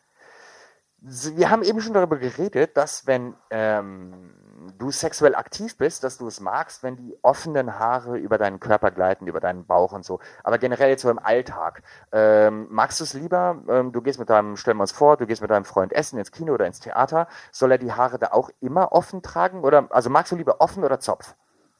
wir 0.99 1.49
haben 1.49 1.63
eben 1.63 1.81
schon 1.81 1.93
darüber 1.93 2.17
geredet, 2.17 2.77
dass 2.77 3.05
wenn 3.05 3.35
ähm, 3.49 4.33
du 4.77 4.91
sexuell 4.91 5.35
aktiv 5.35 5.77
bist, 5.77 6.03
dass 6.03 6.17
du 6.17 6.27
es 6.27 6.39
magst, 6.39 6.83
wenn 6.83 6.95
die 6.95 7.17
offenen 7.21 7.79
Haare 7.79 8.17
über 8.17 8.37
deinen 8.37 8.59
Körper 8.59 8.91
gleiten, 8.91 9.27
über 9.27 9.39
deinen 9.39 9.65
Bauch 9.65 9.93
und 9.93 10.05
so. 10.05 10.19
Aber 10.43 10.57
generell 10.57 10.89
jetzt 10.89 11.01
so 11.01 11.09
im 11.09 11.19
Alltag. 11.19 11.83
Ähm, 12.11 12.67
magst 12.69 12.99
du 12.99 13.03
es 13.03 13.13
lieber, 13.13 13.61
ähm, 13.69 13.91
du 13.91 14.01
gehst 14.01 14.19
mit 14.19 14.29
deinem, 14.29 14.57
stellen 14.57 14.77
wir 14.77 14.83
uns 14.83 14.91
vor, 14.91 15.17
du 15.17 15.25
gehst 15.25 15.41
mit 15.41 15.51
deinem 15.51 15.65
Freund 15.65 15.93
essen, 15.93 16.19
ins 16.19 16.31
Kino 16.31 16.53
oder 16.53 16.65
ins 16.65 16.79
Theater, 16.79 17.27
soll 17.51 17.71
er 17.71 17.77
die 17.77 17.93
Haare 17.93 18.19
da 18.19 18.27
auch 18.31 18.49
immer 18.61 18.91
offen 18.91 19.21
tragen? 19.21 19.63
Oder 19.63 19.87
also 19.89 20.09
magst 20.09 20.31
du 20.31 20.35
lieber 20.35 20.61
offen 20.61 20.83
oder 20.83 20.99
Zopf? 20.99 21.35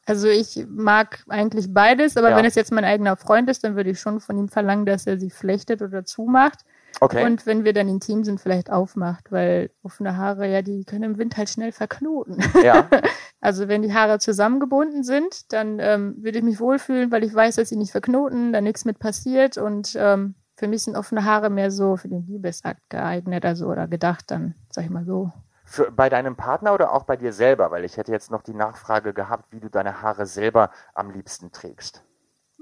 Also 0.06 0.28
ich 0.28 0.66
mag 0.70 1.24
eigentlich 1.30 1.74
beides, 1.74 2.18
aber 2.18 2.32
ja. 2.32 2.38
wenn 2.38 2.46
es 2.46 2.56
jetzt 2.56 2.74
mein 2.74 2.84
eigener 2.84 3.16
Freund 3.16 3.50
ist, 3.50 3.64
dann 3.64 3.76
würde 3.76 3.92
ich 3.92 4.00
schon 4.00 4.20
von 4.20 4.38
ihm 4.38 4.50
verlangen, 4.50 4.86
dass 4.86 5.08
er 5.08 5.18
sie 5.18 5.30
flechtet 5.30 5.82
oder 5.82 6.04
zumacht. 6.04 6.66
Okay. 7.00 7.26
Und 7.26 7.46
wenn 7.46 7.64
wir 7.64 7.74
dann 7.74 7.88
intim 7.88 8.24
sind, 8.24 8.40
vielleicht 8.40 8.72
aufmacht, 8.72 9.32
weil 9.32 9.72
offene 9.82 10.18
Haare, 10.18 10.48
ja, 10.48 10.62
die 10.62 10.86
können 10.86 11.04
im 11.04 11.18
Wind 11.18 11.38
halt 11.38 11.50
schnell 11.50 11.72
verknoten. 11.72 12.38
Ja. 12.64 12.88
also 13.42 13.68
wenn 13.68 13.82
die 13.82 13.94
Haare 13.94 14.20
zusammengebunden 14.20 15.04
sind, 15.04 15.52
dann 15.52 15.80
ähm, 15.80 16.16
würde 16.20 16.40
ich 16.40 16.44
mich 16.44 16.60
wohlfühlen, 16.60 17.12
weil 17.12 17.24
ich 17.24 17.34
weiß, 17.34 17.56
dass 17.56 17.70
sie 17.70 17.76
nicht 17.76 17.92
verknoten, 17.92 18.54
da 18.54 18.62
nichts 18.62 18.86
mit 18.86 19.00
passiert 19.00 19.58
und 19.58 19.96
ähm, 19.98 20.36
für 20.56 20.68
mich 20.68 20.84
sind 20.84 20.96
offene 20.96 21.26
Haare 21.26 21.50
mehr 21.50 21.72
so 21.72 21.98
für 21.98 22.08
den 22.08 22.26
Liebesakt 22.26 22.90
geeignet, 22.90 23.44
also 23.44 23.68
oder 23.68 23.88
gedacht 23.88 24.30
dann, 24.30 24.56
sag 24.70 24.86
ich 24.86 24.92
mal 24.92 25.06
so. 25.06 25.32
Für, 25.66 25.92
bei 25.92 26.10
deinem 26.10 26.36
Partner 26.36 26.74
oder 26.74 26.94
auch 26.94 27.04
bei 27.04 27.18
dir 27.18 27.34
selber? 27.34 27.72
Weil 27.72 27.86
ich 27.86 27.98
hätte 27.98 28.12
jetzt 28.12 28.30
noch 28.30 28.44
die 28.44 28.54
Nachfrage 28.54 29.14
gehabt, 29.14 29.52
wie 29.52 29.60
du 29.60 29.70
deine 29.70 30.02
Haare 30.02 30.26
selber 30.26 30.70
am 30.94 31.10
liebsten 31.10 31.52
trägst. 31.52 32.04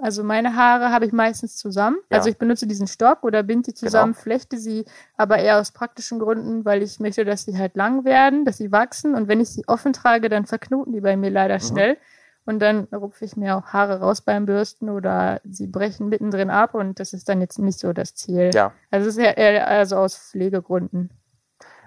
Also 0.02 0.24
meine 0.24 0.56
Haare 0.56 0.92
habe 0.92 1.06
ich 1.06 1.14
meistens 1.14 1.58
zusammen. 1.58 1.98
Ja. 2.10 2.18
Also 2.18 2.30
ich 2.30 2.38
benutze 2.38 2.66
diesen 2.66 2.88
Stock 2.88 3.24
oder 3.24 3.44
binde 3.44 3.72
die 3.72 3.74
zusammen, 3.76 4.14
genau. 4.14 4.24
flechte 4.24 4.58
sie, 4.58 4.86
aber 5.16 5.38
eher 5.38 5.60
aus 5.60 5.72
praktischen 5.72 6.18
Gründen, 6.18 6.66
weil 6.66 6.82
ich 6.82 7.00
möchte, 7.00 7.24
dass 7.24 7.46
sie 7.46 7.58
halt 7.58 7.76
lang 7.76 8.04
werden, 8.04 8.44
dass 8.44 8.58
sie 8.58 8.72
wachsen. 8.72 9.14
Und 9.14 9.28
wenn 9.28 9.40
ich 9.40 9.50
sie 9.50 9.64
offen 9.68 9.94
trage, 9.94 10.28
dann 10.28 10.48
verknoten 10.48 10.92
die 10.92 11.02
bei 11.02 11.16
mir 11.16 11.30
leider 11.30 11.56
mhm. 11.56 11.60
schnell. 11.60 11.98
Und 12.46 12.60
dann 12.60 12.86
rupfe 12.86 13.24
ich 13.24 13.38
mir 13.38 13.56
auch 13.56 13.68
Haare 13.68 14.00
raus 14.00 14.22
beim 14.22 14.48
Bürsten 14.48 14.90
oder 14.90 15.40
sie 15.44 15.68
brechen 15.68 16.10
mittendrin 16.10 16.50
ab 16.50 16.74
und 16.74 17.00
das 17.00 17.14
ist 17.14 17.30
dann 17.30 17.40
jetzt 17.40 17.60
nicht 17.60 17.78
so 17.78 17.94
das 17.94 18.16
Ziel. 18.16 18.50
Ja. 18.54 18.74
Also 18.90 19.08
es 19.08 19.18
ist 19.18 19.24
eher 19.24 19.68
also 19.68 19.98
aus 19.98 20.18
Pflegegründen. 20.18 21.12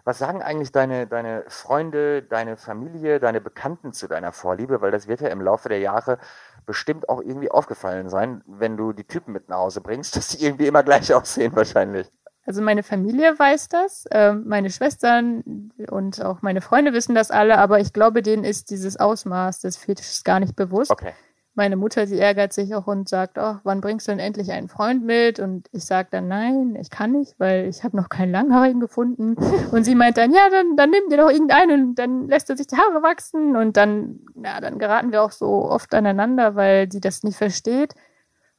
Was 0.05 0.19
sagen 0.19 0.43
eigentlich 0.43 0.71
deine, 0.71 1.07
deine 1.07 1.45
Freunde, 1.49 2.23
deine 2.23 2.59
Familie, 2.59 3.21
deine 3.21 3.41
Bekannten 3.41 3.95
zu 3.95 4.07
deiner 4.07 4.33
Vorliebe? 4.33 4.83
Weil 4.83 4.91
das 4.91 5.09
wird 5.09 5.23
ja 5.23 5.29
im 5.29 5.41
Laufe 5.41 5.71
der 5.71 5.79
Jahre 5.79 6.19
bestimmt 6.67 7.09
auch 7.09 7.21
irgendwie 7.21 7.51
aufgefallen 7.51 8.09
sein, 8.09 8.43
wenn 8.47 8.77
du 8.77 8.93
die 8.93 9.05
Typen 9.05 9.33
mit 9.33 9.49
nach 9.49 9.59
Hause 9.59 9.81
bringst, 9.81 10.17
dass 10.17 10.29
die 10.29 10.45
irgendwie 10.45 10.67
immer 10.67 10.83
gleich 10.83 11.13
aussehen 11.13 11.55
wahrscheinlich. 11.55 12.11
Also 12.47 12.61
meine 12.61 12.83
Familie 12.83 13.39
weiß 13.39 13.69
das, 13.69 14.05
äh, 14.11 14.35
meine 14.35 14.69
Schwestern 14.69 15.71
und 15.91 16.23
auch 16.23 16.43
meine 16.43 16.61
Freunde 16.61 16.93
wissen 16.93 17.15
das 17.15 17.31
alle, 17.31 17.57
aber 17.57 17.81
ich 17.81 17.95
glaube, 17.95 18.21
denen 18.21 18.45
ist 18.45 18.71
dieses 18.71 18.99
Ausmaß 18.99 19.61
des 19.61 19.79
Fetisches 19.79 20.25
gar 20.25 20.41
nicht 20.41 20.55
bewusst. 20.55 20.91
Okay 20.91 21.15
meine 21.55 21.77
Mutter, 21.77 22.07
sie 22.07 22.19
ärgert 22.19 22.53
sich 22.53 22.75
auch 22.75 22.87
und 22.87 23.09
sagt, 23.09 23.39
oh, 23.39 23.57
wann 23.63 23.81
bringst 23.81 24.09
du 24.09 24.13
denn 24.13 24.19
endlich 24.19 24.51
einen 24.51 24.69
Freund 24.69 25.05
mit? 25.05 25.39
Und 25.39 25.69
ich 25.73 25.85
sage 25.85 26.09
dann, 26.11 26.27
nein, 26.27 26.77
ich 26.81 26.91
kann 26.91 27.13
nicht, 27.13 27.39
weil 27.39 27.69
ich 27.69 27.85
habe 27.85 27.97
noch 27.97 28.09
keinen 28.09 28.33
Langhaarigen 28.33 28.81
gefunden. 28.81 29.37
Und 29.71 29.85
sie 29.85 29.95
meint 29.95 30.17
dann, 30.17 30.33
ja, 30.33 30.51
dann, 30.51 30.77
dann 30.77 30.91
nimm 30.91 31.09
dir 31.11 31.19
doch 31.19 31.31
irgendeinen 31.31 31.89
und 31.89 31.95
dann 31.95 32.29
lässt 32.29 32.51
er 32.51 32.57
sich 32.57 32.67
die 32.67 32.77
Haare 32.77 33.03
wachsen. 33.03 33.57
Und 33.57 33.77
dann, 33.77 34.21
ja, 34.35 34.61
dann 34.61 34.79
geraten 34.79 35.13
wir 35.13 35.23
auch 35.23 35.31
so 35.31 35.71
oft 35.71 35.95
aneinander, 35.95 36.57
weil 36.57 36.91
sie 36.91 37.01
das 37.01 37.23
nicht 37.23 37.37
versteht, 37.37 37.95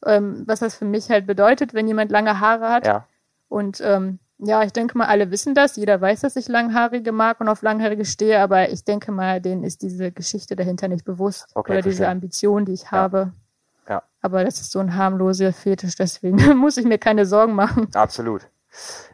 ähm, 0.05 0.43
was 0.47 0.59
das 0.59 0.75
für 0.75 0.85
mich 0.85 1.09
halt 1.09 1.27
bedeutet, 1.27 1.73
wenn 1.73 1.87
jemand 1.87 2.11
lange 2.11 2.39
Haare 2.39 2.69
hat. 2.69 2.87
Ja. 2.87 3.07
Und 3.49 3.81
ähm, 3.83 4.19
ja, 4.37 4.63
ich 4.63 4.73
denke 4.73 4.97
mal, 4.97 5.07
alle 5.07 5.31
wissen 5.31 5.55
das. 5.55 5.77
Jeder 5.77 5.99
weiß, 6.01 6.21
dass 6.21 6.35
ich 6.35 6.47
Langhaarige 6.47 7.11
mag 7.11 7.39
und 7.39 7.47
auf 7.47 7.61
Langhaarige 7.61 8.03
stehe, 8.03 8.39
aber 8.39 8.69
ich 8.69 8.83
denke 8.83 9.11
mal, 9.11 9.39
denen 9.39 9.63
ist 9.63 9.81
diese 9.81 10.11
Geschichte 10.11 10.55
dahinter 10.55 10.87
nicht 10.87 11.05
bewusst. 11.05 11.47
Okay, 11.55 11.73
oder 11.73 11.81
diese 11.81 12.07
Ambition, 12.07 12.65
die 12.65 12.73
ich 12.73 12.83
ja. 12.83 12.91
habe. 12.91 13.33
Ja. 13.87 14.03
Aber 14.21 14.43
das 14.43 14.59
ist 14.59 14.71
so 14.71 14.79
ein 14.79 14.95
harmloser 14.95 15.53
Fetisch, 15.53 15.95
deswegen 15.95 16.37
muss 16.57 16.77
ich 16.77 16.85
mir 16.85 16.97
keine 16.97 17.25
Sorgen 17.25 17.53
machen. 17.53 17.87
Absolut. 17.93 18.49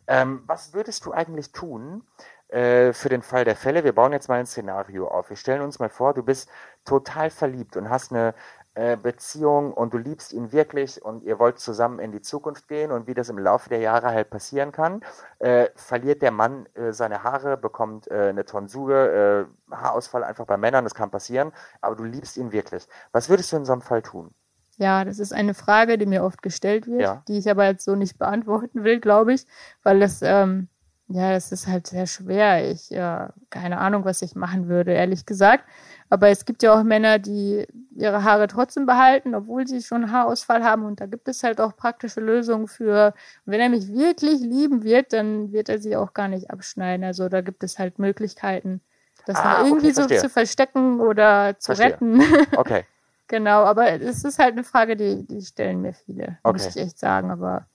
Ähm, 0.08 0.42
was 0.48 0.74
würdest 0.74 1.06
du 1.06 1.12
eigentlich 1.12 1.52
tun 1.52 2.04
äh, 2.48 2.92
für 2.92 3.10
den 3.10 3.22
Fall 3.22 3.46
der 3.46 3.56
Fälle? 3.56 3.84
Wir 3.84 3.94
bauen 3.94 4.14
jetzt 4.14 4.28
mal 4.28 4.40
ein 4.40 4.48
Szenario 4.48 5.08
auf. 5.08 5.30
Wir 5.30 5.38
stellen 5.38 5.62
uns 5.62 5.78
mal 5.78 5.90
vor, 5.90 6.16
du 6.16 6.24
bist 6.24 6.50
total 6.84 7.30
verliebt 7.30 7.78
und 7.78 7.90
hast 7.90 8.12
eine 8.12 8.34
äh, 8.74 8.96
Beziehung 8.96 9.74
und 9.74 9.94
du 9.94 9.98
liebst 9.98 10.32
ihn 10.34 10.52
wirklich 10.52 11.04
und 11.04 11.24
ihr 11.24 11.40
wollt 11.40 11.60
zusammen 11.60 12.00
in 12.00 12.12
die 12.12 12.22
Zukunft 12.22 12.68
gehen 12.68 12.92
und 12.92 13.08
wie 13.08 13.14
das 13.14 13.30
im 13.30 13.38
Laufe 13.38 13.70
der 13.70 13.80
Jahre 13.80 14.08
halt 14.08 14.30
passieren 14.30 14.72
kann, 14.72 15.02
äh, 15.40 15.68
verliert 15.76 16.22
der 16.22 16.32
Mann 16.32 16.68
äh, 16.76 16.94
seine 16.94 17.24
Haare, 17.24 17.58
bekommt 17.58 18.10
äh, 18.10 18.30
eine 18.30 18.46
Tonsur, 18.46 18.96
äh, 18.96 19.46
Haarausfall 19.72 20.24
einfach 20.24 20.46
bei 20.46 20.58
Männern, 20.58 20.86
das 20.86 20.96
kann 20.96 21.12
passieren, 21.12 21.52
aber 21.82 21.96
du 21.96 22.04
liebst 22.04 22.38
ihn 22.38 22.52
wirklich. 22.52 22.88
Was 23.12 23.30
würdest 23.30 23.52
du 23.52 23.58
in 23.58 23.66
so 23.66 23.74
einem 23.74 23.82
Fall 23.82 24.02
tun? 24.02 24.34
Ja, 24.78 25.06
das 25.06 25.20
ist 25.20 25.34
eine 25.34 25.54
Frage, 25.54 25.98
die 25.98 26.06
mir 26.06 26.24
oft 26.24 26.42
gestellt 26.42 26.88
wird, 26.88 27.02
ja. 27.02 27.24
die 27.28 27.38
ich 27.38 27.50
aber 27.50 27.66
jetzt 27.66 27.86
so 27.86 27.96
nicht 27.96 28.18
beantworten 28.18 28.84
will, 28.84 29.00
glaube 29.00 29.34
ich, 29.34 29.46
weil 29.84 30.00
das 30.00 30.22
ähm, 30.24 30.70
ja, 31.14 31.32
das 31.32 31.52
ist 31.52 31.68
halt 31.68 31.88
sehr 31.88 32.08
schwer. 32.08 32.72
Ich, 32.72 32.90
ja, 32.90 33.34
keine 33.50 33.80
Ahnung, 33.80 34.06
was 34.06 34.22
ich 34.22 34.36
machen 34.36 34.68
würde, 34.68 34.94
ehrlich 34.94 35.26
gesagt. 35.26 35.66
Aber 36.10 36.30
es 36.30 36.46
gibt 36.46 36.64
ja 36.64 36.74
auch 36.74 36.84
Männer, 36.84 37.20
die 37.20 37.66
ihre 37.96 38.24
Haare 38.24 38.48
trotzdem 38.48 38.86
behalten, 38.86 39.34
obwohl 39.36 39.68
sie 39.68 39.82
schon 39.82 40.12
Haarausfall 40.12 40.64
haben. 40.64 40.86
Und 40.86 41.00
da 41.00 41.06
gibt 41.06 41.28
es 41.28 41.44
halt 41.44 41.62
auch 41.62 41.76
praktische 41.76 42.20
Lösungen 42.20 42.68
für. 42.68 43.14
Und 43.46 43.54
wenn 43.54 43.62
er 43.62 43.70
mich 43.70 43.88
wirklich 43.88 44.42
lieben 44.42 44.84
wird, 44.84 45.14
dann 45.14 45.52
wird 45.52 45.70
er 45.70 45.80
sie 45.80 45.96
auch 45.96 46.14
gar 46.14 46.28
nicht 46.28 46.52
abschneiden. 46.52 47.06
Also 47.06 47.30
da 47.30 47.42
gibt 47.42 47.64
es 47.64 47.80
halt 47.80 48.00
Möglichkeiten, 48.00 48.82
das 49.26 49.38
ah, 49.38 49.64
irgendwie 49.66 49.92
okay, 49.92 50.16
so 50.18 50.28
zu 50.28 50.30
verstecken 50.30 51.00
oder 51.00 51.56
zu 51.60 51.76
verstehe. 51.76 51.94
retten. 51.94 52.22
Okay. 52.58 52.86
genau, 53.28 53.64
aber 53.64 53.92
es 54.02 54.24
ist 54.24 54.40
halt 54.40 54.54
eine 54.54 54.64
Frage, 54.64 54.96
die, 54.96 55.26
die 55.26 55.42
stellen 55.42 55.82
mir 55.82 55.94
viele, 55.94 56.38
okay. 56.44 56.54
muss 56.54 56.68
ich 56.68 56.78
echt 56.78 57.00
sagen. 57.00 57.32
Aber 57.32 57.68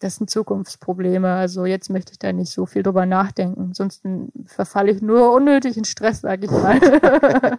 das 0.00 0.16
sind 0.16 0.30
Zukunftsprobleme. 0.30 1.34
Also 1.34 1.64
jetzt 1.64 1.90
möchte 1.90 2.12
ich 2.12 2.18
da 2.18 2.32
nicht 2.32 2.52
so 2.52 2.66
viel 2.66 2.82
drüber 2.82 3.06
nachdenken. 3.06 3.74
Sonst 3.74 4.02
verfalle 4.46 4.92
ich 4.92 5.02
nur 5.02 5.32
unnötig 5.32 5.76
in 5.76 5.84
Stress, 5.84 6.20
sag 6.20 6.44
ich 6.44 6.50
mal. 6.50 6.78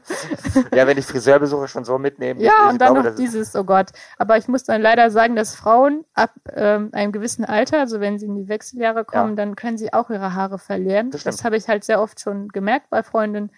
ja, 0.76 0.88
wenn 0.88 0.98
ich 0.98 1.06
Friseurbesuche 1.06 1.68
schon 1.68 1.86
so 1.86 1.98
mitnehme. 1.98 2.42
Ja, 2.42 2.52
ich, 2.66 2.74
und 2.74 2.82
dann 2.82 2.94
glaube, 2.94 3.10
noch 3.10 3.16
dieses, 3.16 3.56
oh 3.56 3.64
Gott. 3.64 3.92
Aber 4.18 4.38
ich 4.38 4.48
muss 4.48 4.64
dann 4.64 4.82
leider 4.82 5.12
sagen, 5.12 5.36
dass 5.36 5.56
Frauen 5.56 6.06
ab 6.14 6.32
ähm, 6.54 6.90
einem 6.94 7.12
gewissen 7.12 7.44
Alter, 7.44 7.80
also 7.80 8.00
wenn 8.00 8.20
sie 8.20 8.26
in 8.26 8.36
die 8.36 8.48
Wechseljahre 8.48 9.04
kommen, 9.04 9.32
ja. 9.32 9.36
dann 9.36 9.56
können 9.56 9.78
sie 9.78 9.92
auch 9.92 10.10
ihre 10.10 10.34
Haare 10.34 10.60
verlieren. 10.60 11.12
Das, 11.12 11.24
das 11.24 11.44
habe 11.44 11.58
ich 11.58 11.68
halt 11.68 11.84
sehr 11.84 12.02
oft 12.02 12.20
schon 12.20 12.48
gemerkt 12.50 12.90
bei 12.90 13.04
Freundinnen 13.04 13.52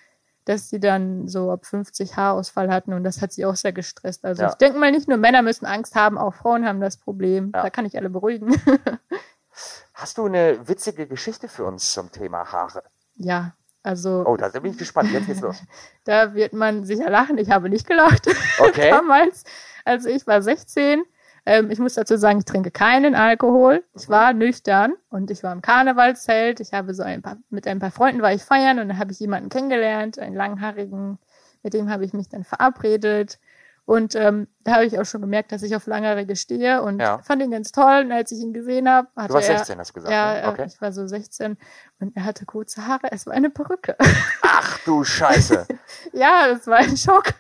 dass 0.46 0.70
sie 0.70 0.80
dann 0.80 1.28
so 1.28 1.52
ab 1.52 1.66
50 1.66 2.16
Haarausfall 2.16 2.72
hatten 2.72 2.94
und 2.94 3.04
das 3.04 3.22
hat 3.22 3.32
sie 3.32 3.46
auch 3.46 3.56
sehr 3.56 3.74
gestresst. 3.74 4.26
Also 4.26 4.44
ja. 4.44 4.50
ich 4.50 4.56
denke 4.56 4.80
mal, 4.80 4.92
nicht 4.92 5.08
nur 5.08 5.18
Männer 5.18 5.42
müssen 5.42 5.66
Angst 5.66 5.96
haben, 5.96 6.18
auch 6.18 6.34
Frauen 6.34 6.66
haben 6.66 6.82
das 6.82 6.98
Problem. 6.98 7.52
Ja. 7.54 7.64
Da 7.64 7.70
kann 7.70 7.86
ich 7.86 7.98
alle 7.98 8.10
beruhigen. 8.10 8.56
Hast 9.94 10.18
du 10.18 10.26
eine 10.26 10.68
witzige 10.68 11.08
Geschichte 11.08 11.48
für 11.48 11.66
uns 11.66 11.94
zum 11.94 12.12
Thema 12.12 12.52
Haare? 12.52 12.84
Ja, 13.16 13.54
also. 13.84 14.24
Oh, 14.26 14.38
da 14.38 14.50
bin 14.50 14.72
ich 14.72 14.78
gespannt. 14.78 15.12
Jetzt 15.12 15.28
geht's 15.28 15.42
los. 15.42 15.58
da 16.06 16.34
wird 16.34 16.54
man 16.54 16.86
sicher 16.86 17.10
lachen. 17.10 17.38
Ich 17.38 17.52
habe 17.52 17.70
nicht 17.70 17.88
gelacht. 17.88 18.28
Okay. 18.60 18.90
Damals, 18.92 19.44
also 19.86 20.10
ich 20.10 20.26
war 20.26 20.42
16 20.42 21.04
ähm, 21.52 21.72
ich 21.72 21.80
muss 21.80 21.96
dazu 21.96 22.18
sagen, 22.18 22.40
ich 22.40 22.46
trinke 22.46 22.72
keinen 22.72 23.16
Alkohol. 23.16 23.84
Ich 23.94 24.10
war 24.10 24.34
nüchtern 24.34 24.94
und 25.10 25.30
ich 25.32 25.44
war 25.44 25.54
im 25.54 25.62
Karnevalszelt. 25.62 26.60
Ich 26.60 26.74
habe 26.74 26.94
so 26.94 27.04
ein 27.04 27.22
paar, 27.22 27.38
mit 27.50 27.68
ein 27.68 27.80
paar 27.80 27.92
Freunden 27.92 28.22
war 28.22 28.34
ich 28.34 28.44
feiern 28.44 28.80
und 28.80 28.90
dann 28.90 28.98
habe 28.98 29.12
ich 29.12 29.20
jemanden 29.20 29.50
kennengelernt, 29.50 30.18
einen 30.20 30.36
langhaarigen, 30.36 31.20
mit 31.64 31.74
dem 31.74 31.90
habe 31.90 32.06
ich 32.06 32.14
mich 32.14 32.30
dann 32.30 32.44
verabredet. 32.44 33.40
Und 33.86 34.16
ähm, 34.16 34.48
da 34.64 34.76
habe 34.76 34.86
ich 34.86 35.00
auch 35.00 35.06
schon 35.06 35.22
gemerkt, 35.22 35.52
dass 35.52 35.64
ich 35.64 35.76
auf 35.76 35.88
Langhaarige 35.88 36.36
stehe 36.36 36.82
und 36.82 37.00
ja. 37.00 37.18
fand 37.18 37.42
ihn 37.42 37.52
ganz 37.52 37.72
toll. 37.72 38.04
Und 38.06 38.12
als 38.12 38.32
ich 38.32 38.40
ihn 38.40 38.54
gesehen 38.54 38.88
habe, 38.88 39.10
hatte 39.18 39.30
Du 39.30 39.34
warst 39.34 39.50
er, 39.50 39.58
16, 39.58 39.80
hast 39.80 39.90
du 39.90 39.94
gesagt. 39.96 40.14
Ja, 40.14 40.34
ne? 40.34 40.48
okay. 40.48 40.66
ich 40.68 40.80
war 40.80 40.94
so 40.94 41.06
16 41.06 41.58
und 42.00 42.16
er 42.16 42.24
hatte 42.24 42.46
kurze 42.46 42.88
Haare. 42.88 43.12
Es 43.12 43.26
war 43.26 43.34
eine 43.34 43.50
Perücke. 43.50 43.98
Ach 44.42 44.80
du 44.86 45.04
Scheiße. 45.04 45.68
ja, 46.14 46.48
das 46.48 46.68
war 46.68 46.78
ein 46.78 46.96
Schock. 46.96 47.34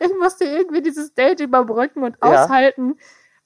Ich 0.00 0.12
musste 0.20 0.44
irgendwie 0.44 0.82
dieses 0.82 1.12
Date 1.12 1.40
überbrücken 1.40 2.02
und 2.02 2.16
ja. 2.22 2.44
aushalten, 2.44 2.96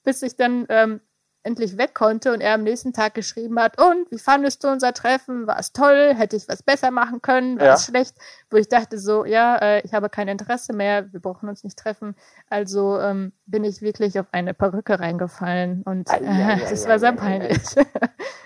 bis 0.03 0.21
ich 0.21 0.35
dann 0.35 0.65
ähm, 0.69 1.01
endlich 1.43 1.77
weg 1.77 1.93
konnte 1.93 2.33
und 2.33 2.41
er 2.41 2.53
am 2.53 2.63
nächsten 2.63 2.93
Tag 2.93 3.13
geschrieben 3.13 3.59
hat, 3.59 3.81
und 3.81 4.11
wie 4.11 4.19
fandest 4.19 4.63
du 4.63 4.69
unser 4.69 4.93
Treffen? 4.93 5.47
War 5.47 5.59
es 5.59 5.73
toll? 5.73 6.13
Hätte 6.15 6.35
ich 6.35 6.47
was 6.47 6.61
besser 6.61 6.91
machen 6.91 7.21
können? 7.21 7.59
War 7.59 7.67
ja. 7.67 7.73
es 7.73 7.85
schlecht? 7.85 8.15
Wo 8.49 8.57
ich 8.57 8.69
dachte 8.69 8.99
so, 8.99 9.25
ja, 9.25 9.57
äh, 9.57 9.81
ich 9.81 9.93
habe 9.93 10.09
kein 10.09 10.27
Interesse 10.27 10.73
mehr, 10.73 11.11
wir 11.11 11.19
brauchen 11.19 11.49
uns 11.49 11.63
nicht 11.63 11.77
treffen. 11.79 12.15
Also 12.49 12.99
ähm, 12.99 13.33
bin 13.45 13.63
ich 13.63 13.81
wirklich 13.81 14.19
auf 14.19 14.27
eine 14.31 14.53
Perücke 14.53 14.99
reingefallen 14.99 15.83
und 15.83 16.09
äh, 16.11 16.23
ja, 16.23 16.57
ja, 16.57 16.69
das 16.69 16.87
war 16.87 16.99
sehr 16.99 17.13
peinlich. 17.13 17.59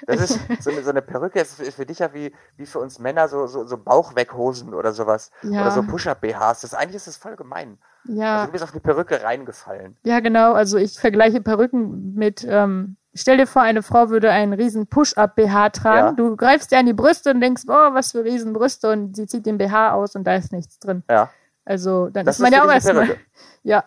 Das 0.08 0.22
ist 0.22 0.39
so 0.62 0.70
eine, 0.70 0.84
so 0.84 0.89
eine 0.89 1.01
Perücke 1.01 1.39
ist 1.39 1.56
für 1.74 1.86
dich 1.86 1.99
ja 1.99 2.14
wie, 2.14 2.34
wie 2.58 2.66
für 2.66 2.80
uns 2.80 2.99
Männer 2.99 3.28
so, 3.28 3.47
so, 3.47 3.66
so 3.66 3.78
Bauchweghosen 3.78 4.74
oder 4.74 4.93
sowas. 4.93 5.32
Oder 5.43 5.72
so 5.72 5.84
Push-Up-BHs. 5.84 6.62
Das 6.62 6.74
eigentlich 6.74 6.97
ist 6.97 7.08
das 7.08 7.18
voll 7.18 7.36
gemein. 7.36 7.78
Ja. 8.08 8.36
Also 8.36 8.45
du 8.47 8.51
bist 8.51 8.64
auf 8.64 8.72
eine 8.72 8.82
Perücke 8.82 9.24
reingefallen. 9.24 9.97
Ja, 10.03 10.20
genau. 10.20 10.53
Also 10.53 10.78
ich 10.78 10.99
vergleiche 10.99 11.41
Perücken 11.41 12.14
mit, 12.16 12.45
ähm, 12.47 12.97
stell 13.14 13.38
dir 13.38 13.47
vor, 13.47 13.62
eine 13.62 13.84
Frau 13.84 14.10
würde 14.10 14.32
einen 14.32 14.53
riesen 14.53 14.88
Push-Up-BH 14.88 15.70
tragen. 15.70 16.08
Ja. 16.08 16.12
Du 16.12 16.36
greifst 16.36 16.72
dir 16.72 16.80
an 16.80 16.86
die 16.86 16.93
Brüste 16.93 17.32
und 17.32 17.41
denkst, 17.41 17.64
oh, 17.68 17.93
was 17.93 18.12
für 18.12 18.24
riesen 18.24 18.53
Brüste 18.53 18.91
und 18.91 19.16
sie 19.16 19.28
zieht 19.28 19.45
den 19.45 19.58
BH 19.58 19.93
aus 19.93 20.16
und 20.16 20.26
da 20.26 20.36
ist 20.36 20.51
nichts 20.51 20.80
drin. 20.80 21.03
Ja. 21.10 21.30
Also 21.66 22.10
dann 22.10 22.26
das 22.26 22.36
ist 22.36 22.41
man 22.41 22.53
ja 22.53 22.64
auch 22.64 22.72
erstmal. 22.72 23.18
Ja. 23.64 23.84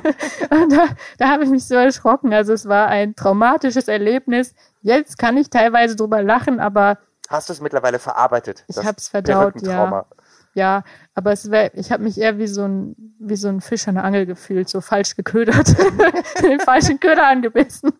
da, 0.50 0.86
da 1.18 1.28
habe 1.28 1.44
ich 1.44 1.50
mich 1.50 1.66
so 1.66 1.74
erschrocken. 1.74 2.32
Also 2.32 2.54
es 2.54 2.66
war 2.66 2.86
ein 2.86 3.14
traumatisches 3.14 3.86
Erlebnis. 3.86 4.54
Jetzt 4.80 5.18
kann 5.18 5.36
ich 5.36 5.50
teilweise 5.50 5.96
drüber 5.96 6.22
lachen, 6.22 6.60
aber. 6.60 6.96
Hast 7.28 7.50
du 7.50 7.52
es 7.52 7.60
mittlerweile 7.60 7.98
verarbeitet? 7.98 8.64
Ich 8.68 8.78
habe 8.78 8.96
es 8.96 9.08
verdaut, 9.08 9.60
ja. 9.60 10.06
Ja, 10.54 10.82
aber 11.14 11.32
es 11.32 11.50
wär, 11.50 11.74
ich 11.76 11.92
habe 11.92 12.02
mich 12.02 12.18
eher 12.18 12.38
wie 12.38 12.46
so 12.46 12.64
ein 12.64 12.96
wie 13.18 13.36
so 13.36 13.48
ein 13.48 13.60
Fisch 13.60 13.86
an 13.88 13.96
der 13.96 14.04
Angel 14.04 14.26
gefühlt, 14.26 14.68
so 14.68 14.80
falsch 14.80 15.16
geködert, 15.16 15.76
den 16.42 16.60
falschen 16.60 17.00
Köder 17.00 17.26
angebissen. 17.26 17.92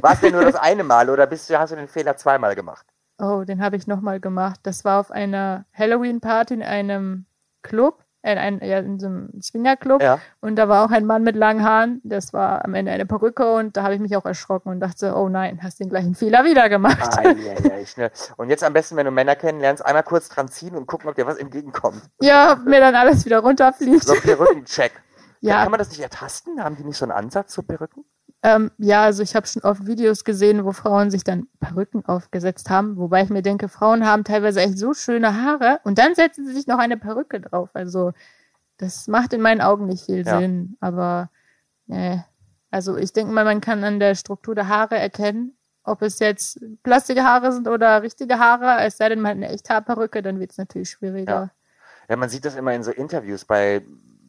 War 0.00 0.12
es 0.12 0.20
denn 0.20 0.32
nur 0.32 0.44
das 0.44 0.56
eine 0.56 0.84
Mal 0.84 1.08
oder 1.10 1.26
bist 1.26 1.48
du, 1.48 1.58
hast 1.58 1.72
du 1.72 1.76
den 1.76 1.88
Fehler 1.88 2.16
zweimal 2.16 2.54
gemacht? 2.54 2.86
Oh, 3.18 3.44
den 3.44 3.62
habe 3.62 3.76
ich 3.76 3.86
nochmal 3.86 4.20
gemacht. 4.20 4.60
Das 4.64 4.84
war 4.84 5.00
auf 5.00 5.10
einer 5.10 5.64
Halloween-Party 5.72 6.54
in 6.54 6.62
einem 6.62 7.26
Club 7.62 8.05
in, 8.32 8.38
ein, 8.38 8.60
ja, 8.62 8.78
in 8.78 8.98
so 8.98 9.06
einem 9.06 9.30
Swingerclub 9.40 10.02
Ja. 10.02 10.18
und 10.40 10.56
da 10.56 10.68
war 10.68 10.84
auch 10.84 10.90
ein 10.90 11.04
Mann 11.06 11.22
mit 11.22 11.36
langen 11.36 11.62
Haaren. 11.64 12.00
Das 12.04 12.32
war 12.32 12.64
am 12.64 12.74
Ende 12.74 12.92
eine 12.92 13.06
Perücke 13.06 13.52
und 13.54 13.76
da 13.76 13.82
habe 13.82 13.94
ich 13.94 14.00
mich 14.00 14.16
auch 14.16 14.24
erschrocken 14.26 14.70
und 14.70 14.80
dachte, 14.80 15.14
oh 15.16 15.28
nein, 15.28 15.60
hast 15.62 15.80
den 15.80 15.88
gleichen 15.88 16.14
Fehler 16.14 16.44
wieder 16.44 16.68
gemacht. 16.68 17.18
Ei, 17.18 17.28
ei, 17.28 17.70
ei, 17.72 17.84
schnell. 17.86 18.10
Und 18.36 18.50
jetzt 18.50 18.64
am 18.64 18.72
besten, 18.72 18.96
wenn 18.96 19.06
du 19.06 19.10
Männer 19.12 19.36
kennenlernst, 19.36 19.84
einmal 19.84 20.02
kurz 20.02 20.28
dran 20.28 20.48
ziehen 20.48 20.74
und 20.76 20.86
gucken, 20.86 21.08
ob 21.08 21.14
dir 21.16 21.26
was 21.26 21.36
entgegenkommt. 21.36 22.00
Ja, 22.20 22.52
ob 22.54 22.64
mir 22.66 22.80
dann 22.80 22.94
alles 22.94 23.24
wieder 23.24 23.38
runterfliegt. 23.40 24.04
So 24.04 24.14
Perückencheck. 24.14 24.92
Ja. 25.40 25.62
Kann 25.62 25.70
man 25.70 25.78
das 25.78 25.90
nicht 25.90 26.00
ertasten? 26.00 26.64
Haben 26.64 26.76
die 26.76 26.82
nicht 26.82 26.96
so 26.96 27.04
einen 27.04 27.12
Ansatz 27.12 27.52
zu 27.52 27.62
Perücken? 27.62 28.04
Ähm, 28.46 28.70
ja, 28.78 29.02
also 29.02 29.24
ich 29.24 29.34
habe 29.34 29.48
schon 29.48 29.62
oft 29.62 29.88
Videos 29.88 30.22
gesehen, 30.22 30.64
wo 30.64 30.70
Frauen 30.70 31.10
sich 31.10 31.24
dann 31.24 31.48
Perücken 31.58 32.04
aufgesetzt 32.06 32.70
haben, 32.70 32.96
wobei 32.96 33.24
ich 33.24 33.28
mir 33.28 33.42
denke, 33.42 33.68
Frauen 33.68 34.06
haben 34.06 34.22
teilweise 34.22 34.60
echt 34.60 34.78
so 34.78 34.94
schöne 34.94 35.42
Haare 35.42 35.80
und 35.82 35.98
dann 35.98 36.14
setzen 36.14 36.46
sie 36.46 36.54
sich 36.54 36.68
noch 36.68 36.78
eine 36.78 36.96
Perücke 36.96 37.40
drauf. 37.40 37.70
Also 37.72 38.12
das 38.76 39.08
macht 39.08 39.32
in 39.32 39.40
meinen 39.40 39.60
Augen 39.60 39.86
nicht 39.86 40.04
viel 40.04 40.24
Ja. 40.24 40.38
Sinn, 40.38 40.76
aber 40.78 41.28
nee. 41.86 42.22
Also 42.70 42.96
ich 42.96 43.12
denke 43.12 43.32
mal, 43.32 43.44
man 43.44 43.60
kann 43.60 43.82
an 43.82 43.98
der 43.98 44.14
Struktur 44.14 44.54
der 44.54 44.68
Haare 44.68 44.96
erkennen, 44.96 45.56
ob 45.82 46.02
es 46.02 46.20
jetzt 46.20 46.60
plastische 46.84 47.24
Haare 47.24 47.50
sind 47.50 47.66
oder 47.66 48.00
richtige 48.02 48.38
Haare. 48.38 48.84
Es 48.84 48.96
sei 48.96 49.08
denn, 49.08 49.20
man 49.20 49.30
hat 49.30 49.36
eine 49.38 49.48
echte 49.48 49.74
Haarperücke, 49.74 50.22
dann 50.22 50.38
wird 50.38 50.52
es 50.52 50.58
natürlich 50.58 50.90
schwieriger. 50.90 51.50
Ja, 52.08 52.14
man 52.14 52.28
sieht 52.28 52.44
das 52.44 52.54
immer 52.54 52.72
in 52.74 52.84
so 52.84 52.92
Interviews 52.92 53.44
bei 53.44 53.84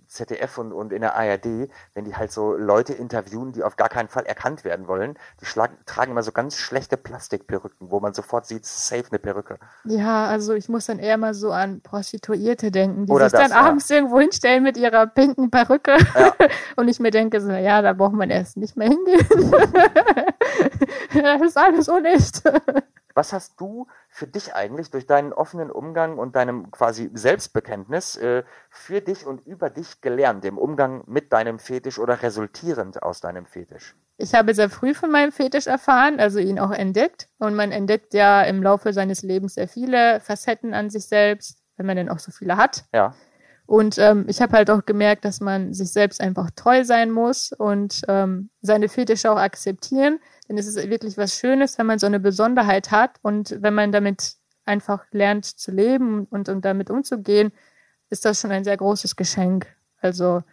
ZDF 0.08 0.58
und, 0.58 0.72
und 0.74 0.94
in 0.94 1.02
der 1.02 1.16
ARD, 1.16 1.70
wenn 1.94 2.06
die 2.06 2.16
halt 2.16 2.32
so 2.32 2.54
Leute 2.54 2.94
interviewen, 2.94 3.52
die 3.52 3.64
auf 3.64 3.76
gar 3.76 3.90
keinen 3.90 4.08
Fall 4.08 4.26
erkannt 4.26 4.64
werden 4.64 4.88
wollen. 4.88 5.18
Die 5.42 5.46
schlagen, 5.46 5.78
tragen 5.86 6.12
immer 6.12 6.24
so 6.24 6.32
ganz 6.32 6.58
schlechte 6.58 6.98
Plastikperücken, 6.98 7.92
wo 7.92 8.00
man 8.00 8.14
sofort 8.14 8.46
sieht, 8.46 8.66
safe 8.66 9.06
eine 9.10 9.20
Perücke. 9.20 9.60
Ja, 9.84 10.28
also 10.28 10.54
ich 10.54 10.70
muss 10.70 10.86
dann 10.86 11.00
eher 11.00 11.18
mal 11.18 11.34
so 11.34 11.52
an 11.52 11.82
Prostituierte 11.82 12.72
denken, 12.72 13.06
die 13.06 13.12
Oder 13.12 13.30
sich 13.30 13.40
dann 13.40 13.50
das, 13.50 13.58
ja. 13.58 13.66
abends 13.66 13.90
irgendwo 13.90 14.20
hinstellen 14.20 14.64
mit 14.64 14.78
ihrer 14.78 15.08
pinken 15.08 15.52
Perücke. 15.52 15.98
Ja. 16.16 16.34
Und 16.76 16.88
ich 16.88 17.00
mir 17.00 17.12
denke, 17.12 17.42
so, 17.42 17.52
ja, 17.52 17.82
da 17.82 17.94
braucht 17.94 18.14
man 18.14 18.30
erst 18.30 18.58
nicht 18.58 18.78
mehr 18.78 18.90
hingehen. 18.90 19.28
das 21.14 21.42
ist 21.42 21.58
alles 21.58 21.90
unecht. 21.90 22.44
Was 23.18 23.34
hast 23.34 23.60
du 23.60 23.88
für 24.10 24.28
dich 24.28 24.54
eigentlich 24.54 24.92
durch 24.92 25.08
deinen 25.08 25.34
offenen 25.34 25.72
Umgang 25.72 26.20
und 26.20 26.36
deinem 26.36 26.70
quasi 26.70 27.10
Selbstbekenntnis 27.16 28.16
äh, 28.16 28.44
für 28.70 29.02
dich 29.02 29.26
und 29.26 29.44
über 29.48 29.72
dich 29.72 30.02
gelernt 30.02 30.46
im 30.46 30.60
Umgang 30.60 31.04
mit 31.08 31.34
deinem 31.34 31.58
Fetisch 31.58 31.98
oder 31.98 32.22
resultierend 32.22 33.02
aus 33.02 33.20
deinem 33.20 33.48
Fetisch? 33.48 33.96
Ich 34.18 34.36
habe 34.36 34.54
sehr 34.54 34.70
früh 34.70 34.94
von 34.94 35.10
meinem 35.10 35.32
Fetisch 35.32 35.66
erfahren, 35.66 36.20
also 36.20 36.38
ihn 36.38 36.60
auch 36.60 36.70
entdeckt. 36.70 37.28
Und 37.40 37.56
man 37.56 37.72
entdeckt 37.72 38.14
ja 38.14 38.44
im 38.44 38.62
Laufe 38.62 38.94
seines 38.94 39.24
Lebens 39.24 39.56
sehr 39.56 39.68
viele 39.68 40.20
Facetten 40.20 40.76
an 40.76 40.92
sich 40.92 41.08
selbst, 41.08 41.64
wenn 41.76 41.88
man 41.88 41.98
denn 41.98 42.10
auch 42.10 42.20
so 42.20 42.32
viele 42.32 42.56
hat. 42.56 42.84
Ja, 42.94 43.16
Und 43.68 43.98
ähm, 43.98 44.26
ich 44.30 44.42
habe 44.42 44.54
halt 44.54 44.72
auch 44.72 44.86
gemerkt, 44.86 45.26
dass 45.26 45.42
man 45.42 45.74
sich 45.74 45.92
selbst 45.92 46.22
einfach 46.22 46.50
treu 46.52 46.86
sein 46.86 47.12
muss 47.12 47.52
und 47.52 48.02
ähm, 48.08 48.50
seine 48.62 48.88
Fetische 48.88 49.30
auch 49.30 49.38
akzeptieren. 49.38 50.20
Denn 50.48 50.58
es 50.58 50.68
ist 50.68 50.78
wirklich 50.90 51.18
was 51.18 51.36
Schönes, 51.36 51.78
wenn 51.78 51.86
man 51.86 52.00
so 52.00 52.08
eine 52.08 52.22
Besonderheit 52.22 52.92
hat 52.92 53.18
und 53.22 53.62
wenn 53.62 53.74
man 53.74 53.92
damit 53.92 54.36
einfach 54.64 55.04
lernt 55.12 55.46
zu 55.46 55.72
leben 55.72 56.26
und, 56.30 56.48
und 56.48 56.64
damit 56.64 56.90
umzugehen, 56.90 57.52
ist 58.10 58.24
das 58.24 58.40
schon 58.40 58.52
ein 58.52 58.64
sehr 58.64 58.78
großes 58.78 59.18
Geschenk. 59.18 59.68
Also 60.00 60.44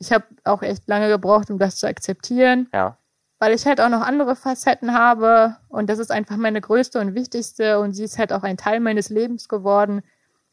ich 0.00 0.12
habe 0.12 0.24
auch 0.42 0.62
echt 0.62 0.88
lange 0.88 1.08
gebraucht, 1.08 1.50
um 1.50 1.58
das 1.58 1.76
zu 1.76 1.86
akzeptieren, 1.86 2.68
ja. 2.72 2.98
weil 3.38 3.54
ich 3.54 3.66
halt 3.66 3.80
auch 3.80 3.88
noch 3.88 4.02
andere 4.02 4.34
Facetten 4.34 4.94
habe 4.94 5.56
und 5.68 5.88
das 5.88 6.00
ist 6.00 6.10
einfach 6.10 6.36
meine 6.36 6.60
größte 6.60 6.98
und 7.00 7.14
wichtigste 7.14 7.78
und 7.78 7.92
sie 7.94 8.04
ist 8.04 8.18
halt 8.18 8.32
auch 8.32 8.42
ein 8.42 8.56
Teil 8.56 8.80
meines 8.80 9.10
Lebens 9.10 9.48
geworden. 9.48 10.02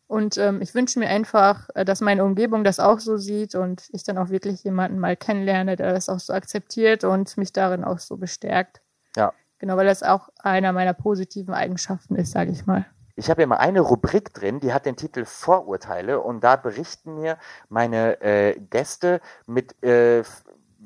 Und 0.08 0.38
ähm, 0.38 0.62
ich 0.62 0.76
wünsche 0.76 1.00
mir 1.00 1.08
einfach, 1.08 1.70
äh, 1.74 1.84
dass 1.84 2.02
meine 2.02 2.24
Umgebung 2.24 2.64
das 2.64 2.80
auch 2.80 3.00
so 3.00 3.18
sieht 3.18 3.56
und 3.56 3.90
ich 3.92 4.04
dann 4.04 4.18
auch 4.18 4.30
wirklich 4.30 4.64
jemanden 4.64 5.00
mal 5.00 5.16
kennenlerne, 5.16 5.76
der 5.76 5.94
das 5.94 6.10
auch 6.10 6.20
so 6.20 6.34
akzeptiert 6.34 7.04
und 7.04 7.38
mich 7.38 7.54
darin 7.54 7.84
auch 7.84 8.00
so 8.00 8.18
bestärkt. 8.18 8.82
Ja. 9.16 9.34
Genau, 9.58 9.78
weil 9.78 9.88
das 9.88 10.04
auch 10.04 10.30
einer 10.38 10.74
meiner 10.74 10.94
positiven 10.94 11.54
Eigenschaften 11.54 12.16
ist, 12.16 12.32
sage 12.32 12.52
ich 12.52 12.66
mal. 12.66 12.86
Ich 13.18 13.30
habe 13.30 13.42
ja 13.42 13.48
mal 13.48 13.58
eine 13.58 13.80
Rubrik 13.80 14.34
drin, 14.34 14.60
die 14.60 14.74
hat 14.74 14.86
den 14.86 14.98
Titel 14.98 15.24
Vorurteile 15.24 16.20
und 16.20 16.44
da 16.44 16.58
berichten 16.58 17.16
mir 17.16 17.38
meine 17.70 18.22
äh, 18.22 18.60
Gäste 18.60 19.22
mit 19.48 19.82
äh, 19.84 20.24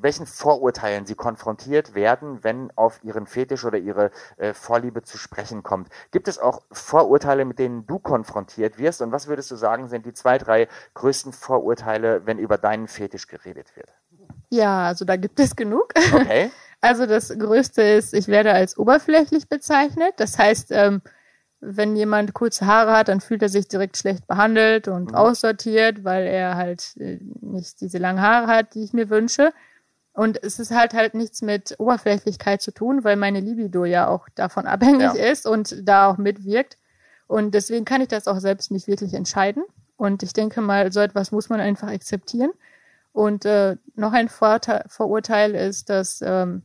welchen 0.02 0.26
Vorurteilen 0.26 1.06
sie 1.06 1.14
konfrontiert 1.14 1.94
werden, 1.94 2.42
wenn 2.42 2.70
auf 2.76 3.02
ihren 3.02 3.26
Fetisch 3.26 3.64
oder 3.64 3.78
ihre 3.78 4.10
äh, 4.36 4.54
Vorliebe 4.54 5.02
zu 5.02 5.18
sprechen 5.18 5.62
kommt. 5.62 5.88
Gibt 6.10 6.28
es 6.28 6.38
auch 6.38 6.62
Vorurteile, 6.72 7.44
mit 7.44 7.58
denen 7.58 7.86
du 7.86 7.98
konfrontiert 7.98 8.78
wirst? 8.78 9.02
Und 9.02 9.12
was 9.12 9.26
würdest 9.28 9.50
du 9.50 9.56
sagen, 9.56 9.88
sind 9.88 10.06
die 10.06 10.14
zwei, 10.14 10.38
drei 10.38 10.68
größten 10.94 11.32
Vorurteile, 11.32 12.26
wenn 12.26 12.38
über 12.38 12.58
deinen 12.58 12.88
Fetisch 12.88 13.26
geredet 13.26 13.76
wird? 13.76 13.88
Ja, 14.50 14.86
also 14.86 15.04
da 15.04 15.16
gibt 15.16 15.38
es 15.40 15.56
genug. 15.56 15.92
Okay? 16.12 16.50
Also 16.82 17.04
das 17.04 17.28
Größte 17.38 17.82
ist, 17.82 18.14
ich 18.14 18.26
werde 18.28 18.54
als 18.54 18.78
oberflächlich 18.78 19.50
bezeichnet. 19.50 20.14
Das 20.16 20.38
heißt, 20.38 20.68
ähm, 20.70 21.02
wenn 21.60 21.94
jemand 21.94 22.32
kurze 22.32 22.64
Haare 22.64 22.92
hat, 22.92 23.08
dann 23.08 23.20
fühlt 23.20 23.42
er 23.42 23.50
sich 23.50 23.68
direkt 23.68 23.98
schlecht 23.98 24.26
behandelt 24.26 24.88
und 24.88 25.10
Mhm. 25.10 25.14
aussortiert, 25.14 26.04
weil 26.04 26.26
er 26.26 26.56
halt 26.56 26.96
äh, 26.96 27.18
nicht 27.42 27.82
diese 27.82 27.98
langen 27.98 28.22
Haare 28.22 28.46
hat, 28.46 28.74
die 28.74 28.82
ich 28.82 28.94
mir 28.94 29.10
wünsche. 29.10 29.52
Und 30.12 30.42
es 30.42 30.58
ist 30.58 30.72
halt 30.72 30.92
halt 30.92 31.14
nichts 31.14 31.40
mit 31.40 31.76
Oberflächlichkeit 31.78 32.60
zu 32.60 32.72
tun, 32.72 33.04
weil 33.04 33.16
meine 33.16 33.40
Libido 33.40 33.84
ja 33.84 34.08
auch 34.08 34.28
davon 34.34 34.66
abhängig 34.66 35.14
Ja. 35.14 35.30
ist 35.30 35.46
und 35.46 35.76
da 35.88 36.08
auch 36.10 36.18
mitwirkt. 36.18 36.78
Und 37.26 37.54
deswegen 37.54 37.84
kann 37.84 38.00
ich 38.00 38.08
das 38.08 38.26
auch 38.26 38.38
selbst 38.40 38.70
nicht 38.72 38.88
wirklich 38.88 39.14
entscheiden. 39.14 39.62
Und 39.96 40.22
ich 40.22 40.32
denke 40.32 40.60
mal, 40.62 40.90
so 40.92 41.00
etwas 41.00 41.30
muss 41.30 41.48
man 41.48 41.60
einfach 41.60 41.88
akzeptieren. 41.88 42.50
Und 43.12 43.44
äh, 43.44 43.76
noch 43.94 44.12
ein 44.12 44.28
Vorteil, 44.28 44.84
Vorurteil 44.88 45.54
ist, 45.54 45.90
dass 45.90 46.20
ähm, 46.22 46.62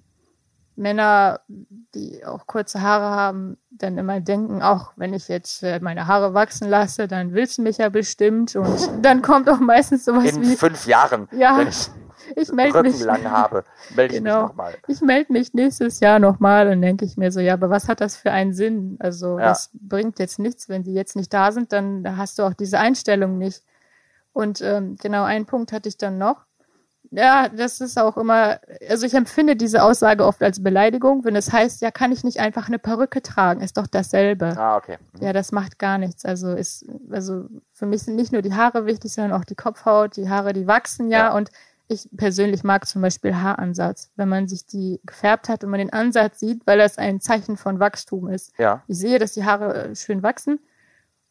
Männer, 0.75 1.41
die 1.47 2.25
auch 2.25 2.47
kurze 2.47 2.81
Haare 2.81 3.15
haben, 3.15 3.57
dann 3.71 3.97
immer 3.97 4.19
denken, 4.19 4.61
auch 4.61 4.91
wenn 4.95 5.13
ich 5.13 5.27
jetzt 5.27 5.63
äh, 5.63 5.79
meine 5.79 6.07
Haare 6.07 6.33
wachsen 6.33 6.69
lasse, 6.69 7.07
dann 7.07 7.33
willst 7.33 7.57
du 7.57 7.61
mich 7.61 7.77
ja 7.77 7.89
bestimmt. 7.89 8.55
Und 8.55 8.89
dann 9.01 9.21
kommt 9.21 9.49
auch 9.49 9.59
meistens 9.59 10.03
sowas 10.05 10.35
In 10.35 10.41
wie, 10.41 10.55
fünf 10.55 10.85
Jahren, 10.87 11.27
Ja, 11.31 11.59
ich 12.36 12.51
melde 12.51 12.82
mich. 12.84 12.99
Lang 13.03 13.23
habe, 13.30 13.63
melde 13.95 14.15
ich 14.15 14.21
mich 14.21 14.32
Genau. 14.32 14.47
nochmal. 14.47 14.73
Ich 14.88 15.01
melde 15.01 15.32
mich 15.34 15.53
nächstes 15.53 15.99
Jahr 15.99 16.19
nochmal 16.19 16.67
und 16.69 16.82
denke 16.82 17.05
ich 17.05 17.17
mir 17.17 17.32
so, 17.32 17.39
ja, 17.39 17.53
aber 17.53 17.69
was 17.69 17.88
hat 17.88 18.01
das 18.01 18.15
für 18.17 18.32
einen 18.32 18.53
Sinn? 18.53 18.97
Also 18.99 19.39
Ja. 19.39 19.45
das 19.49 19.69
bringt 19.73 20.19
jetzt 20.19 20.39
nichts, 20.39 20.69
wenn 20.69 20.84
die 20.84 20.93
jetzt 20.93 21.15
nicht 21.15 21.34
da 21.34 21.51
sind, 21.51 21.71
dann 21.73 22.17
hast 22.17 22.39
du 22.39 22.43
auch 22.43 22.53
diese 22.53 22.80
Einstellung 22.80 23.38
nicht. 23.38 23.63
Und 24.34 24.61
ähm, 24.61 24.95
genau 25.01 25.23
einen 25.23 25.45
Punkt 25.45 25.71
hatte 25.71 25.88
ich 25.89 25.97
dann 25.97 26.17
noch. 26.17 26.45
Ja, 27.11 27.47
das 27.49 27.80
ist 27.82 27.97
auch 27.99 28.17
immer, 28.17 28.59
also 28.89 29.05
ich 29.05 29.13
empfinde 29.13 29.55
diese 29.55 29.84
Aussage 29.84 30.26
oft 30.26 30.41
als 30.41 30.61
Beleidigung, 30.61 31.23
wenn 31.23 31.36
es 31.36 31.53
heißt, 31.53 31.82
ja, 31.82 31.91
kann 31.91 32.11
ich 32.11 32.23
nicht 32.26 32.39
einfach 32.39 32.67
eine 32.67 32.80
Perücke 32.80 33.21
tragen, 33.21 33.61
ist 33.61 33.78
doch 33.78 33.88
dasselbe. 33.88 34.57
Ah, 34.57 34.76
okay. 34.76 34.97
Mhm. 35.13 35.21
Ja, 35.23 35.32
das 35.32 35.51
macht 35.53 35.80
gar 35.80 35.97
nichts. 35.99 36.26
Also 36.26 36.53
ist, 36.53 36.84
also 37.11 37.45
für 37.71 37.86
mich 37.86 38.01
sind 38.03 38.15
nicht 38.15 38.34
nur 38.34 38.41
die 38.41 38.55
Haare 38.55 38.86
wichtig, 38.86 39.13
sondern 39.13 39.39
auch 39.39 39.45
die 39.45 39.55
Kopfhaut. 39.55 40.17
Die 40.17 40.30
Haare, 40.30 40.51
die 40.51 40.67
wachsen 40.67 41.09
ja. 41.09 41.17
Ja. 41.30 41.34
Und 41.36 41.51
ich 41.88 42.09
persönlich 42.15 42.63
mag 42.63 42.88
zum 42.88 43.01
Beispiel 43.01 43.36
Haaransatz, 43.36 44.11
wenn 44.15 44.29
man 44.29 44.47
sich 44.47 44.65
die 44.65 44.99
gefärbt 45.03 45.49
hat 45.49 45.63
und 45.63 45.69
man 45.69 45.79
den 45.79 45.93
Ansatz 45.93 46.39
sieht, 46.39 46.65
weil 46.65 46.77
das 46.77 46.97
ein 46.97 47.21
Zeichen 47.21 47.57
von 47.57 47.79
Wachstum 47.79 48.29
ist. 48.29 48.57
Ja. 48.57 48.83
Ich 48.88 48.97
sehe, 48.97 49.19
dass 49.19 49.33
die 49.33 49.45
Haare 49.45 49.89
äh, 49.89 49.95
schön 49.95 50.23
wachsen, 50.23 50.59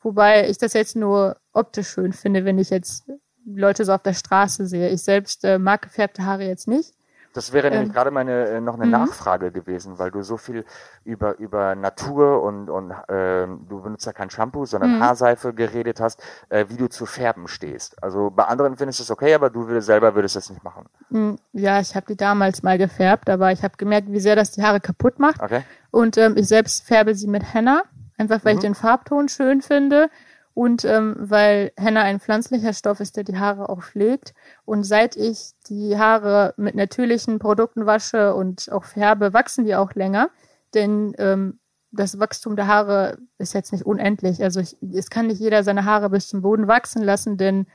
wobei 0.00 0.48
ich 0.48 0.58
das 0.58 0.72
jetzt 0.74 0.96
nur 0.96 1.36
optisch 1.52 1.88
schön 1.88 2.12
finde, 2.12 2.44
wenn 2.44 2.58
ich 2.58 2.70
jetzt 2.70 3.10
Leute 3.44 3.84
so 3.84 3.92
auf 3.92 4.02
der 4.02 4.14
Straße 4.14 4.66
sehe. 4.66 4.90
Ich 4.90 5.02
selbst 5.02 5.44
äh, 5.44 5.58
mag 5.58 5.82
gefärbte 5.82 6.24
Haare 6.24 6.44
jetzt 6.44 6.68
nicht. 6.68 6.94
Das 7.34 7.52
wäre 7.52 7.70
nämlich 7.70 7.90
Ähm, 7.90 7.92
gerade 7.92 8.10
meine 8.10 8.48
äh, 8.48 8.60
noch 8.60 8.74
eine 8.74 8.86
mhm. 8.86 8.92
Nachfrage 8.92 9.52
gewesen, 9.52 9.98
weil 9.98 10.10
du 10.10 10.22
so 10.22 10.36
viel 10.38 10.64
über 11.04 11.36
über 11.38 11.74
Natur 11.74 12.42
und 12.42 12.70
und 12.70 12.94
ähm, 13.08 13.66
du 13.68 13.82
benutzt 13.82 14.06
ja 14.06 14.12
kein 14.12 14.30
Shampoo, 14.30 14.64
sondern 14.66 14.92
Mhm. 14.92 15.00
Haarseife 15.00 15.52
geredet 15.52 16.00
hast, 16.00 16.22
äh, 16.48 16.64
wie 16.68 16.76
du 16.76 16.88
zu 16.88 17.06
Färben 17.06 17.48
stehst. 17.48 18.02
Also 18.02 18.30
bei 18.30 18.44
anderen 18.44 18.76
findest 18.76 19.00
du 19.00 19.02
es 19.04 19.10
okay, 19.10 19.34
aber 19.34 19.50
du 19.50 19.66
würdest, 19.68 19.86
selber 19.86 20.14
würdest 20.14 20.36
das 20.36 20.48
nicht 20.50 20.64
machen. 20.64 20.86
Hm, 21.10 21.38
Ja, 21.52 21.80
ich 21.80 21.94
habe 21.94 22.06
die 22.06 22.16
damals 22.16 22.62
mal 22.62 22.78
gefärbt, 22.78 23.28
aber 23.30 23.52
ich 23.52 23.62
habe 23.62 23.76
gemerkt, 23.76 24.10
wie 24.10 24.20
sehr 24.20 24.36
das 24.36 24.52
die 24.52 24.62
Haare 24.62 24.80
kaputt 24.80 25.18
macht. 25.18 25.40
Okay? 25.42 25.62
Und 25.90 26.16
ähm, 26.18 26.36
ich 26.36 26.48
selbst 26.48 26.86
färbe 26.86 27.14
sie 27.14 27.26
mit 27.28 27.54
Henna, 27.54 27.82
einfach 28.18 28.44
weil 28.44 28.54
ich 28.54 28.58
Mhm. 28.58 28.62
den 28.62 28.74
Farbton 28.74 29.28
schön 29.28 29.62
finde 29.62 30.08
und 30.54 30.84
ähm, 30.84 31.16
weil 31.18 31.72
Henna 31.76 32.02
ein 32.02 32.20
pflanzlicher 32.20 32.72
Stoff 32.72 33.00
ist, 33.00 33.16
der 33.16 33.24
die 33.24 33.38
Haare 33.38 33.68
auch 33.68 33.82
pflegt. 33.82 34.34
Und 34.64 34.84
seit 34.84 35.16
ich 35.16 35.50
die 35.68 35.98
Haare 35.98 36.54
mit 36.56 36.76
natürlichen 36.76 37.40
Produkten 37.40 37.86
wasche 37.86 38.34
und 38.34 38.70
auch 38.70 38.84
färbe, 38.84 39.32
wachsen 39.32 39.64
die 39.64 39.74
auch 39.74 39.94
länger. 39.94 40.30
Denn 40.72 41.14
ähm, 41.18 41.58
das 41.90 42.20
Wachstum 42.20 42.54
der 42.56 42.68
Haare 42.68 43.18
ist 43.38 43.52
jetzt 43.52 43.72
nicht 43.72 43.84
unendlich. 43.84 44.42
Also 44.42 44.60
ich, 44.60 44.76
es 44.94 45.10
kann 45.10 45.26
nicht 45.26 45.40
jeder 45.40 45.64
seine 45.64 45.84
Haare 45.84 46.08
bis 46.10 46.28
zum 46.28 46.42
Boden 46.42 46.68
wachsen 46.68 47.02
lassen, 47.02 47.36
denn 47.36 47.66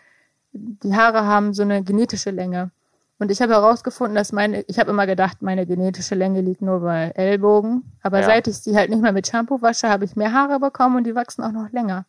die 0.54 0.96
Haare 0.96 1.26
haben 1.26 1.54
so 1.54 1.64
eine 1.64 1.84
genetische 1.84 2.32
Länge. 2.32 2.72
Und 3.18 3.30
ich 3.32 3.42
habe 3.42 3.54
herausgefunden, 3.54 4.16
dass 4.16 4.32
meine, 4.32 4.62
ich 4.68 4.80
habe 4.80 4.92
immer 4.92 5.06
gedacht, 5.06 5.42
meine 5.42 5.66
genetische 5.66 6.16
Länge 6.16 6.40
liegt 6.40 6.62
nur 6.62 6.80
bei 6.80 7.12
Ellbogen. 7.16 7.84
Aber 8.02 8.20
Ja. 8.22 8.26
seit 8.26 8.48
ich 8.48 8.58
sie 8.60 8.78
halt 8.78 8.90
nicht 8.90 9.02
mehr 9.02 9.12
mit 9.12 9.28
Shampoo 9.28 9.62
wasche, 9.62 9.90
habe 9.90 10.06
ich 10.06 10.16
mehr 10.16 10.32
Haare 10.32 10.60
bekommen 10.62 10.96
und 10.96 11.04
die 11.04 11.16
wachsen 11.16 11.44
auch 11.44 11.52
noch 11.52 11.70
länger. 11.72 12.06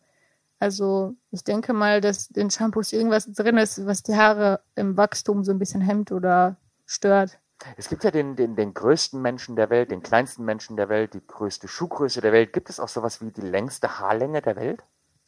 Also 0.61 1.15
ich 1.31 1.43
denke 1.43 1.73
mal, 1.73 2.01
dass 2.01 2.29
in 2.29 2.51
Shampoos 2.51 2.93
irgendwas 2.93 3.25
drin 3.31 3.57
ist, 3.57 3.83
was 3.87 4.03
die 4.03 4.15
Haare 4.15 4.61
im 4.75 4.95
Wachstum 4.95 5.43
so 5.43 5.51
ein 5.51 5.57
bisschen 5.57 5.81
hemmt 5.81 6.11
oder 6.11 6.55
stört. 6.85 7.39
Es 7.77 7.89
gibt 7.89 8.03
ja 8.03 8.11
den, 8.11 8.35
den, 8.35 8.55
den 8.55 8.75
größten 8.75 9.19
Menschen 9.19 9.55
der 9.55 9.71
Welt, 9.71 9.89
den 9.89 10.03
kleinsten 10.03 10.45
Menschen 10.45 10.77
der 10.77 10.87
Welt, 10.87 11.15
die 11.15 11.25
größte 11.25 11.67
Schuhgröße 11.67 12.21
der 12.21 12.31
Welt. 12.31 12.53
Gibt 12.53 12.69
es 12.69 12.79
auch 12.79 12.89
sowas 12.89 13.21
wie 13.21 13.31
die 13.31 13.41
längste 13.41 13.99
Haarlänge 13.99 14.43
der 14.43 14.55
Welt? 14.55 14.83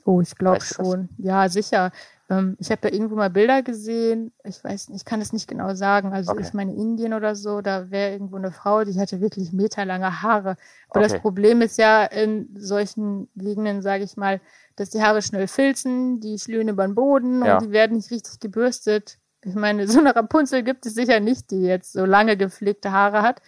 Oh, 0.05 0.21
ich 0.21 0.35
glaube 0.35 0.57
Weißt 0.57 0.71
du 0.71 0.75
das? 0.77 0.87
schon. 0.87 1.09
Ja, 1.17 1.47
sicher. 1.49 1.91
Ähm, 2.29 2.55
ich 2.59 2.69
habe 2.71 2.81
da 2.81 2.89
irgendwo 2.89 3.15
mal 3.15 3.29
Bilder 3.29 3.63
gesehen. 3.63 4.31
Ich 4.43 4.63
weiß, 4.63 4.89
nicht, 4.89 4.97
ich 5.01 5.05
kann 5.05 5.21
es 5.21 5.31
nicht 5.33 5.47
genau 5.47 5.75
sagen. 5.75 6.13
Also 6.13 6.31
Okay. 6.31 6.41
ich 6.41 6.53
meine 6.53 6.73
Indien 6.75 7.13
oder 7.13 7.35
so, 7.35 7.61
da 7.61 7.89
wäre 7.91 8.11
irgendwo 8.11 8.35
eine 8.37 8.51
Frau, 8.51 8.83
die 8.83 8.99
hatte 8.99 9.21
wirklich 9.21 9.53
meterlange 9.53 10.21
Haare. 10.21 10.57
Aber 10.89 10.99
das 11.01 11.13
Okay. 11.13 11.21
Problem 11.21 11.61
ist 11.61 11.77
ja 11.77 12.03
in 12.03 12.49
solchen 12.57 13.29
Gegenden, 13.35 13.81
sage 13.81 14.03
ich 14.03 14.17
mal, 14.17 14.41
dass 14.75 14.89
die 14.89 15.01
Haare 15.01 15.21
schnell 15.21 15.47
filzen, 15.47 16.19
die 16.19 16.37
schlühen 16.39 16.67
über 16.69 16.85
den 16.85 16.95
Boden 16.95 17.43
Ja. 17.43 17.57
und 17.57 17.61
die 17.61 17.71
werden 17.71 17.95
nicht 17.97 18.11
richtig 18.11 18.39
gebürstet. 18.39 19.19
Ich 19.43 19.55
meine, 19.55 19.87
so 19.87 19.99
eine 19.99 20.15
Rapunzel 20.15 20.63
gibt 20.63 20.85
es 20.85 20.95
sicher 20.95 21.19
nicht, 21.19 21.51
die 21.51 21.61
jetzt 21.61 21.93
so 21.93 22.05
lange 22.05 22.35
gepflegte 22.37 22.91
Haare 22.91 23.21
hat. 23.21 23.41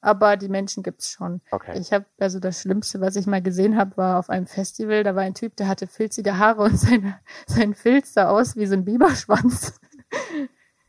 Aber 0.00 0.36
die 0.36 0.48
Menschen 0.48 0.82
gibt's 0.82 1.10
schon. 1.10 1.40
Okay. 1.50 1.78
Ich 1.78 1.92
habe 1.92 2.06
also 2.18 2.40
das 2.40 2.62
Schlimmste, 2.62 3.00
was 3.00 3.16
ich 3.16 3.26
mal 3.26 3.42
gesehen 3.42 3.76
habe, 3.76 3.96
war 3.96 4.18
auf 4.18 4.30
einem 4.30 4.46
Festival. 4.46 5.04
Da 5.04 5.14
war 5.14 5.22
ein 5.22 5.34
Typ, 5.34 5.56
der 5.56 5.68
hatte 5.68 5.86
filzige 5.86 6.38
Haare 6.38 6.62
und 6.62 6.76
seine, 6.78 7.18
sein 7.46 7.74
Filz 7.74 8.14
sah 8.14 8.28
aus 8.30 8.56
wie 8.56 8.66
so 8.66 8.74
ein 8.74 8.84
Biberschwanz. 8.84 9.78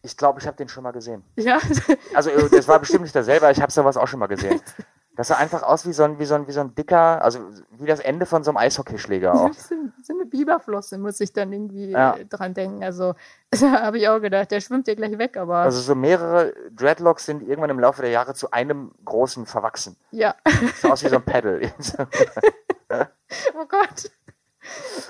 Ich 0.01 0.17
glaube, 0.17 0.39
ich 0.39 0.47
habe 0.47 0.57
den 0.57 0.67
schon 0.67 0.83
mal 0.83 0.91
gesehen. 0.91 1.23
ja, 1.35 1.59
Also 2.13 2.29
äh, 2.31 2.49
das 2.49 2.67
war 2.67 2.79
bestimmt 2.79 3.03
nicht 3.03 3.13
derselbe, 3.13 3.45
aber 3.45 3.51
ich 3.51 3.61
habe 3.61 3.71
sowas 3.71 3.97
auch 3.97 4.07
schon 4.07 4.19
mal 4.19 4.27
gesehen. 4.27 4.59
Das 5.17 5.27
sah 5.27 5.35
einfach 5.35 5.61
aus 5.63 5.85
wie 5.85 5.91
so 5.91 6.03
ein, 6.03 6.19
wie 6.19 6.25
so 6.25 6.35
ein, 6.35 6.47
wie 6.47 6.51
so 6.53 6.61
ein 6.61 6.73
dicker, 6.73 7.21
also 7.21 7.39
wie 7.77 7.85
das 7.85 7.99
Ende 7.99 8.25
von 8.25 8.43
so 8.45 8.51
einem 8.51 8.57
Eishockeyschläger 8.57 9.33
auch. 9.33 9.51
so, 9.53 9.75
eine 10.13 10.25
Biberflosse 10.25 10.97
muss 10.97 11.19
ich 11.19 11.33
dann 11.33 11.51
irgendwie 11.51 11.91
Ja. 11.91 12.15
äh, 12.15 12.25
dran 12.25 12.53
denken. 12.53 12.81
Also 12.83 13.13
da 13.51 13.81
habe 13.81 13.97
ich 13.97 14.07
auch 14.07 14.19
gedacht, 14.21 14.51
der 14.51 14.61
schwimmt 14.61 14.87
dir 14.87 14.95
gleich 14.95 15.17
weg, 15.17 15.35
aber 15.35 15.57
Also 15.57 15.81
so 15.81 15.95
mehrere 15.95 16.53
Dreadlocks 16.71 17.25
sind 17.25 17.43
irgendwann 17.43 17.69
im 17.71 17.79
Laufe 17.79 18.01
der 18.01 18.11
Jahre 18.11 18.33
zu 18.33 18.51
einem 18.51 18.91
großen 19.03 19.45
verwachsen. 19.45 19.97
ja. 20.11 20.33
So 20.81 20.89
aus 20.89 21.03
wie 21.03 21.09
so 21.09 21.17
ein 21.17 21.23
Pedal. 21.23 21.59
oh 22.89 23.65
Gott. 23.67 24.11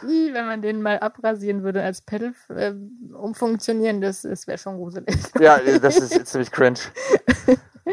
Wenn 0.02 0.46
man 0.46 0.62
den 0.62 0.82
mal 0.82 0.98
abrasieren 1.00 1.62
würde 1.64 1.84
als 1.84 2.02
Pedal 2.02 2.34
äh, 2.50 2.74
umfunktionieren, 3.14 4.02
das, 4.02 4.22
das 4.24 4.48
wäre 4.48 4.58
schon 4.58 4.78
gruselig. 4.78 5.16
ja, 5.40 5.60
das 5.60 5.98
ist 5.98 6.26
ziemlich 6.28 6.52
cringe. 6.52 6.80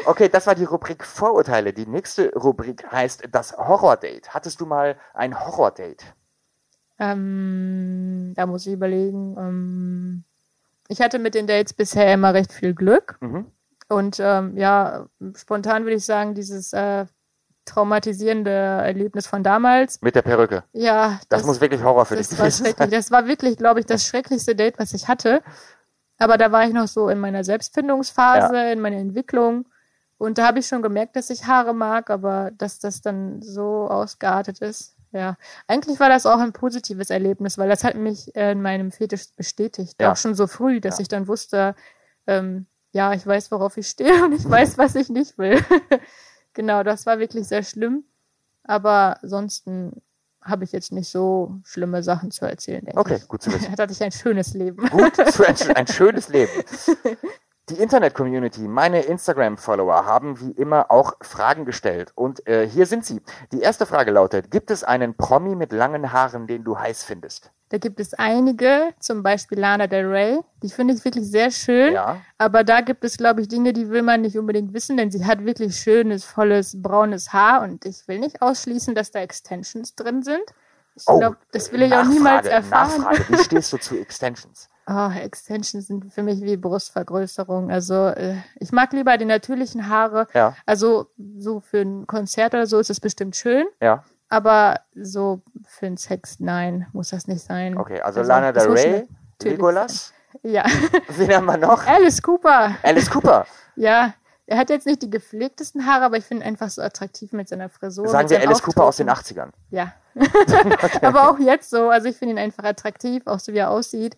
Okay, 0.05 0.29
das 0.29 0.47
war 0.47 0.55
die 0.55 0.65
Rubrik 0.65 1.05
Vorurteile. 1.05 1.73
Die 1.73 1.87
nächste 1.87 2.33
Rubrik 2.35 2.91
heißt 2.91 3.29
das 3.31 3.57
Horror-Date. 3.57 4.35
Hattest 4.35 4.61
du 4.61 4.67
mal 4.67 4.97
ein 5.15 5.39
Horror-Date? 5.39 6.05
Ähm, 6.99 8.33
da 8.37 8.47
muss 8.47 8.67
ich 8.67 8.73
überlegen. 8.73 9.37
Ähm, 9.39 10.25
ich 10.89 11.01
hatte 11.01 11.19
mit 11.19 11.35
den 11.35 11.47
Dates 11.47 11.73
bisher 11.73 12.13
immer 12.13 12.35
recht 12.35 12.53
viel 12.53 12.75
Glück. 12.75 13.19
Mhm. 13.21 13.47
Und 13.89 14.19
ähm, 14.21 14.57
ja, 14.57 15.07
spontan 15.35 15.85
würde 15.85 15.97
ich 15.97 16.05
sagen, 16.05 16.35
dieses 16.35 16.73
äh, 16.73 17.07
traumatisierende 17.65 18.51
Erlebnis 18.51 19.27
von 19.27 19.43
damals. 19.43 20.03
Mit 20.03 20.15
der 20.15 20.23
Perücke. 20.23 20.65
Ja, 20.73 21.21
Das, 21.29 21.45
muss 21.45 21.61
wirklich 21.61 21.83
Horror 21.83 22.05
für 22.07 22.17
dich 22.17 22.29
das 22.29 22.39
gewesen 22.39 22.75
sein. 22.77 22.91
Das 22.91 23.11
war 23.11 23.27
wirklich, 23.27 23.57
glaube 23.57 23.81
ich, 23.81 23.87
das 23.87 24.05
schrecklichste 24.05 24.55
Date, 24.55 24.79
was 24.79 24.93
ich 24.93 25.09
hatte. 25.09 25.43
Aber 26.19 26.37
da 26.37 26.51
war 26.51 26.65
ich 26.67 26.73
noch 26.73 26.89
so 26.89 27.09
in 27.09 27.21
meiner 27.21 27.45
Selbstfindungsphase, 27.45 28.73
in 28.73 28.81
meiner 28.81 28.97
Entwicklung. 28.97 29.67
Und 30.19 30.39
da 30.39 30.49
habe 30.49 30.59
ich 30.59 30.67
schon 30.67 30.83
gemerkt, 30.83 31.17
dass 31.17 31.31
ich 31.31 31.47
Haare 31.47 31.73
mag, 31.75 32.11
aber 32.11 32.51
dass 32.59 32.79
das 32.81 33.01
dann 33.01 33.41
so 33.41 33.89
ausgeartet 33.89 34.59
ist. 34.61 34.95
Ja, 35.13 35.37
eigentlich 35.69 36.01
war 36.01 36.09
das 36.11 36.27
auch 36.27 36.39
ein 36.39 36.53
positives 36.53 37.09
Erlebnis, 37.11 37.57
weil 37.57 37.69
das 37.69 37.83
hat 37.85 37.95
mich 37.95 38.35
äh, 38.37 38.53
in 38.53 38.61
meinem 38.61 38.91
Fetisch 38.93 39.29
bestätigt. 39.37 39.95
Ja. 40.01 40.13
Auch 40.13 40.17
schon 40.17 40.35
so 40.35 40.47
früh, 40.47 40.81
dass 40.81 40.99
Ja. 40.99 41.03
ich 41.03 41.09
dann 41.09 41.29
wusste, 41.29 41.75
ähm, 42.27 42.67
ja, 42.93 43.15
ich 43.15 43.27
weiß, 43.27 43.51
worauf 43.51 43.77
ich 43.79 43.89
stehe 43.89 44.13
und 44.25 44.33
ich 44.35 44.49
weiß, 44.49 44.77
was 44.77 44.95
ich 44.97 45.09
nicht 45.09 45.39
will. 45.39 45.65
genau, 46.53 46.83
das 46.83 47.07
war 47.07 47.19
wirklich 47.21 47.49
sehr 47.49 47.63
schlimm. 47.63 48.05
Aber 48.65 49.17
ansonsten 49.23 50.03
habe 50.43 50.65
ich 50.65 50.73
jetzt 50.73 50.93
nicht 50.93 51.09
so 51.09 51.55
schlimme 51.65 52.03
Sachen 52.03 52.31
zu 52.31 52.45
erzählen, 52.45 52.85
denke 52.85 53.01
Okay, 53.01 53.17
ich. 53.17 53.29
gut 53.29 53.43
zu 53.43 53.53
wissen. 53.53 53.73
Da 53.77 53.85
hatte 53.85 53.93
ich 53.93 54.03
ein 54.03 54.13
schönes 54.13 54.53
Leben. 54.53 54.87
Gut, 54.91 55.17
zu 55.17 55.47
ein, 55.47 55.77
ein 55.77 55.87
schönes 55.87 56.29
Leben. 56.29 56.51
Die 57.71 57.75
Internet-Community, 57.75 58.63
meine 58.67 59.03
Instagram-Follower, 59.03 60.07
haben 60.07 60.41
wie 60.41 60.53
immer 60.53 60.91
auch 60.91 61.13
Fragen 61.21 61.67
gestellt. 61.67 62.13
Und 62.15 62.47
äh, 62.49 62.67
hier 62.67 62.87
sind 62.87 63.05
sie. 63.05 63.21
Die 63.53 63.61
erste 63.61 63.85
Frage 63.85 64.11
lautet, 64.11 64.51
gibt 64.51 64.71
es 64.71 64.85
einen 64.85 65.15
Promi 65.15 65.55
mit 65.55 65.73
langen 65.73 66.11
Haaren, 66.11 66.47
den 66.47 66.65
du 66.65 66.79
heiß 66.79 67.05
findest? 67.05 67.51
Da 67.69 67.77
gibt 67.77 68.01
es 68.01 68.15
einige, 68.15 68.95
zum 69.01 69.23
Beispiel 69.23 69.59
Lana 69.59 69.87
Del 69.87 70.07
Rey. 70.07 70.41
Die 70.63 70.71
finde 70.71 70.95
ich 70.95 71.05
wirklich 71.05 71.31
sehr 71.31 71.51
schön. 71.51 71.93
Ja. 71.93 72.19
Aber 72.39 72.65
da 72.65 72.81
gibt 72.81 73.05
es, 73.05 73.19
glaube 73.19 73.43
ich, 73.43 73.49
Dinge, 73.49 73.75
die 73.75 73.91
will 73.91 74.01
man 74.01 74.23
nicht 74.23 74.39
unbedingt 74.39 74.73
wissen, 74.73 74.97
denn 74.97 75.11
sie 75.11 75.27
hat 75.27 75.45
wirklich 75.45 75.77
schönes, 75.77 76.25
volles, 76.25 76.81
braunes 76.81 77.35
Haar 77.35 77.61
und 77.61 77.85
ich 77.85 78.09
will 78.09 78.19
nicht 78.19 78.41
ausschließen, 78.41 78.95
dass 78.95 79.11
da 79.11 79.19
Extensions 79.21 79.95
drin 79.95 80.23
sind. 80.23 80.45
Ich 80.97 81.05
glaube, 81.05 81.37
das 81.53 81.71
will 81.71 81.83
ich 81.83 81.93
auch 81.93 82.05
niemals 82.05 82.47
Oh, 82.47 82.51
erfahren. 82.51 83.03
Nachfrage, 83.03 83.25
wie 83.29 83.45
stehst 83.45 83.73
du 83.75 83.77
zu 83.77 83.97
Extensions? 84.01 84.71
Oh, 84.91 85.11
Extensions 85.11 85.87
sind 85.87 86.11
für 86.13 86.23
mich 86.23 86.41
wie 86.41 86.57
Brustvergrößerung. 86.57 87.71
Also 87.71 88.07
äh, 88.07 88.37
ich 88.59 88.73
mag 88.73 88.93
lieber 88.95 89.19
die 89.19 89.27
natürlichen 89.27 89.89
Haare. 89.91 90.27
Ja, 90.33 90.57
Also 90.65 91.11
so 91.39 91.61
für 91.61 91.81
ein 91.83 92.07
Konzert 92.07 92.55
oder 92.55 92.67
so 92.67 92.79
ist 92.79 92.89
es 92.89 92.99
bestimmt 92.99 93.37
schön, 93.37 93.67
ja. 93.83 94.03
aber 94.31 94.81
so 94.95 95.43
für 95.67 95.87
einen 95.87 95.99
Sex, 95.99 96.41
nein, 96.41 96.87
muss 96.95 97.11
das 97.11 97.27
nicht 97.27 97.45
sein. 97.45 97.77
Okay, 97.77 98.01
also, 98.01 98.23
Lana 98.23 98.51
das 98.53 98.65
Del 98.65 98.73
Rey, 98.73 99.09
Legolas, 99.43 100.15
Ja, 100.43 100.65
wen 101.09 101.35
haben 101.35 101.47
wir 101.47 101.59
noch? 101.59 101.87
Alice 101.87 102.23
Cooper. 102.23 102.77
Alice 102.83 103.11
Cooper. 103.11 103.47
Ja, 103.81 104.15
er 104.47 104.59
hat 104.59 104.71
jetzt 104.71 104.87
nicht 104.87 105.03
die 105.03 105.11
gepflegtesten 105.11 105.87
Haare, 105.87 106.07
aber 106.07 106.17
ich 106.17 106.25
finde 106.25 106.43
ihn 106.43 106.49
einfach 106.49 106.69
so 106.69 106.83
attraktiv 106.83 107.33
mit 107.33 107.49
seiner 107.49 107.69
Frisur. 107.69 108.09
Sagen 108.09 108.29
wir 108.29 108.41
Alice 108.41 108.61
Cooper 108.61 108.87
aus 108.87 108.97
den 108.97 109.09
Auftreten. 109.09 109.41
80ern. 109.41 109.51
Ja. 109.71 109.93
aber 111.03 111.31
auch 111.31 111.39
jetzt 111.39 111.71
so. 111.71 111.91
Also 111.91 112.09
ich 112.09 112.17
finde 112.17 112.35
ihn 112.35 112.39
einfach 112.39 112.65
attraktiv, 112.65 113.23
auch 113.27 113.39
so 113.39 113.53
wie 113.53 113.59
er 113.59 113.71
aussieht. 113.71 114.17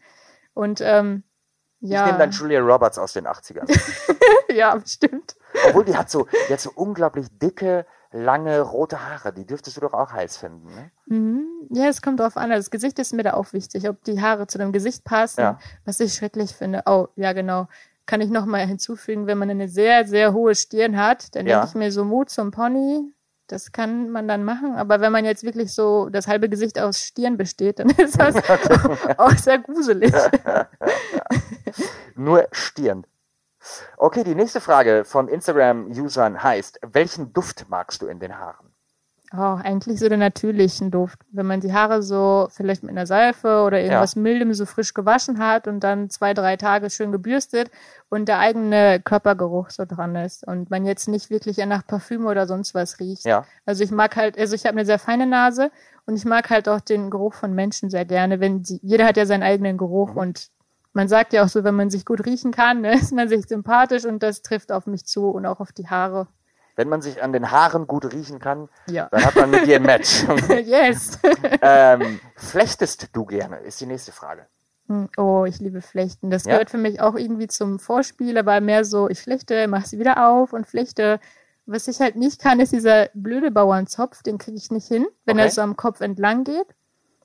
Und 0.54 0.80
ähm, 0.80 1.22
ja. 1.80 2.00
Ich 2.00 2.06
nehme 2.06 2.18
dann 2.18 2.30
Julia 2.30 2.60
Roberts 2.60 2.98
aus 2.98 3.14
den 3.14 3.26
80ern. 3.26 3.66
ja, 4.54 4.74
bestimmt. 4.76 5.34
Obwohl 5.68 5.84
die 5.84 5.96
hat 5.96 6.10
so, 6.10 6.26
die 6.48 6.52
hat 6.52 6.60
so 6.60 6.70
unglaublich 6.74 7.26
dicke, 7.38 7.86
lange, 8.12 8.60
rote 8.60 9.00
Haare. 9.08 9.32
Die 9.32 9.46
dürftest 9.46 9.76
du 9.78 9.80
doch 9.80 9.94
auch 9.94 10.12
heiß 10.12 10.36
finden, 10.36 10.66
ne? 10.74 10.90
Mhm. 11.06 11.46
Ja, 11.70 11.86
es 11.88 12.02
kommt 12.02 12.20
drauf 12.20 12.36
an. 12.36 12.50
Also 12.52 12.64
Das 12.66 12.70
Gesicht 12.70 12.98
ist 12.98 13.14
mir 13.14 13.22
da 13.22 13.32
auch 13.34 13.52
wichtig, 13.54 13.88
ob 13.88 14.02
die 14.04 14.20
Haare 14.20 14.46
zu 14.46 14.58
dem 14.58 14.72
Gesicht 14.72 15.04
passen, 15.04 15.40
Ja. 15.40 15.58
was 15.86 16.00
ich 16.00 16.12
schrecklich 16.14 16.52
finde. 16.52 16.82
Oh, 16.86 17.08
ja, 17.16 17.32
genau. 17.32 17.66
Kann 18.06 18.20
ich 18.20 18.28
nochmal 18.30 18.66
hinzufügen, 18.66 19.26
wenn 19.26 19.38
man 19.38 19.48
eine 19.50 19.68
sehr, 19.68 20.04
sehr 20.06 20.34
hohe 20.34 20.54
Stirn 20.54 20.98
hat, 20.98 21.34
dann 21.34 21.46
Ja. 21.46 21.60
denke 21.60 21.68
ich 21.68 21.74
mir 21.76 21.92
so 21.92 22.04
Mut 22.04 22.28
zum 22.28 22.50
Pony. 22.50 23.10
Das 23.50 23.72
kann 23.72 24.10
man 24.10 24.28
dann 24.28 24.44
machen. 24.44 24.76
Aber 24.76 25.00
wenn 25.00 25.10
man 25.10 25.24
jetzt 25.24 25.42
wirklich 25.42 25.74
so 25.74 26.08
das 26.08 26.28
halbe 26.28 26.48
Gesicht 26.48 26.78
aus 26.78 27.00
Stirn 27.00 27.36
besteht, 27.36 27.80
dann 27.80 27.90
ist 27.98 28.20
das 28.20 28.36
auch 29.18 29.36
sehr 29.36 29.58
gruselig. 29.58 30.12
Nur 32.14 32.46
Stirn. 32.52 33.04
Okay, 33.96 34.22
die 34.22 34.36
nächste 34.36 34.60
Frage 34.60 35.04
von 35.04 35.26
Instagram-Usern 35.26 36.42
heißt, 36.42 36.78
welchen 36.92 37.32
Duft 37.32 37.66
magst 37.68 38.02
du 38.02 38.06
in 38.06 38.20
den 38.20 38.38
Haaren? 38.38 38.69
Oh, 39.32 39.56
eigentlich 39.62 40.00
so 40.00 40.08
den 40.08 40.18
natürlichen 40.18 40.90
Duft. 40.90 41.20
Wenn 41.30 41.46
man 41.46 41.60
die 41.60 41.72
Haare 41.72 42.02
so 42.02 42.48
vielleicht 42.50 42.82
mit 42.82 42.90
einer 42.90 43.06
Seife 43.06 43.62
oder 43.62 43.78
irgendwas 43.80 44.16
Mildem 44.16 44.52
so 44.54 44.66
frisch 44.66 44.92
gewaschen 44.92 45.38
hat 45.38 45.68
und 45.68 45.84
dann 45.84 46.10
zwei, 46.10 46.34
drei 46.34 46.56
Tage 46.56 46.90
schön 46.90 47.12
gebürstet 47.12 47.70
und 48.08 48.26
der 48.28 48.40
eigene 48.40 48.98
Körpergeruch 48.98 49.70
so 49.70 49.84
dran 49.86 50.16
ist 50.16 50.44
und 50.44 50.68
man 50.70 50.84
jetzt 50.84 51.06
nicht 51.06 51.30
wirklich 51.30 51.58
nach 51.58 51.86
Parfüm 51.86 52.26
oder 52.26 52.48
sonst 52.48 52.74
was 52.74 52.98
riecht. 52.98 53.24
Ja. 53.24 53.46
Also 53.66 53.84
ich 53.84 53.92
mag 53.92 54.16
halt, 54.16 54.36
also 54.36 54.56
ich 54.56 54.64
habe 54.64 54.76
eine 54.76 54.84
sehr 54.84 54.98
feine 54.98 55.26
Nase 55.26 55.70
und 56.06 56.16
ich 56.16 56.24
mag 56.24 56.50
halt 56.50 56.68
auch 56.68 56.80
den 56.80 57.08
Geruch 57.08 57.34
von 57.34 57.54
Menschen 57.54 57.88
sehr 57.88 58.04
gerne, 58.04 58.40
wenn 58.40 58.64
sie, 58.64 58.80
jeder 58.82 59.06
hat 59.06 59.16
ja 59.16 59.26
seinen 59.26 59.44
eigenen 59.44 59.78
Geruch 59.78 60.10
Mhm. 60.14 60.18
und 60.18 60.48
man 60.92 61.06
sagt 61.06 61.32
ja 61.34 61.44
auch 61.44 61.48
so, 61.48 61.62
wenn 61.62 61.76
man 61.76 61.88
sich 61.88 62.04
gut 62.04 62.26
riechen 62.26 62.50
kann, 62.50 62.80
ne, 62.80 62.92
ist 62.98 63.12
man 63.12 63.28
sich 63.28 63.46
sympathisch 63.46 64.04
und 64.06 64.24
das 64.24 64.42
trifft 64.42 64.72
auf 64.72 64.88
mich 64.88 65.06
zu 65.06 65.28
und 65.28 65.46
auch 65.46 65.60
auf 65.60 65.70
die 65.70 65.86
Haare. 65.86 66.26
Wenn 66.80 66.88
man 66.88 67.02
sich 67.02 67.22
an 67.22 67.34
den 67.34 67.50
Haaren 67.50 67.86
gut 67.86 68.10
riechen 68.10 68.38
kann, 68.38 68.70
Ja. 68.88 69.08
dann 69.10 69.22
hat 69.22 69.36
man 69.36 69.50
mit 69.50 69.66
dir 69.66 69.76
ein 69.76 69.82
Match. 69.82 70.24
yes. 70.64 71.18
ähm, 71.60 72.18
flechtest 72.36 73.14
du 73.14 73.26
gerne, 73.26 73.58
ist 73.58 73.82
die 73.82 73.86
nächste 73.86 74.12
Frage. 74.12 74.46
Hm, 74.88 75.10
Oh, 75.18 75.44
ich 75.46 75.58
liebe 75.60 75.82
Flechten. 75.82 76.30
Das 76.30 76.46
Ja? 76.46 76.52
gehört 76.52 76.70
für 76.70 76.78
mich 76.78 77.02
auch 77.02 77.16
irgendwie 77.16 77.48
zum 77.48 77.78
Vorspiel, 77.78 78.38
aber 78.38 78.62
mehr 78.62 78.86
so, 78.86 79.10
ich 79.10 79.20
flechte, 79.20 79.68
mach 79.68 79.84
sie 79.84 79.98
wieder 79.98 80.26
auf 80.26 80.54
und 80.54 80.66
flechte. 80.66 81.20
Was 81.66 81.86
ich 81.86 82.00
halt 82.00 82.16
nicht 82.16 82.40
kann, 82.40 82.60
ist 82.60 82.72
dieser 82.72 83.10
blöde 83.12 83.50
Bauernzopf, 83.50 84.22
den 84.22 84.38
kriege 84.38 84.56
ich 84.56 84.70
nicht 84.70 84.88
hin, 84.88 85.06
wenn 85.26 85.36
Okay. 85.36 85.48
er 85.48 85.50
so 85.50 85.60
am 85.60 85.76
Kopf 85.76 86.00
entlang 86.00 86.44
geht. 86.44 86.66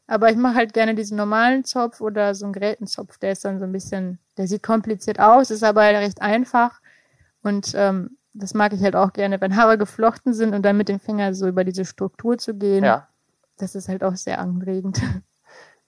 Aber 0.05 0.29
ich 0.31 0.35
mache 0.35 0.55
halt 0.55 0.73
gerne 0.73 0.95
diesen 0.95 1.15
normalen 1.15 1.63
Zopf 1.63 2.01
oder 2.01 2.35
so 2.35 2.43
einen 2.43 2.51
Gerätenzopf, 2.51 3.17
der 3.19 3.31
ist 3.31 3.45
dann 3.45 3.57
so 3.59 3.63
ein 3.63 3.71
bisschen, 3.71 4.19
der 4.37 4.47
sieht 4.47 4.63
kompliziert 4.63 5.21
aus, 5.21 5.49
ist 5.49 5.63
aber 5.63 5.83
recht 5.83 6.21
einfach. 6.21 6.81
Und 7.41 7.71
ähm, 7.73 8.17
das 8.35 8.53
mag 8.53 8.73
ich 8.73 8.81
halt 8.83 8.95
auch 8.95 9.13
gerne, 9.13 9.39
wenn 9.41 9.55
Haare 9.55 9.77
geflochten 9.77 10.33
sind 10.33 10.53
und 10.53 10.63
dann 10.63 10.77
mit 10.77 10.89
dem 10.89 10.99
Finger 10.99 11.33
so 11.33 11.47
über 11.47 11.63
diese 11.63 11.85
Struktur 11.85 12.37
zu 12.37 12.53
gehen. 12.53 12.83
Ja. 12.83 13.07
Das 13.57 13.75
ist 13.75 13.87
halt 13.87 14.03
auch 14.03 14.15
sehr 14.15 14.39
anregend. 14.39 15.01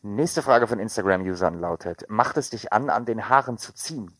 Nächste 0.01 0.41
Frage 0.41 0.67
von 0.67 0.79
Instagram-Usern 0.79 1.59
lautet, 1.59 2.05
macht 2.09 2.37
es 2.37 2.49
dich 2.49 2.71
an, 2.71 2.89
an 2.89 3.05
den 3.05 3.29
Haaren 3.29 3.57
zu 3.57 3.73
ziehen? 3.73 4.11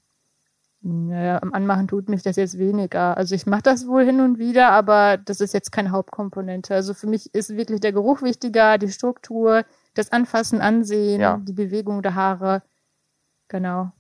Naja, 0.81 1.41
am 1.41 1.53
Anmachen 1.53 1.87
tut 1.87 2.07
mich 2.07 2.21
das 2.23 2.35
jetzt 2.35 2.57
weniger. 2.59 3.17
Also 3.17 3.33
ich 3.35 3.45
mache 3.47 3.63
das 3.63 3.87
wohl 3.87 4.03
hin 4.03 4.21
und 4.21 4.37
wieder, 4.37 4.69
aber 4.71 5.17
das 5.17 5.41
ist 5.41 5.53
jetzt 5.53 5.71
keine 5.71 5.91
Hauptkomponente. 5.91 6.73
Also 6.75 6.93
für 6.93 7.07
mich 7.07 7.33
ist 7.33 7.49
wirklich 7.55 7.79
der 7.79 7.93
Geruch 7.93 8.21
wichtiger, 8.21 8.77
die 8.77 8.91
Struktur, 8.91 9.63
das 9.95 10.11
Anfassen, 10.11 10.61
Ansehen, 10.61 11.19
Ja. 11.21 11.37
die 11.37 11.53
Bewegung 11.53 12.01
der 12.03 12.15
Haare. 12.15 12.61
Genau. 13.47 13.91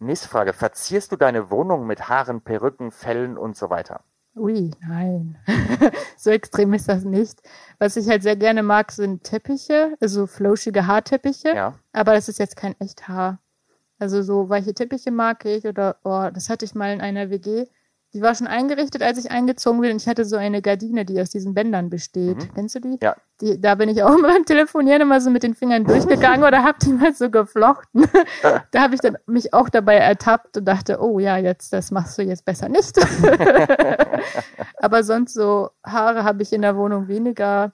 Nächste 0.00 0.28
Frage, 0.28 0.52
verzierst 0.52 1.10
du 1.10 1.16
deine 1.16 1.50
Wohnung 1.50 1.86
mit 1.86 2.08
Haaren, 2.08 2.40
Perücken, 2.40 2.92
Fellen 2.92 3.36
und 3.36 3.56
so 3.56 3.68
weiter? 3.68 4.04
Ui, 4.36 4.70
nein. 4.80 5.36
so 6.16 6.30
extrem 6.30 6.72
ist 6.72 6.88
das 6.88 7.04
nicht. 7.04 7.42
Was 7.80 7.96
ich 7.96 8.08
halt 8.08 8.22
sehr 8.22 8.36
gerne 8.36 8.62
mag, 8.62 8.92
sind 8.92 9.24
Teppiche, 9.24 9.96
also 10.00 10.28
flauschige 10.28 10.86
Haarteppiche. 10.86 11.48
Ja. 11.48 11.74
Aber 11.92 12.12
das 12.14 12.28
ist 12.28 12.38
jetzt 12.38 12.56
kein 12.56 12.78
Echthaar. 12.80 13.40
Also 13.98 14.22
so 14.22 14.48
weiche 14.48 14.74
Teppiche 14.74 15.10
mag 15.10 15.44
ich 15.44 15.66
oder, 15.66 15.96
oh, 16.04 16.28
das 16.32 16.48
hatte 16.48 16.64
ich 16.64 16.76
mal 16.76 16.92
in 16.92 17.00
einer 17.00 17.30
WG. 17.30 17.66
Die 18.14 18.22
war 18.22 18.34
schon 18.34 18.46
eingerichtet, 18.46 19.02
als 19.02 19.18
ich 19.18 19.30
eingezogen 19.30 19.80
bin. 19.80 19.90
Und 19.90 20.00
ich 20.00 20.08
hatte 20.08 20.24
so 20.24 20.36
eine 20.36 20.62
Gardine, 20.62 21.04
die 21.04 21.20
aus 21.20 21.28
diesen 21.28 21.52
Bändern 21.52 21.90
besteht. 21.90 22.38
Mhm. 22.38 22.54
Kennst 22.54 22.74
du 22.74 22.80
die? 22.80 22.98
Ja. 23.02 23.16
die? 23.40 23.60
Da 23.60 23.74
bin 23.74 23.90
ich 23.90 24.02
auch 24.04 24.16
beim 24.22 24.46
Telefonieren 24.46 25.02
immer 25.02 25.20
so 25.20 25.28
mit 25.28 25.42
den 25.42 25.54
Fingern 25.54 25.84
durchgegangen 25.84 26.42
oder 26.42 26.64
hab 26.64 26.78
die 26.78 26.92
mal 26.92 27.14
so 27.14 27.30
geflochten. 27.30 28.06
da 28.70 28.80
habe 28.80 28.94
ich 28.94 29.00
dann 29.02 29.18
mich 29.26 29.52
auch 29.52 29.68
dabei 29.68 29.96
ertappt 29.96 30.56
und 30.56 30.64
dachte, 30.64 31.02
oh 31.02 31.18
ja, 31.18 31.36
jetzt, 31.36 31.72
das 31.72 31.90
machst 31.90 32.16
du 32.16 32.22
jetzt 32.22 32.46
besser 32.46 32.70
nicht. 32.70 32.98
aber 34.78 35.04
sonst 35.04 35.34
so 35.34 35.70
Haare 35.84 36.24
habe 36.24 36.42
ich 36.42 36.52
in 36.54 36.62
der 36.62 36.76
Wohnung 36.76 37.08
weniger. 37.08 37.72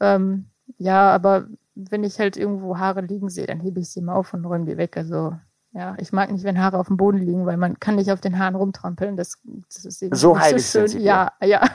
Ähm, 0.00 0.46
ja, 0.78 1.12
aber 1.12 1.46
wenn 1.74 2.02
ich 2.02 2.18
halt 2.18 2.36
irgendwo 2.36 2.78
Haare 2.78 3.02
liegen 3.02 3.28
sehe, 3.28 3.46
dann 3.46 3.60
hebe 3.60 3.80
ich 3.80 3.90
sie 3.90 4.00
mal 4.00 4.14
auf 4.14 4.34
und 4.34 4.44
räume 4.44 4.64
die 4.64 4.76
weg. 4.76 4.96
Also 4.96 5.34
ja, 5.72 5.94
ich 5.98 6.12
mag 6.12 6.30
nicht, 6.30 6.44
wenn 6.44 6.60
Haare 6.60 6.78
auf 6.78 6.88
dem 6.88 6.96
Boden 6.96 7.18
liegen, 7.18 7.46
weil 7.46 7.56
man 7.56 7.78
kann 7.78 7.94
nicht 7.94 8.10
auf 8.10 8.20
den 8.20 8.38
Haaren 8.38 8.56
rumtrampeln. 8.56 9.16
Das, 9.16 9.38
das 9.72 9.84
ist 9.84 10.04
So 10.16 10.34
nicht 10.34 10.42
heilig 10.42 10.66
so 10.66 10.86
schön. 10.86 11.00
Ja, 11.00 11.32
ja. 11.42 11.62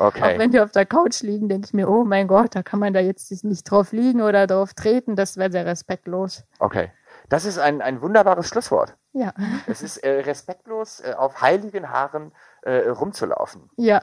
Okay. 0.00 0.34
Auch 0.34 0.38
wenn 0.38 0.52
die 0.52 0.60
auf 0.60 0.70
der 0.70 0.86
Couch 0.86 1.22
liegen, 1.22 1.48
denke 1.48 1.66
ich 1.66 1.74
mir, 1.74 1.88
oh 1.88 2.04
mein 2.04 2.28
Gott, 2.28 2.54
da 2.54 2.62
kann 2.62 2.78
man 2.78 2.94
da 2.94 3.00
jetzt 3.00 3.44
nicht 3.44 3.64
drauf 3.68 3.90
liegen 3.90 4.22
oder 4.22 4.46
drauf 4.46 4.72
treten. 4.74 5.16
Das 5.16 5.36
wäre 5.36 5.50
sehr 5.50 5.66
respektlos. 5.66 6.44
Okay. 6.60 6.92
Das 7.28 7.44
ist 7.44 7.58
ein, 7.58 7.82
ein 7.82 8.00
wunderbares 8.00 8.46
Schlusswort. 8.46 8.96
Ja, 9.12 9.34
Es 9.66 9.82
ist 9.82 9.96
äh, 9.98 10.20
respektlos, 10.20 11.00
äh, 11.00 11.14
auf 11.14 11.40
heiligen 11.42 11.90
Haaren 11.90 12.30
äh, 12.62 12.88
rumzulaufen. 12.88 13.68
ja. 13.76 14.02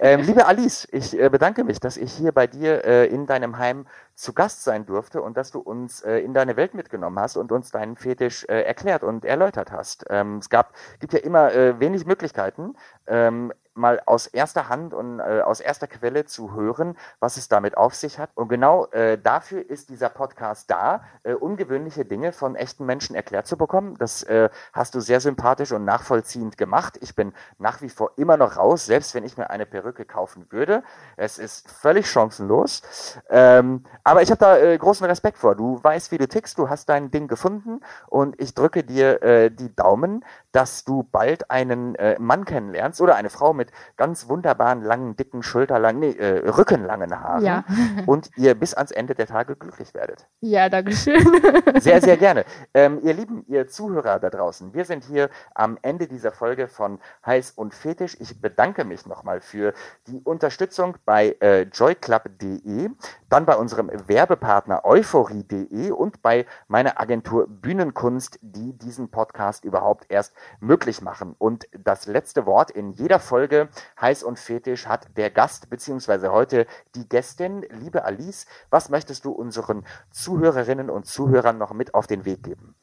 Ähm, 0.00 0.22
liebe 0.22 0.46
Alice, 0.46 0.88
ich 0.90 1.18
äh, 1.18 1.28
bedanke 1.28 1.62
mich, 1.62 1.78
dass 1.78 1.96
ich 1.96 2.12
hier 2.12 2.32
bei 2.32 2.46
dir 2.46 2.84
äh, 2.84 3.06
in 3.06 3.26
deinem 3.26 3.58
Heim 3.58 3.86
zu 4.14 4.32
Gast 4.32 4.64
sein 4.64 4.86
durfte 4.86 5.22
und 5.22 5.36
dass 5.36 5.52
du 5.52 5.60
uns 5.60 6.02
äh, 6.02 6.18
in 6.18 6.34
deine 6.34 6.56
Welt 6.56 6.74
mitgenommen 6.74 7.18
hast 7.18 7.36
und 7.36 7.52
uns 7.52 7.70
deinen 7.70 7.96
Fetisch 7.96 8.44
äh, 8.48 8.62
erklärt 8.62 9.04
und 9.04 9.24
erläutert 9.24 9.70
hast. 9.70 10.04
Ähm, 10.10 10.38
es 10.38 10.50
gab, 10.50 10.72
gibt 10.98 11.12
ja 11.12 11.20
immer 11.20 11.52
äh, 11.52 11.78
wenig 11.78 12.06
Möglichkeiten, 12.06 12.74
ähm, 13.06 13.52
mal 13.74 14.02
aus 14.06 14.26
erster 14.26 14.68
Hand 14.68 14.94
und 14.94 15.20
äh, 15.20 15.42
aus 15.42 15.60
erster 15.60 15.86
Quelle 15.86 16.24
zu 16.24 16.54
hören, 16.54 16.96
was 17.20 17.36
es 17.36 17.48
damit 17.48 17.76
auf 17.76 17.94
sich 17.94 18.18
hat. 18.18 18.30
Und 18.34 18.48
genau 18.48 18.86
äh, 18.86 19.18
dafür 19.18 19.68
ist 19.68 19.90
dieser 19.90 20.08
Podcast 20.08 20.70
da, 20.70 21.02
äh, 21.22 21.34
ungewöhnliche 21.34 22.04
Dinge 22.04 22.32
von 22.32 22.56
echten 22.56 22.86
Menschen 22.86 23.16
erklärt 23.16 23.46
zu 23.46 23.56
bekommen. 23.56 23.96
Das 23.98 24.22
äh, 24.24 24.50
hast 24.72 24.94
du 24.94 25.00
sehr 25.00 25.20
sympathisch 25.20 25.72
und 25.72 25.84
nachvollziehend 25.84 26.56
gemacht. 26.56 26.98
Ich 27.00 27.14
bin 27.14 27.32
nach 27.58 27.82
wie 27.82 27.88
vor 27.88 28.12
immer 28.16 28.36
noch 28.36 28.56
raus, 28.56 28.86
selbst 28.86 29.14
wenn 29.14 29.24
ich 29.24 29.36
mir 29.36 29.50
eine 29.50 29.66
Perücke 29.66 30.04
kaufen 30.04 30.46
würde. 30.50 30.82
Es 31.16 31.38
ist 31.38 31.70
völlig 31.70 32.10
chancenlos. 32.10 32.82
Ähm, 33.30 33.84
aber 34.04 34.22
ich 34.22 34.30
habe 34.30 34.38
da 34.38 34.58
äh, 34.58 34.76
großen 34.78 35.06
Respekt 35.06 35.38
vor. 35.38 35.54
Du 35.54 35.82
weißt, 35.82 36.10
wie 36.12 36.18
du 36.18 36.28
tickst, 36.28 36.58
du 36.58 36.68
hast 36.68 36.88
dein 36.88 37.10
Ding 37.10 37.28
gefunden 37.28 37.80
und 38.08 38.40
ich 38.40 38.54
drücke 38.54 38.84
dir 38.84 39.22
äh, 39.22 39.50
die 39.50 39.74
Daumen, 39.74 40.24
dass 40.52 40.84
du 40.84 41.02
bald 41.02 41.50
einen 41.50 41.94
äh, 41.96 42.18
Mann 42.18 42.44
kennenlernst 42.44 43.00
oder 43.00 43.16
eine 43.16 43.30
Frau 43.30 43.52
mit 43.52 43.72
ganz 43.96 44.28
wunderbaren, 44.28 44.82
langen, 44.82 45.16
dicken, 45.16 45.42
schulterlangen, 45.42 46.00
nee, 46.00 46.10
äh, 46.10 46.48
rückenlangen 46.48 47.18
Haaren 47.18 47.44
Ja. 47.44 47.64
und 48.06 48.30
ihr 48.36 48.54
bis 48.54 48.74
ans 48.74 48.90
Ende 48.90 49.14
der 49.14 49.26
Tage 49.26 49.56
glücklich 49.56 49.94
werdet. 49.94 50.26
Ja, 50.40 50.68
Dankeschön. 50.68 51.22
Sehr, 51.80 52.00
sehr 52.00 52.16
gerne. 52.16 52.44
Ähm, 52.74 53.00
ihr 53.02 53.14
Lieben, 53.14 53.44
ihr 53.48 53.66
Zuhörer 53.68 54.18
da 54.18 54.30
draußen, 54.30 54.74
wir 54.74 54.84
sind 54.84 55.04
hier 55.04 55.30
am 55.54 55.78
Ende 55.82 56.06
dieser 56.06 56.32
Folge 56.32 56.68
von 56.68 56.98
Heiß 57.24 57.52
und 57.52 57.74
Fetisch. 57.74 58.16
Ich 58.20 58.40
bedanke 58.40 58.84
mich 58.84 59.06
nochmal 59.06 59.40
für 59.40 59.72
die 60.06 60.20
Unterstützung 60.22 60.96
bei 61.04 61.36
äh, 61.40 61.62
joyclub.de, 61.62 62.90
dann 63.28 63.46
bei 63.46 63.56
unserem 63.56 63.90
Werbepartner 64.06 64.84
euphorie.de 64.84 65.90
und 65.90 66.22
bei 66.22 66.46
meiner 66.68 67.00
Agentur 67.00 67.46
Bühnenkunst, 67.48 68.38
die 68.42 68.76
diesen 68.78 69.10
Podcast 69.10 69.64
überhaupt 69.64 70.06
erst 70.08 70.34
möglich 70.60 71.02
machen. 71.02 71.34
Und 71.38 71.66
das 71.72 72.06
letzte 72.06 72.46
Wort 72.46 72.70
in 72.70 72.92
jeder 72.92 73.18
Folge 73.18 73.68
Heiß 74.00 74.22
und 74.22 74.38
Fetisch 74.38 74.86
hat 74.86 75.16
der 75.16 75.30
Gast, 75.30 75.70
beziehungsweise 75.70 76.32
heute 76.32 76.66
die 76.94 77.08
Gästin, 77.08 77.64
liebe 77.70 78.04
Alice. 78.04 78.46
Was 78.70 78.88
möchtest 78.88 79.24
du 79.24 79.32
unseren 79.32 79.84
Zuhörerinnen 80.10 80.90
und 80.90 81.06
Zuhörern 81.06 81.58
noch 81.58 81.72
mit 81.72 81.94
auf 81.94 82.06
den 82.06 82.24
Weg 82.24 82.42
geben? 82.42 82.74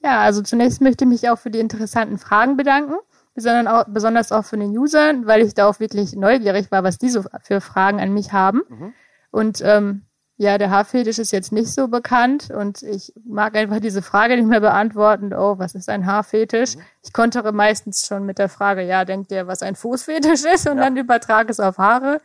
Ja, 0.00 0.20
also 0.20 0.42
zunächst 0.42 0.80
möchte 0.80 1.04
ich 1.04 1.10
mich 1.10 1.30
auch 1.30 1.38
für 1.38 1.50
die 1.50 1.58
interessanten 1.58 2.18
Fragen 2.18 2.56
bedanken, 2.56 2.94
besonders 3.34 3.66
auch, 3.66 3.84
besonders 3.88 4.32
auch 4.32 4.44
für 4.44 4.56
den 4.56 4.76
Usern, 4.76 5.26
weil 5.26 5.42
ich 5.42 5.54
da 5.54 5.68
auch 5.68 5.80
wirklich 5.80 6.14
neugierig 6.14 6.70
war, 6.70 6.84
was 6.84 6.98
die 6.98 7.08
so 7.08 7.24
für 7.42 7.60
Fragen 7.60 8.00
an 8.00 8.12
mich 8.12 8.32
haben. 8.32 8.62
Mhm. 8.68 8.94
Und 9.30 9.60
ähm, 9.62 10.05
ja, 10.38 10.58
der 10.58 10.70
Haarfetisch 10.70 11.18
ist 11.18 11.32
jetzt 11.32 11.50
nicht 11.52 11.72
so 11.72 11.88
bekannt 11.88 12.50
und 12.50 12.82
ich 12.82 13.12
mag 13.24 13.56
einfach 13.56 13.80
diese 13.80 14.02
Frage 14.02 14.36
nicht 14.36 14.46
mehr 14.48 14.60
beantworten, 14.60 15.32
oh, 15.32 15.58
was 15.58 15.74
ist 15.74 15.88
ein 15.88 16.04
Haarfetisch? 16.04 16.76
Ich 17.02 17.12
kontere 17.12 17.52
meistens 17.52 18.06
schon 18.06 18.26
mit 18.26 18.38
der 18.38 18.48
Frage, 18.50 18.82
ja, 18.82 19.04
denkt 19.06 19.32
ihr, 19.32 19.46
was 19.46 19.62
ein 19.62 19.76
Fußfetisch 19.76 20.44
ist 20.44 20.68
und 20.68 20.76
Ja. 20.76 20.84
dann 20.84 20.96
übertrage 20.96 21.50
es 21.50 21.58
auf 21.60 21.78
Haare. 21.78 22.20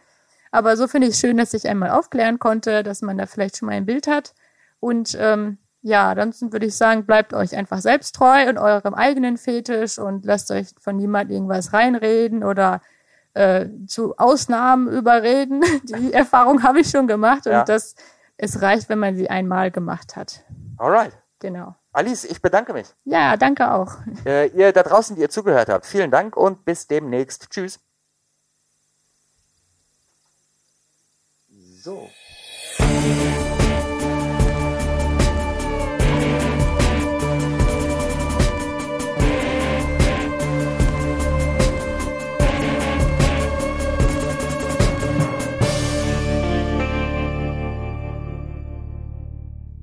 Aber 0.52 0.76
so 0.76 0.88
finde 0.90 1.08
ich 1.08 1.14
es 1.14 1.20
schön, 1.22 1.38
dass 1.38 1.54
ich 1.54 1.70
einmal 1.70 1.92
aufklären 1.92 2.38
konnte, 2.38 2.84
dass 2.84 3.02
man 3.02 3.18
da 3.18 3.26
vielleicht 3.26 3.58
schon 3.58 3.68
mal 3.68 3.76
ein 3.76 3.86
Bild 3.86 4.08
hat. 4.08 4.34
Und 4.82 5.16
ähm, 5.18 5.58
ja, 5.82 6.14
dann 6.14 6.34
würde 6.42 6.66
ich 6.66 6.76
sagen, 6.76 7.06
bleibt 7.06 7.34
euch 7.34 7.56
einfach 7.56 7.80
selbst 7.80 8.14
treu 8.16 8.50
und 8.50 8.58
eurem 8.58 8.94
eigenen 8.94 9.38
Fetisch 9.38 9.98
und 9.98 10.26
lasst 10.26 10.52
euch 10.52 10.68
von 10.80 10.98
niemand 10.98 11.32
irgendwas 11.32 11.72
reinreden 11.72 12.44
oder 12.44 12.82
äh, 13.34 13.68
zu 13.88 14.16
Ausnahmen 14.18 14.88
überreden. 14.88 15.62
Die 15.84 16.14
Erfahrung 16.14 16.64
habe 16.64 16.80
ich 16.82 16.90
schon 16.90 17.08
gemacht 17.08 17.46
und 17.46 17.54
Ja. 17.54 17.64
das 17.64 17.96
es 18.38 18.62
reicht, 18.62 18.90
wenn 18.90 18.98
man 19.00 19.16
sie 19.16 19.30
einmal 19.30 19.70
gemacht 19.72 20.16
hat. 20.16 20.44
Alright. 20.78 21.14
Genau. 21.40 21.76
Alice, 21.94 22.24
ich 22.24 22.42
bedanke 22.42 22.74
mich. 22.74 22.88
Ja, 23.04 23.36
danke 23.38 23.72
auch. 23.72 23.98
Äh, 24.26 24.48
ihr 24.48 24.72
da 24.74 24.82
draußen, 24.84 25.16
die 25.16 25.22
ihr 25.22 25.30
zugehört 25.30 25.70
habt, 25.70 25.86
vielen 25.86 26.10
Dank 26.10 26.36
und 26.38 26.66
bis 26.66 26.88
demnächst. 26.88 27.50
Tschüss. 27.50 27.80
So. 31.84 32.10